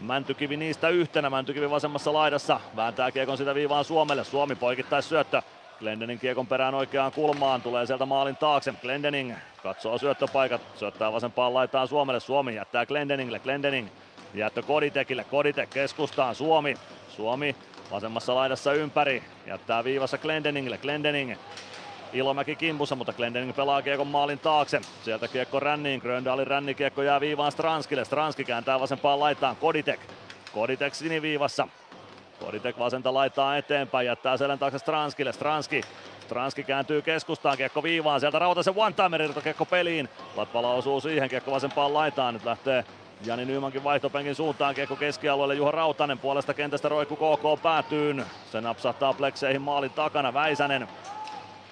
[0.00, 2.60] Mäntykivi niistä yhtenä, Mäntykivi vasemmassa laidassa.
[2.76, 4.24] Vääntää kiekon sitä viivaan Suomelle.
[4.24, 5.42] Suomi poikittais syöttö.
[5.78, 8.74] Glendening kiekon perään oikeaan kulmaan, tulee sieltä maalin taakse.
[8.82, 12.20] Glendening katsoo syöttöpaikat, syöttää vasempaan laitaan Suomelle.
[12.20, 13.88] Suomi jättää Glendeningille, Glendening
[14.34, 16.74] jättö Koditekille, Koditek keskustaan, Suomi.
[17.08, 17.56] Suomi
[17.90, 19.22] vasemmassa laidassa ympäri.
[19.46, 20.78] Jättää viivassa Glendeningille.
[20.78, 21.34] Glendening
[22.12, 24.80] Ilomäki kimpussa, mutta Glendening pelaa kiekon maalin taakse.
[25.02, 26.00] Sieltä kiekko ränniin.
[26.00, 28.04] Gröndalin rännikiekko jää viivaan Stranskille.
[28.04, 29.56] Stranski kääntää vasempaan laitaan.
[29.56, 30.00] Koditek.
[30.52, 31.68] Koditek siniviivassa.
[32.40, 35.32] Koditek vasenta laittaa eteenpäin, jättää selän taakse Stranskille.
[35.32, 35.80] Stranski
[36.28, 40.08] Stranski kääntyy keskustaan, kiekko viivaan, sieltä Rautasen one-timer kiekko peliin.
[40.36, 42.84] Latvala osuu siihen, kiekko vasempaan laitaan, nyt lähtee
[43.24, 48.24] Jani Nymankin vaihtopenkin suuntaan kiekko keskialueelle Juha Rautanen puolesta kentästä roikku KK päätyyn.
[48.52, 50.88] Se napsahtaa plekseihin maalin takana Väisänen.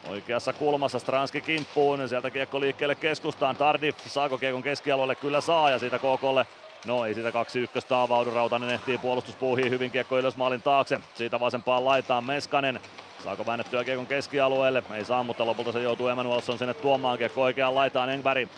[0.08, 3.56] Oikeassa kulmassa Stranski kimppuun, sieltä kiekko liikkeelle keskustaan.
[3.56, 5.14] Tardif saako kiekon keskialueelle?
[5.14, 6.46] Kyllä saa ja siitä KKlle
[6.86, 11.00] No ei sitä kaksi ykköstä avaudu, Rautanen ehtii puolustuspuuhiin hyvin kiekko ylös maalin taakse.
[11.14, 12.80] Siitä vasempaan laitaan Meskanen.
[13.24, 14.82] Saako väännettyä kiekon keskialueelle?
[14.94, 18.48] Ei saa, mutta lopulta se joutuu Emanuelson sinne tuomaan kiekko oikeaan laitaan Engberg.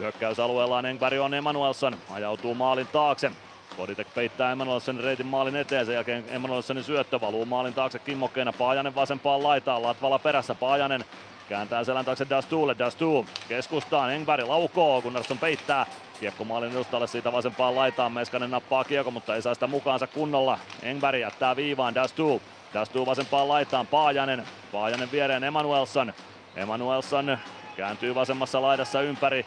[0.00, 3.30] Hyökkäysalueellaan Engberg on Emanuelson, ajautuu maalin taakse.
[3.76, 8.52] Koditek peittää Emanuelsonin reitin maalin eteen, sen jälkeen Emanuelsonin syöttö valuu maalin taakse kimmokkeena.
[8.52, 11.04] Paajanen vasempaan laitaan, Latvala perässä, Paajanen
[11.48, 15.86] kääntää selän taakse Dastuulle, Dastu keskustaan, Engberg laukoo, Gunnarsson peittää.
[16.20, 20.58] Kiekko maalin edustalle siitä vasempaan laitaan, Meskanen nappaa kiekko, mutta ei saa sitä mukaansa kunnolla.
[20.82, 22.42] Engberg jättää viivaan, Dastu.
[22.74, 24.44] Dastu vasempaan laitaan, Paajanen.
[24.72, 26.12] Paajanen viereen Emanuelson.
[26.56, 27.38] Emanuelson
[27.76, 29.46] kääntyy vasemmassa laidassa ympäri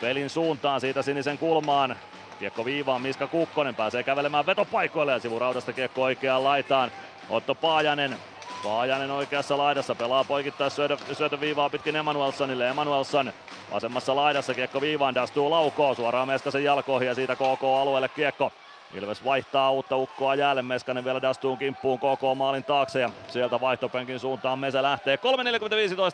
[0.00, 1.96] pelin suuntaan siitä sinisen kulmaan.
[2.38, 6.90] Kiekko viivaan, Miska Kukkonen pääsee kävelemään vetopaikoille ja sivuraudasta kiekko oikeaan laitaan.
[7.30, 8.16] Otto Paajanen.
[8.64, 12.68] Paajanen oikeassa laidassa pelaa poikittaa syötö, syötö viivaa pitkin Emanuelsonille.
[12.68, 13.32] Emanuelson
[13.72, 18.52] vasemmassa laidassa kiekko viivaan, Dastuu laukoo suoraan Meskasen jalkoihin ja siitä KK-alueelle kiekko.
[18.94, 24.20] Ilves vaihtaa uutta ukkoa jäälle, Meskanen vielä Dastuun kimppuun KK maalin taakse ja sieltä vaihtopenkin
[24.20, 25.18] suuntaan Mese lähtee.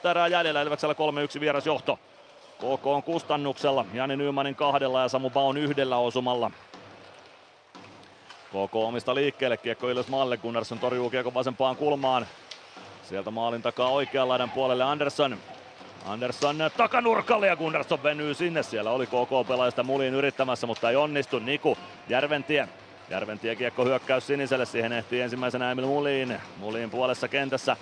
[0.03, 0.95] 3.45 erää jäljellä, Ilveksellä
[1.37, 1.99] 3-1 vierasjohto.
[2.57, 6.51] KK on kustannuksella, Jani Nymanin kahdella ja Samu Baun yhdellä osumalla.
[8.49, 12.27] KK omista liikkeelle, kiekko Ilves maalle, Gunnarsson torjuu kiekko vasempaan kulmaan.
[13.03, 15.37] Sieltä maalin takaa oikean laidan puolelle Andersson.
[16.07, 18.63] Andersson takanurkalle ja Gunnarsson venyy sinne.
[18.63, 21.39] Siellä oli KK-pelaajista muliin yrittämässä, mutta ei onnistu.
[21.39, 21.79] Niku
[22.09, 22.69] Järventie.
[23.11, 24.67] Järventie kiekko hyökkäys siniselle.
[24.67, 26.41] Siihen ehtii ensimmäisenä Emil Muliin.
[26.57, 27.77] Muliin puolessa kentässä.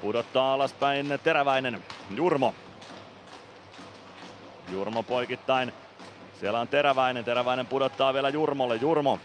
[0.00, 1.84] Pudottaa alaspäin Teräväinen.
[2.16, 2.54] Jurmo.
[4.72, 5.72] Jurmo poikittain.
[6.40, 7.24] Siellä on Teräväinen.
[7.24, 8.76] Teräväinen pudottaa vielä Jurmolle.
[8.76, 9.18] Jurmo.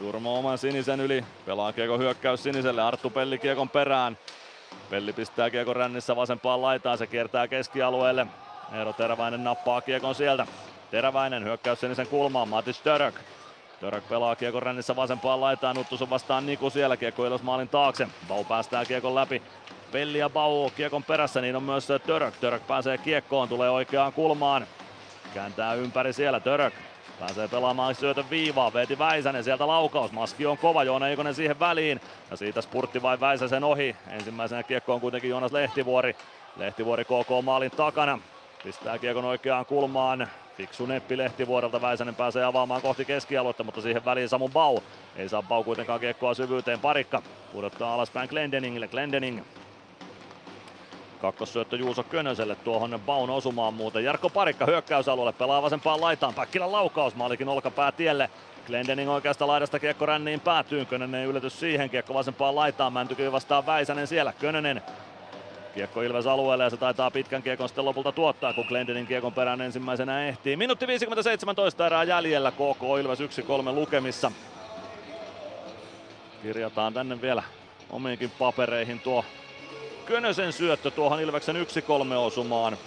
[0.00, 1.24] Jurmo oman sinisen yli.
[1.46, 2.82] Pelaa kiekko hyökkäys siniselle.
[2.82, 4.18] Arttu Pelli kiekon perään.
[4.90, 8.26] Pelli pistää kiekon rännissä vasempaan laitaan, se kiertää keskialueelle.
[8.72, 10.46] Eero Teräväinen nappaa kiekon sieltä.
[10.90, 13.14] Teräväinen hyökkäys sinisen kulmaan, Matis Török.
[13.80, 18.08] Török pelaa kiekon rännissä vasempaan laitaan, Nuttusen vastaan Niku siellä, kiekko maalin taakse.
[18.28, 19.42] Bau päästää kiekon läpi.
[19.92, 22.34] Pelli ja Bau kiekon perässä, niin on myös Török.
[22.40, 24.66] Török pääsee kiekkoon, tulee oikeaan kulmaan.
[25.34, 26.74] Kääntää ympäri siellä Török.
[27.20, 32.00] Pääsee pelaamaan syötön viivaa, Veeti Väisänen sieltä laukaus, maski on kova, Joona Eikonen siihen väliin.
[32.30, 33.96] Ja siitä spurtti vain Väisäsen ohi.
[34.08, 36.16] Ensimmäisenä kiekko on kuitenkin Joonas Lehtivuori.
[36.56, 38.18] Lehtivuori KK maalin takana.
[38.64, 40.28] Pistää kiekon oikeaan kulmaan.
[40.56, 44.78] Fiksu neppi Lehtivuorelta, Väisänen pääsee avaamaan kohti keskialuetta, mutta siihen väliin Samu Bau.
[45.16, 47.22] Ei saa Bau kuitenkaan kiekkoa syvyyteen, parikka
[47.52, 49.40] pudottaa alaspäin Glendeningille, Glendening
[51.20, 54.04] Kakkossyöttö Juuso Könöselle tuohon Baun osumaan muuten.
[54.04, 56.34] Jarkko Parikka hyökkäysalueelle pelaa vasempaan laitaan.
[56.34, 58.30] Päkkilän laukaus maalikin olkapää tielle.
[58.66, 60.84] Glendening oikeasta laidasta kiekko ränniin päätyy.
[60.84, 61.90] Könönen yllätys siihen.
[61.90, 62.92] Kiekko vasempaan laitaan.
[62.92, 64.32] Mäntykyy vastaan Väisänen siellä.
[64.32, 64.82] Könönen
[65.74, 69.60] Kiekko Ilves alueelle ja se taitaa pitkän kiekon sitten lopulta tuottaa, kun Glendening kiekon perään
[69.60, 70.56] ensimmäisenä ehtii.
[70.56, 71.54] Minuutti 57
[71.86, 73.22] erää jäljellä, KK Ilves 1-3
[73.74, 74.32] lukemissa.
[76.42, 77.42] Kirjataan tänne vielä
[77.90, 79.24] omiinkin papereihin tuo
[80.08, 82.78] Könösen syöttö tuohon Ilveksen 1-3 osumaan.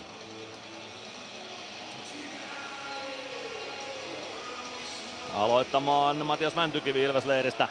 [5.36, 7.68] Aloittamaan Matias Mäntykivi Ilves-leiristä.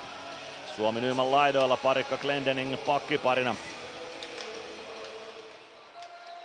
[0.76, 3.56] Suomi Nyyman laidoilla, parikka Glendening pakkiparina.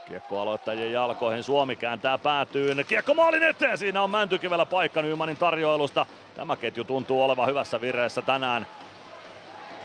[0.08, 2.86] Kiekko aloittajien jalkoihin, Suomi kääntää päätyyn.
[2.88, 6.06] Kiekko maalin eteen, siinä on Mäntykivellä paikka Nymanin tarjoilusta.
[6.36, 8.68] Tämä ketju tuntuu olevan hyvässä vireessä tänään.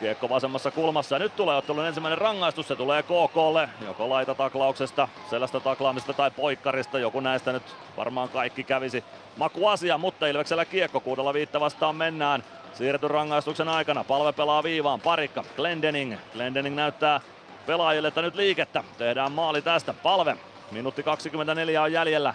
[0.01, 2.69] Kiekko vasemmassa kulmassa ja nyt tulee ottelun ensimmäinen rangaistus.
[2.69, 6.99] Se tulee KKlle, joko laitataklauksesta, sellaista taklaamista tai poikkarista.
[6.99, 7.63] Joku näistä nyt
[7.97, 9.05] varmaan kaikki kävisi
[9.37, 12.45] makuasia, mutta Ilveksellä kiekko kuudella viitta vastaan mennään.
[12.73, 16.17] Siirretty rangaistuksen aikana, palve pelaa viivaan, parikka, Glendening.
[16.33, 17.21] Glendening näyttää
[17.67, 18.85] pelaajille, että nyt liikettä.
[18.99, 20.37] Tehdään maali tästä, palve.
[20.71, 22.35] Minuutti 24 on jäljellä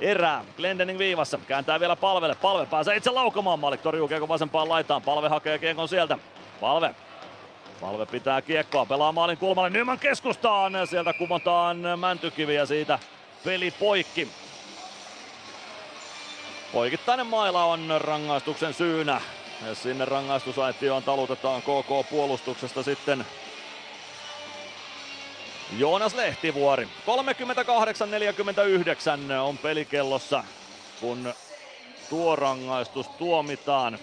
[0.00, 0.44] erää.
[0.56, 2.34] Glendening viivassa, kääntää vielä palvelle.
[2.34, 5.02] Palve pääsee itse laukomaan, Malik torjuu kiekon vasempaan laitaan.
[5.02, 6.18] Palve hakee kiekon sieltä.
[6.60, 6.94] Palve.
[7.80, 10.72] Palve pitää kiekkoa, pelaa maalin kulmalle Nyman keskustaan.
[10.90, 12.98] Sieltä kumotaan Mäntykivi ja siitä
[13.44, 14.28] peli poikki.
[16.72, 19.20] Poikittainen maila on rangaistuksen syynä.
[19.66, 23.26] Ja sinne rangaistusaitioon talutetaan KK puolustuksesta sitten
[25.78, 26.88] Joonas Lehtivuori.
[29.28, 30.44] 38-49 on pelikellossa,
[31.00, 31.34] kun
[32.10, 33.98] tuo rangaistus tuomitaan.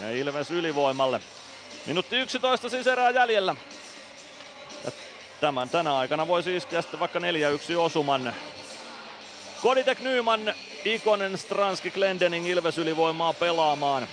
[0.00, 1.20] Ja Ilves ylivoimalle.
[1.86, 3.56] Minuutti 11 siis erää jäljellä.
[4.84, 4.92] Ja
[5.40, 7.22] tämän tänä aikana voisi iskeä sitten vaikka 4-1
[7.78, 8.34] osuman.
[9.62, 10.54] Koditek Nyman,
[10.84, 14.08] Ikonen, Stranski, Glendening Ilves ylivoimaa pelaamaan.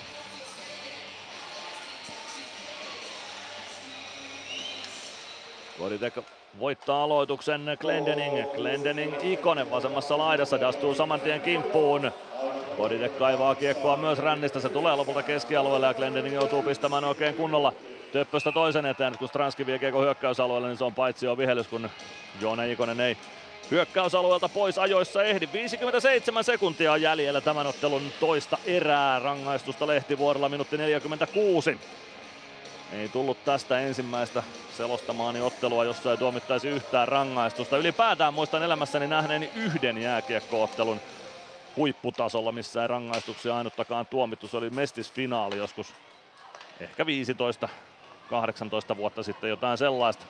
[5.77, 6.13] Koditek
[6.59, 8.51] voittaa aloituksen Glendening.
[8.55, 12.11] Glendening Ikonen vasemmassa laidassa, dastuu saman tien kimppuun.
[12.77, 17.73] Kodite kaivaa kiekkoa myös rännistä, se tulee lopulta keskialueelle ja Glendening joutuu pistämään oikein kunnolla
[18.11, 21.89] Töppöstä toisen eteen, kun Stranski vie kiekko hyökkäysalueelle, niin se on paitsi jo vihellys, kun
[22.41, 23.17] Joona Ikonen ei
[23.71, 25.49] hyökkäysalueelta pois ajoissa ehdi.
[25.53, 29.19] 57 sekuntia jäljellä tämän ottelun toista erää.
[29.19, 31.79] Rangaistusta Lehtivuorella minuutti 46.
[32.93, 34.43] Ei tullut tästä ensimmäistä
[34.77, 37.77] selostamaani ottelua, jossa ei tuomittaisi yhtään rangaistusta.
[37.77, 40.99] Ylipäätään muistan elämässäni nähneeni yhden jääkiekkoottelun
[41.77, 44.47] huipputasolla, missä ei rangaistuksia ainuttakaan tuomittu.
[44.47, 45.93] Se oli mestisfinaali joskus
[46.79, 47.69] ehkä 15
[48.29, 50.25] 18 vuotta sitten jotain sellaista.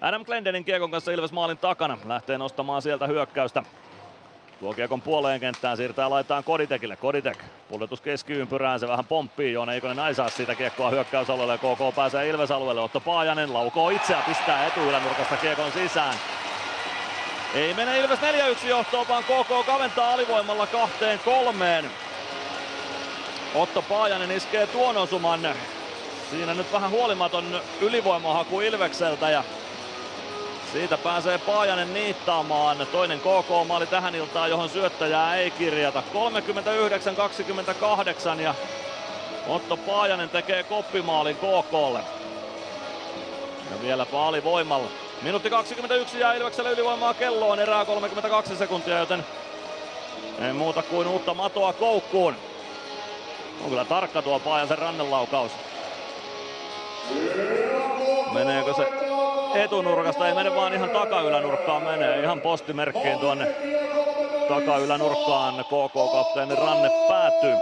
[0.00, 1.98] Adam Glendenin kiekon kanssa Ilves maalin takana.
[2.04, 3.62] Lähtee nostamaan sieltä hyökkäystä.
[4.60, 6.96] Tuo kiekon puoleen kenttään siirtää laitaan Koditekille.
[6.96, 9.52] Koditek puljetus keskiympyrään, se vähän pomppii.
[9.52, 11.58] Joona Eikonen ei saa siitä kiekkoa hyökkäysalueelle.
[11.58, 12.80] KK pääsee Ilves alueelle.
[12.80, 16.14] Otto Paajanen laukoo itseä, pistää etuylänurkasta kiekon sisään.
[17.54, 21.90] Ei mene Ilves 4-1 johtoon, vaan KK kaventaa alivoimalla kahteen kolmeen.
[23.54, 25.54] Otto Paajanen iskee tuon osuman.
[26.30, 29.44] Siinä nyt vähän huolimaton ylivoimahaku Ilvekseltä ja
[30.72, 32.86] siitä pääsee Paajanen niittaamaan.
[32.92, 36.02] Toinen KK-maali tähän iltaan, johon syöttäjää ei kirjata.
[38.36, 38.54] 39-28 ja
[39.46, 42.00] Otto Paajanen tekee koppimaalin KKlle.
[43.70, 45.01] Ja vielä paali voimalla.
[45.22, 49.24] Minuutti 21 jää Ilvekselle ylivoimaa kelloon, erää 32 sekuntia, joten
[50.46, 52.36] ei muuta kuin uutta matoa koukkuun.
[53.64, 55.52] On kyllä tarkka tuo Paajasen rannelaukaus.
[58.32, 58.86] Meneekö se
[59.54, 60.28] etunurkasta?
[60.28, 62.22] Ei mene vaan ihan takaylänurkkaan menee.
[62.22, 63.54] Ihan postimerkkiin tuonne
[64.48, 67.56] takaylänurkkaan KK-kapteeni Ranne päätyy.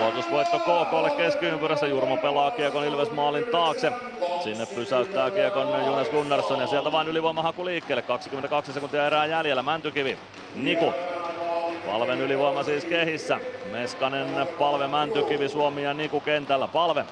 [0.00, 1.86] Aloitusvoitto KKlle keskiympyrässä.
[1.86, 3.92] Jurmo pelaa kiekon Ilves maalin taakse.
[4.44, 8.02] Sinne pysäyttää kiekon Jonas Gunnarsson ja sieltä vain ylivoimahaku liikkeelle.
[8.02, 9.62] 22 sekuntia erää jäljellä.
[9.62, 10.18] Mäntykivi.
[10.54, 10.92] Niku.
[11.86, 13.40] Palven ylivoima siis kehissä.
[13.72, 16.68] Meskanen, Palve, Mäntykivi, Suomi ja Niku kentällä.
[16.68, 17.04] Palve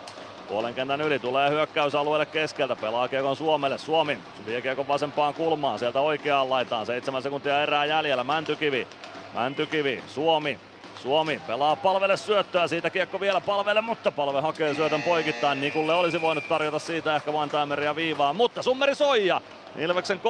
[0.49, 6.01] Puolen kentän yli tulee hyökkäysalueelle keskeltä, pelaa kiekon Suomelle, Suomi vie kiekon vasempaan kulmaan, sieltä
[6.01, 8.87] oikeaan laitaan, seitsemän sekuntia erää jäljellä, Mäntykivi,
[9.35, 10.59] Mäntykivi, Suomi,
[11.03, 15.61] Suomi pelaa palvelle syöttöä, siitä kiekko vielä palvelle, mutta palve hakee syötön poikittain.
[15.61, 17.51] Nikulle olisi voinut tarjota siitä ehkä vain
[17.85, 19.41] ja viivaa, mutta summeri soija.
[19.77, 20.21] Ilveksen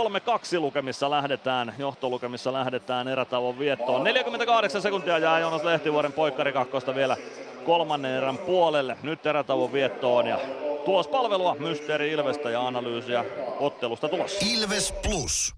[0.57, 4.05] 3-2 lukemissa lähdetään, johtolukemissa lähdetään erätauon viettoon.
[4.05, 7.17] 48 sekuntia jää Joonas Lehtivuoren poikkari kakkosta vielä
[7.65, 8.97] kolmannen erän puolelle.
[9.03, 10.39] Nyt erätauon viettoon ja
[10.85, 13.25] tulospalvelua, Mysteeri Ilvestä ja analyysiä
[13.61, 14.47] ottelusta tulossa.
[14.53, 15.58] Ilves Plus.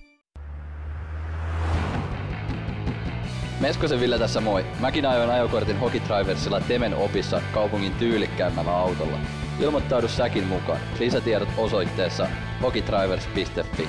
[3.61, 4.65] Meskosen Ville tässä moi.
[4.79, 9.19] Mäkin ajoin ajokortin Hokitriversilla Temen opissa kaupungin tyylikkäämmällä autolla.
[9.59, 10.79] Ilmoittaudu säkin mukaan.
[10.99, 12.27] Lisätiedot osoitteessa
[12.61, 13.87] hokitrivers.fi.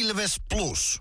[0.00, 1.00] Ilves Plus.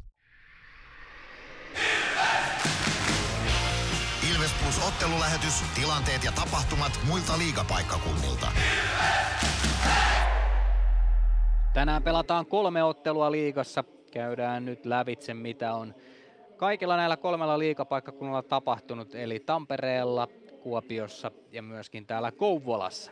[4.33, 8.47] Ilves Plus ottelulähetys, tilanteet ja tapahtumat muilta liigapaikkakunnilta.
[11.73, 13.83] Tänään pelataan kolme ottelua liigassa.
[14.13, 15.93] Käydään nyt lävitse, mitä on
[16.63, 20.27] kaikilla näillä kolmella liikapaikkakunnalla tapahtunut, eli Tampereella,
[20.61, 23.11] Kuopiossa ja myöskin täällä Kouvolassa.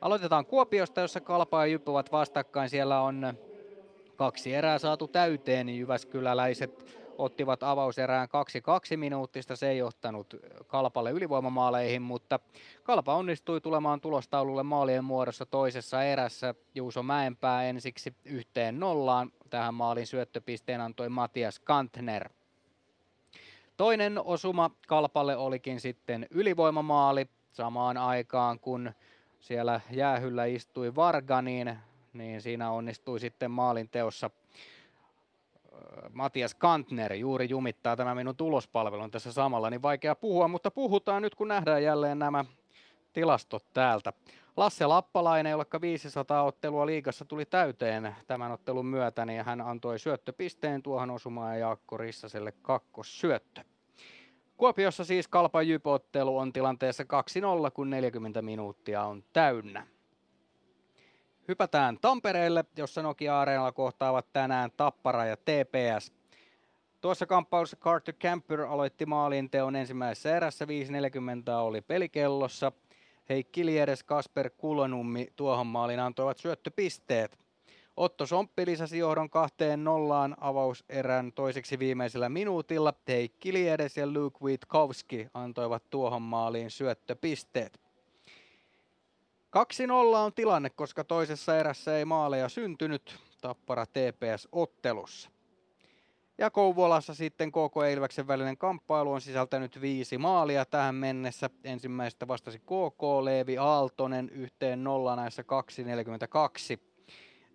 [0.00, 2.70] Aloitetaan Kuopiosta, jossa Kalpa ja Jypy ovat vastakkain.
[2.70, 3.34] Siellä on
[4.16, 8.28] kaksi erää saatu täyteen, niin Jyväskyläläiset ottivat avauserään
[8.94, 9.56] 2-2 minuuttista.
[9.56, 10.34] Se ei johtanut
[10.66, 12.40] Kalpalle ylivoimamaaleihin, mutta
[12.82, 16.54] Kalpa onnistui tulemaan tulostaululle maalien muodossa toisessa erässä.
[16.74, 19.32] Juuso Mäenpää ensiksi yhteen nollaan.
[19.50, 22.28] Tähän maalin syöttöpisteen antoi Matias Kantner.
[23.80, 28.92] Toinen osuma Kalpalle olikin sitten ylivoimamaali samaan aikaan, kun
[29.38, 31.78] siellä jäähyllä istui Varga, niin,
[32.12, 34.30] niin siinä onnistui sitten maalin teossa
[36.12, 41.34] Matias Kantner juuri jumittaa tämä minun tulospalvelun tässä samalla, niin vaikea puhua, mutta puhutaan nyt
[41.34, 42.44] kun nähdään jälleen nämä
[43.12, 44.12] tilastot täältä.
[44.56, 50.82] Lasse Lappalainen, jolla 500 ottelua liigassa tuli täyteen tämän ottelun myötä, niin hän antoi syöttöpisteen
[50.82, 53.69] tuohon osumaan ja Jaakko Rissaselle kakkossyöttö.
[54.60, 57.06] Kuopiossa siis Kalpa Jypottelu on tilanteessa 2-0,
[57.74, 59.86] kun 40 minuuttia on täynnä.
[61.48, 66.12] Hypätään Tampereelle, jossa Nokia-areenalla kohtaavat tänään Tappara ja TPS.
[67.00, 70.70] Tuossa kamppailussa Carter Camper aloitti maalinteon ensimmäisessä erässä, 5.40
[71.60, 72.72] oli pelikellossa.
[73.28, 77.38] Heikki Liedes, Kasper Kulonummi tuohon maaliin antoivat syöttöpisteet.
[78.00, 82.94] Otto Somppi lisäsi johdon kahteen nollaan avauserän toiseksi viimeisellä minuutilla.
[83.08, 87.80] Heikki Liedes ja Luke Witkowski antoivat tuohon maaliin syöttöpisteet.
[89.56, 95.30] 2-0 on tilanne, koska toisessa erässä ei maaleja syntynyt Tappara TPS-ottelussa.
[96.38, 101.50] Ja Kouvolassa sitten KK Ilveksen välinen kamppailu on sisältänyt viisi maalia tähän mennessä.
[101.64, 106.89] Ensimmäistä vastasi KK Leevi Aaltonen yhteen nolla näissä 2.42.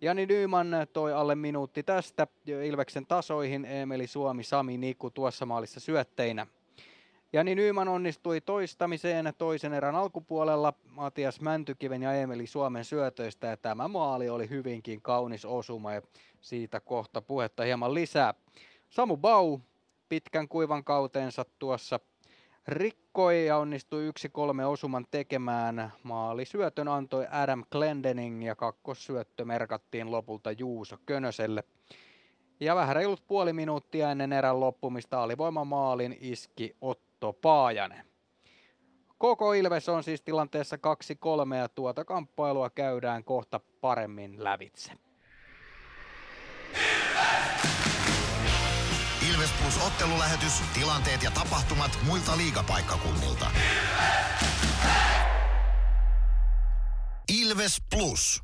[0.01, 2.27] Jani Nyman toi alle minuutti tästä
[2.65, 6.47] Ilveksen tasoihin, Emeli Suomi, Sami Niku tuossa maalissa syötteinä.
[7.33, 13.87] Jani Nyman onnistui toistamiseen toisen erän alkupuolella Matias Mäntykiven ja Emeli Suomen syötöistä ja tämä
[13.87, 16.01] maali oli hyvinkin kaunis osuma ja
[16.41, 18.33] siitä kohta puhetta hieman lisää.
[18.89, 19.59] Samu Bau
[20.09, 21.99] pitkän kuivan kautensa tuossa
[22.67, 25.91] rikkoi ja onnistui yksi kolme osuman tekemään.
[26.03, 31.63] Maali syötön antoi Adam Glendening ja kakkossyöttö merkattiin lopulta Juuso Könöselle.
[32.59, 38.05] Ja vähän reilut puoli minuuttia ennen erän loppumista alivoimamaalin iski Otto Paajanen.
[39.17, 44.91] Koko Ilves on siis tilanteessa 2-3 ja tuota kamppailua käydään kohta paremmin lävitse.
[49.29, 53.51] Ilves Plus ottelulähetys, tilanteet ja tapahtumat muilta liigapaikkakunnilta.
[57.29, 58.43] Ilves Plus.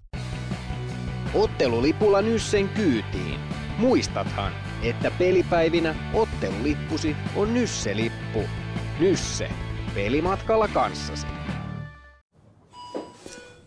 [1.34, 3.40] Ottelulipulla Nyssen kyytiin.
[3.78, 4.54] Muistathan,
[4.84, 8.50] että pelipäivinä ottelulippusi on Nysse-lippu.
[9.00, 9.50] Nysse.
[9.94, 11.28] Pelimatkalla kanssasi.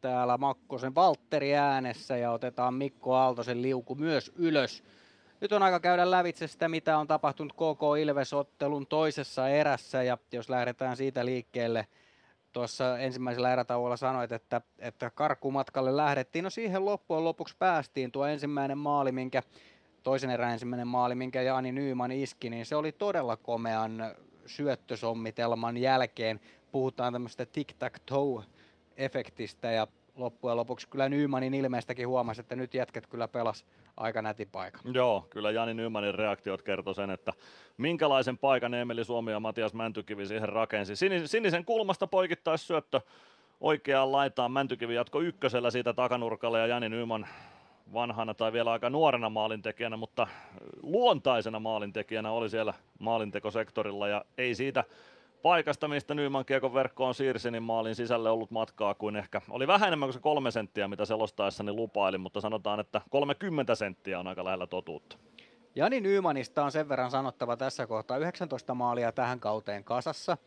[0.00, 4.84] Täällä Makkosen Valtteri äänessä ja otetaan Mikko Aaltosen liuku myös ylös.
[5.40, 10.50] Nyt on aika käydä lävitse sitä, mitä on tapahtunut KK Ilves-ottelun toisessa erässä ja jos
[10.50, 11.86] lähdetään siitä liikkeelle,
[12.52, 16.42] tuossa ensimmäisellä erätauolla sanoit, että, että karkumatkalle lähdettiin.
[16.42, 18.12] No siihen loppujen lopuksi päästiin.
[18.12, 19.42] Tuo ensimmäinen maali, minkä
[20.02, 24.14] toisen erän ensimmäinen maali, minkä Jaani Nyyman iski, niin se oli todella komean
[24.46, 26.40] syöttösommitelman jälkeen.
[26.72, 27.46] Puhutaan tämmöistä
[28.96, 33.66] tic-tac-toe-efektistä ja loppujen lopuksi kyllä Nymanin ilmeestäkin huomasi, että nyt jätket kyllä pelas
[33.96, 34.80] aika näti paikan.
[34.94, 37.32] Joo, kyllä Jani Nymanin reaktiot kertoi sen, että
[37.76, 40.94] minkälaisen paikan Emeli Suomi ja Matias Mäntykivi siihen rakensi.
[41.26, 43.00] Sinisen kulmasta poikittaisi syöttö
[43.60, 44.52] oikeaan laitaan.
[44.52, 47.26] Mäntykivi jatko ykkösellä siitä takanurkalle ja Jani Nyman
[47.92, 50.26] vanhana tai vielä aika nuorena maalintekijänä, mutta
[50.82, 54.84] luontaisena maalintekijänä oli siellä maalintekosektorilla ja ei siitä
[55.46, 59.86] paikasta, mistä Nyman kiekon verkkoon siirsi, niin maalin sisälle ollut matkaa kuin ehkä oli vähän
[59.86, 64.44] enemmän kuin se kolme senttiä, mitä selostaessani lupailin, mutta sanotaan, että 30 senttiä on aika
[64.44, 65.16] lähellä totuutta.
[65.74, 70.38] Jani Nymanista on sen verran sanottava tässä kohtaa 19 maalia tähän kauteen kasassa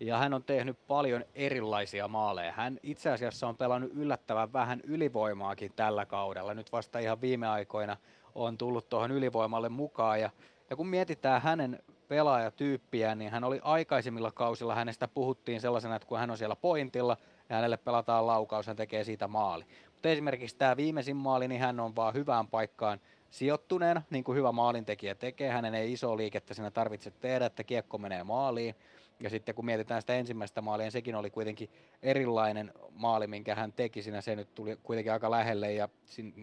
[0.00, 2.52] ja hän on tehnyt paljon erilaisia maaleja.
[2.52, 6.54] Hän itse asiassa on pelannut yllättävän vähän ylivoimaakin tällä kaudella.
[6.54, 7.96] Nyt vasta ihan viime aikoina
[8.34, 10.30] on tullut tuohon ylivoimalle mukaan ja,
[10.70, 11.78] ja kun mietitään hänen
[12.08, 17.16] pelaajatyyppiä, niin hän oli aikaisemmilla kausilla, hänestä puhuttiin sellaisena, että kun hän on siellä pointilla
[17.48, 19.64] ja hänelle pelataan laukaus, hän tekee siitä maali.
[19.92, 24.52] Mutta esimerkiksi tämä viimeisin maali, niin hän on vaan hyvään paikkaan sijoittuneena, niin kuin hyvä
[24.52, 25.50] maalintekijä tekee.
[25.50, 28.74] Hänen ei iso liikettä siinä tarvitse tehdä, että kiekko menee maaliin.
[29.20, 31.70] Ja sitten kun mietitään sitä ensimmäistä maalia, niin sekin oli kuitenkin
[32.02, 34.20] erilainen maali, minkä hän teki siinä.
[34.20, 35.88] Se nyt tuli kuitenkin aika lähelle ja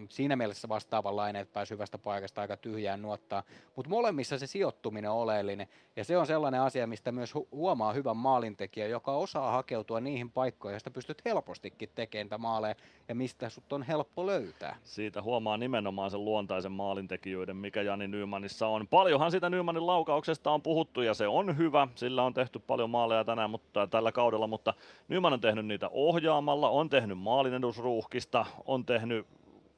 [0.10, 3.44] siinä mielessä vastaavanlainen, että pääsi hyvästä paikasta aika tyhjään nuottaa.
[3.76, 5.68] Mutta molemmissa se sijoittuminen on oleellinen.
[5.96, 10.74] Ja se on sellainen asia, mistä myös huomaa hyvän maalintekijä, joka osaa hakeutua niihin paikkoihin,
[10.74, 12.76] joista pystyt helpostikin tekemään maaleja
[13.08, 14.76] ja mistä sut on helppo löytää.
[14.84, 18.88] Siitä huomaa nimenomaan sen luontaisen maalintekijöiden, mikä Jani Nymanissa on.
[18.88, 21.88] Paljonhan sitä Nymanin laukauksesta on puhuttu ja se on hyvä.
[21.96, 24.74] Sillä on tehty paljon maaleja tänään mutta, tällä kaudella, mutta
[25.08, 29.28] Nyman on tehnyt niitä ohjaamalla, on tehnyt maalinedusruuhkista, on tehnyt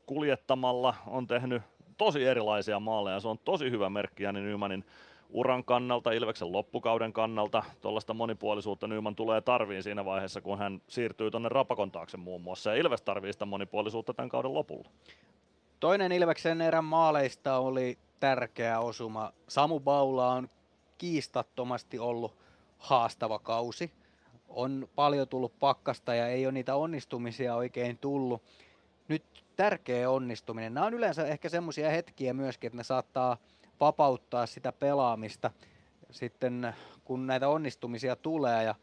[0.05, 1.63] kuljettamalla, on tehnyt
[1.97, 3.19] tosi erilaisia maaleja.
[3.19, 4.85] Se on tosi hyvä merkki Jani Nymanin
[5.29, 7.63] uran kannalta, Ilveksen loppukauden kannalta.
[7.81, 12.69] Tuollaista monipuolisuutta Nyman tulee tarviin siinä vaiheessa, kun hän siirtyy tuonne Rapakon taakse muun muassa.
[12.69, 14.89] Ja Ilves tarvii sitä monipuolisuutta tämän kauden lopulla.
[15.79, 19.31] Toinen Ilveksen erän maaleista oli tärkeä osuma.
[19.47, 20.49] Samu Baula on
[20.97, 22.35] kiistattomasti ollut
[22.77, 23.91] haastava kausi.
[24.49, 28.43] On paljon tullut pakkasta ja ei ole niitä onnistumisia oikein tullut.
[29.07, 29.23] Nyt
[29.55, 30.73] tärkeä onnistuminen.
[30.73, 33.37] Nämä on yleensä ehkä semmoisia hetkiä myöskin, että ne saattaa
[33.79, 35.51] vapauttaa sitä pelaamista
[36.11, 38.63] sitten, kun näitä onnistumisia tulee.
[38.63, 38.75] Ja,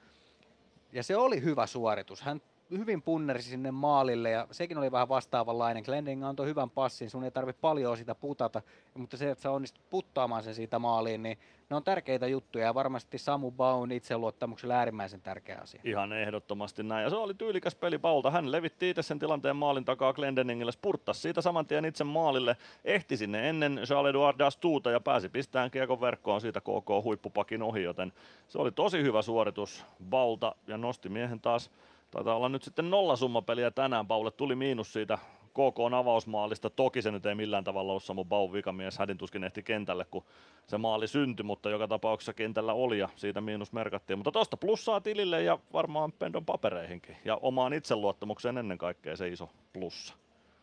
[0.92, 2.22] ja se oli hyvä suoritus.
[2.22, 2.42] Hän
[2.78, 5.82] hyvin punnersi sinne maalille ja sekin oli vähän vastaavanlainen.
[5.82, 8.62] Glending antoi hyvän passin, sun ei tarvitse paljon sitä putata,
[8.94, 11.38] mutta se, että sä onnistut puttaamaan sen siitä maaliin, niin
[11.70, 15.80] ne on tärkeitä juttuja ja varmasti Samu Baun itseluottamuksella äärimmäisen tärkeä asia.
[15.84, 17.04] Ihan ehdottomasti näin.
[17.04, 18.30] Ja se oli tyylikäs peli Paulta.
[18.30, 23.16] Hän levitti itse sen tilanteen maalin takaa Glendeningille, spurttasi siitä saman tien itse maalille, ehti
[23.16, 28.12] sinne ennen Charles-Edouard Dastuuta ja pääsi pistämään kiekon verkkoon siitä KK huippupakin ohi, joten
[28.48, 31.70] se oli tosi hyvä suoritus Baulta ja nosti miehen taas
[32.12, 34.06] Taitaa olla nyt sitten nollasummapeliä tänään.
[34.06, 35.18] Paulle tuli miinus siitä
[35.50, 36.70] KK avausmaalista.
[36.70, 38.98] Toki se nyt ei millään tavalla ollut Samu Baun vikamies.
[38.98, 40.24] Hädintuskin ehti kentälle, kun
[40.66, 44.18] se maali syntyi, mutta joka tapauksessa kentällä oli ja siitä miinus merkattiin.
[44.18, 47.16] Mutta tosta plussaa tilille ja varmaan Pendon papereihinkin.
[47.24, 50.14] Ja omaan itseluottamukseen ennen kaikkea se iso plussa.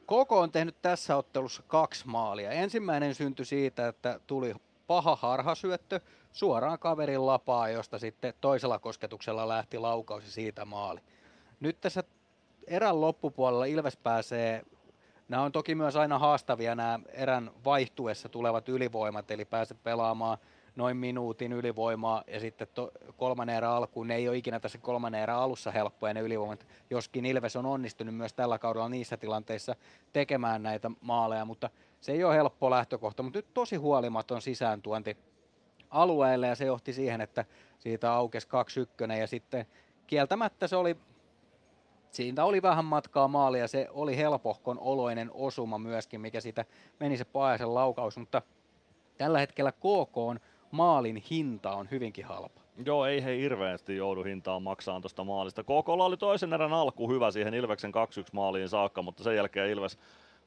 [0.03, 2.51] KK on tehnyt tässä ottelussa kaksi maalia.
[2.51, 4.53] Ensimmäinen syntyi siitä, että tuli
[4.87, 5.99] paha harhasyöttö
[6.31, 10.99] suoraan kaverin lapaa, josta sitten toisella kosketuksella lähti laukaus ja siitä maali.
[11.59, 12.03] Nyt tässä
[12.67, 14.63] erän loppupuolella Ilves pääsee,
[15.27, 20.37] nämä on toki myös aina haastavia nämä erän vaihtuessa tulevat ylivoimat, eli pääset pelaamaan
[20.75, 25.21] noin minuutin ylivoimaa ja sitten to, kolmannen erän alkuun, ne ei ole ikinä tässä kolmannen
[25.21, 29.75] erän alussa helppoja ne ylivoimat, joskin Ilves on onnistunut myös tällä kaudella niissä tilanteissa
[30.13, 31.69] tekemään näitä maaleja, mutta
[32.01, 35.17] se ei ole helppo lähtökohta, mutta nyt tosi huolimaton sisääntuonti
[35.89, 37.45] alueelle ja se johti siihen, että
[37.79, 38.47] siitä aukesi
[39.07, 39.65] 2-1 ja sitten
[40.07, 40.97] kieltämättä se oli
[42.11, 46.65] Siitä oli vähän matkaa maalia, se oli helpohkon oloinen osuma myöskin, mikä siitä
[46.99, 48.41] meni se Paajasen laukaus, mutta
[49.17, 50.39] tällä hetkellä KK on
[50.71, 52.61] maalin hinta on hyvinkin halpa.
[52.85, 55.63] Joo, ei he hirveästi joudu hintaan maksamaan tuosta maalista.
[55.63, 57.93] KK oli toisen erän alku hyvä siihen Ilveksen 2-1
[58.31, 59.97] maaliin saakka, mutta sen jälkeen Ilves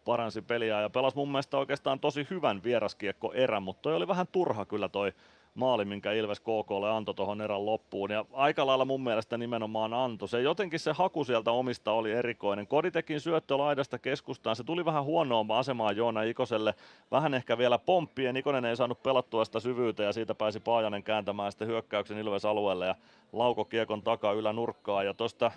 [0.04, 4.26] paransi peliä ja pelasi mun mielestä oikeastaan tosi hyvän vieraskiekko erän, mutta toi oli vähän
[4.32, 5.12] turha kyllä toi
[5.54, 8.10] maali, minkä Ilves KKlle antoi tuohon erän loppuun.
[8.10, 10.28] Ja aika lailla mun mielestä nimenomaan antoi.
[10.28, 12.66] Se jotenkin se haku sieltä omista oli erikoinen.
[12.66, 14.56] Koditekin syöttö laidasta keskustaan.
[14.56, 16.74] Se tuli vähän huonoon asemaan Joona Ikoselle.
[17.10, 18.36] Vähän ehkä vielä pomppien.
[18.36, 22.86] Ikonen ei saanut pelattua sitä syvyyttä ja siitä pääsi Paajanen kääntämään sitten hyökkäyksen Ilves alueelle
[22.86, 22.94] ja
[23.32, 25.02] lauko kiekon takaa ylänurkkaa.
[25.02, 25.50] Ja tuosta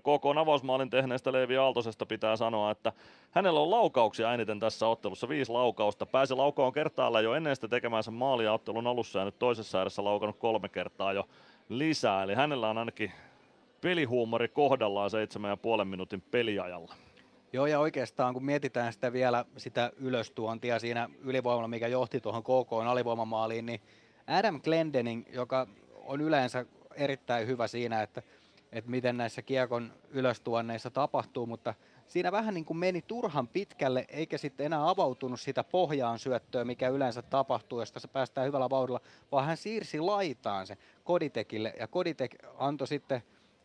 [0.00, 2.92] KK avausmaalin tehneestä Leevi Aaltosesta pitää sanoa, että
[3.30, 6.06] hänellä on laukauksia eniten tässä ottelussa, viisi laukausta.
[6.06, 10.36] Pääsi laukoon kertaalla jo ennen sitä tekemänsä maalia ottelun alussa ja nyt toisessa ääressä laukannut
[10.38, 11.28] kolme kertaa jo
[11.68, 12.22] lisää.
[12.22, 13.12] Eli hänellä on ainakin
[13.80, 16.94] pelihuumori kohdallaan seitsemän ja puolen minuutin peliajalla.
[17.52, 22.72] Joo, ja oikeastaan kun mietitään sitä vielä sitä ylöstuontia siinä ylivoimalla, mikä johti tuohon KK
[22.72, 23.80] alivoimamaaliin, niin
[24.26, 25.66] Adam Glendening, joka
[26.04, 28.22] on yleensä erittäin hyvä siinä, että
[28.76, 31.74] että miten näissä kiekon ylöstuonneissa tapahtuu, mutta
[32.06, 36.88] siinä vähän niin kuin meni turhan pitkälle, eikä sitten enää avautunut sitä pohjaan syöttöä, mikä
[36.88, 39.00] yleensä tapahtuu, josta se päästään hyvällä vauhdilla,
[39.32, 43.22] vaan hän siirsi laitaan se Koditekille, ja Koditek antoi sitten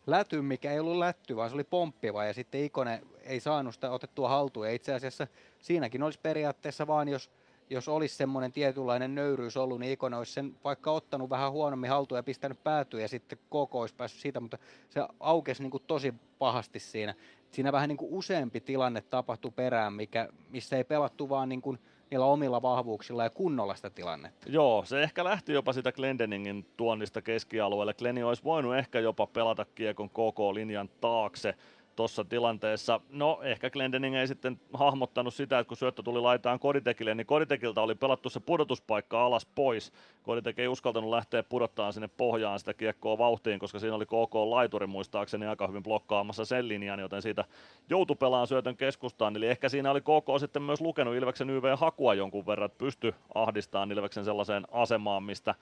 [0.08, 3.92] lätyn, mikä ei ollut lätty, vaan se oli pomppiva, ja sitten Ikonen ei saanut sitä
[3.92, 5.28] otettua haltuun, ja itse asiassa
[5.60, 7.32] siinäkin olisi periaatteessa vaan, jos
[7.72, 12.20] jos olisi semmoinen tietynlainen nöyryys ollut, niin Ikonen olisi sen vaikka ottanut vähän huonommin haltuun
[12.20, 14.58] ja pistänyt päätyä ja sitten koko olisi päässyt siitä, mutta
[14.90, 17.16] se aukesi niin kuin tosi pahasti siinä.
[17.52, 21.80] Siinä vähän niin kuin useampi tilanne tapahtui perään, mikä, missä ei pelattu vaan niin kuin
[22.12, 24.50] niillä omilla vahvuuksilla ja kunnolla sitä tilannetta.
[24.50, 27.94] Joo, se ehkä lähti jopa sitä Glendeningin tuonnista keskialueelle.
[27.94, 31.56] Gleni olisi voinut ehkä jopa pelata kiekon koko linjan taakse
[31.96, 33.02] tuossa tilanteessa.
[33.10, 37.82] No ehkä Glendening ei sitten hahmottanut sitä, että kun syöttö tuli laitaan Koditekille, niin Koditekilta
[37.82, 39.94] oli pelattu se pudotuspaikka alas pois.
[40.24, 44.88] Koditek ei uskaltanut lähteä pudottaa sinne pohjaan sitä kiekkoa vauhtiin, koska siinä oli KK laituri
[44.88, 47.46] muistaakseni aika hyvin blokkaamassa sen linjan, joten siitä
[47.90, 49.36] joutui pelaamaan syötön keskustaan.
[49.36, 53.92] Eli ehkä siinä oli KK sitten myös lukenut Ilveksen YV-hakua jonkun verran, että pystyi ahdistamaan
[53.92, 55.56] Ilveksen sellaiseen asemaan, mistä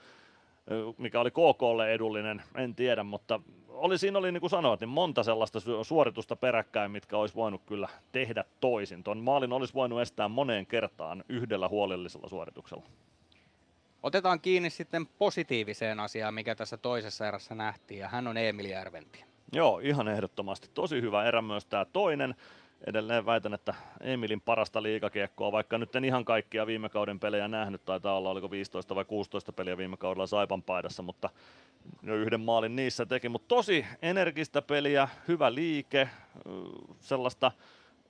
[0.98, 3.40] mikä oli KKlle edullinen, en tiedä, mutta
[3.80, 7.88] oli, siinä oli niin kuin sanoit, niin monta sellaista suoritusta peräkkäin, mitkä olisi voinut kyllä
[8.12, 9.04] tehdä toisin.
[9.04, 12.86] Tuon maalin olisi voinut estää moneen kertaan yhdellä huolellisella suorituksella.
[14.04, 19.24] Otetaan kiinni sitten positiiviseen asiaan, mikä tässä toisessa erässä nähtiin, ja hän on Emil Järventi.
[19.54, 20.70] Joo, ihan ehdottomasti.
[20.74, 22.36] Tosi hyvä erä myös tämä toinen.
[22.88, 27.86] Edelleen väitän, että Emilin parasta liikakiekkoa, vaikka nyt en ihan kaikkia viime kauden pelejä nähnyt,
[27.86, 31.30] taitaa olla oliko 15 vai 16 peliä viime kaudella Saipan paidassa, mutta
[32.04, 36.10] jo yhden maalin niissä teki, mutta tosi energistä peliä, hyvä liike,
[37.00, 37.52] sellaista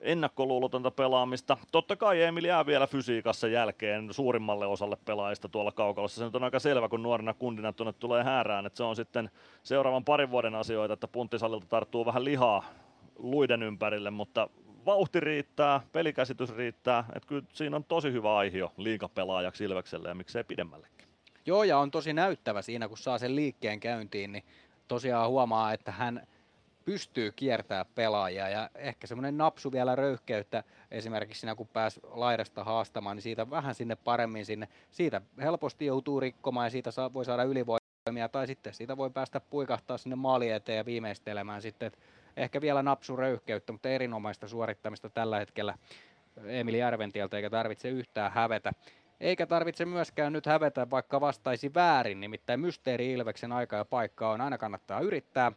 [0.00, 1.56] ennakkoluulotonta pelaamista.
[1.72, 6.18] Totta kai Emil jää vielä fysiikassa jälkeen suurimmalle osalle pelaajista tuolla kaukalossa.
[6.18, 9.30] Se nyt on aika selvä, kun nuorena kundina tuonne tulee häärään, että se on sitten
[9.62, 12.64] seuraavan parin vuoden asioita, että punttisalilta tarttuu vähän lihaa
[13.22, 14.48] luiden ympärille, mutta
[14.86, 20.44] vauhti riittää, pelikäsitys riittää, että kyllä siinä on tosi hyvä aihio liikapelaajaksi Ilvekselle ja miksei
[20.44, 21.08] pidemmällekin.
[21.46, 24.44] Joo, ja on tosi näyttävä siinä, kun saa sen liikkeen käyntiin, niin
[24.88, 26.26] tosiaan huomaa, että hän
[26.84, 33.16] pystyy kiertämään pelaajia ja ehkä semmoinen napsu vielä röyhkeyttä esimerkiksi siinä kun pääs laidasta haastamaan,
[33.16, 34.68] niin siitä vähän sinne paremmin sinne.
[34.90, 39.40] Siitä helposti joutuu rikkomaan ja siitä saa, voi saada ylivoimia tai sitten siitä voi päästä
[39.40, 41.86] puikahtaa sinne maali eteen ja viimeistelemään sitten.
[41.86, 41.98] Et
[42.36, 45.74] ehkä vielä napsu röyhkeyttä, mutta erinomaista suorittamista tällä hetkellä
[46.44, 48.72] Emili Järventieltä eikä tarvitse yhtään hävetä.
[49.20, 54.40] Eikä tarvitse myöskään nyt hävetä, vaikka vastaisi väärin, nimittäin Mysteeri Ilveksen aika ja paikka on,
[54.40, 55.52] aina kannattaa yrittää.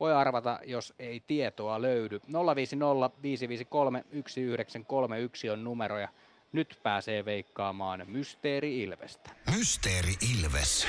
[0.00, 2.20] Voi arvata, jos ei tietoa löydy.
[2.54, 6.08] 050 553 1931 on numero ja
[6.52, 9.30] nyt pääsee veikkaamaan Mysteeri Ilvestä.
[9.56, 10.86] Mysteeri Ilves.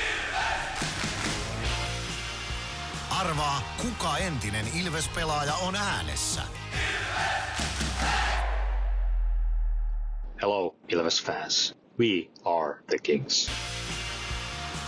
[3.20, 6.42] Arvaa, kuka entinen Ilves-pelaaja on äänessä.
[10.42, 11.76] Hello, Ilves fans.
[12.00, 13.52] We are the Kings.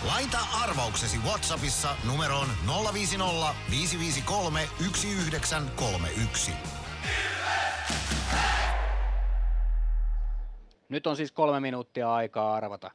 [0.06, 2.48] Laita arvauksesi Whatsappissa numeroon
[2.92, 6.52] 050 553 1931.
[10.88, 12.90] Nyt on siis kolme minuuttia aikaa arvata.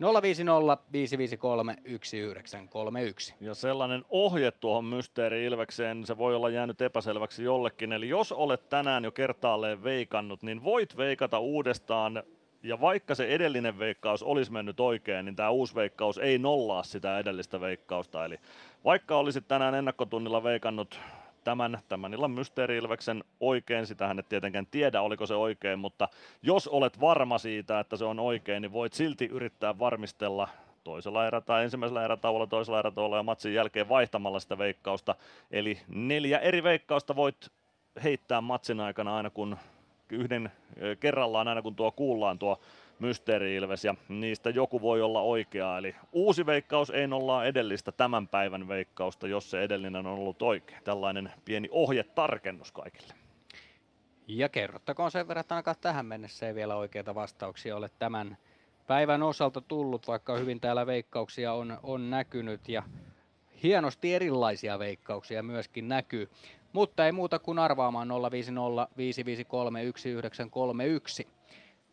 [0.00, 3.34] 050 553 1931.
[3.40, 7.92] Ja sellainen ohje tuohon Mysteeri Ilvekseen, se voi olla jäänyt epäselväksi jollekin.
[7.92, 12.22] Eli jos olet tänään jo kertaalleen veikannut, niin voit veikata uudestaan
[12.62, 17.18] ja vaikka se edellinen veikkaus olisi mennyt oikein, niin tämä uusi veikkaus ei nollaa sitä
[17.18, 18.24] edellistä veikkausta.
[18.24, 18.38] Eli
[18.84, 21.00] vaikka olisit tänään ennakkotunnilla veikannut
[21.44, 26.08] tämän, tämän illan Mysteeri-Ilveksen oikein, sitähän et tietenkään tiedä, oliko se oikein, mutta
[26.42, 30.48] jos olet varma siitä, että se on oikein, niin voit silti yrittää varmistella
[30.84, 35.14] toisella erä tai ensimmäisellä erätauolla, toisella erätauolla ja matsin jälkeen vaihtamalla sitä veikkausta.
[35.50, 37.50] Eli neljä eri veikkausta voit
[38.02, 39.56] heittää matsin aikana aina kun
[40.10, 40.52] yhden
[41.00, 42.60] kerrallaan aina kun tuo kuullaan tuo
[42.98, 45.78] Mysteeri-Ilves ja niistä joku voi olla oikea.
[45.78, 50.82] Eli uusi veikkaus ei nollaa edellistä tämän päivän veikkausta, jos se edellinen on ollut oikein.
[50.84, 53.14] Tällainen pieni ohjetarkennus kaikille.
[54.28, 58.36] Ja kerrottakoon sen verran, että ainakaan tähän mennessä ei vielä oikeita vastauksia ole tämän
[58.86, 62.82] päivän osalta tullut, vaikka hyvin täällä veikkauksia on, on näkynyt ja
[63.62, 66.28] hienosti erilaisia veikkauksia myöskin näkyy.
[66.72, 71.37] Mutta ei muuta kuin arvaamaan 050 553 1931.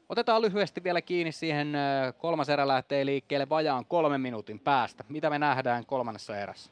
[0.09, 1.73] Otetaan lyhyesti vielä kiinni siihen,
[2.17, 5.03] kolmas erä lähtee liikkeelle vajaan kolmen minuutin päästä.
[5.09, 6.71] Mitä me nähdään kolmannessa erässä?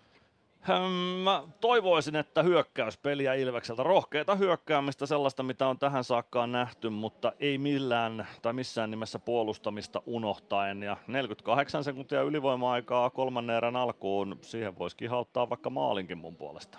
[1.24, 7.58] Mä toivoisin, että hyökkäyspeliä Ilvekseltä, rohkeita hyökkäämistä, sellaista mitä on tähän saakka nähty, mutta ei
[7.58, 10.84] millään tai missään nimessä puolustamista unohtaen.
[10.84, 16.78] Ja 48 sekuntia ylivoima-aikaa kolmannen erän alkuun, siihen voisi kihauttaa vaikka maalinkin mun puolesta.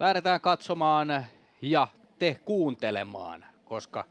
[0.00, 1.26] Lähdetään katsomaan
[1.62, 1.88] ja
[2.18, 4.04] te kuuntelemaan, koska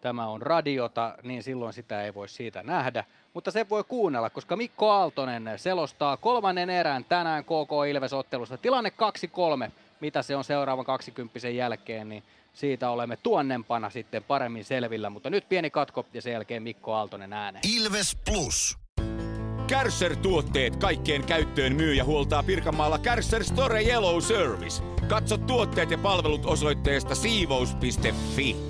[0.00, 3.04] tämä on radiota, niin silloin sitä ei voi siitä nähdä.
[3.34, 8.58] Mutta se voi kuunnella, koska Mikko Aaltonen selostaa kolmannen erän tänään KK Ilves-ottelusta.
[8.58, 8.92] Tilanne
[9.66, 9.70] 2-3,
[10.00, 12.22] mitä se on seuraavan 20 jälkeen, niin
[12.52, 15.10] siitä olemme tuonnempana sitten paremmin selvillä.
[15.10, 17.62] Mutta nyt pieni katko ja sen jälkeen Mikko Aaltonen ääneen.
[17.76, 18.78] Ilves Plus.
[19.66, 24.82] Kärsser-tuotteet kaikkeen käyttöön myy ja huoltaa Pirkanmaalla Kärsser Store Yellow Service.
[25.08, 28.69] Katso tuotteet ja palvelut osoitteesta siivous.fi.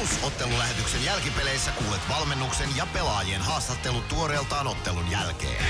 [0.00, 5.64] Plus ottelulähetyksen jälkipeleissä kuulet valmennuksen ja pelaajien haastattelut tuoreeltaan ottelun jälkeen.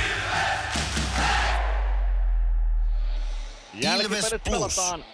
[3.74, 4.40] Ilves Plus.
[4.44, 5.04] pelataan.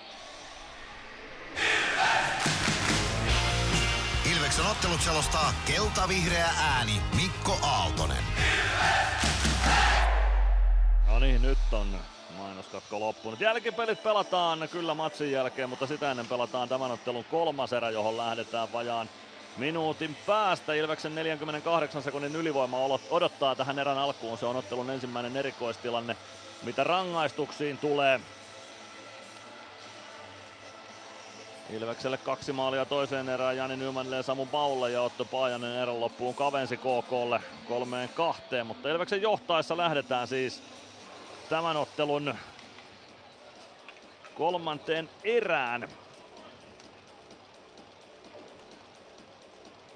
[4.32, 8.24] Ilveksen ottelut selostaa kelta-vihreä ääni Mikko Aaltonen.
[11.06, 11.98] No niin, nyt on
[12.76, 13.40] mainoskatko loppunut.
[13.40, 18.72] Jälkipelit pelataan kyllä matsin jälkeen, mutta sitä ennen pelataan tämän ottelun kolmas erä, johon lähdetään
[18.72, 19.08] vajaan
[19.56, 20.74] minuutin päästä.
[20.74, 22.78] Ilveksen 48 sekunnin ylivoima
[23.10, 24.38] odottaa tähän erän alkuun.
[24.38, 26.16] Se on ottelun ensimmäinen erikoistilanne.
[26.62, 28.20] Mitä rangaistuksiin tulee,
[31.70, 36.34] Ilvekselle kaksi maalia toiseen erään Jani Nymanille ja Samu Baulle ja Otto Paajanen erän loppuun
[36.34, 40.62] kavensi KKlle kolmeen kahteen, mutta Ilveksen johtaessa lähdetään siis
[41.48, 42.34] tämän ottelun
[44.38, 45.88] kolmanteen erään.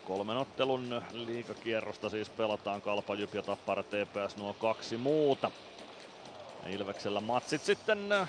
[0.05, 5.51] Kolmen ottelun liikakierrosta siis pelataan Kalpa, Jyp ja Tappara TPS nuo kaksi muuta.
[6.67, 8.29] Ilveksellä matsit sitten äh,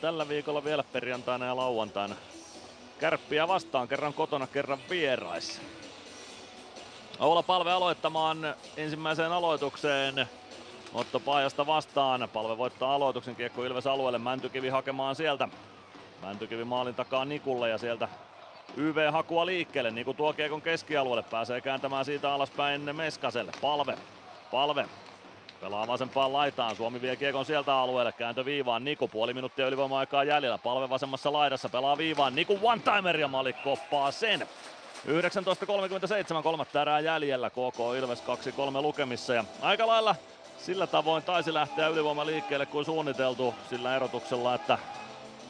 [0.00, 2.14] tällä viikolla vielä perjantaina ja lauantaina.
[2.98, 5.60] Kärppiä vastaan kerran kotona, kerran vieraissa.
[7.18, 10.28] Oula Palve aloittamaan ensimmäiseen aloitukseen.
[10.94, 12.28] Otto Paajasta vastaan.
[12.32, 14.18] Palve voittaa aloituksen kiekko Ilves alueelle.
[14.18, 15.48] Mäntykivi hakemaan sieltä.
[16.22, 18.08] Mäntykivi maalin takaa Nikulle ja sieltä
[18.76, 19.90] YV-hakua liikkeelle.
[19.90, 21.24] Niku tuo kiekon keskialueelle.
[21.30, 23.52] Pääsee kääntämään siitä alaspäin Meskaselle.
[23.60, 23.98] Palve.
[24.50, 24.86] Palve.
[25.60, 26.76] Pelaa vasempaan laitaan.
[26.76, 28.12] Suomi vie kiekon sieltä alueelle.
[28.12, 28.84] Kääntö viivaan.
[28.84, 30.58] Niku puoli minuuttia ylivoima-aikaa jäljellä.
[30.58, 31.68] Palve vasemmassa laidassa.
[31.68, 32.34] Pelaa viivaan.
[32.34, 34.48] Niku one-timer ja Malik koppaa sen.
[35.06, 37.50] 19.37 kolmatta erää jäljellä.
[37.50, 39.34] KK Ilves 2-3 lukemissa.
[39.34, 40.14] Ja aika lailla
[40.64, 44.78] sillä tavoin taisi lähteä ylivoima liikkeelle kuin suunniteltu sillä erotuksella, että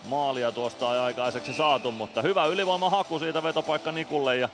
[0.08, 4.48] maalia tuosta ei aikaiseksi saatu, mutta hyvä ylivoima haku siitä vetopaikka Nikulle ja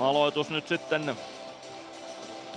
[0.00, 1.16] aloitus nyt sitten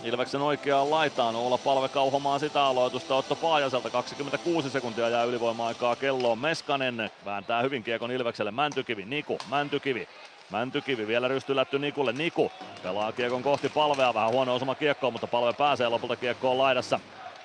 [0.03, 1.35] Ilveksen oikeaan laitaan.
[1.35, 3.89] Olla palve kauhomaan sitä aloitusta Otto Paajaselta.
[3.89, 6.39] 26 sekuntia jää ylivoima-aikaa kelloon.
[6.39, 8.51] Meskanen vääntää hyvin kiekon Ilvekselle.
[8.51, 10.07] Mäntykivi, Niku, Mäntykivi.
[10.51, 12.14] Mäntykivi vielä rystylätty Nikulle.
[12.14, 12.51] Niku
[12.83, 14.14] pelaa kiekon kohti palvea.
[14.14, 16.99] Vähän huono osuma kiekkoon, mutta palve pääsee lopulta kiekkoon laidassa.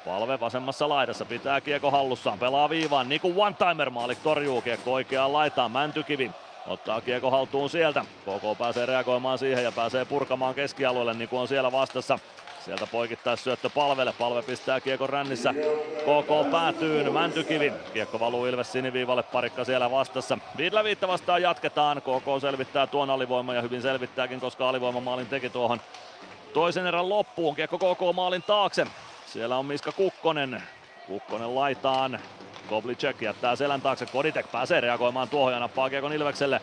[0.05, 2.39] Palve vasemmassa laidassa pitää kiekko hallussaan.
[2.39, 3.09] Pelaa viivaan.
[3.09, 5.71] Niku one-timer maalik torjuu kiekko oikeaan laitaan.
[5.71, 6.31] Mäntykivi
[6.67, 8.05] ottaa kiekko haltuun sieltä.
[8.23, 11.15] KK pääsee reagoimaan siihen ja pääsee purkamaan keskialueelle.
[11.15, 12.19] Niku on siellä vastassa.
[12.65, 14.13] Sieltä poikittaa syöttö palvelle.
[14.19, 15.55] Palve pistää kiekon rännissä.
[16.01, 17.11] KK päätyy.
[17.11, 17.73] Mäntykivi.
[17.93, 19.23] Kiekko valuu Ilves siniviivalle.
[19.23, 20.39] Parikka siellä vastassa.
[20.57, 22.03] Viidellä viittä vastaan jatketaan.
[22.03, 25.81] KK selvittää tuon alivoiman ja hyvin selvittääkin, koska alivoimamaalin teki tuohon
[26.53, 27.57] toisen erän loppuun.
[27.57, 28.87] Kiekko KK maalin taakse.
[29.27, 30.63] Siellä on Miska Kukkonen.
[31.07, 32.21] Kukkonen laitaan.
[32.69, 34.07] Koblicek jättää selän taakse.
[34.07, 36.61] Koditek pääsee reagoimaan tuohon ja nappaa Kiekon Ilvekselle.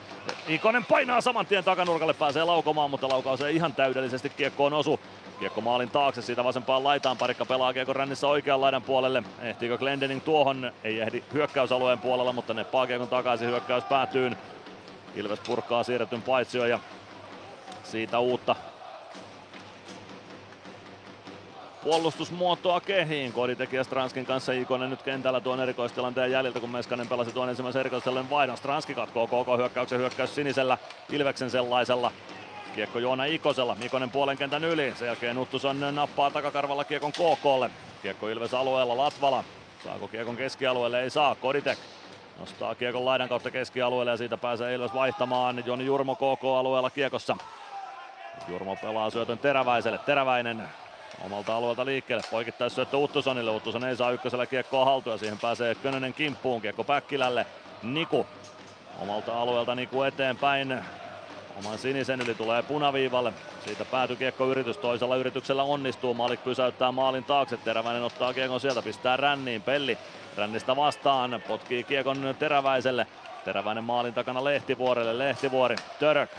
[0.47, 4.99] Ikonen painaa saman tien takanurkalle, pääsee laukomaan, mutta laukaus ei ihan täydellisesti kiekkoon osu.
[5.39, 7.17] Kiekko maalin taakse, siitä vasempaan laitaan.
[7.17, 9.23] Parikka pelaa Kiekon rännissä oikean laidan puolelle.
[9.41, 10.71] Ehtiikö Glendening tuohon?
[10.83, 14.31] Ei ehdi hyökkäysalueen puolella, mutta ne Kiekon takaisin hyökkäys päätyy.
[15.15, 16.79] Ilves purkaa siirretyn paitsio ja
[17.83, 18.55] siitä uutta
[21.83, 23.33] puolustusmuotoa kehiin.
[23.33, 28.29] Koditekijä Stranskin kanssa Ikonen nyt kentällä tuon erikoistilanteen jäljiltä, kun Meskanen pelasi tuon ensimmäisen erikoistilanteen
[28.29, 28.57] vaihdon.
[28.57, 30.77] Stranski katkoo koko hyökkäyksen hyökkäys sinisellä,
[31.11, 32.11] Ilveksen sellaisella.
[32.77, 34.93] Kiekko Joona Ikosella, Ikonen puolen kentän yli.
[34.95, 37.69] Sen jälkeen Nuttuson nappaa takakarvalla Kiekon KKlle.
[38.01, 39.43] Kiekko Ilves alueella, Latvala.
[39.83, 41.03] Saako Kiekon keskialueelle?
[41.03, 41.35] Ei saa.
[41.35, 41.79] Koditek
[42.39, 45.63] nostaa Kiekon laidan kautta keskialueelle ja siitä pääsee Ilves vaihtamaan.
[45.65, 47.37] Joni Jurmo KK-alueella Kiekossa.
[48.47, 49.97] Jurmo pelaa syötön Teräväiselle.
[49.97, 50.69] Teräväinen
[51.25, 52.23] omalta alueelta liikkeelle.
[52.31, 53.51] Poikittaisi syöttö Uttusonille.
[53.51, 56.61] Uttuson ei saa ykkösellä kiekkoa haltuun siihen pääsee Könönen kimppuun.
[56.61, 57.45] Kiekko Päkkilälle.
[57.83, 58.27] Niku
[58.99, 60.83] omalta alueelta Niku eteenpäin.
[61.57, 63.33] Oman sinisen yli tulee punaviivalle.
[63.65, 64.77] Siitä päätykiekko yritys.
[64.77, 66.13] Toisella yrityksellä onnistuu.
[66.13, 67.57] Malik pysäyttää maalin taakse.
[67.57, 68.81] Teräväinen ottaa kiekon sieltä.
[68.81, 69.61] Pistää ränniin.
[69.61, 69.97] Pelli
[70.37, 71.43] rännistä vastaan.
[71.47, 73.07] Potkii kiekon Teräväiselle.
[73.45, 75.17] Teräväinen maalin takana Lehtivuorelle.
[75.17, 75.75] Lehtivuori.
[75.99, 76.29] Török.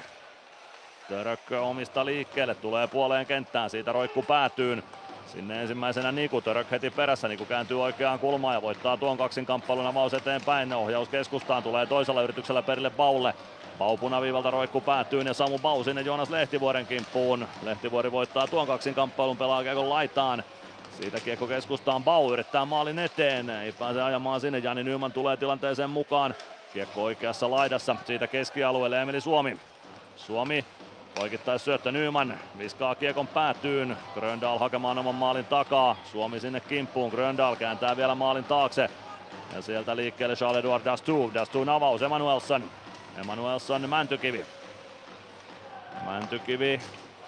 [1.08, 2.54] Török omista liikkeelle.
[2.54, 3.70] Tulee puoleen kenttään.
[3.70, 4.82] Siitä roikku päätyyn.
[5.32, 9.86] Sinne ensimmäisenä Niku, Török heti perässä, Niku kääntyy oikeaan kulmaan ja voittaa tuon kaksin kamppailun
[9.86, 10.72] avaus eteenpäin.
[10.72, 13.34] Ohjaus keskustaan tulee toisella yrityksellä perille Baulle.
[13.78, 17.48] Bau punaviivalta roikku päätyy ja Samu Bau sinne Joonas Lehtivuoren kimppuun.
[17.62, 20.44] Lehtivuori voittaa tuon kaksin kamppailun, pelaa kiekon laitaan.
[21.00, 24.58] Siitä kiekko keskustaan Bau yrittää maalin eteen, ei pääse ajamaan sinne.
[24.58, 26.34] Jani Nyman tulee tilanteeseen mukaan.
[26.72, 29.56] Kiekko oikeassa laidassa, siitä keskialueelle Emeli Suomi.
[30.16, 30.64] Suomi
[31.14, 33.96] Poikittais syöttö Nyman, viskaa kiekon päätyyn.
[34.14, 35.96] Gröndal hakemaan oman maalin takaa.
[36.12, 37.10] Suomi sinne kimppuun.
[37.10, 38.90] Gröndal kääntää vielä maalin taakse.
[39.54, 41.30] Ja sieltä liikkeelle Charles-Edouard Dastu.
[41.34, 42.64] Dastuun avaus Emanuelsson.
[43.20, 44.44] Emanuelsson Mäntykivi.
[46.06, 46.80] Mäntykivi,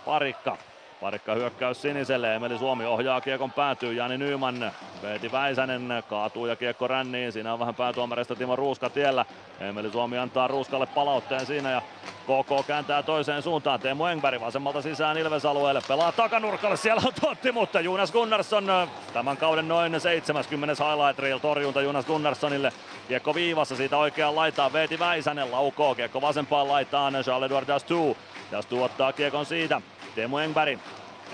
[0.05, 0.70] parikka.
[1.01, 4.73] Parikka hyökkäys siniselle, Emeli Suomi ohjaa kiekon päätyy, Jani Nyman,
[5.03, 5.89] Veeti Väisänen.
[6.09, 9.25] Kaatuu ja kiekko ränniin, siinä on vähän päätuomareista Timo Ruuska tiellä,
[9.61, 11.83] Emeli Suomi antaa Ruuskalle palautteen siinä ja
[12.23, 17.81] KK kääntää toiseen suuntaan, Teemu Engberg vasemmalta sisään Ilves-alueelle, pelaa takanurkalle, siellä on Totti, mutta
[17.81, 18.67] Jonas Gunnarsson
[19.13, 20.85] tämän kauden noin 70.
[20.85, 22.73] highlight reel torjunta Jonas Gunnarssonille,
[23.09, 25.51] kiekko viivassa siitä oikeaan laitaan, Veeti Väisänen.
[25.51, 28.17] Laukoo, kiekko vasempaan laitaan, Charles-Edouard Dastou,
[28.53, 29.81] Dastou ottaa kiekon siitä,
[30.15, 30.79] Teemu Engberg.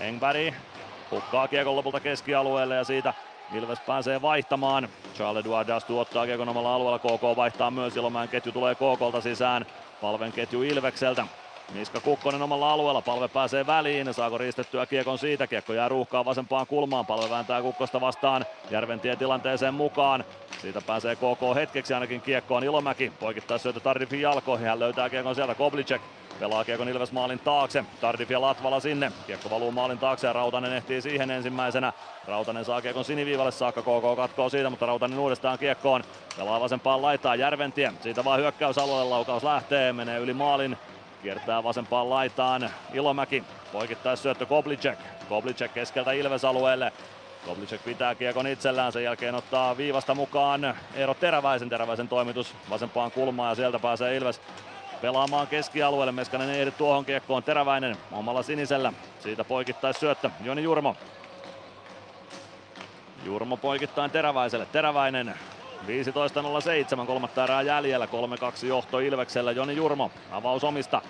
[0.01, 0.55] Engberg
[1.11, 3.15] hukkaa kiekon lopulta keskialueelle ja siitä
[3.55, 4.89] Ilves pääsee vaihtamaan.
[5.15, 6.99] Charles Eduardas tuottaa kiekon omalla alueella.
[6.99, 7.97] KK vaihtaa myös.
[7.97, 9.67] Ilomäen ketju tulee KKlta sisään.
[10.01, 11.27] Palven ketju Ilvekseltä.
[11.75, 16.67] Miska Kukkonen omalla alueella, palve pääsee väliin, saako riistettyä kiekon siitä, kiekko jää ruuhkaan vasempaan
[16.67, 20.25] kulmaan, palve vääntää Kukkosta vastaan, Järventie tilanteeseen mukaan,
[20.63, 22.65] siitä pääsee KK hetkeksi ainakin kiekkoon.
[22.65, 25.55] Ilomäki, poikittaa syötä Tardifin jalkoihin, hän löytää kiekon sieltä.
[25.55, 26.03] Koblicek,
[26.41, 30.73] pelaa kiekon Ilves maalin taakse, Tardif ja Latvala sinne, kiekko valuu maalin taakse ja Rautanen
[30.73, 31.93] ehtii siihen ensimmäisenä,
[32.27, 33.53] Rautanen saa kiekon siniviivalle.
[33.53, 36.05] Saakka, KK katkoo siitä, mutta Rautanen uudestaan kiekkoon,
[36.37, 39.11] pelaa vasempaan laitaan Järventie, siitä vaan hyökkäysalueelle.
[39.11, 40.77] Laukaus lähtee, menee yli maalin,
[41.27, 43.45] Kiertää vasempaan laitaan Ilomäki.
[43.73, 44.99] Poikittais syöttö Koblicek.
[45.29, 46.93] Koblicek keskeltä Ilves-alueelle.
[47.47, 53.49] Koblicek pitää kiekon itsellään, sen jälkeen ottaa viivasta mukaan Eero Teräväisen, Teräväisen toimitus vasempaan kulmaan
[53.49, 54.41] ja sieltä pääsee Ilves
[55.01, 56.13] pelaamaan keskialueelle.
[56.13, 58.93] Meskanen ei ehdi tuohon kiekkoon, Teräväinen omalla sinisellä.
[59.21, 60.97] Siitä poikittais syöttö, Joni Jurmo.
[63.25, 65.35] Jurmo poikittain Teräväiselle, Teräväinen
[65.87, 68.07] 15.07, kolmatta erää jäljellä,
[68.63, 71.03] 3-2 johto Ilveksellä, Joni Jurmo, avaus omista.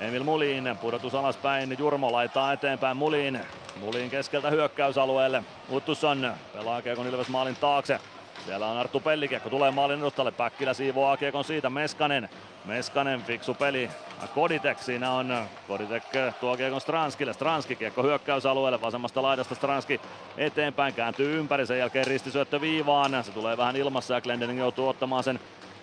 [0.00, 3.40] Emil Mulin, pudotus alaspäin, Jurmo laittaa eteenpäin Mulin.
[3.80, 8.00] Mulin keskeltä hyökkäysalueelle, Uttusson pelaa Kiekon Ilves maalin taakse.
[8.46, 12.28] Siellä on Arttu Pellikiekko, tulee maalin edustalle, Päkkilä siivoaa Kiekon siitä, Meskanen.
[12.64, 13.90] Meskanen, fiksu peli,
[14.34, 16.02] Koditek siinä on, Koditek
[16.40, 20.00] tuo Kiekon Stranskille, Stranski Kiekko hyökkäysalueelle, vasemmasta laidasta Stranski
[20.36, 25.24] eteenpäin, kääntyy ympäri, sen jälkeen ristisyöttö viivaan, se tulee vähän ilmassa ja Glendening joutuu ottamaan
[25.24, 25.40] sen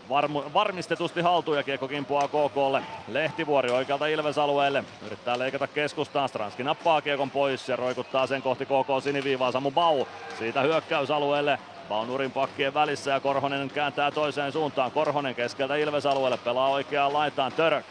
[0.10, 2.82] varmu- varmistetusti haltuun ja kiekko kimpuaa KKlle.
[3.08, 4.84] Lehtivuori oikealta Ilves-alueelle.
[5.06, 6.30] Yrittää leikata keskustaan.
[6.30, 9.52] Stranski nappaa kiekon pois ja roikuttaa sen kohti KK siniviivaa.
[9.52, 10.06] Samu Bau
[10.40, 11.60] siitä hyökkäysalueelle.
[11.90, 14.92] Baunurin pakkien välissä ja Korhonen kääntää toiseen suuntaan.
[14.92, 17.86] Korhonen keskeltä Ilves-alueelle pelaa oikeaan laitaan Török.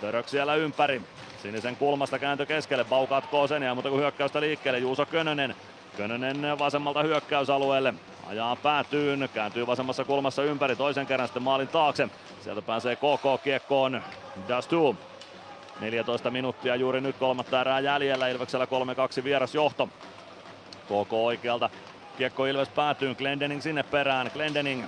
[0.00, 1.02] Török siellä ympäri.
[1.42, 2.84] Sinisen kulmasta kääntö keskelle.
[2.84, 5.54] Bau katkoo sen ja mutta kun hyökkäystä liikkeelle Juuso Könönen.
[5.96, 7.94] Könönen vasemmalta hyökkäysalueelle.
[8.26, 12.08] Ajaa päätyyn, kääntyy vasemmassa kulmassa ympäri toisen kerran sitten maalin taakse.
[12.40, 14.02] Sieltä pääsee KK kiekkoon
[14.48, 14.96] Dastu.
[15.80, 18.28] 14 minuuttia juuri nyt kolmatta erää jäljellä.
[18.28, 18.66] Ilveksellä
[19.20, 19.88] 3-2 vieras johto.
[20.84, 21.70] KK oikealta
[22.18, 24.30] Kiekko Ilves päätyy, Glendening sinne perään.
[24.34, 24.84] Glendening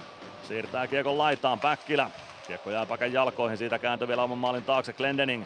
[0.49, 2.11] siirtää kiekon laitaan, Päkkilä.
[2.47, 4.93] Kiekko jää pakan jalkoihin, siitä kääntö vielä oman maalin taakse.
[4.93, 5.45] Glendening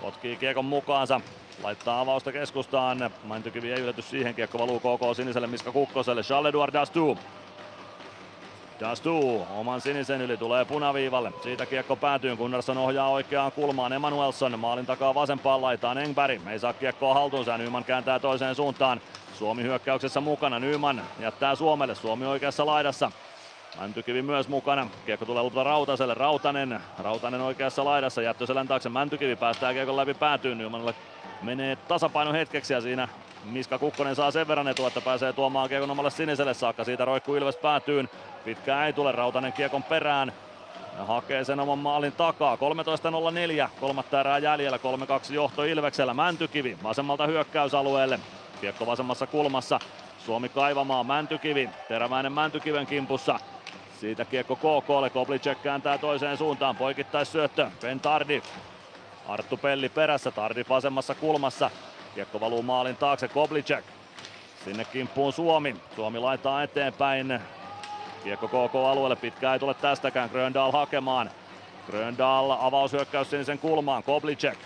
[0.00, 1.20] potkii kiekon mukaansa.
[1.62, 3.10] Laittaa avausta keskustaan.
[3.24, 4.34] Mäntykivi ei ylety siihen.
[4.34, 6.22] Kiekko valuu KK siniselle Miska Kukkoselle.
[6.22, 7.18] Charles-Edouard Dastu.
[8.80, 11.32] Dastu oman sinisen yli tulee punaviivalle.
[11.42, 12.36] Siitä kiekko päätyy.
[12.36, 13.92] Gunnarsson ohjaa oikeaan kulmaan.
[13.92, 15.98] Emanuelson maalin takaa vasempaan laitaan.
[15.98, 17.58] Engberg ei saa kiekkoa haltuunsa.
[17.58, 19.00] Nyman kääntää toiseen suuntaan.
[19.38, 20.58] Suomi hyökkäyksessä mukana.
[20.58, 21.94] Nyman jättää Suomelle.
[21.94, 23.10] Suomi oikeassa laidassa.
[23.80, 24.88] Mäntykivi myös mukana.
[25.06, 26.14] Kiekko tulee lopulta Rautaselle.
[26.14, 26.80] Rautanen.
[26.98, 28.22] Rautanen oikeassa laidassa.
[28.22, 28.88] Jättöselän taakse.
[28.88, 30.58] Mäntykivi päästää kiekon läpi päätyyn.
[30.58, 30.94] Nymanille
[31.42, 33.08] menee tasapaino hetkeksi ja siinä
[33.44, 36.84] Miska Kukkonen saa sen verran etua, että pääsee tuomaan kiekon omalle siniselle saakka.
[36.84, 38.08] Siitä roikkuu Ilves päätyyn.
[38.44, 39.12] Pitkään ei tule.
[39.12, 40.32] Rautanen kiekon perään.
[40.98, 42.56] Ja hakee sen oman maalin takaa.
[42.56, 43.68] 13.04.
[43.80, 44.78] Kolmatta erää jäljellä.
[45.30, 46.14] 3-2 johto Ilveksellä.
[46.14, 48.20] Mäntykivi vasemmalta hyökkäysalueelle.
[48.64, 49.78] Kiekko vasemmassa kulmassa.
[50.18, 51.70] Suomi kaivamaan Mäntykivi.
[51.88, 53.38] Teräväinen Mäntykiven kimpussa.
[54.00, 55.10] Siitä kiekko KKlle.
[55.10, 56.76] Koblicek kääntää toiseen suuntaan.
[56.76, 57.70] Poikittais syöttö.
[57.80, 58.44] Ben Tardif.
[59.28, 60.30] Arttu Pelli perässä.
[60.30, 61.70] Tardif vasemmassa kulmassa.
[62.14, 63.28] Kiekko valuu maalin taakse.
[63.28, 63.84] Koblicek.
[64.64, 65.76] Sinne kimppuun Suomi.
[65.96, 67.40] Suomi laittaa eteenpäin.
[68.22, 69.16] Kiekko KK-alueelle.
[69.16, 70.30] Pitkä ei tule tästäkään.
[70.30, 71.30] Gröndal hakemaan.
[71.86, 74.02] Gröndal avaushyökkäys sinisen kulmaan.
[74.02, 74.58] Koblicek.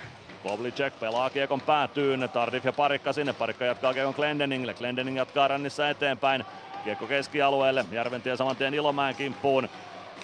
[0.48, 2.30] Koblicek pelaa kiekon päätyyn.
[2.32, 3.32] Tardif ja Parikka sinne.
[3.32, 4.74] Parikka jatkaa kiekon Glendeningille.
[4.74, 6.44] Glendening jatkaa rännissa eteenpäin.
[6.84, 7.84] Kiekko keskialueelle.
[7.92, 9.68] Järventie saman tien Ilomäen kimppuun.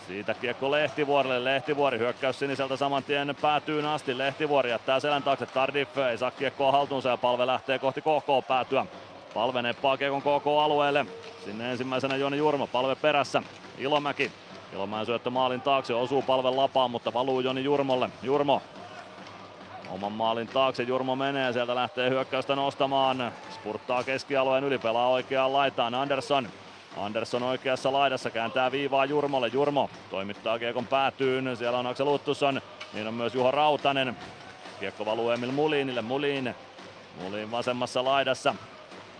[0.06, 1.44] Siitä kiekko Lehtivuorelle.
[1.44, 4.18] Lehtivuori hyökkäys siniseltä saman tien päätyyn asti.
[4.18, 5.46] Lehtivuori jättää selän taakse.
[5.46, 8.86] Tardif ei saa kiekkoa haltuunsa ja palve lähtee kohti KK päätyä.
[9.34, 11.06] Palve neppaa kiekon KK-alueelle.
[11.44, 12.66] Sinne ensimmäisenä Joni Jurmo.
[12.66, 13.42] Palve perässä.
[13.78, 14.32] Ilomäki.
[14.72, 15.94] Ilomäen syöttö maalin taakse.
[15.94, 18.10] Osuu palven lapaan, mutta valuu Joni Jurmolle.
[18.22, 18.62] Jurmo
[19.90, 23.32] Oman maalin taakse Jurmo menee, sieltä lähtee hyökkäystä nostamaan.
[23.50, 26.48] Spurttaa keskialueen yli, pelaa oikeaan laitaan Andersson.
[26.96, 29.48] Andersson oikeassa laidassa kääntää viivaa Jurmolle.
[29.48, 31.56] Jurmo toimittaa kiekon päätyyn.
[31.56, 32.60] Siellä on Aksel Uttusson.
[32.92, 34.16] Niin on myös Juho Rautanen.
[34.80, 36.02] Kiekko valuu Emil Mulinille.
[36.02, 36.54] Mulin
[37.22, 38.54] Mulin vasemmassa laidassa.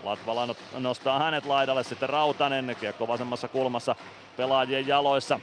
[0.03, 3.95] Latvala no- nostaa hänet laidalle, sitten Rautanen, kiekko vasemmassa kulmassa
[4.37, 5.39] pelaajien jaloissa.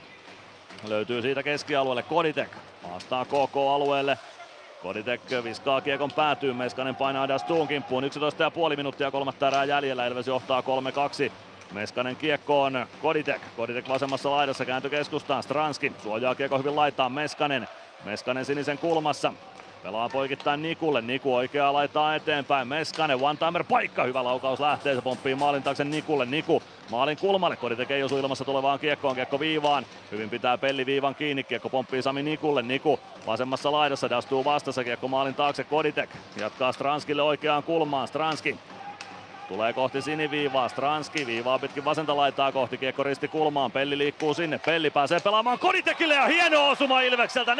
[0.88, 2.50] Löytyy siitä keskialueelle Koditek,
[2.90, 4.18] haastaa KK-alueelle.
[4.82, 10.60] Koditek viskaa kiekon päätyyn, Meskanen painaa Dastuun kimppuun, 11,5 minuuttia kolmatta erää jäljellä, Ilves johtaa
[10.60, 11.32] 3-2.
[11.72, 17.68] Meskanen kiekkoon, Koditek, Koditek vasemmassa laidassa käänty keskustaan, Stranski suojaa kiekko hyvin laittaa Meskanen.
[18.04, 19.32] Meskanen sinisen kulmassa,
[19.82, 25.34] Pelaa poikittain Nikulle, Niku oikeaa laittaa eteenpäin, Meskanen, one-timer paikka, hyvä laukaus lähtee, se pomppii
[25.34, 30.30] maalin taakse Nikulle, Niku maalin kulmalle, Kodi tekee osu ilmassa tulevaan kiekkoon, kiekko viivaan, hyvin
[30.30, 35.34] pitää pelli viivan kiinni, kiekko pomppii Sami Nikulle, Niku vasemmassa laidassa, dastuu vastassa, kiekko maalin
[35.34, 38.56] taakse, Koditek jatkaa Stranskille oikeaan kulmaan, Stranski
[39.48, 44.58] Tulee kohti siniviivaa, Stranski viivaa pitkin vasenta laitaa kohti, kiekko risti kulmaan, Pelli liikkuu sinne,
[44.58, 47.58] Pelli pääsee pelaamaan Koditekille ja hieno osuma Ilvekseltä, 4-2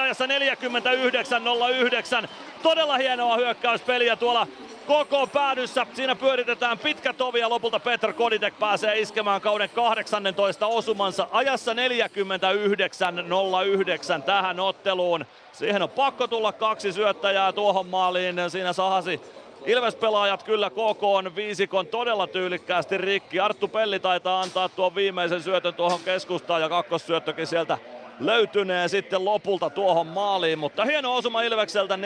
[0.00, 0.30] ajassa 49-09,
[2.62, 4.46] todella hienoa hyökkäyspeliä tuolla
[4.86, 5.86] koko päädyssä.
[5.94, 11.76] Siinä pyöritetään pitkä tovi ja lopulta Petr Koditek pääsee iskemään kauden 18 osumansa ajassa 49-09
[14.22, 15.26] tähän otteluun.
[15.52, 18.36] Siihen on pakko tulla kaksi syöttäjää tuohon maaliin.
[18.48, 19.20] Siinä sahasi
[19.66, 23.40] Ilves-pelaajat kyllä KK on viisikon todella tyylikkäästi rikki.
[23.40, 27.78] Arttu Pelli taitaa antaa tuon viimeisen syötön tuohon keskustaan ja kakkossyöttökin sieltä
[28.20, 31.98] löytyneen sitten lopulta tuohon maaliin, mutta hieno osuma Ilvekseltä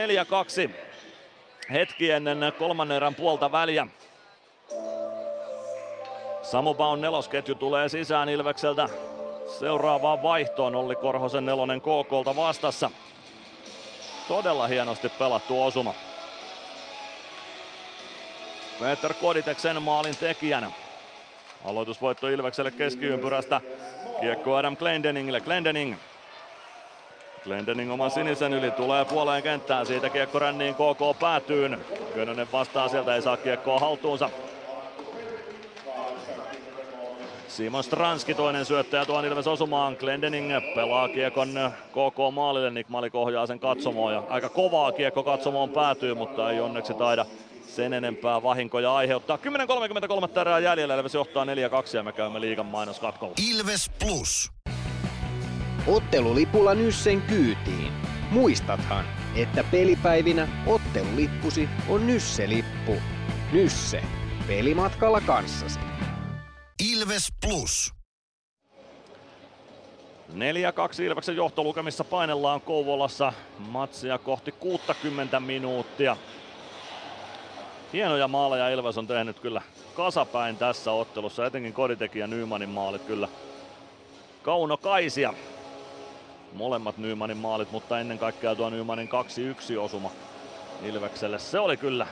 [0.68, 0.70] 4-2
[1.72, 3.86] hetki ennen kolmannen erän puolta väliä.
[6.42, 8.88] Samu Baun nelosketju tulee sisään Ilvekseltä
[9.58, 10.74] seuraavaan vaihtoon.
[10.74, 12.90] Olli Korhosen nelonen KKlta vastassa.
[14.28, 15.94] Todella hienosti pelattu osuma.
[18.80, 20.70] Peter Koditek sen maalin tekijänä.
[21.64, 23.60] Aloitusvoitto Ilvekselle keskiympyrästä.
[24.20, 25.40] Kiekko Adam Glendeningille.
[25.40, 25.96] Glendening.
[27.44, 29.86] Glendening oman sinisen yli tulee puoleen kenttään.
[29.86, 31.78] Siitä kiekko ränniin KK päätyyn.
[32.14, 34.30] Könönen vastaa sieltä, ei saa kiekkoa haltuunsa.
[37.48, 39.96] Simon Stranski toinen syöttäjä tuon Ilves osumaan.
[40.00, 41.48] Glendening pelaa kiekon
[41.90, 42.70] KK maalille.
[42.70, 47.26] Nick Malik ohjaa sen katsomoon ja aika kovaa kiekko katsomoon päätyy, mutta ei onneksi taida
[47.78, 49.36] sen enempää vahinkoja aiheuttaa.
[49.36, 51.48] 10.33 erää jäljellä, Ilves johtaa 4-2
[51.96, 53.34] ja me käymme liigan mainoskatkolla.
[53.50, 54.52] Ilves Plus.
[55.86, 57.92] Ottelulipulla Nyssen kyytiin.
[58.30, 59.04] Muistathan,
[59.36, 62.92] että pelipäivinä ottelulippusi on Nysse-lippu.
[63.52, 64.02] Nysse.
[64.46, 65.80] Pelimatkalla kanssasi.
[66.92, 67.94] Ilves Plus.
[70.34, 76.16] 4-2 Ilveksen johtolukemissa painellaan Kouvolassa matsia kohti 60 minuuttia.
[77.92, 79.62] Hienoja maaleja Ilves on tehnyt kyllä
[79.94, 83.28] kasapäin tässä ottelussa, etenkin koditekijä Nymanin maalit kyllä
[84.42, 85.34] kaunokaisia.
[86.52, 89.08] Molemmat Nymanin maalit, mutta ennen kaikkea tuo Nymanin
[89.76, 90.10] 2-1 osuma
[90.82, 91.38] Ilvekselle.
[91.38, 92.06] Se oli kyllä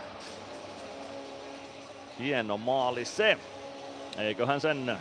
[2.19, 3.39] hieno maali se.
[4.19, 4.97] Eiköhän sen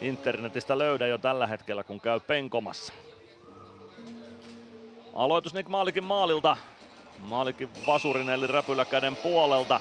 [0.00, 2.92] internetistä löydä jo tällä hetkellä, kun käy penkomassa.
[5.14, 6.56] Aloitus Nick Maalikin maalilta.
[7.22, 9.80] Maalikin Vasurin eli räpyläkäden puolelta.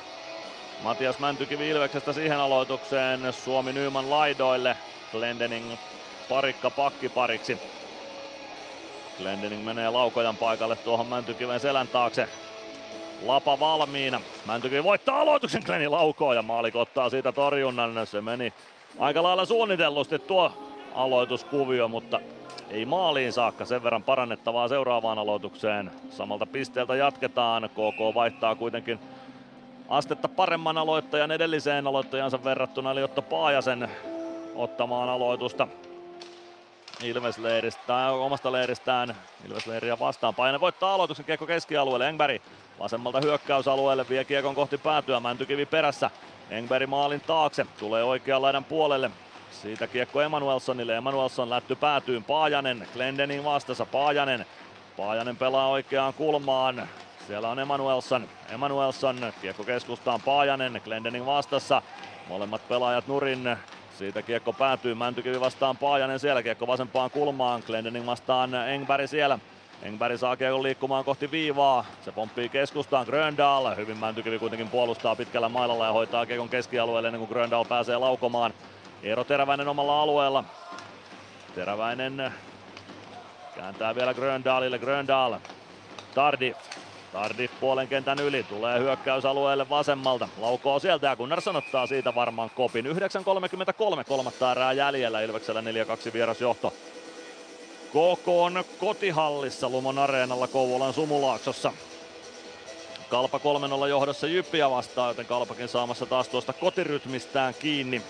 [0.84, 3.34] Matias Mäntykivi Ilveksestä siihen aloitukseen.
[3.34, 4.78] Suomi Nyman laidoille.
[5.12, 5.78] Glendening
[6.30, 7.58] parikka pakkipariksi.
[9.18, 12.28] Glendening menee laukojan paikalle tuohon Mäntykiven selän taakse.
[13.22, 14.22] Lapa valmiina.
[14.46, 15.62] Mäntykivi voittaa aloituksen.
[15.66, 18.08] Gleni laukoo ja Maalik ottaa siitä torjunnan.
[18.08, 18.54] Se meni
[19.00, 20.69] aika lailla suunnitellusti tuo
[21.00, 22.20] aloituskuvio, mutta
[22.70, 23.66] ei maaliin saakka.
[23.66, 25.92] Sen verran parannettavaa seuraavaan aloitukseen.
[26.10, 27.70] Samalta pisteeltä jatketaan.
[27.70, 29.00] KK vaihtaa kuitenkin
[29.90, 33.90] astetta paremman aloittajan edelliseen aloittajansa verrattuna, eli Otto Paajasen
[34.56, 35.68] ottamaan aloitusta.
[37.04, 39.16] Ilves leiristä, omasta leiristään
[39.48, 40.36] Ilves leiriä vastaan.
[40.36, 42.10] Paine voittaa aloituksen kiekko keskialueelle.
[42.10, 42.42] Engberg
[42.80, 45.20] vasemmalta hyökkäysalueelle vie kiekon kohti päätyä.
[45.20, 46.12] Mäntykivi perässä.
[46.50, 47.66] Engberg maalin taakse.
[47.80, 49.12] Tulee oikean laidan puolelle.
[49.52, 50.98] Siitä kiekko Emanuelsonille.
[50.98, 52.24] Emanuelson lätty päätyyn.
[52.24, 52.88] Paajanen.
[52.94, 53.86] Glendening vastassa.
[53.86, 54.46] Paajanen.
[54.98, 56.90] Paajanen pelaa oikeaan kulmaan.
[57.28, 58.28] Siellä on Emanuelson.
[58.50, 59.34] Emanuelson.
[59.42, 60.22] Kiekko keskustaan.
[60.22, 60.82] Paajanen.
[60.84, 61.82] Glendening vastassa.
[62.28, 63.58] Molemmat pelaajat nurin.
[63.98, 64.96] Siitä kiekko päätyy.
[64.96, 66.44] Mäntykivi vastaan Paajanen siellä.
[66.44, 67.64] Kiekko vasempaan kulmaan.
[67.68, 69.40] Glendening vastaan Engberg siellä.
[69.84, 71.86] Engberg saa kiekon liikkumaan kohti viivaa.
[72.06, 73.76] Se pomppii keskustaan Gröndal.
[73.76, 78.54] Hyvin Mäntykivi kuitenkin puolustaa pitkällä mailalla ja hoitaa kiekon keskialueelle ennen kuin Gröndal pääsee laukomaan.
[79.04, 80.44] Eero Teräväinen omalla alueella.
[81.56, 82.34] Teräväinen
[83.56, 84.80] kääntää vielä Gröndalille.
[84.80, 85.36] Gröndal.
[86.16, 86.58] Tardif.
[87.14, 88.44] Tardif puolen kentän yli.
[88.44, 90.28] Tulee hyökkäysalueelle vasemmalta.
[90.38, 92.86] Laukoo sieltä ja Gunnarsson ottaa siitä varmaan kopin.
[92.86, 95.22] 9.33 kolmatta erää jäljellä.
[95.22, 96.74] Ilveksellä 4-2 vierasjohto.
[97.90, 101.74] KK on kotihallissa Lumon areenalla Kouvolan Sumulaaksossa.
[103.10, 103.40] Kalpa
[103.86, 108.02] 3-0 johdossa Jyppiä vastaan, joten Kalpakin saamassa taas tuosta kotirytmistään kiinni.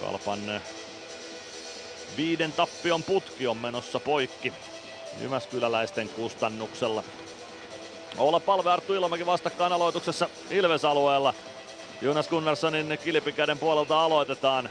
[0.00, 0.60] Kalpan
[2.16, 4.52] viiden tappion putki on menossa poikki
[5.20, 7.04] Jyväskyläläisten kustannuksella.
[8.18, 11.34] Olla palve Arttu Ilomäki vastakkain aloituksessa Ilves-alueella.
[12.02, 14.70] Jonas Gunnarssonin kilpikäden puolelta aloitetaan.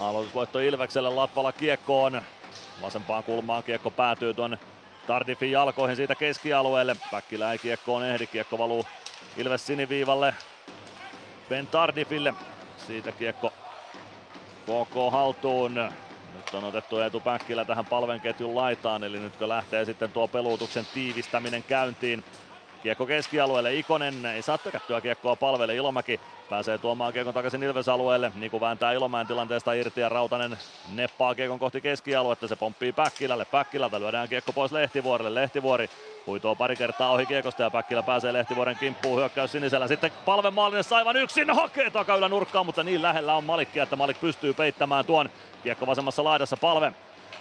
[0.00, 2.22] Aloitusvoitto Ilvekselle Latvala kiekkoon.
[2.82, 4.58] Vasempaan kulmaan kiekko päätyy tuonne
[5.06, 6.96] Tardifin jalkoihin siitä keskialueelle.
[7.10, 8.26] Päkkilä ei kiekkoon ehdi.
[8.26, 8.86] Kiekko valuu
[9.36, 10.34] Ilves siniviivalle.
[11.50, 12.34] Ben Tardifille.
[12.86, 13.50] Siitä kiekko
[14.62, 15.74] KK haltuun.
[16.34, 21.62] Nyt on otettu Eetu Päkkilä tähän palvenketjun laitaan, eli nytkö lähtee sitten tuo peluutuksen tiivistäminen
[21.62, 22.24] käyntiin.
[22.82, 28.60] Kiekko keskialueelle, Ikonen ei saa tökättyä kiekkoa palvelle, Ilomäki pääsee tuomaan kiekon takaisin Ilves-alueelle, kuin
[28.60, 30.58] vääntää Ilomäen tilanteesta irti ja Rautanen
[30.94, 35.90] neppaa kiekon kohti keskialuetta, se pomppii Päkkilälle, Päkkilältä lyödään kiekko pois Lehtivuorelle, Lehtivuori
[36.26, 39.88] huitoo pari kertaa ohi kiekosta ja Päkkilä pääsee Lehtivuoren kimppuun hyökkäys sinisellä.
[39.88, 41.50] Sitten palve maalinen aivan yksin.
[41.50, 45.30] Hakee takaylä nurkkaan, mutta niin lähellä on Malikki, että Malik pystyy peittämään tuon
[45.62, 46.56] kiekko vasemmassa laidassa.
[46.56, 46.92] Palve.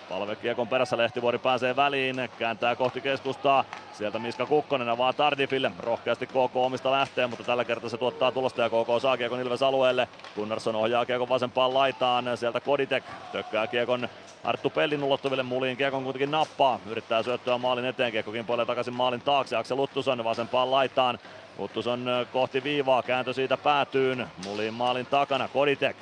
[0.09, 3.65] Palve kiekon perässä Lehtivuori pääsee väliin, kääntää kohti keskustaa.
[3.93, 5.71] Sieltä Miska Kukkonen avaa Tardifille.
[5.79, 9.63] Rohkeasti KK omista lähtee, mutta tällä kertaa se tuottaa tulosta ja KK saa kiekon Ilves
[9.63, 10.07] alueelle.
[10.35, 12.37] Gunnarsson ohjaa kiekon vasempaan laitaan.
[12.37, 14.09] Sieltä Koditek tökkää kiekon
[14.43, 15.77] Arttu Pellin ulottuville muliin.
[15.77, 16.79] Kiekon kuitenkin nappaa.
[16.85, 18.11] Yrittää syöttöä maalin eteen.
[18.11, 19.55] Kiekko kimpoilee takaisin maalin taakse.
[19.55, 21.19] Aksel Luttuson vasempaan laitaan.
[21.57, 23.03] Luttuson kohti viivaa.
[23.03, 24.27] Kääntö siitä päätyyn.
[24.45, 25.47] Muliin maalin takana.
[25.47, 25.97] Koditek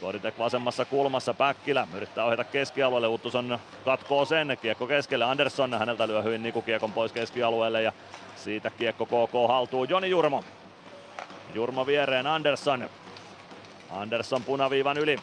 [0.00, 6.22] Koditek vasemmassa kulmassa, Päkkilä yrittää ohjata keskialueelle, Uttuson katkoo sen, kiekko keskelle, Andersson häneltä lyö
[6.22, 7.92] hyvin Niku kiekon pois keskialueelle ja
[8.36, 10.44] siitä kiekko KK haltuu Joni Jurmo.
[11.54, 12.90] Jurmo viereen Andersson.
[13.90, 15.18] Andersson punaviivan yli.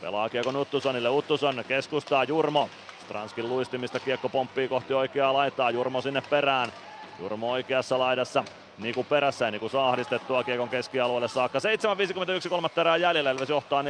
[0.00, 2.68] Pelaa kiekon Uttusonille, Uttuson keskustaa Jurmo.
[3.04, 6.72] Stranskin luistimista kiekko pomppii kohti oikeaa laitaa, Jurmo sinne perään.
[7.18, 8.44] Jurmo oikeassa laidassa,
[8.78, 11.58] Niku perässä ja Niku saa ahdistettua Kiekon keskialueelle saakka.
[11.58, 13.86] 7.51 kolmatta erää jäljellä, Elves johtaa 4-2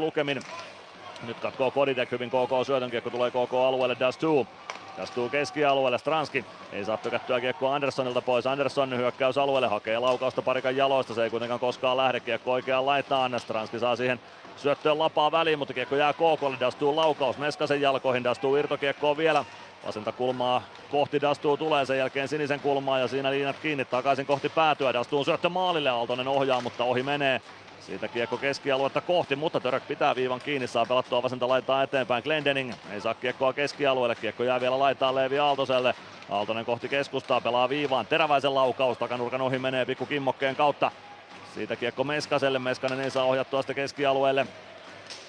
[0.00, 0.40] lukemin.
[1.26, 4.46] Nyt katkoo Koditek hyvin KK syötön, kiekko tulee KK alueelle, Dastu.
[4.98, 8.46] Dastu keskialueelle, Stranski ei saa tykättyä kiekkoa Anderssonilta pois.
[8.46, 13.40] Andersson hyökkäys alueelle, hakee laukausta parikan jaloista, se ei kuitenkaan koskaan lähde kiekko oikeaan laitaan.
[13.40, 14.20] Stranski saa siihen
[14.60, 17.38] syöttöön lapaa väliin, mutta kiekko jää KKlle, Dastu laukaus.
[17.38, 19.44] Meskasen jalkoihin, Dastu irtokiekkoon vielä.
[19.86, 21.20] Vasenta kulmaa kohti.
[21.20, 23.84] Dastuu tulee sen jälkeen sinisen kulmaa ja siinä liinat kiinni.
[23.84, 24.92] Takaisin kohti päätyä.
[24.92, 27.40] Dastuun syöttö maalille, Aaltonen ohjaa, mutta ohi menee.
[27.80, 32.22] Siitä kiekko keskialuetta kohti, mutta Török pitää viivan kiinni, saa pelattua vasenta laitaa eteenpäin.
[32.22, 35.94] Glendening ei saa kiekkoa keskialueelle, kiekko jää vielä laitaan Leevi Aaltoselle.
[36.30, 40.90] Aaltonen kohti keskustaa, pelaa viivaan, teräväisen laukaus, takanurkan ohi menee pikku kimmokkeen kautta.
[41.54, 44.46] Siitä kiekko Meskaselle, Meskanen ei saa ohjattua sitä keskialueelle.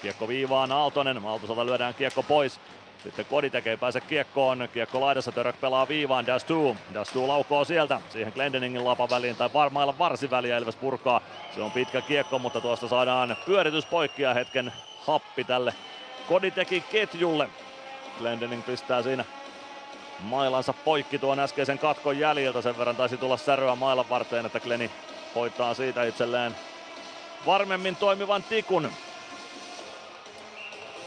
[0.02, 2.60] Kiekko viivaan Aaltonen, Aaltoselta lyödään kiekko pois.
[3.02, 4.68] Sitten Kodi tekee pääse kiekkoon.
[4.72, 6.26] Kiekko laidassa Török pelaa viivaan.
[6.26, 6.76] Dastu.
[6.94, 8.00] Dastu laukoo sieltä.
[8.10, 11.20] Siihen Glendeningin lapan väliin tai varmailla varsiväliä Ilves purkaa.
[11.54, 14.72] Se on pitkä kiekko, mutta tuosta saadaan pyöritys poikki ja hetken
[15.06, 15.74] happi tälle
[16.54, 17.48] teki ketjulle.
[18.18, 19.24] Glendening pistää siinä
[20.20, 22.62] mailansa poikki tuon äskeisen katkon jäljiltä.
[22.62, 24.90] Sen verran taisi tulla säröä mailan varteen, että Gleni
[25.34, 26.56] hoitaa siitä itselleen
[27.46, 28.92] varmemmin toimivan tikun.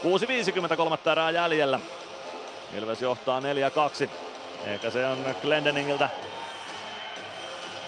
[0.04, 1.80] 6.53 erää jäljellä.
[2.74, 4.08] Ilves johtaa 4-2.
[4.66, 6.08] Eikä se on Glendeningiltä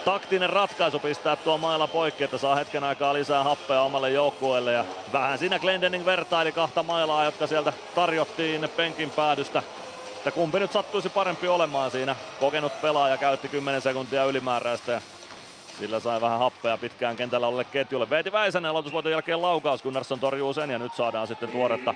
[0.05, 4.73] taktinen ratkaisu pistää tuo mailla poikki, että saa hetken aikaa lisää happea omalle joukkueelle.
[4.73, 9.63] Ja vähän siinä Glendening vertaili kahta mailaa, jotka sieltä tarjottiin penkin päädystä.
[10.17, 12.15] Että kumpi nyt sattuisi parempi olemaan siinä.
[12.39, 15.01] Kokenut pelaaja käytti 10 sekuntia ylimääräistä ja
[15.79, 18.09] sillä sai vähän happea pitkään kentällä olelle ketjulle.
[18.09, 21.93] Veeti Väisänen aloitusvuoton jälkeen laukaus, Gunnarsson torjuu sen ja nyt saadaan sitten tuoretta,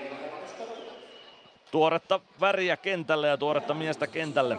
[1.71, 4.57] tuoretta väriä kentälle ja tuoretta miestä kentälle.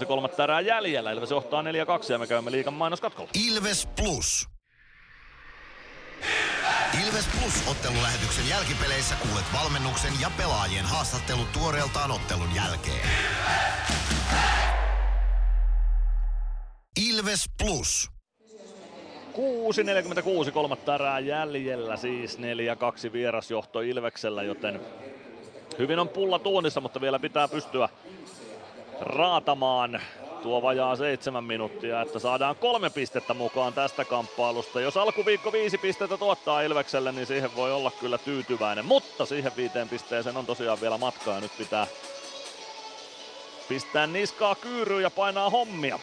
[0.00, 1.12] 6.46 kolmatta erää jäljellä.
[1.12, 1.64] Ilves johtaa 4-2
[2.12, 3.30] ja me käymme liikan mainoskatkolla.
[3.46, 4.48] Ilves Plus.
[7.06, 13.00] Ilves Plus ottelulähetyksen jälkipeleissä kuulet valmennuksen ja pelaajien haastattelut tuoreeltaan ottelun jälkeen.
[13.00, 14.11] Ilves
[17.64, 18.10] Plus.
[20.46, 24.80] 6.46 kolmatta erää jäljellä, siis 4-2 vierasjohto Ilveksellä, joten
[25.78, 27.88] hyvin on pulla tuonnissa, mutta vielä pitää pystyä
[29.00, 30.00] raatamaan
[30.42, 34.80] tuo vajaa seitsemän minuuttia, että saadaan kolme pistettä mukaan tästä kamppailusta.
[34.80, 39.88] Jos alkuviikko viisi pistettä tuottaa Ilvekselle, niin siihen voi olla kyllä tyytyväinen, mutta siihen viiteen
[39.88, 41.86] pisteeseen on tosiaan vielä matkaa ja nyt pitää
[43.68, 45.98] pistää niskaa kyyryyn ja painaa hommia.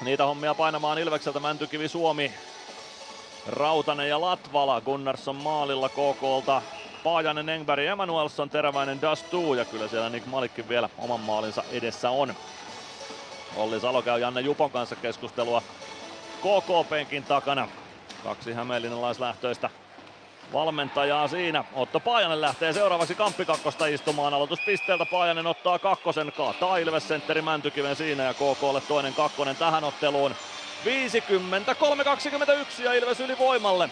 [0.00, 2.34] Niitä hommia painamaan Ilvekseltä Mäntykivi Suomi.
[3.46, 6.62] Rautanen ja Latvala, Gunnarsson maalilla KKlta.
[7.02, 12.34] Paajanen, Engberg, Emanuelsson, Teräväinen, Dastu ja kyllä siellä Nick Malikkin vielä oman maalinsa edessä on.
[13.54, 15.62] Olli Salo käy Janne Jupon kanssa keskustelua
[16.40, 17.68] KK-penkin takana.
[18.22, 19.70] Kaksi hämeenlinnalaislähtöistä
[20.52, 21.64] valmentajaa siinä.
[21.74, 24.34] Otto Paajanen lähtee seuraavaksi Kamppikakkosta istumaan.
[24.34, 30.34] Aloituspisteeltä Paajanen ottaa kakkosen, kaataa Ilves sentteri Mäntykiven siinä ja KKlle toinen kakkonen tähän otteluun.
[30.84, 33.90] 53-21 ja Ilves ylivoimalle.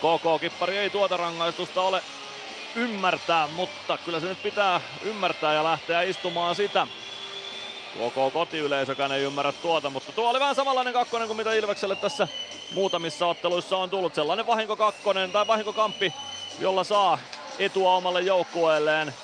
[0.00, 2.02] KK-kippari ei tuota rangaistusta ole
[2.76, 6.86] ymmärtää, mutta kyllä se nyt pitää ymmärtää ja lähteä istumaan sitä.
[7.90, 12.28] KK kotiyleisökään ei ymmärrä tuota, mutta tuo oli vähän samanlainen kakkonen kuin mitä Ilvekselle tässä
[12.74, 14.14] muutamissa otteluissa on tullut.
[14.14, 16.12] Sellainen vahinko kakkonen tai vahinkokamppi,
[16.58, 17.18] jolla saa
[17.58, 19.14] etua omalle joukkueelleen.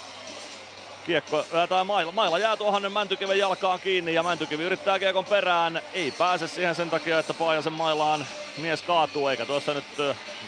[1.07, 5.83] Kiekko, tai mailla, mailla jää tuohon Mäntykiven jalkaan kiinni ja Mäntykivi yrittää kiekon perään.
[5.93, 8.27] Ei pääse siihen sen takia, että Paajasen mailaan
[8.59, 9.85] mies kaatuu, eikä tuossa nyt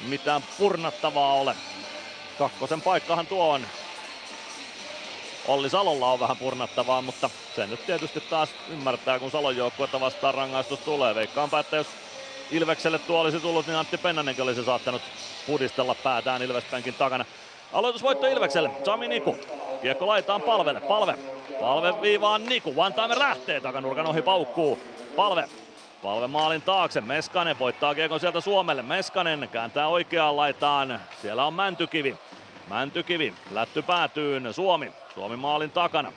[0.09, 1.55] mitään purnattavaa ole.
[2.39, 3.67] Kakkosen paikkahan tuo on.
[5.49, 10.35] Olli Salolla on vähän purnattavaa, mutta se nyt tietysti taas ymmärtää, kun Salon joukkuetta vastaan
[10.35, 11.15] rangaistus tulee.
[11.15, 11.87] Veikkaanpa, että jos
[12.51, 15.03] Ilvekselle tuo olisi tullut, niin Antti Pennanenkin olisi saattanut
[15.47, 17.25] pudistella päätään Ilvespenkin takana.
[17.73, 19.37] Aloitusvoitto Ilvekselle, Sami Niku.
[19.83, 21.15] Kiekko laitetaan palvelle, palve.
[21.61, 24.79] Palve viivaan Niku, one time lähtee, takanurkan ohi paukkuu.
[25.17, 25.45] Palve,
[26.03, 28.83] palve maalin taakse, Meskanen voittaa kiekon sieltä Suomelle.
[28.83, 32.17] Meskanen kääntää oikeaan laitaan, siellä on Mäntykivi.
[32.69, 36.13] Mäntykivi, lätty päätyyn, Suomi, Suomi maalin takana.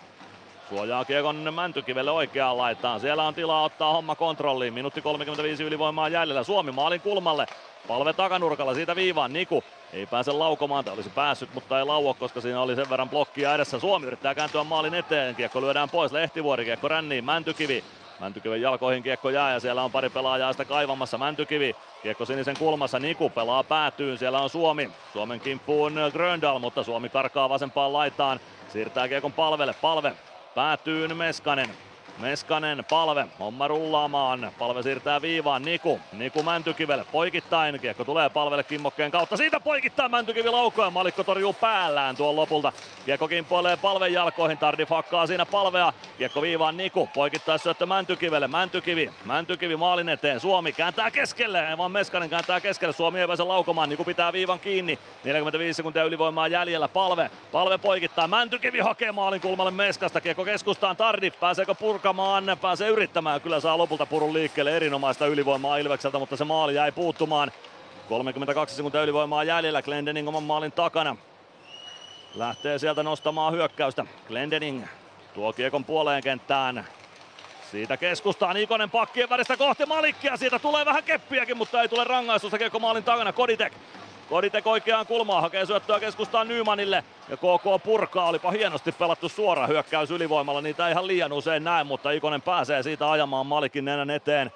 [0.69, 2.99] Suojaa Kiekon Mäntykivelle oikeaan laitaan.
[2.99, 4.73] Siellä on tilaa ottaa homma kontrolliin.
[4.73, 6.43] Minuutti 35 ylivoimaa jäljellä.
[6.43, 7.45] Suomi maalin kulmalle.
[7.87, 9.33] Palve takanurkalla siitä viivaan.
[9.33, 9.63] Niku
[9.93, 10.85] ei pääse laukomaan.
[10.85, 13.79] Tai olisi päässyt, mutta ei lauo, koska siinä oli sen verran blokkia edessä.
[13.79, 15.35] Suomi yrittää kääntyä maalin eteen.
[15.35, 16.11] Kiekko lyödään pois.
[16.11, 17.25] Lehtivuori kiekko ränniin.
[17.25, 17.83] Mäntykivi
[18.21, 21.17] Mäntykiven jalkoihin kiekko jää ja siellä on pari pelaajaa sitä kaivamassa.
[21.17, 24.89] Mäntykivi, kiekko sinisen kulmassa, Niku pelaa päätyyn, siellä on Suomi.
[25.13, 28.39] Suomen kimppuun Gröndal, mutta Suomi karkaa vasempaan laitaan.
[28.69, 30.13] Siirtää kiekon palvelle, palve
[30.55, 31.69] päätyyn Meskanen.
[32.17, 34.51] Meskanen, palve, homma rullaamaan.
[34.59, 35.99] Palve siirtää viivaan, Niku.
[36.13, 37.79] Niku Mäntykivelle, poikittain.
[37.79, 39.37] Kiekko tulee palvelle kimmokkeen kautta.
[39.37, 42.73] Siitä poikittaa Mäntykivi laukkoa Malikko torjuu päällään tuon lopulta.
[43.05, 45.93] Kiekko kimpoilee palven jalkoihin, Tardi fakkaa siinä palvea.
[46.17, 48.47] Kiekko viivaan Niku, poikittaa syöttö Mäntykivelle.
[48.47, 50.39] Mäntykivi, Mäntykivi maalin eteen.
[50.39, 52.93] Suomi kääntää keskelle, ei vaan Meskanen kääntää keskelle.
[52.93, 54.99] Suomi ei pääse laukomaan, Niku pitää viivan kiinni.
[55.23, 57.31] 45 sekuntia ylivoimaa jäljellä, palve.
[57.51, 60.21] Palve poikittaa, Mäntykivi hakee maalin kulmalle Meskasta.
[60.21, 62.57] Kiekko keskustaan, Tardi pääseekö purkamaan?
[62.61, 63.41] pääsee yrittämään.
[63.41, 67.51] Kyllä saa lopulta purun liikkeelle erinomaista ylivoimaa Ilvekseltä, mutta se maali jäi puuttumaan.
[68.09, 71.15] 32 sekuntia ylivoimaa jäljellä Glendening oman maalin takana.
[72.35, 74.05] Lähtee sieltä nostamaan hyökkäystä.
[74.27, 74.83] Glendening
[75.33, 76.87] tuo kiekon puoleen kenttään.
[77.71, 80.37] Siitä keskustaan Ikonen pakkien välistä kohti Malikkia.
[80.37, 83.33] Siitä tulee vähän keppiäkin, mutta ei tule rangaistusta kiekko maalin takana.
[83.33, 83.73] Koditek
[84.31, 87.03] Koditek oikeaan kulmaan hakee syöttöä keskustaan Nymanille.
[87.29, 90.61] Ja KK purkaa, olipa hienosti pelattu suora hyökkäys ylivoimalla.
[90.61, 94.51] Niitä ihan liian usein näin, mutta Ikonen pääsee siitä ajamaan Malikin nenän eteen.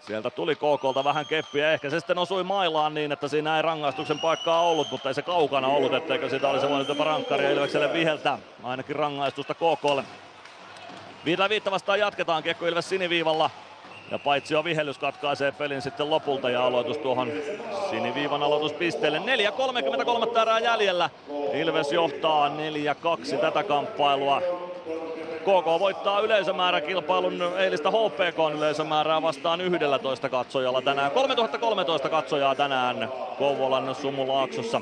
[0.00, 4.18] Sieltä tuli KKlta vähän keppiä, ehkä se sitten osui mailaan niin, että siinä ei rangaistuksen
[4.18, 8.38] paikkaa ollut, mutta ei se kaukana ollut, etteikö sitä olisi voinut jopa rankkaria Ilvekselle viheltää.
[8.62, 10.04] Ainakin rangaistusta KKlle.
[11.24, 13.50] Viitellä viitta vastaan jatketaan, Kiekko Ilves siniviivalla.
[14.12, 17.32] Ja paitsi jo vihellys katkaisee pelin sitten lopulta ja aloitus tuohon
[17.90, 19.18] siniviivan aloituspisteelle.
[19.18, 21.10] 4.33 erää jäljellä.
[21.54, 24.42] Ilves johtaa 4-2 tätä kamppailua.
[25.40, 31.10] KK voittaa yleisömääräkilpailun eilistä HPK yleisömäärää vastaan 11 katsojalla tänään.
[31.10, 33.08] 3013 katsojaa tänään
[33.38, 34.80] Kouvolan Sumulaaksossa.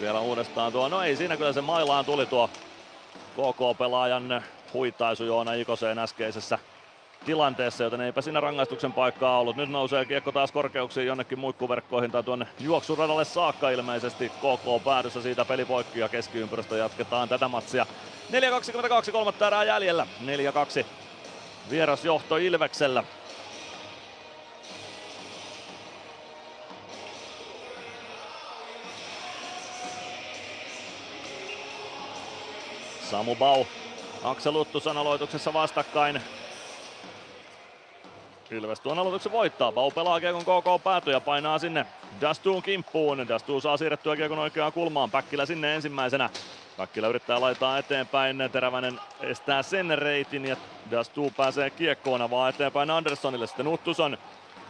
[0.00, 2.50] Vielä uudestaan tuo, no ei siinä kyllä se mailaan tuli tuo
[3.34, 6.58] KK-pelaajan huitaisu Joona Ikoseen äskeisessä
[7.24, 9.56] tilanteessa, joten eipä siinä rangaistuksen paikkaa ollut.
[9.56, 14.28] Nyt nousee kiekko taas korkeuksiin jonnekin muikkuverkkoihin tai tuonne juoksuradalle saakka ilmeisesti.
[14.28, 17.86] KK päädyssä siitä pelipoikki ja keskiympyrästä jatketaan tätä matsia.
[19.06, 20.06] 4.22 kolmatta erää jäljellä.
[20.82, 20.84] 4-2
[21.70, 23.04] vierasjohto Ilveksellä.
[33.14, 33.64] Samu Bau,
[34.24, 36.20] Aksel Uttusan aloituksessa vastakkain.
[38.50, 39.72] Ilves tuon aloituksen voittaa.
[39.72, 41.86] Bau pelaa kiekon KK pääty ja painaa sinne
[42.20, 43.28] Dastuun kimppuun.
[43.28, 45.10] Dastu saa siirrettyä kiekon oikeaan kulmaan.
[45.10, 46.30] Päkkilä sinne ensimmäisenä.
[46.76, 48.36] Päkkilä yrittää laittaa eteenpäin.
[48.52, 50.56] Terävänen estää sen reitin ja
[50.90, 53.46] Dastu pääsee kiekkoon vaan eteenpäin Anderssonille.
[53.46, 54.18] Sitten Uttuson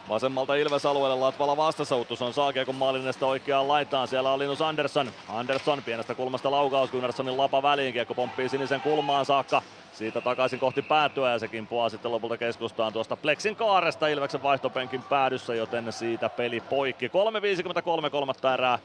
[0.09, 4.09] Vasemmalta Ilves-alueelle Latvala vastassa Uttuson saa kiekon maalinnesta oikeaan laitaan.
[4.09, 5.11] Siellä on Linus Andersson.
[5.29, 7.93] Andersson pienestä kulmasta laukaus Gunnarssonin lapa väliin.
[7.93, 9.63] Kiekko pomppii sinisen kulmaan saakka.
[9.93, 15.03] siitä takaisin kohti päätyä ja se kimpuaa sitten lopulta keskustaan tuosta Plexin kaaresta Ilveksen vaihtopenkin
[15.03, 17.09] päädyssä, joten siitä peli poikki.
[17.09, 18.79] 3.53 kolmatta erää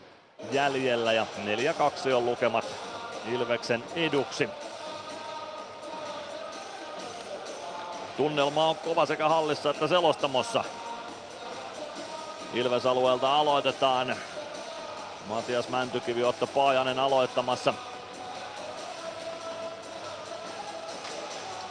[0.51, 1.25] jäljellä ja
[2.09, 2.65] 4-2 on lukemat
[3.31, 4.49] Ilveksen eduksi.
[8.17, 10.63] Tunnelma on kova sekä hallissa että selostamossa.
[12.53, 14.15] Ilves alueelta aloitetaan.
[15.27, 17.73] Matias Mäntykivi, Otto Paajanen aloittamassa.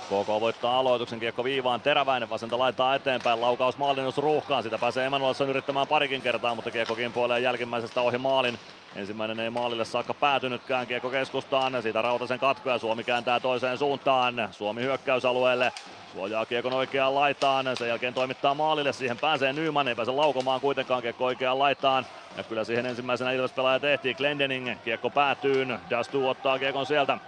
[0.06, 5.48] KK voittaa aloituksen, kiekko viivaan, Teräväinen vasenta laittaa eteenpäin, laukaus Maalinus ruuhkaan, sitä pääsee Emanuelson
[5.48, 8.58] yrittämään parikin kertaa, mutta kiekko kimpoilee jälkimmäisestä ohi maalin.
[8.98, 14.48] Ensimmäinen ei maalille saakka päätynytkään, kiekko keskustaan, siitä Rautasen katko ja Suomi kääntää toiseen suuntaan.
[14.50, 15.72] Suomi hyökkäysalueelle,
[16.12, 21.02] suojaa kiekon oikeaan laitaan, sen jälkeen toimittaa maalille, siihen pääsee Nyman, ei pääse laukomaan kuitenkaan
[21.02, 22.06] kiekko oikeaan laitaan.
[22.36, 27.18] Ja kyllä siihen ensimmäisenä Ilves pelaaja tehtiin, Glendening, kiekko päätyy, Dastu ottaa kiekon sieltä.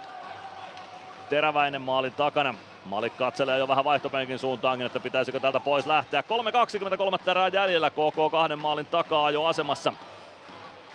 [1.29, 2.55] Teräväinen maalin takana.
[2.85, 6.23] Malik katselee jo vähän vaihtopenkin suuntaankin, että pitäisikö täältä pois lähteä.
[7.25, 9.93] 3.23 erää jäljellä, KK kahden maalin takaa jo asemassa.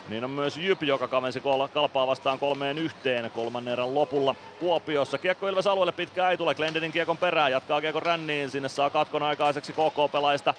[0.08, 5.18] Niin on myös Jyp, joka kavensi kalpaa vastaan kolmeen yhteen kolmannen erän lopulla Kuopiossa.
[5.18, 9.22] Kiekko Ilves alueelle pitkä ei tule, Glendenin kiekon perään, jatkaa kiekon ränniin, sinne saa katkon
[9.22, 10.54] aikaiseksi KK-pelaista.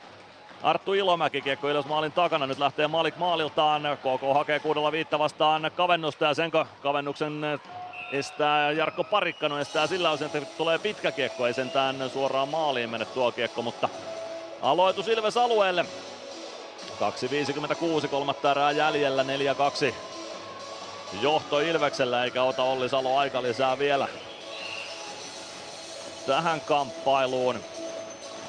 [0.64, 5.72] Arttu Ilomäki, kiekko Ilves maalin takana, nyt lähtee Malik maaliltaan, KK hakee kuudella viitta vastaan
[5.76, 6.52] kavennusta ja sen
[6.82, 7.42] kavennuksen
[8.12, 13.06] estää Jarkko Parikkano, estää sillä osin, että tulee pitkä kiekko, ei sentään suoraan maaliin mene
[13.06, 13.90] tuo kiekko, mutta
[14.62, 15.86] aloitus Ilves alueelle.
[18.02, 19.94] 2.56, kolmatta erää jäljellä, 4-2
[21.22, 24.08] johto Ilveksellä, eikä ota Olli Salo aika lisää vielä
[26.28, 27.60] tähän kamppailuun.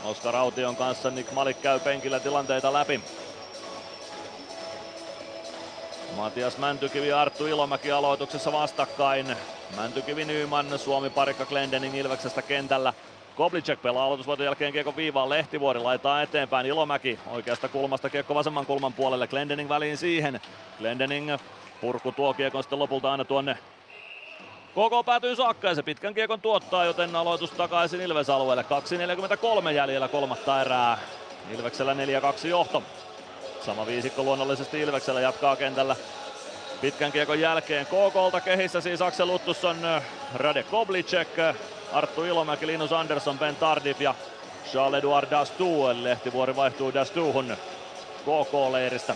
[0.05, 3.01] Oskar Aution kanssa Nick Malik käy penkillä tilanteita läpi.
[6.17, 9.36] Matias Mäntykivi ja Arttu Ilomäki aloituksessa vastakkain.
[9.77, 12.94] Mäntykivi Nyman, Suomi parikka Glendening Ilveksestä kentällä.
[13.39, 18.92] Koblicek pelaa aloitusvoiton jälkeen kiekko viivaan, Lehtivuori laittaa eteenpäin, Ilomäki oikeasta kulmasta kiekko vasemman kulman
[18.92, 20.41] puolelle, Glendening väliin siihen.
[20.78, 21.36] Glendening
[21.81, 23.58] purku tuo kiekon sitten lopulta aina tuonne
[24.75, 28.65] Koko päätyy saakka ja se pitkän kiekon tuottaa, joten aloitus takaisin Ilves alueelle.
[29.65, 30.99] 2.43 jäljellä kolmatta erää.
[31.50, 32.83] Ilveksellä 4-2 johto.
[33.60, 35.97] Sama viisikko luonnollisesti Ilveksellä jatkaa kentällä
[36.81, 37.86] pitkän kiekon jälkeen.
[37.86, 39.76] KKlta kehissä siis Axel Luttusson,
[40.34, 41.28] Rade Koblicek,
[41.92, 44.15] Arttu Ilomäki, Linus Andersson, Ben Tardif ja
[44.73, 45.84] Charles-Edouard Dastu.
[46.02, 47.57] Lehtivuori vaihtuu Dastuhun
[48.23, 49.15] KK-leiristä.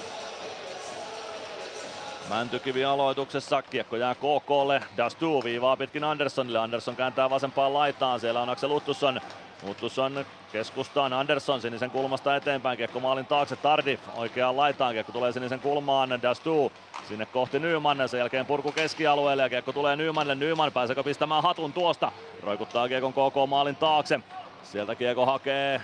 [2.28, 8.48] Mäntykivi aloituksessa, kiekko jää KKlle, Dastu viivaa pitkin Anderssonille, Andersson kääntää vasempaan laitaan, siellä on
[8.48, 8.70] Axel
[9.62, 15.32] Luttusson, Luttusson keskustaan, Andersson sinisen kulmasta eteenpäin, kiekko maalin taakse, Tardif oikeaan laitaan, kiekko tulee
[15.32, 16.72] sinisen kulmaan, Dastu
[17.08, 21.72] sinne kohti Nyman, sen jälkeen purku keskialueelle ja kiekko tulee Nymanille, Nyman pääseekö pistämään hatun
[21.72, 24.20] tuosta, roikuttaa kiekon KK maalin taakse,
[24.62, 25.80] sieltä kiekko hakee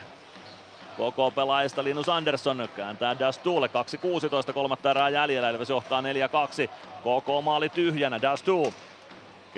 [0.95, 2.69] KK pelaajista Linus Andersson.
[2.77, 3.71] Kääntää Dastuulle
[4.47, 6.05] 2.16 kolmatta erää jäljellä, Ilves johtaa 4-2.
[7.01, 8.75] KK maali tyhjänä, Dastu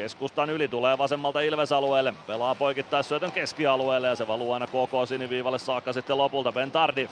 [0.03, 5.59] keskustan yli tulee vasemmalta Ilves-alueelle, pelaa poikittaa syötön keskialueelle ja se valuu aina KK siniviivalle
[5.59, 6.53] saakka sitten lopulta.
[6.53, 7.11] Ben Tardif.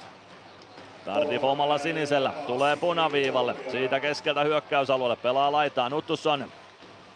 [1.04, 5.90] Tardif omalla sinisellä, tulee punaviivalle, siitä keskeltä hyökkäysalueelle, pelaa laitaan.
[5.90, 6.44] Nuttusson.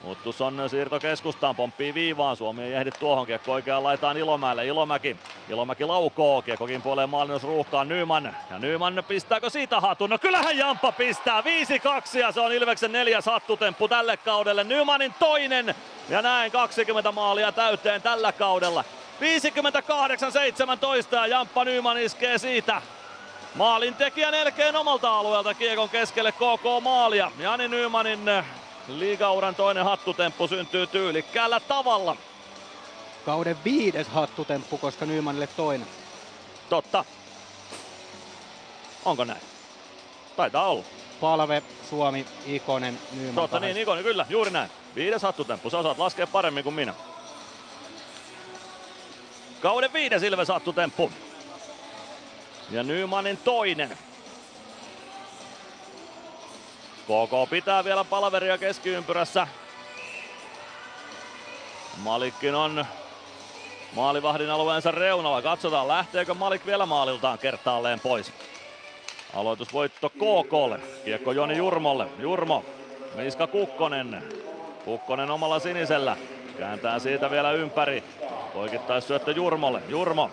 [0.02, 5.16] Muttusson siirto keskustaan, pomppii viivaan, Suomi ei ehdi tuohon, kiekko oikeaan laitaan Ilomäelle, Ilomäki,
[5.48, 10.10] Ilomäki laukoo, kiekkokin puoleen maalinnos ruuhkaan Nyman, ja Nyman pistääkö siitä hatun?
[10.10, 15.74] No kyllähän Jampa pistää, 5-2 ja se on Ilveksen neljäs hattutemppu tälle kaudelle, Nymanin toinen,
[16.08, 18.84] ja näin 20 maalia täyteen tällä kaudella.
[21.12, 22.82] 58-17 ja Jamppa Nyman iskee siitä
[23.54, 27.30] Maalin tekijä melkein omalta alueelta kiekon keskelle KK maalia.
[27.38, 28.24] Jani Nymanin
[28.88, 32.16] Liigauran toinen hattutemppu syntyy tyylikkäällä tavalla.
[33.24, 35.86] Kauden viides hattutemppu, koska Nymanille toinen.
[36.68, 37.04] Totta.
[39.04, 39.40] Onko näin?
[40.36, 40.84] Taitaa olla.
[41.20, 43.34] Palve, Suomi, Ikonen, Nyman.
[43.34, 44.70] Totta niin, Ikonen, kyllä, juuri näin.
[44.94, 46.94] Viides hattutemppu, sä osaat laskea paremmin kuin minä.
[49.60, 51.12] Kauden viides Ilves hattutemppu.
[52.70, 53.98] Ja Nymanin toinen.
[57.02, 59.46] KK pitää vielä palaveria keskiympyrässä.
[62.02, 62.84] Malikkin on
[63.96, 65.42] maalivahdin alueensa reunalla.
[65.42, 68.32] Katsotaan lähteekö Malik vielä maaliltaan kertaalleen pois.
[69.34, 70.80] Aloitusvoitto KKlle.
[71.04, 72.06] Kiekko Joni Jurmolle.
[72.18, 72.64] Jurmo.
[73.14, 74.22] Miska Kukkonen.
[74.84, 76.16] Kukkonen omalla sinisellä.
[76.58, 78.04] Kääntää siitä vielä ympäri.
[78.54, 79.82] Poikittais syöttö Jurmolle.
[79.88, 80.30] Jurmo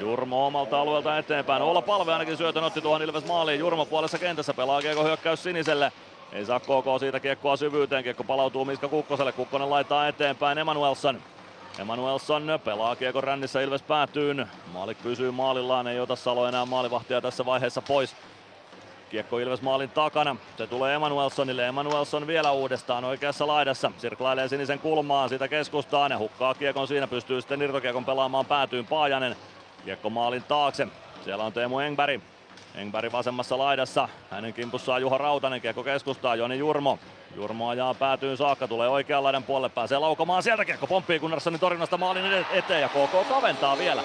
[0.00, 1.62] Jurmo omalta alueelta eteenpäin.
[1.62, 3.60] Olla palve ainakin syötön otti tuohon Ilves maaliin.
[3.60, 5.92] Jurmo puolessa kentässä pelaa kiekko hyökkäys siniselle.
[6.32, 8.04] Ei saa KK siitä kiekkoa syvyyteen.
[8.04, 9.32] Kiekko palautuu Miska Kukkoselle.
[9.32, 11.22] Kukkonen laittaa eteenpäin Emanuelson.
[11.78, 14.48] Emanuelson pelaa kiekon rännissä Ilves päätyyn.
[14.72, 18.16] Maalik pysyy maalillaan, ei ota Salo enää maalivahtia tässä vaiheessa pois.
[19.10, 20.36] Kiekko Ilves maalin takana.
[20.58, 21.66] Se tulee Emanuelsonille.
[21.66, 23.92] Emanuelson vielä uudestaan oikeassa laidassa.
[23.98, 27.06] Sirklailee sinisen kulmaan siitä keskustaan ja hukkaa kiekon siinä.
[27.06, 29.36] Pystyy sitten irtokiekon pelaamaan päätyyn Paajanen.
[29.84, 30.88] Kiekko maalin taakse.
[31.24, 32.20] Siellä on Teemu Engberg.
[32.74, 34.08] Engberg vasemmassa laidassa.
[34.30, 35.60] Hänen kimpussaan Juha Rautanen.
[35.60, 36.98] Kiekko keskustaa Joni Jurmo.
[37.36, 41.98] Jurmo ajaa päätyyn saakka, tulee oikean laidan puolelle, pääsee laukomaan sieltä kiekko pomppii Gunnarssonin torjunnasta
[41.98, 44.02] maalin eteen ja KK kaventaa vielä.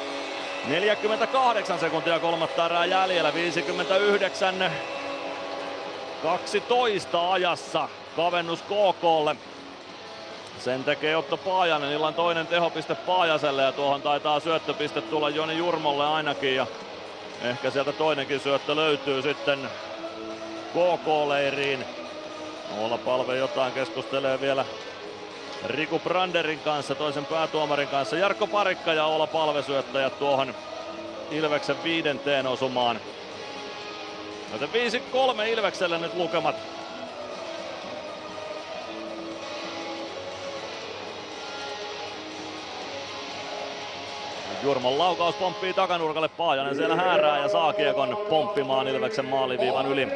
[0.67, 4.72] 48 sekuntia kolmatta erää jäljellä, 59
[6.24, 9.35] 12 ajassa kavennus KKlle.
[10.59, 16.07] Sen tekee Otto Paajanen, illan toinen tehopiste Paajaselle ja tuohon taitaa syöttöpiste tulla Joni Jurmolle
[16.07, 16.67] ainakin ja
[17.43, 19.59] ehkä sieltä toinenkin syöttö löytyy sitten
[20.73, 21.85] KK-leiriin.
[22.77, 24.65] Olla palve jotain keskustelee vielä
[25.65, 28.15] Riku Branderin kanssa, toisen päätuomarin kanssa.
[28.15, 30.55] Jarkko Parikka ja Ola palvesyöttäjät tuohon
[31.31, 32.99] Ilveksen viidenteen osumaan.
[34.53, 34.69] Joten
[35.39, 36.55] 5-3 Ilvekselle nyt lukemat.
[44.63, 50.07] Jurmon laukaus pomppii takanurkalle Paajanen siellä häärää ja saa kiekon pomppimaan Ilveksen maaliviivan yli.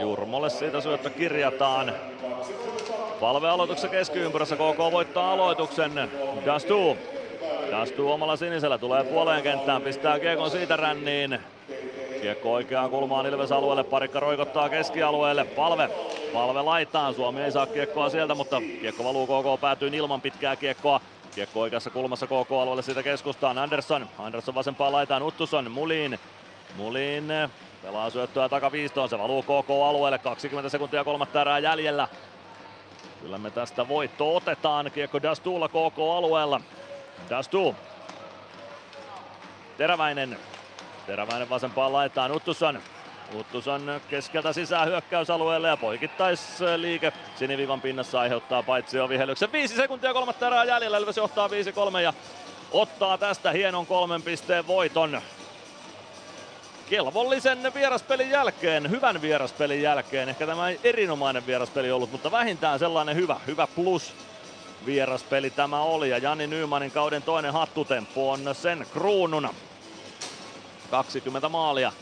[0.00, 1.92] Jurmolle siitä syöttö kirjataan.
[3.20, 6.10] Palvealoituksessa keskiympyrässä KK voittaa aloituksen.
[6.46, 6.96] Dastu.
[7.70, 11.38] Dastu omalla sinisellä tulee puoleen kenttään, pistää kiekon siitä ränniin.
[12.24, 15.90] Kiekko oikeaan kulmaan Ilves alueelle, parikka roikottaa keskialueelle, palve.
[16.32, 21.00] Palve laitaan, Suomi ei saa kiekkoa sieltä, mutta kiekko valuu KK päätyy ilman pitkää kiekkoa.
[21.34, 23.58] Kiekko oikeassa kulmassa KK-alueelle siitä keskustaan.
[23.58, 24.08] Andersson.
[24.18, 25.70] Andersson vasempaan laitaan Uttuson.
[25.70, 26.18] Mulin.
[26.76, 27.28] Mulin
[27.82, 29.08] pelaa syöttöä takaviistoon.
[29.08, 30.18] Se valuu KK-alueelle.
[30.18, 32.08] 20 sekuntia kolmatta erää jäljellä.
[33.20, 34.90] Kyllä me tästä voitto otetaan.
[34.94, 36.60] Kiekko Dastuulla KK-alueella.
[37.30, 37.74] Dastu.
[39.78, 40.38] Teräväinen.
[41.06, 42.80] Teräväinen vasempaan laitaan Uttuson.
[43.34, 49.52] Uttuson keskeltä sisään hyökkäysalueelle ja poikittaisliike sinivivan pinnassa aiheuttaa paitsi jo vihelyksen.
[49.52, 52.12] Viisi sekuntia kolmatta erää jäljellä, Ilves johtaa 5-3 ja
[52.72, 55.20] ottaa tästä hienon kolmen pisteen voiton.
[56.90, 63.16] Kelvollisen vieraspelin jälkeen, hyvän vieraspelin jälkeen, ehkä tämä ei erinomainen vieraspeli ollut, mutta vähintään sellainen
[63.16, 64.14] hyvä, hyvä plus
[64.86, 69.54] vieraspeli tämä oli ja Jani Nymanin kauden toinen hattutemppu on sen kruununa.
[70.94, 71.92] 20 maalia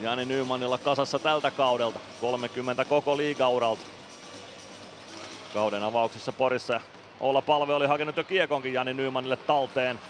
[0.00, 1.98] Jani Nymanilla kasassa tältä kaudelta.
[2.20, 3.82] 30 koko liigauralta.
[5.54, 6.80] Kauden avauksessa Porissa
[7.20, 10.00] Olla Palve oli hakenut jo kiekonkin Jani Nymanille talteen.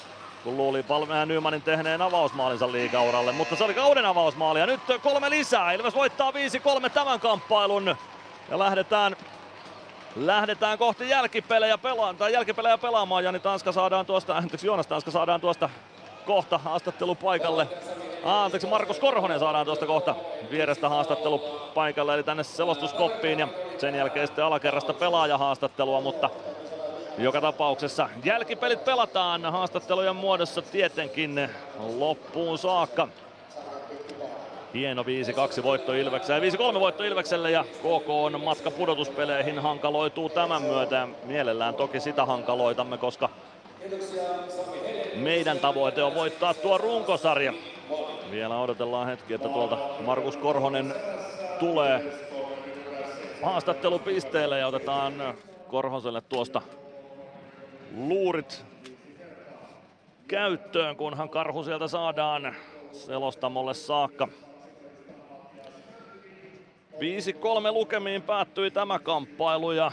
[0.44, 5.30] Kun luuli Palve Nymanin tehneen avausmaalinsa liigauralle, mutta se oli kauden avausmaali ja nyt kolme
[5.30, 5.72] lisää.
[5.72, 7.96] Ilves voittaa 5-3 tämän kamppailun
[8.50, 9.16] ja lähdetään
[10.16, 13.24] Lähdetään kohti jälkipelejä pelaan, tai jälkipelejä pelaamaan.
[13.24, 15.70] Jani Tanska saadaan tuosta, anteeksi Joonas Tanska saadaan tuosta
[16.28, 17.68] kohta haastattelu paikalle.
[18.24, 20.14] Anteeksi, Markus Korhonen saadaan tuosta kohta
[20.50, 21.38] vierestä haastattelu
[21.74, 23.48] paikalle, eli tänne selostuskoppiin ja
[23.78, 26.30] sen jälkeen sitten alakerrasta pelaajahaastattelua, mutta
[27.18, 31.50] joka tapauksessa jälkipelit pelataan haastattelujen muodossa tietenkin
[31.98, 33.08] loppuun saakka.
[34.74, 41.08] Hieno 5-2 voitto Ilvekselle, 5-3 voitto Ilvekselle ja KK on matka pudotuspeleihin hankaloituu tämän myötä.
[41.24, 43.28] Mielellään toki sitä hankaloitamme, koska
[45.14, 47.52] meidän tavoite on voittaa tuo runkosarja.
[48.30, 50.94] Vielä odotellaan hetki, että tuolta Markus Korhonen
[51.58, 52.12] tulee
[53.42, 55.34] haastattelupisteelle ja otetaan
[55.68, 56.62] Korhoselle tuosta
[57.96, 58.64] luurit
[60.28, 62.54] käyttöön, kunhan karhu sieltä saadaan
[62.92, 64.28] selostamolle saakka.
[66.94, 69.92] 5-3 lukemiin päättyi tämä kamppailu ja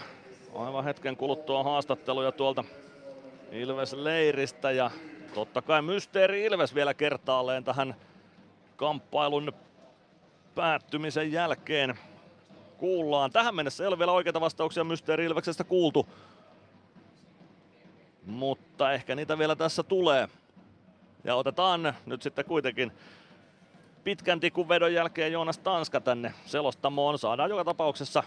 [0.55, 2.63] aivan hetken kuluttua haastatteluja tuolta
[3.51, 4.91] Ilves-leiristä ja
[5.35, 7.95] totta kai Mysteeri Ilves vielä kertaalleen tähän
[8.75, 9.53] kamppailun
[10.55, 11.99] päättymisen jälkeen
[12.77, 13.31] kuullaan.
[13.31, 16.09] Tähän mennessä ei ole vielä oikeita vastauksia Mysteeri Ilveksestä kuultu,
[18.25, 20.29] mutta ehkä niitä vielä tässä tulee.
[21.23, 22.91] Ja otetaan nyt sitten kuitenkin
[24.03, 24.39] pitkän
[24.69, 27.19] vedon jälkeen Joonas Tanska tänne selostamoon.
[27.19, 28.23] Saadaan joka tapauksessa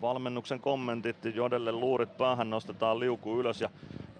[0.00, 3.70] valmennuksen kommentit, Jodelle luurit päähän nostetaan liuku ylös ja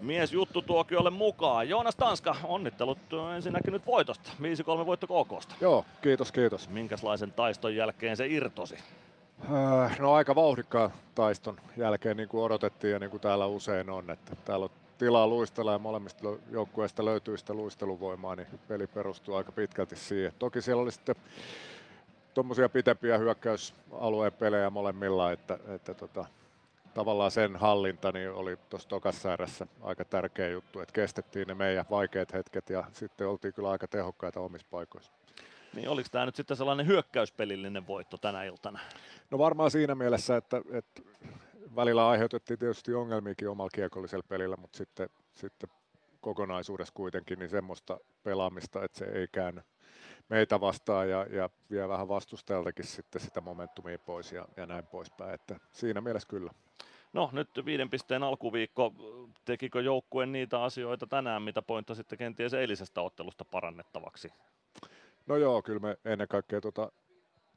[0.01, 1.69] mies juttu tuokiolle mukaan.
[1.69, 2.97] Joonas Tanska, onnittelut
[3.35, 4.31] ensinnäkin nyt voitosta.
[4.81, 5.55] 5-3 voitto KKsta.
[5.61, 6.69] Joo, kiitos, kiitos.
[6.69, 8.75] Minkälaisen taiston jälkeen se irtosi?
[9.53, 14.09] Äh, no aika vauhdikkaan taiston jälkeen niin kuin odotettiin ja niin kuin täällä usein on.
[14.09, 19.51] Että täällä on tilaa luistella ja molemmista joukkueista löytyy sitä luisteluvoimaa, niin peli perustuu aika
[19.51, 20.33] pitkälti siihen.
[20.39, 21.15] Toki siellä oli sitten
[22.33, 26.25] tuommoisia pitempiä hyökkäysalueen pelejä molemmilla, että, että tota,
[26.93, 31.85] tavallaan sen hallinta niin oli tuossa tokassa erässä aika tärkeä juttu, että kestettiin ne meidän
[31.89, 35.11] vaikeat hetket ja sitten oltiin kyllä aika tehokkaita omissa paikoissa.
[35.73, 38.79] Niin oliko tämä nyt sitten sellainen hyökkäyspelillinen voitto tänä iltana?
[39.31, 41.01] No varmaan siinä mielessä, että, että
[41.75, 45.69] välillä aiheutettiin tietysti ongelmiakin omalla kiekollisella pelillä, mutta sitten, sitten
[46.21, 49.61] kokonaisuudessa kuitenkin niin semmoista pelaamista, että se ei käänny
[50.31, 55.33] meitä vastaan ja, ja vie vähän vastustajaltakin sitten sitä momentumia pois ja, ja näin poispäin.
[55.33, 56.51] Että siinä mielessä kyllä.
[57.13, 58.93] No nyt viiden pisteen alkuviikko,
[59.45, 64.33] tekikö joukkue niitä asioita tänään, mitä pointta sitten kenties eilisestä ottelusta parannettavaksi?
[65.27, 66.91] No joo, kyllä me ennen kaikkea tuota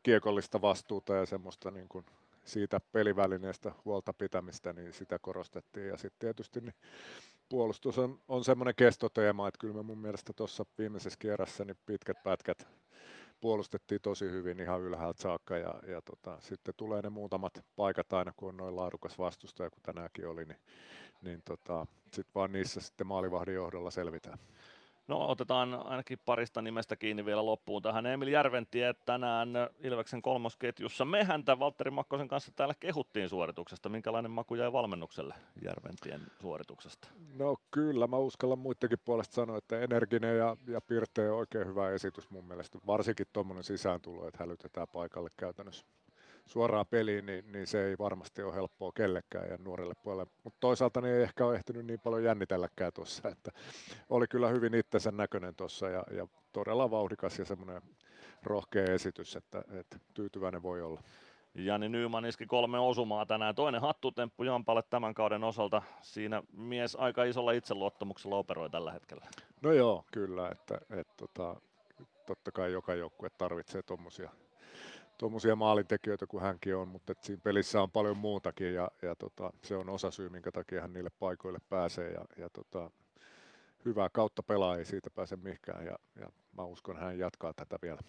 [0.02, 2.06] kiekollista vastuuta ja semmoista niin kuin
[2.44, 5.88] siitä pelivälineestä huolta pitämistä, niin sitä korostettiin.
[5.88, 6.74] Ja sitten tietysti niin
[7.54, 12.22] puolustus on, on semmoinen kestoteema, että kyllä me mun mielestä tuossa viimeisessä kierrässä niin pitkät
[12.22, 12.68] pätkät
[13.40, 18.32] puolustettiin tosi hyvin ihan ylhäältä saakka ja, ja tota, sitten tulee ne muutamat paikat aina,
[18.36, 20.58] kun on noin laadukas vastustaja, kun tänäänkin oli, niin,
[21.22, 24.38] niin tota, sitten vaan niissä sitten maalivahdin johdolla selvitään.
[25.08, 28.06] No otetaan ainakin parista nimestä kiinni vielä loppuun tähän.
[28.06, 29.48] Emil Järventie tänään
[29.80, 31.04] Ilveksen kolmosketjussa.
[31.04, 33.88] Me häntä Valtteri Makkosen kanssa täällä kehuttiin suorituksesta.
[33.88, 35.34] Minkälainen maku jäi valmennukselle
[35.64, 37.08] Järventien suorituksesta?
[37.38, 42.30] No kyllä, mä uskallan muidenkin puolesta sanoa, että energinen ja, ja pirteä oikein hyvä esitys
[42.30, 42.78] mun mielestä.
[42.86, 45.86] Varsinkin tuommoinen sisääntulo, että hälytetään paikalle käytännössä
[46.46, 50.32] suoraan peliin, niin, niin se ei varmasti ole helppoa kellekään ja nuorelle puolelle.
[50.44, 53.50] Mutta toisaalta niin ei ehkä ole ehtinyt niin paljon jännitelläkään tuossa, että
[54.10, 57.82] oli kyllä hyvin itsensä näköinen tuossa ja, ja todella vauhdikas ja semmoinen
[58.42, 61.00] rohkea esitys, että, että tyytyväinen voi olla.
[61.54, 63.54] Jani Nyman iski kolme osumaa tänään.
[63.54, 65.82] Toinen hattutemppu Jampalle tämän kauden osalta.
[66.02, 69.26] Siinä mies aika isolla itseluottamuksella operoi tällä hetkellä.
[69.62, 70.48] No joo, kyllä.
[70.48, 71.56] Että, et, tota,
[72.26, 74.30] totta kai joka joukkue tarvitsee tuommoisia
[75.18, 79.76] tuommoisia maalintekijöitä kuin hänkin on, mutta siinä pelissä on paljon muutakin ja, ja tota, se
[79.76, 82.90] on osa syy, minkä takia hän niille paikoille pääsee ja, ja tota,
[83.84, 88.00] hyvää kautta pelaa, ei siitä pääse mihinkään ja, ja mä uskon, hän jatkaa tätä vielä.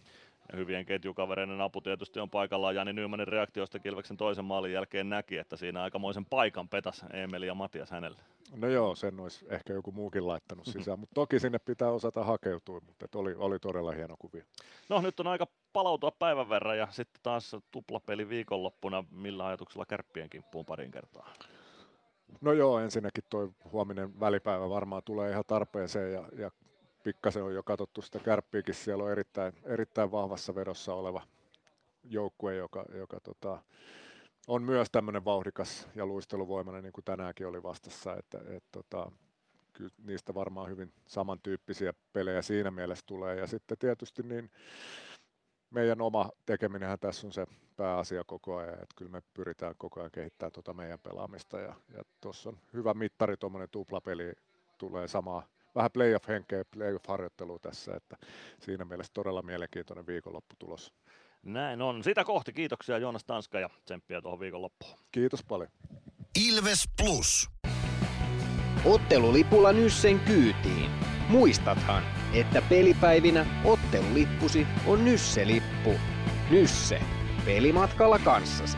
[0.51, 2.75] Ja hyvien ketjukavereiden apu tietysti on paikallaan.
[2.75, 7.53] Jani Nymanin reaktiosta Kilveksen toisen maalin jälkeen näki, että siinä aikamoisen paikan petas Emeli ja
[7.53, 8.19] Matias hänelle.
[8.55, 12.81] No joo, sen olisi ehkä joku muukin laittanut sisään, mutta toki sinne pitää osata hakeutua,
[12.87, 14.43] mutta oli, oli todella hieno kuvio.
[14.89, 19.03] No nyt on aika palautua päivän verran ja sitten taas tuplapeli viikonloppuna.
[19.11, 21.33] Millä ajatuksella kärppien kimppuun parin kertaa?
[22.41, 26.51] No joo, ensinnäkin tuo huominen välipäivä varmaan tulee ihan tarpeeseen ja, ja
[27.05, 28.75] pikkasen on jo katsottu sitä kärppiäkin.
[28.75, 31.21] Siellä on erittäin, erittäin vahvassa vedossa oleva
[32.03, 33.61] joukkue, joka, joka tota,
[34.47, 38.15] on myös tämmöinen vauhdikas ja luisteluvoimainen, niin kuin tänäänkin oli vastassa.
[38.17, 39.11] Että, et, tota,
[39.73, 43.35] kyllä niistä varmaan hyvin samantyyppisiä pelejä siinä mielessä tulee.
[43.35, 44.51] Ja sitten tietysti niin
[45.69, 47.45] meidän oma tekeminenhän tässä on se
[47.77, 52.03] pääasia koko ajan, että kyllä me pyritään koko ajan kehittämään tuota meidän pelaamista ja, ja
[52.21, 54.33] tuossa on hyvä mittari, tuommoinen tuplapeli
[54.77, 58.17] tulee samaa, vähän playoff-henkeä, playoff-harjoittelua tässä, että
[58.59, 60.93] siinä mielessä todella mielenkiintoinen viikonloppu tulossa.
[61.43, 62.03] Näin on.
[62.03, 64.99] Sitä kohti kiitoksia Joonas Tanska ja tsemppiä tuohon viikonloppuun.
[65.11, 65.69] Kiitos paljon.
[66.47, 67.49] Ilves Plus.
[68.85, 70.91] Ottelulipulla Nyssen kyytiin.
[71.29, 75.93] Muistathan, että pelipäivinä ottelulippusi on Nysse-lippu.
[76.51, 77.01] Nysse.
[77.45, 78.77] Pelimatkalla kanssasi.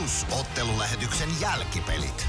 [0.00, 2.26] Plus ottelulähetyksen jälkipelit.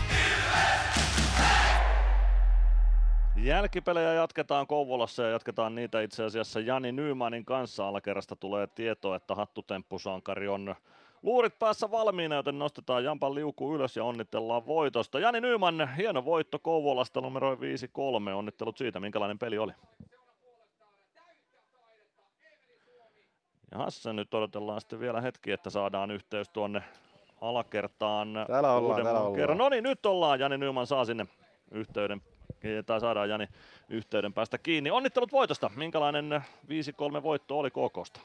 [3.35, 7.87] Jälkipelejä jatketaan Kouvolassa ja jatketaan niitä itse asiassa Jani Nymanin kanssa.
[7.87, 10.75] Alakerrasta tulee tieto, että hattutemppusankari on
[11.21, 15.19] luurit päässä valmiina, joten nostetaan Jampan liuku ylös ja onnitellaan voitosta.
[15.19, 17.57] Jani Nyman, hieno voitto Kouvolasta numero 5-3.
[18.35, 19.71] Onnittelut siitä, minkälainen peli oli?
[23.71, 26.83] Ja Hasse, nyt odotellaan sitten vielä hetki, että saadaan yhteys tuonne
[27.41, 28.33] alakertaan.
[28.47, 29.35] Täällä ollaan, täällä ollaan.
[29.35, 29.57] Kerran.
[29.57, 30.39] No niin, nyt ollaan.
[30.39, 31.27] Jani Nyman saa sinne
[31.71, 32.21] yhteyden
[32.85, 33.47] tai saadaan Jani
[33.89, 34.91] yhteyden päästä kiinni.
[34.91, 35.71] Onnittelut voitosta.
[35.75, 36.43] Minkälainen
[37.19, 38.19] 5-3 voitto oli KKsta?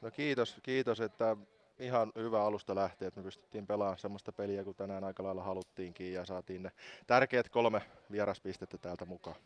[0.00, 1.36] No kiitos, kiitos että
[1.78, 6.12] ihan hyvä alusta lähtien, että me pystyttiin pelaamaan sellaista peliä, kun tänään aika lailla haluttiinkin
[6.12, 6.72] ja saatiin ne
[7.06, 9.36] tärkeät kolme vieraspistettä täältä mukaan.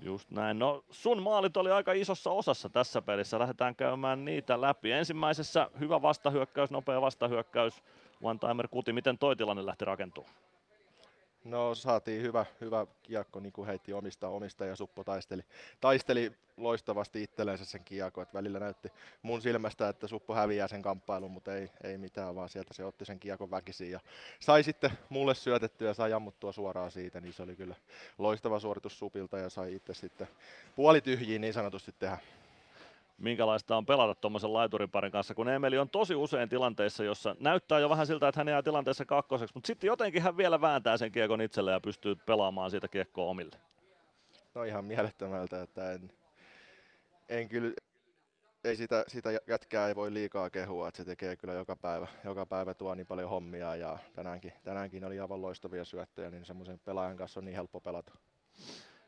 [0.00, 0.58] Just näin.
[0.58, 3.38] No sun maalit oli aika isossa osassa tässä pelissä.
[3.38, 4.92] Lähdetään käymään niitä läpi.
[4.92, 7.82] Ensimmäisessä hyvä vastahyökkäys, nopea vastahyökkäys.
[8.22, 8.92] One-timer kuti.
[8.92, 10.34] Miten toi tilanne lähti rakentumaan?
[11.46, 15.42] No saatiin hyvä, hyvä kiekko, niin kuin heitti omista, omista ja Suppo taisteli,
[15.80, 18.92] taisteli loistavasti itsellensä sen kiekko, että välillä näytti
[19.22, 23.04] mun silmästä, että Suppo häviää sen kamppailun, mutta ei, ei mitään, vaan sieltä se otti
[23.04, 24.00] sen kiekon väkisin ja
[24.40, 27.74] sai sitten mulle syötettyä ja sai ammuttua suoraan siitä, niin se oli kyllä
[28.18, 30.28] loistava suoritus Supilta ja sai itse sitten
[30.76, 32.18] puolityhjiin niin sanotusti tehdä
[33.18, 37.90] minkälaista on pelata tuommoisen laituriparin kanssa, kun Emeli on tosi usein tilanteissa, jossa näyttää jo
[37.90, 41.40] vähän siltä, että hän jää tilanteessa kakkoseksi, mutta sitten jotenkin hän vielä vääntää sen kiekon
[41.40, 43.56] itselle ja pystyy pelaamaan siitä kiekkoa omille.
[44.54, 46.12] No ihan mielettömältä, että en,
[47.28, 47.72] en kyllä,
[48.64, 52.46] ei sitä, sitä jätkää ei voi liikaa kehua, että se tekee kyllä joka päivä, joka
[52.46, 57.16] päivä tuo niin paljon hommia ja tänäänkin, tänäänkin oli aivan loistavia syöttöjä, niin semmoisen pelaajan
[57.16, 58.12] kanssa on niin helppo pelata.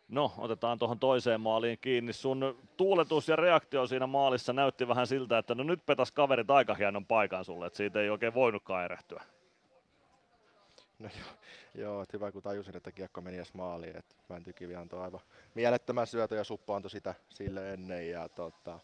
[0.08, 2.12] No, otetaan tuohon toiseen maaliin kiinni.
[2.12, 6.74] Sun tuuletus ja reaktio siinä maalissa näytti vähän siltä, että no nyt petas kaverit aika
[6.74, 9.22] hienon paikan sulle, että siitä ei oikein voinutkaan erehtyä.
[10.98, 11.28] No joo,
[11.74, 13.96] joo että hyvä kun tajusin, että kiekko meni edes maaliin.
[13.96, 15.20] Että Mäntykivi antoi aivan
[15.54, 18.10] mielettömän syötö ja Suppo antoi sitä sille ennen.
[18.10, 18.78] Ja tota,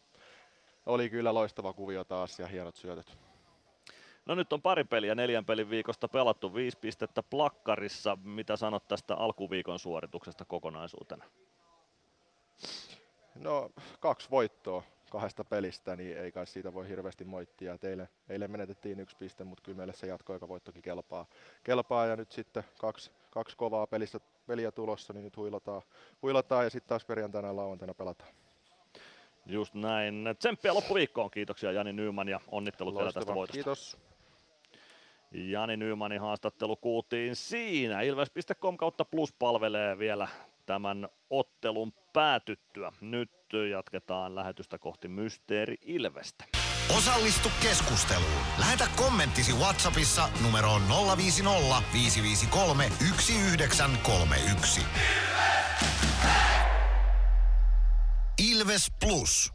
[0.87, 3.19] oli kyllä loistava kuvio taas ja hienot syötöt.
[4.27, 8.19] No nyt on pari peliä neljän pelin viikosta pelattu, viisi pistettä plakkarissa.
[8.23, 11.25] Mitä sanot tästä alkuviikon suorituksesta kokonaisuutena?
[13.35, 13.71] No
[14.01, 17.79] kaksi voittoa kahdesta pelistä, niin ei kai siitä voi hirveästi moittia.
[17.79, 21.27] Teille, eilen menetettiin yksi piste, mutta kyllä meille se jatkoaikavoittokin kelpaa.
[21.65, 22.07] kelpaa.
[22.07, 25.83] Ja nyt sitten kaksi, kaksi kovaa pelistä, peliä tulossa, niin nyt huilataan,
[26.23, 28.31] huilataan ja sitten taas perjantaina ja lauantaina pelataan.
[29.47, 30.25] Just näin.
[30.39, 31.31] Tsemppiä loppuviikkoon.
[31.31, 33.05] Kiitoksia Jani Nyyman ja onnittelut Loistava.
[33.05, 33.57] vielä tästä voitosta.
[33.57, 34.14] Kiitos.
[35.35, 38.01] Jani Nymanin haastattelu kuultiin siinä.
[38.01, 40.29] Ilves.com kautta plus palvelee vielä
[40.67, 42.93] tämän ottelun päätyttyä.
[43.01, 43.31] Nyt
[43.71, 46.45] jatketaan lähetystä kohti Mysteeri Ilvestä.
[46.97, 48.43] Osallistu keskusteluun.
[48.59, 50.83] Lähetä kommenttisi Whatsappissa numeroon
[51.17, 54.81] 050 553 1931.
[58.51, 59.53] Ilves Plus.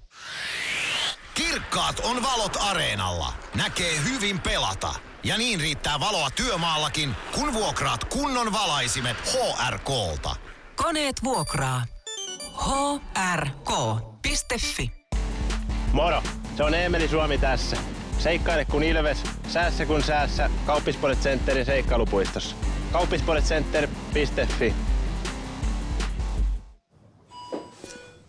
[1.49, 3.33] Kirkkaat on valot areenalla.
[3.55, 4.93] Näkee hyvin pelata.
[5.23, 10.35] Ja niin riittää valoa työmaallakin, kun vuokraat kunnon valaisimet HRKlta.
[10.75, 11.83] Koneet vuokraa.
[13.35, 14.91] hrk.fi
[15.93, 16.23] Moro,
[16.57, 17.77] se on Eemeli Suomi tässä.
[18.19, 20.49] Seikkaile kun ilves, säässä kun säässä.
[20.65, 22.55] Kauppispoilet Centerin seikkailupuistossa.
[22.91, 24.75] Kauppispoiletcenter.fi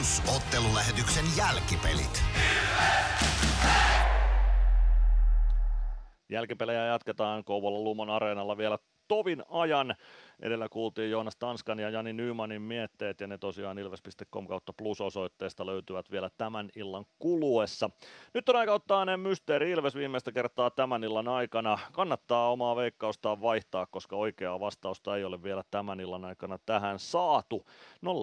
[0.00, 2.22] Plus ottelulähetyksen jälkipelit.
[6.28, 9.94] Jälkipelejä jatketaan Kouvolan Lumon areenalla vielä tovin ajan.
[10.42, 16.10] Edellä kuultiin Joonas Tanskan ja Jani Nymanin mietteet ja ne tosiaan ilves.com kautta plus-osoitteesta löytyvät
[16.10, 17.90] vielä tämän illan kuluessa.
[18.34, 21.78] Nyt on aika ottaa ne Mysteeri Ilves viimeistä kertaa tämän illan aikana.
[21.92, 27.66] Kannattaa omaa veikkaustaan vaihtaa, koska oikeaa vastausta ei ole vielä tämän illan aikana tähän saatu.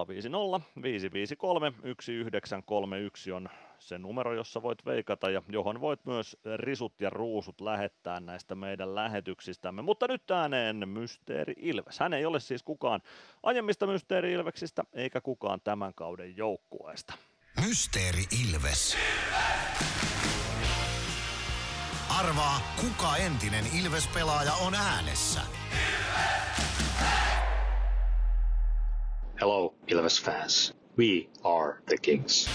[0.08, 3.50] 050 553 1931 on
[3.80, 8.96] se numero, jossa voit veikata ja johon voit myös risut ja ruusut lähettää näistä meidän
[8.96, 9.82] lähetyksistämme.
[9.82, 12.00] Mutta nyt ääneen Mysteeri Ilves.
[12.00, 13.02] Hän ei ole siis kukaan
[13.44, 17.14] aiemmista Mysteeri Ilveksistä eikä kukaan tämän kauden joukkueesta.
[17.68, 18.98] Mysteeri Ilves.
[22.20, 25.42] Arvaa, kuka entinen Ilves-pelaaja on äänessä.
[29.42, 30.76] Hello, Ilves fans.
[30.98, 32.50] We are the Kings.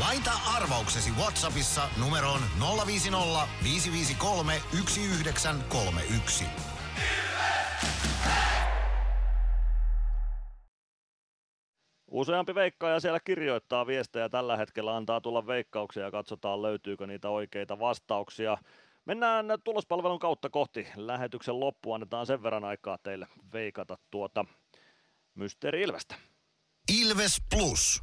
[0.00, 2.40] Laita arvauksesi Whatsappissa numeroon
[2.86, 6.44] 050 553 1931.
[12.10, 17.78] Useampi veikkaaja siellä kirjoittaa viestejä tällä hetkellä, antaa tulla veikkauksia ja katsotaan löytyykö niitä oikeita
[17.78, 18.58] vastauksia.
[19.04, 24.44] Mennään tulospalvelun kautta kohti lähetyksen loppua, annetaan sen verran aikaa teille veikata tuota
[25.34, 26.14] Mysteeri Ilvestä.
[27.00, 28.02] Ilves Plus.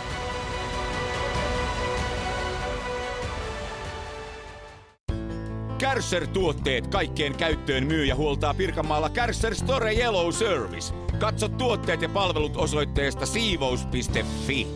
[5.81, 10.93] Kärsser-tuotteet kaikkeen käyttöön myy ja huoltaa Pirkanmaalla Kärsser Store Yellow Service.
[11.19, 14.67] Katso tuotteet ja palvelut osoitteesta siivous.fi.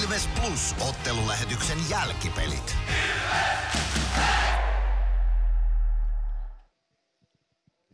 [0.00, 2.76] Ilves Plus ottelulähetyksen jälkipelit.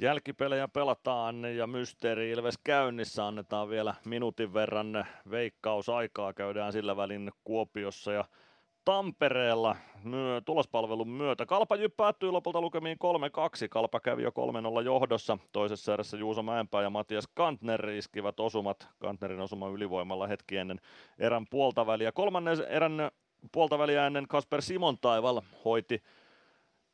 [0.02, 3.26] Jälkipelejä pelataan ja Mysteeri Ilves käynnissä.
[3.26, 6.32] Annetaan vielä minuutin verran veikkausaikaa.
[6.32, 8.24] Käydään sillä välin Kuopiossa ja
[8.84, 11.46] Tampereella myö, tulospalvelun myötä.
[11.46, 12.98] Kalpa päättyi lopulta lukemiin
[13.64, 13.68] 3-2.
[13.70, 15.38] Kalpa kävi jo 3-0 johdossa.
[15.52, 18.88] Toisessa erässä Juuso Mäenpää ja Matias Kantner iskivät osumat.
[18.98, 20.80] Kantnerin osuma ylivoimalla hetki ennen
[21.18, 22.12] erän puolta väliä.
[22.12, 23.10] Kolmannen erän
[23.52, 26.02] puolta väliä ennen Kasper Simon Taival hoiti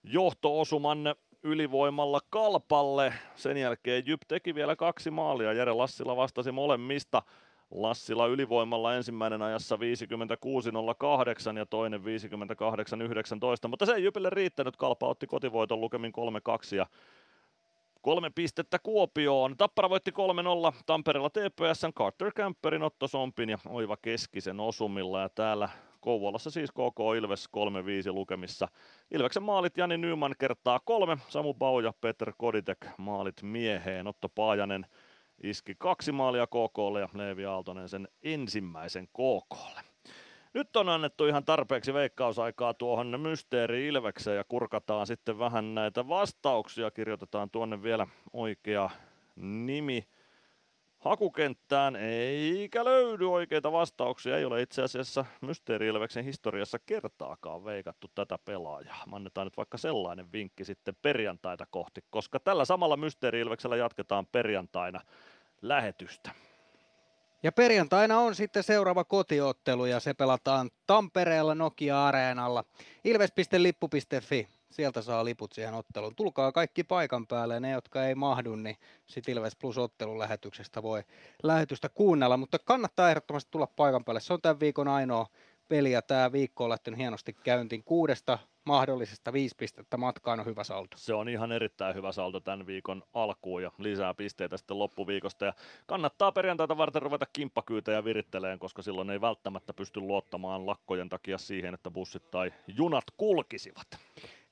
[0.03, 3.12] johto-osuman ylivoimalla Kalpalle.
[3.34, 5.52] Sen jälkeen Jyp teki vielä kaksi maalia.
[5.52, 7.23] Jere Lassila vastasi molemmista.
[7.70, 12.07] Lassila ylivoimalla ensimmäinen ajassa 56.08 ja toinen 58.19,
[13.68, 14.76] mutta se ei Jypille riittänyt.
[14.76, 16.12] Kalpa otti kotivoiton lukemin
[16.73, 16.86] 3-2 ja
[18.02, 19.57] Kolme pistettä Kuopioon.
[19.57, 20.15] Tappara voitti 3-0
[20.86, 25.20] Tampereella TPSn Carter Camperin, Otto Sompin ja Oiva Keskisen osumilla.
[25.20, 25.68] Ja täällä
[26.09, 27.49] Kouvolassa siis KK Ilves
[28.11, 28.69] 3-5 lukemissa.
[29.11, 34.07] Ilveksen maalit Jani Nyman kertaa kolme, Samu Bau ja Peter Koditek maalit mieheen.
[34.07, 34.87] Otto Paajanen
[35.43, 39.81] iski kaksi maalia KKlle ja Leevi Aaltonen sen ensimmäisen KKlle.
[40.55, 46.91] Nyt on annettu ihan tarpeeksi veikkausaikaa tuohon Mysteeri Ilvekseen ja kurkataan sitten vähän näitä vastauksia.
[46.91, 48.91] Kirjoitetaan tuonne vielä oikea
[49.37, 50.07] nimi
[50.99, 54.39] hakukenttään, eikä löydy oikeita vastauksia.
[54.39, 59.05] Ei ole itse asiassa Mysteeri Ilveksen historiassa kertaakaan veikattu tätä pelaajaa.
[59.12, 65.01] Annetaan nyt vaikka sellainen vinkki sitten perjantaita kohti, koska tällä samalla Mysteeri Ilveksellä jatketaan perjantaina
[65.62, 66.31] lähetystä.
[67.43, 72.65] Ja perjantaina on sitten seuraava kotiottelu ja se pelataan Tampereella Nokia-areenalla.
[73.05, 76.15] Ilves.lippu.fi, sieltä saa liput siihen otteluun.
[76.17, 80.83] Tulkaa kaikki paikan päälle ja ne, jotka ei mahdu, niin sitten Ilves Plus ottelun lähetyksestä
[80.83, 81.03] voi
[81.43, 82.37] lähetystä kuunnella.
[82.37, 84.21] Mutta kannattaa ehdottomasti tulla paikan päälle.
[84.21, 85.27] Se on tämän viikon ainoa
[85.69, 87.85] peli ja tämä viikko on lähtenyt hienosti käyntiin.
[87.85, 90.97] Kuudesta mahdollisesta viisi pistettä matkaan on hyvä saldo.
[90.97, 95.45] Se on ihan erittäin hyvä saldo tämän viikon alkuun ja lisää pisteitä sitten loppuviikosta.
[95.45, 95.53] Ja
[95.87, 101.75] kannattaa perjantaita varten ruveta kimppakyytejä viritteleen, koska silloin ei välttämättä pysty luottamaan lakkojen takia siihen,
[101.75, 103.89] että bussit tai junat kulkisivat.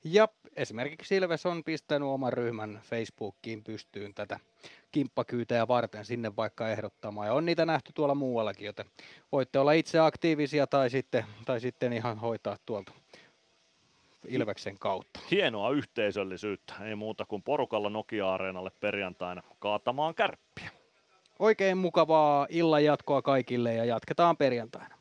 [0.03, 4.39] Ja esimerkiksi Ilves on pistänyt oman ryhmän Facebookiin pystyyn tätä
[4.91, 7.27] kimppakyytejä varten sinne vaikka ehdottamaan.
[7.27, 8.85] Ja on niitä nähty tuolla muuallakin, joten
[9.31, 12.91] voitte olla itse aktiivisia tai sitten, tai sitten ihan hoitaa tuolta
[14.27, 15.19] Ilveksen kautta.
[15.31, 20.69] Hienoa yhteisöllisyyttä, ei muuta kuin porukalla Nokia-areenalle perjantaina kaatamaan kärppiä.
[21.39, 24.96] Oikein mukavaa illan jatkoa kaikille ja jatketaan perjantaina.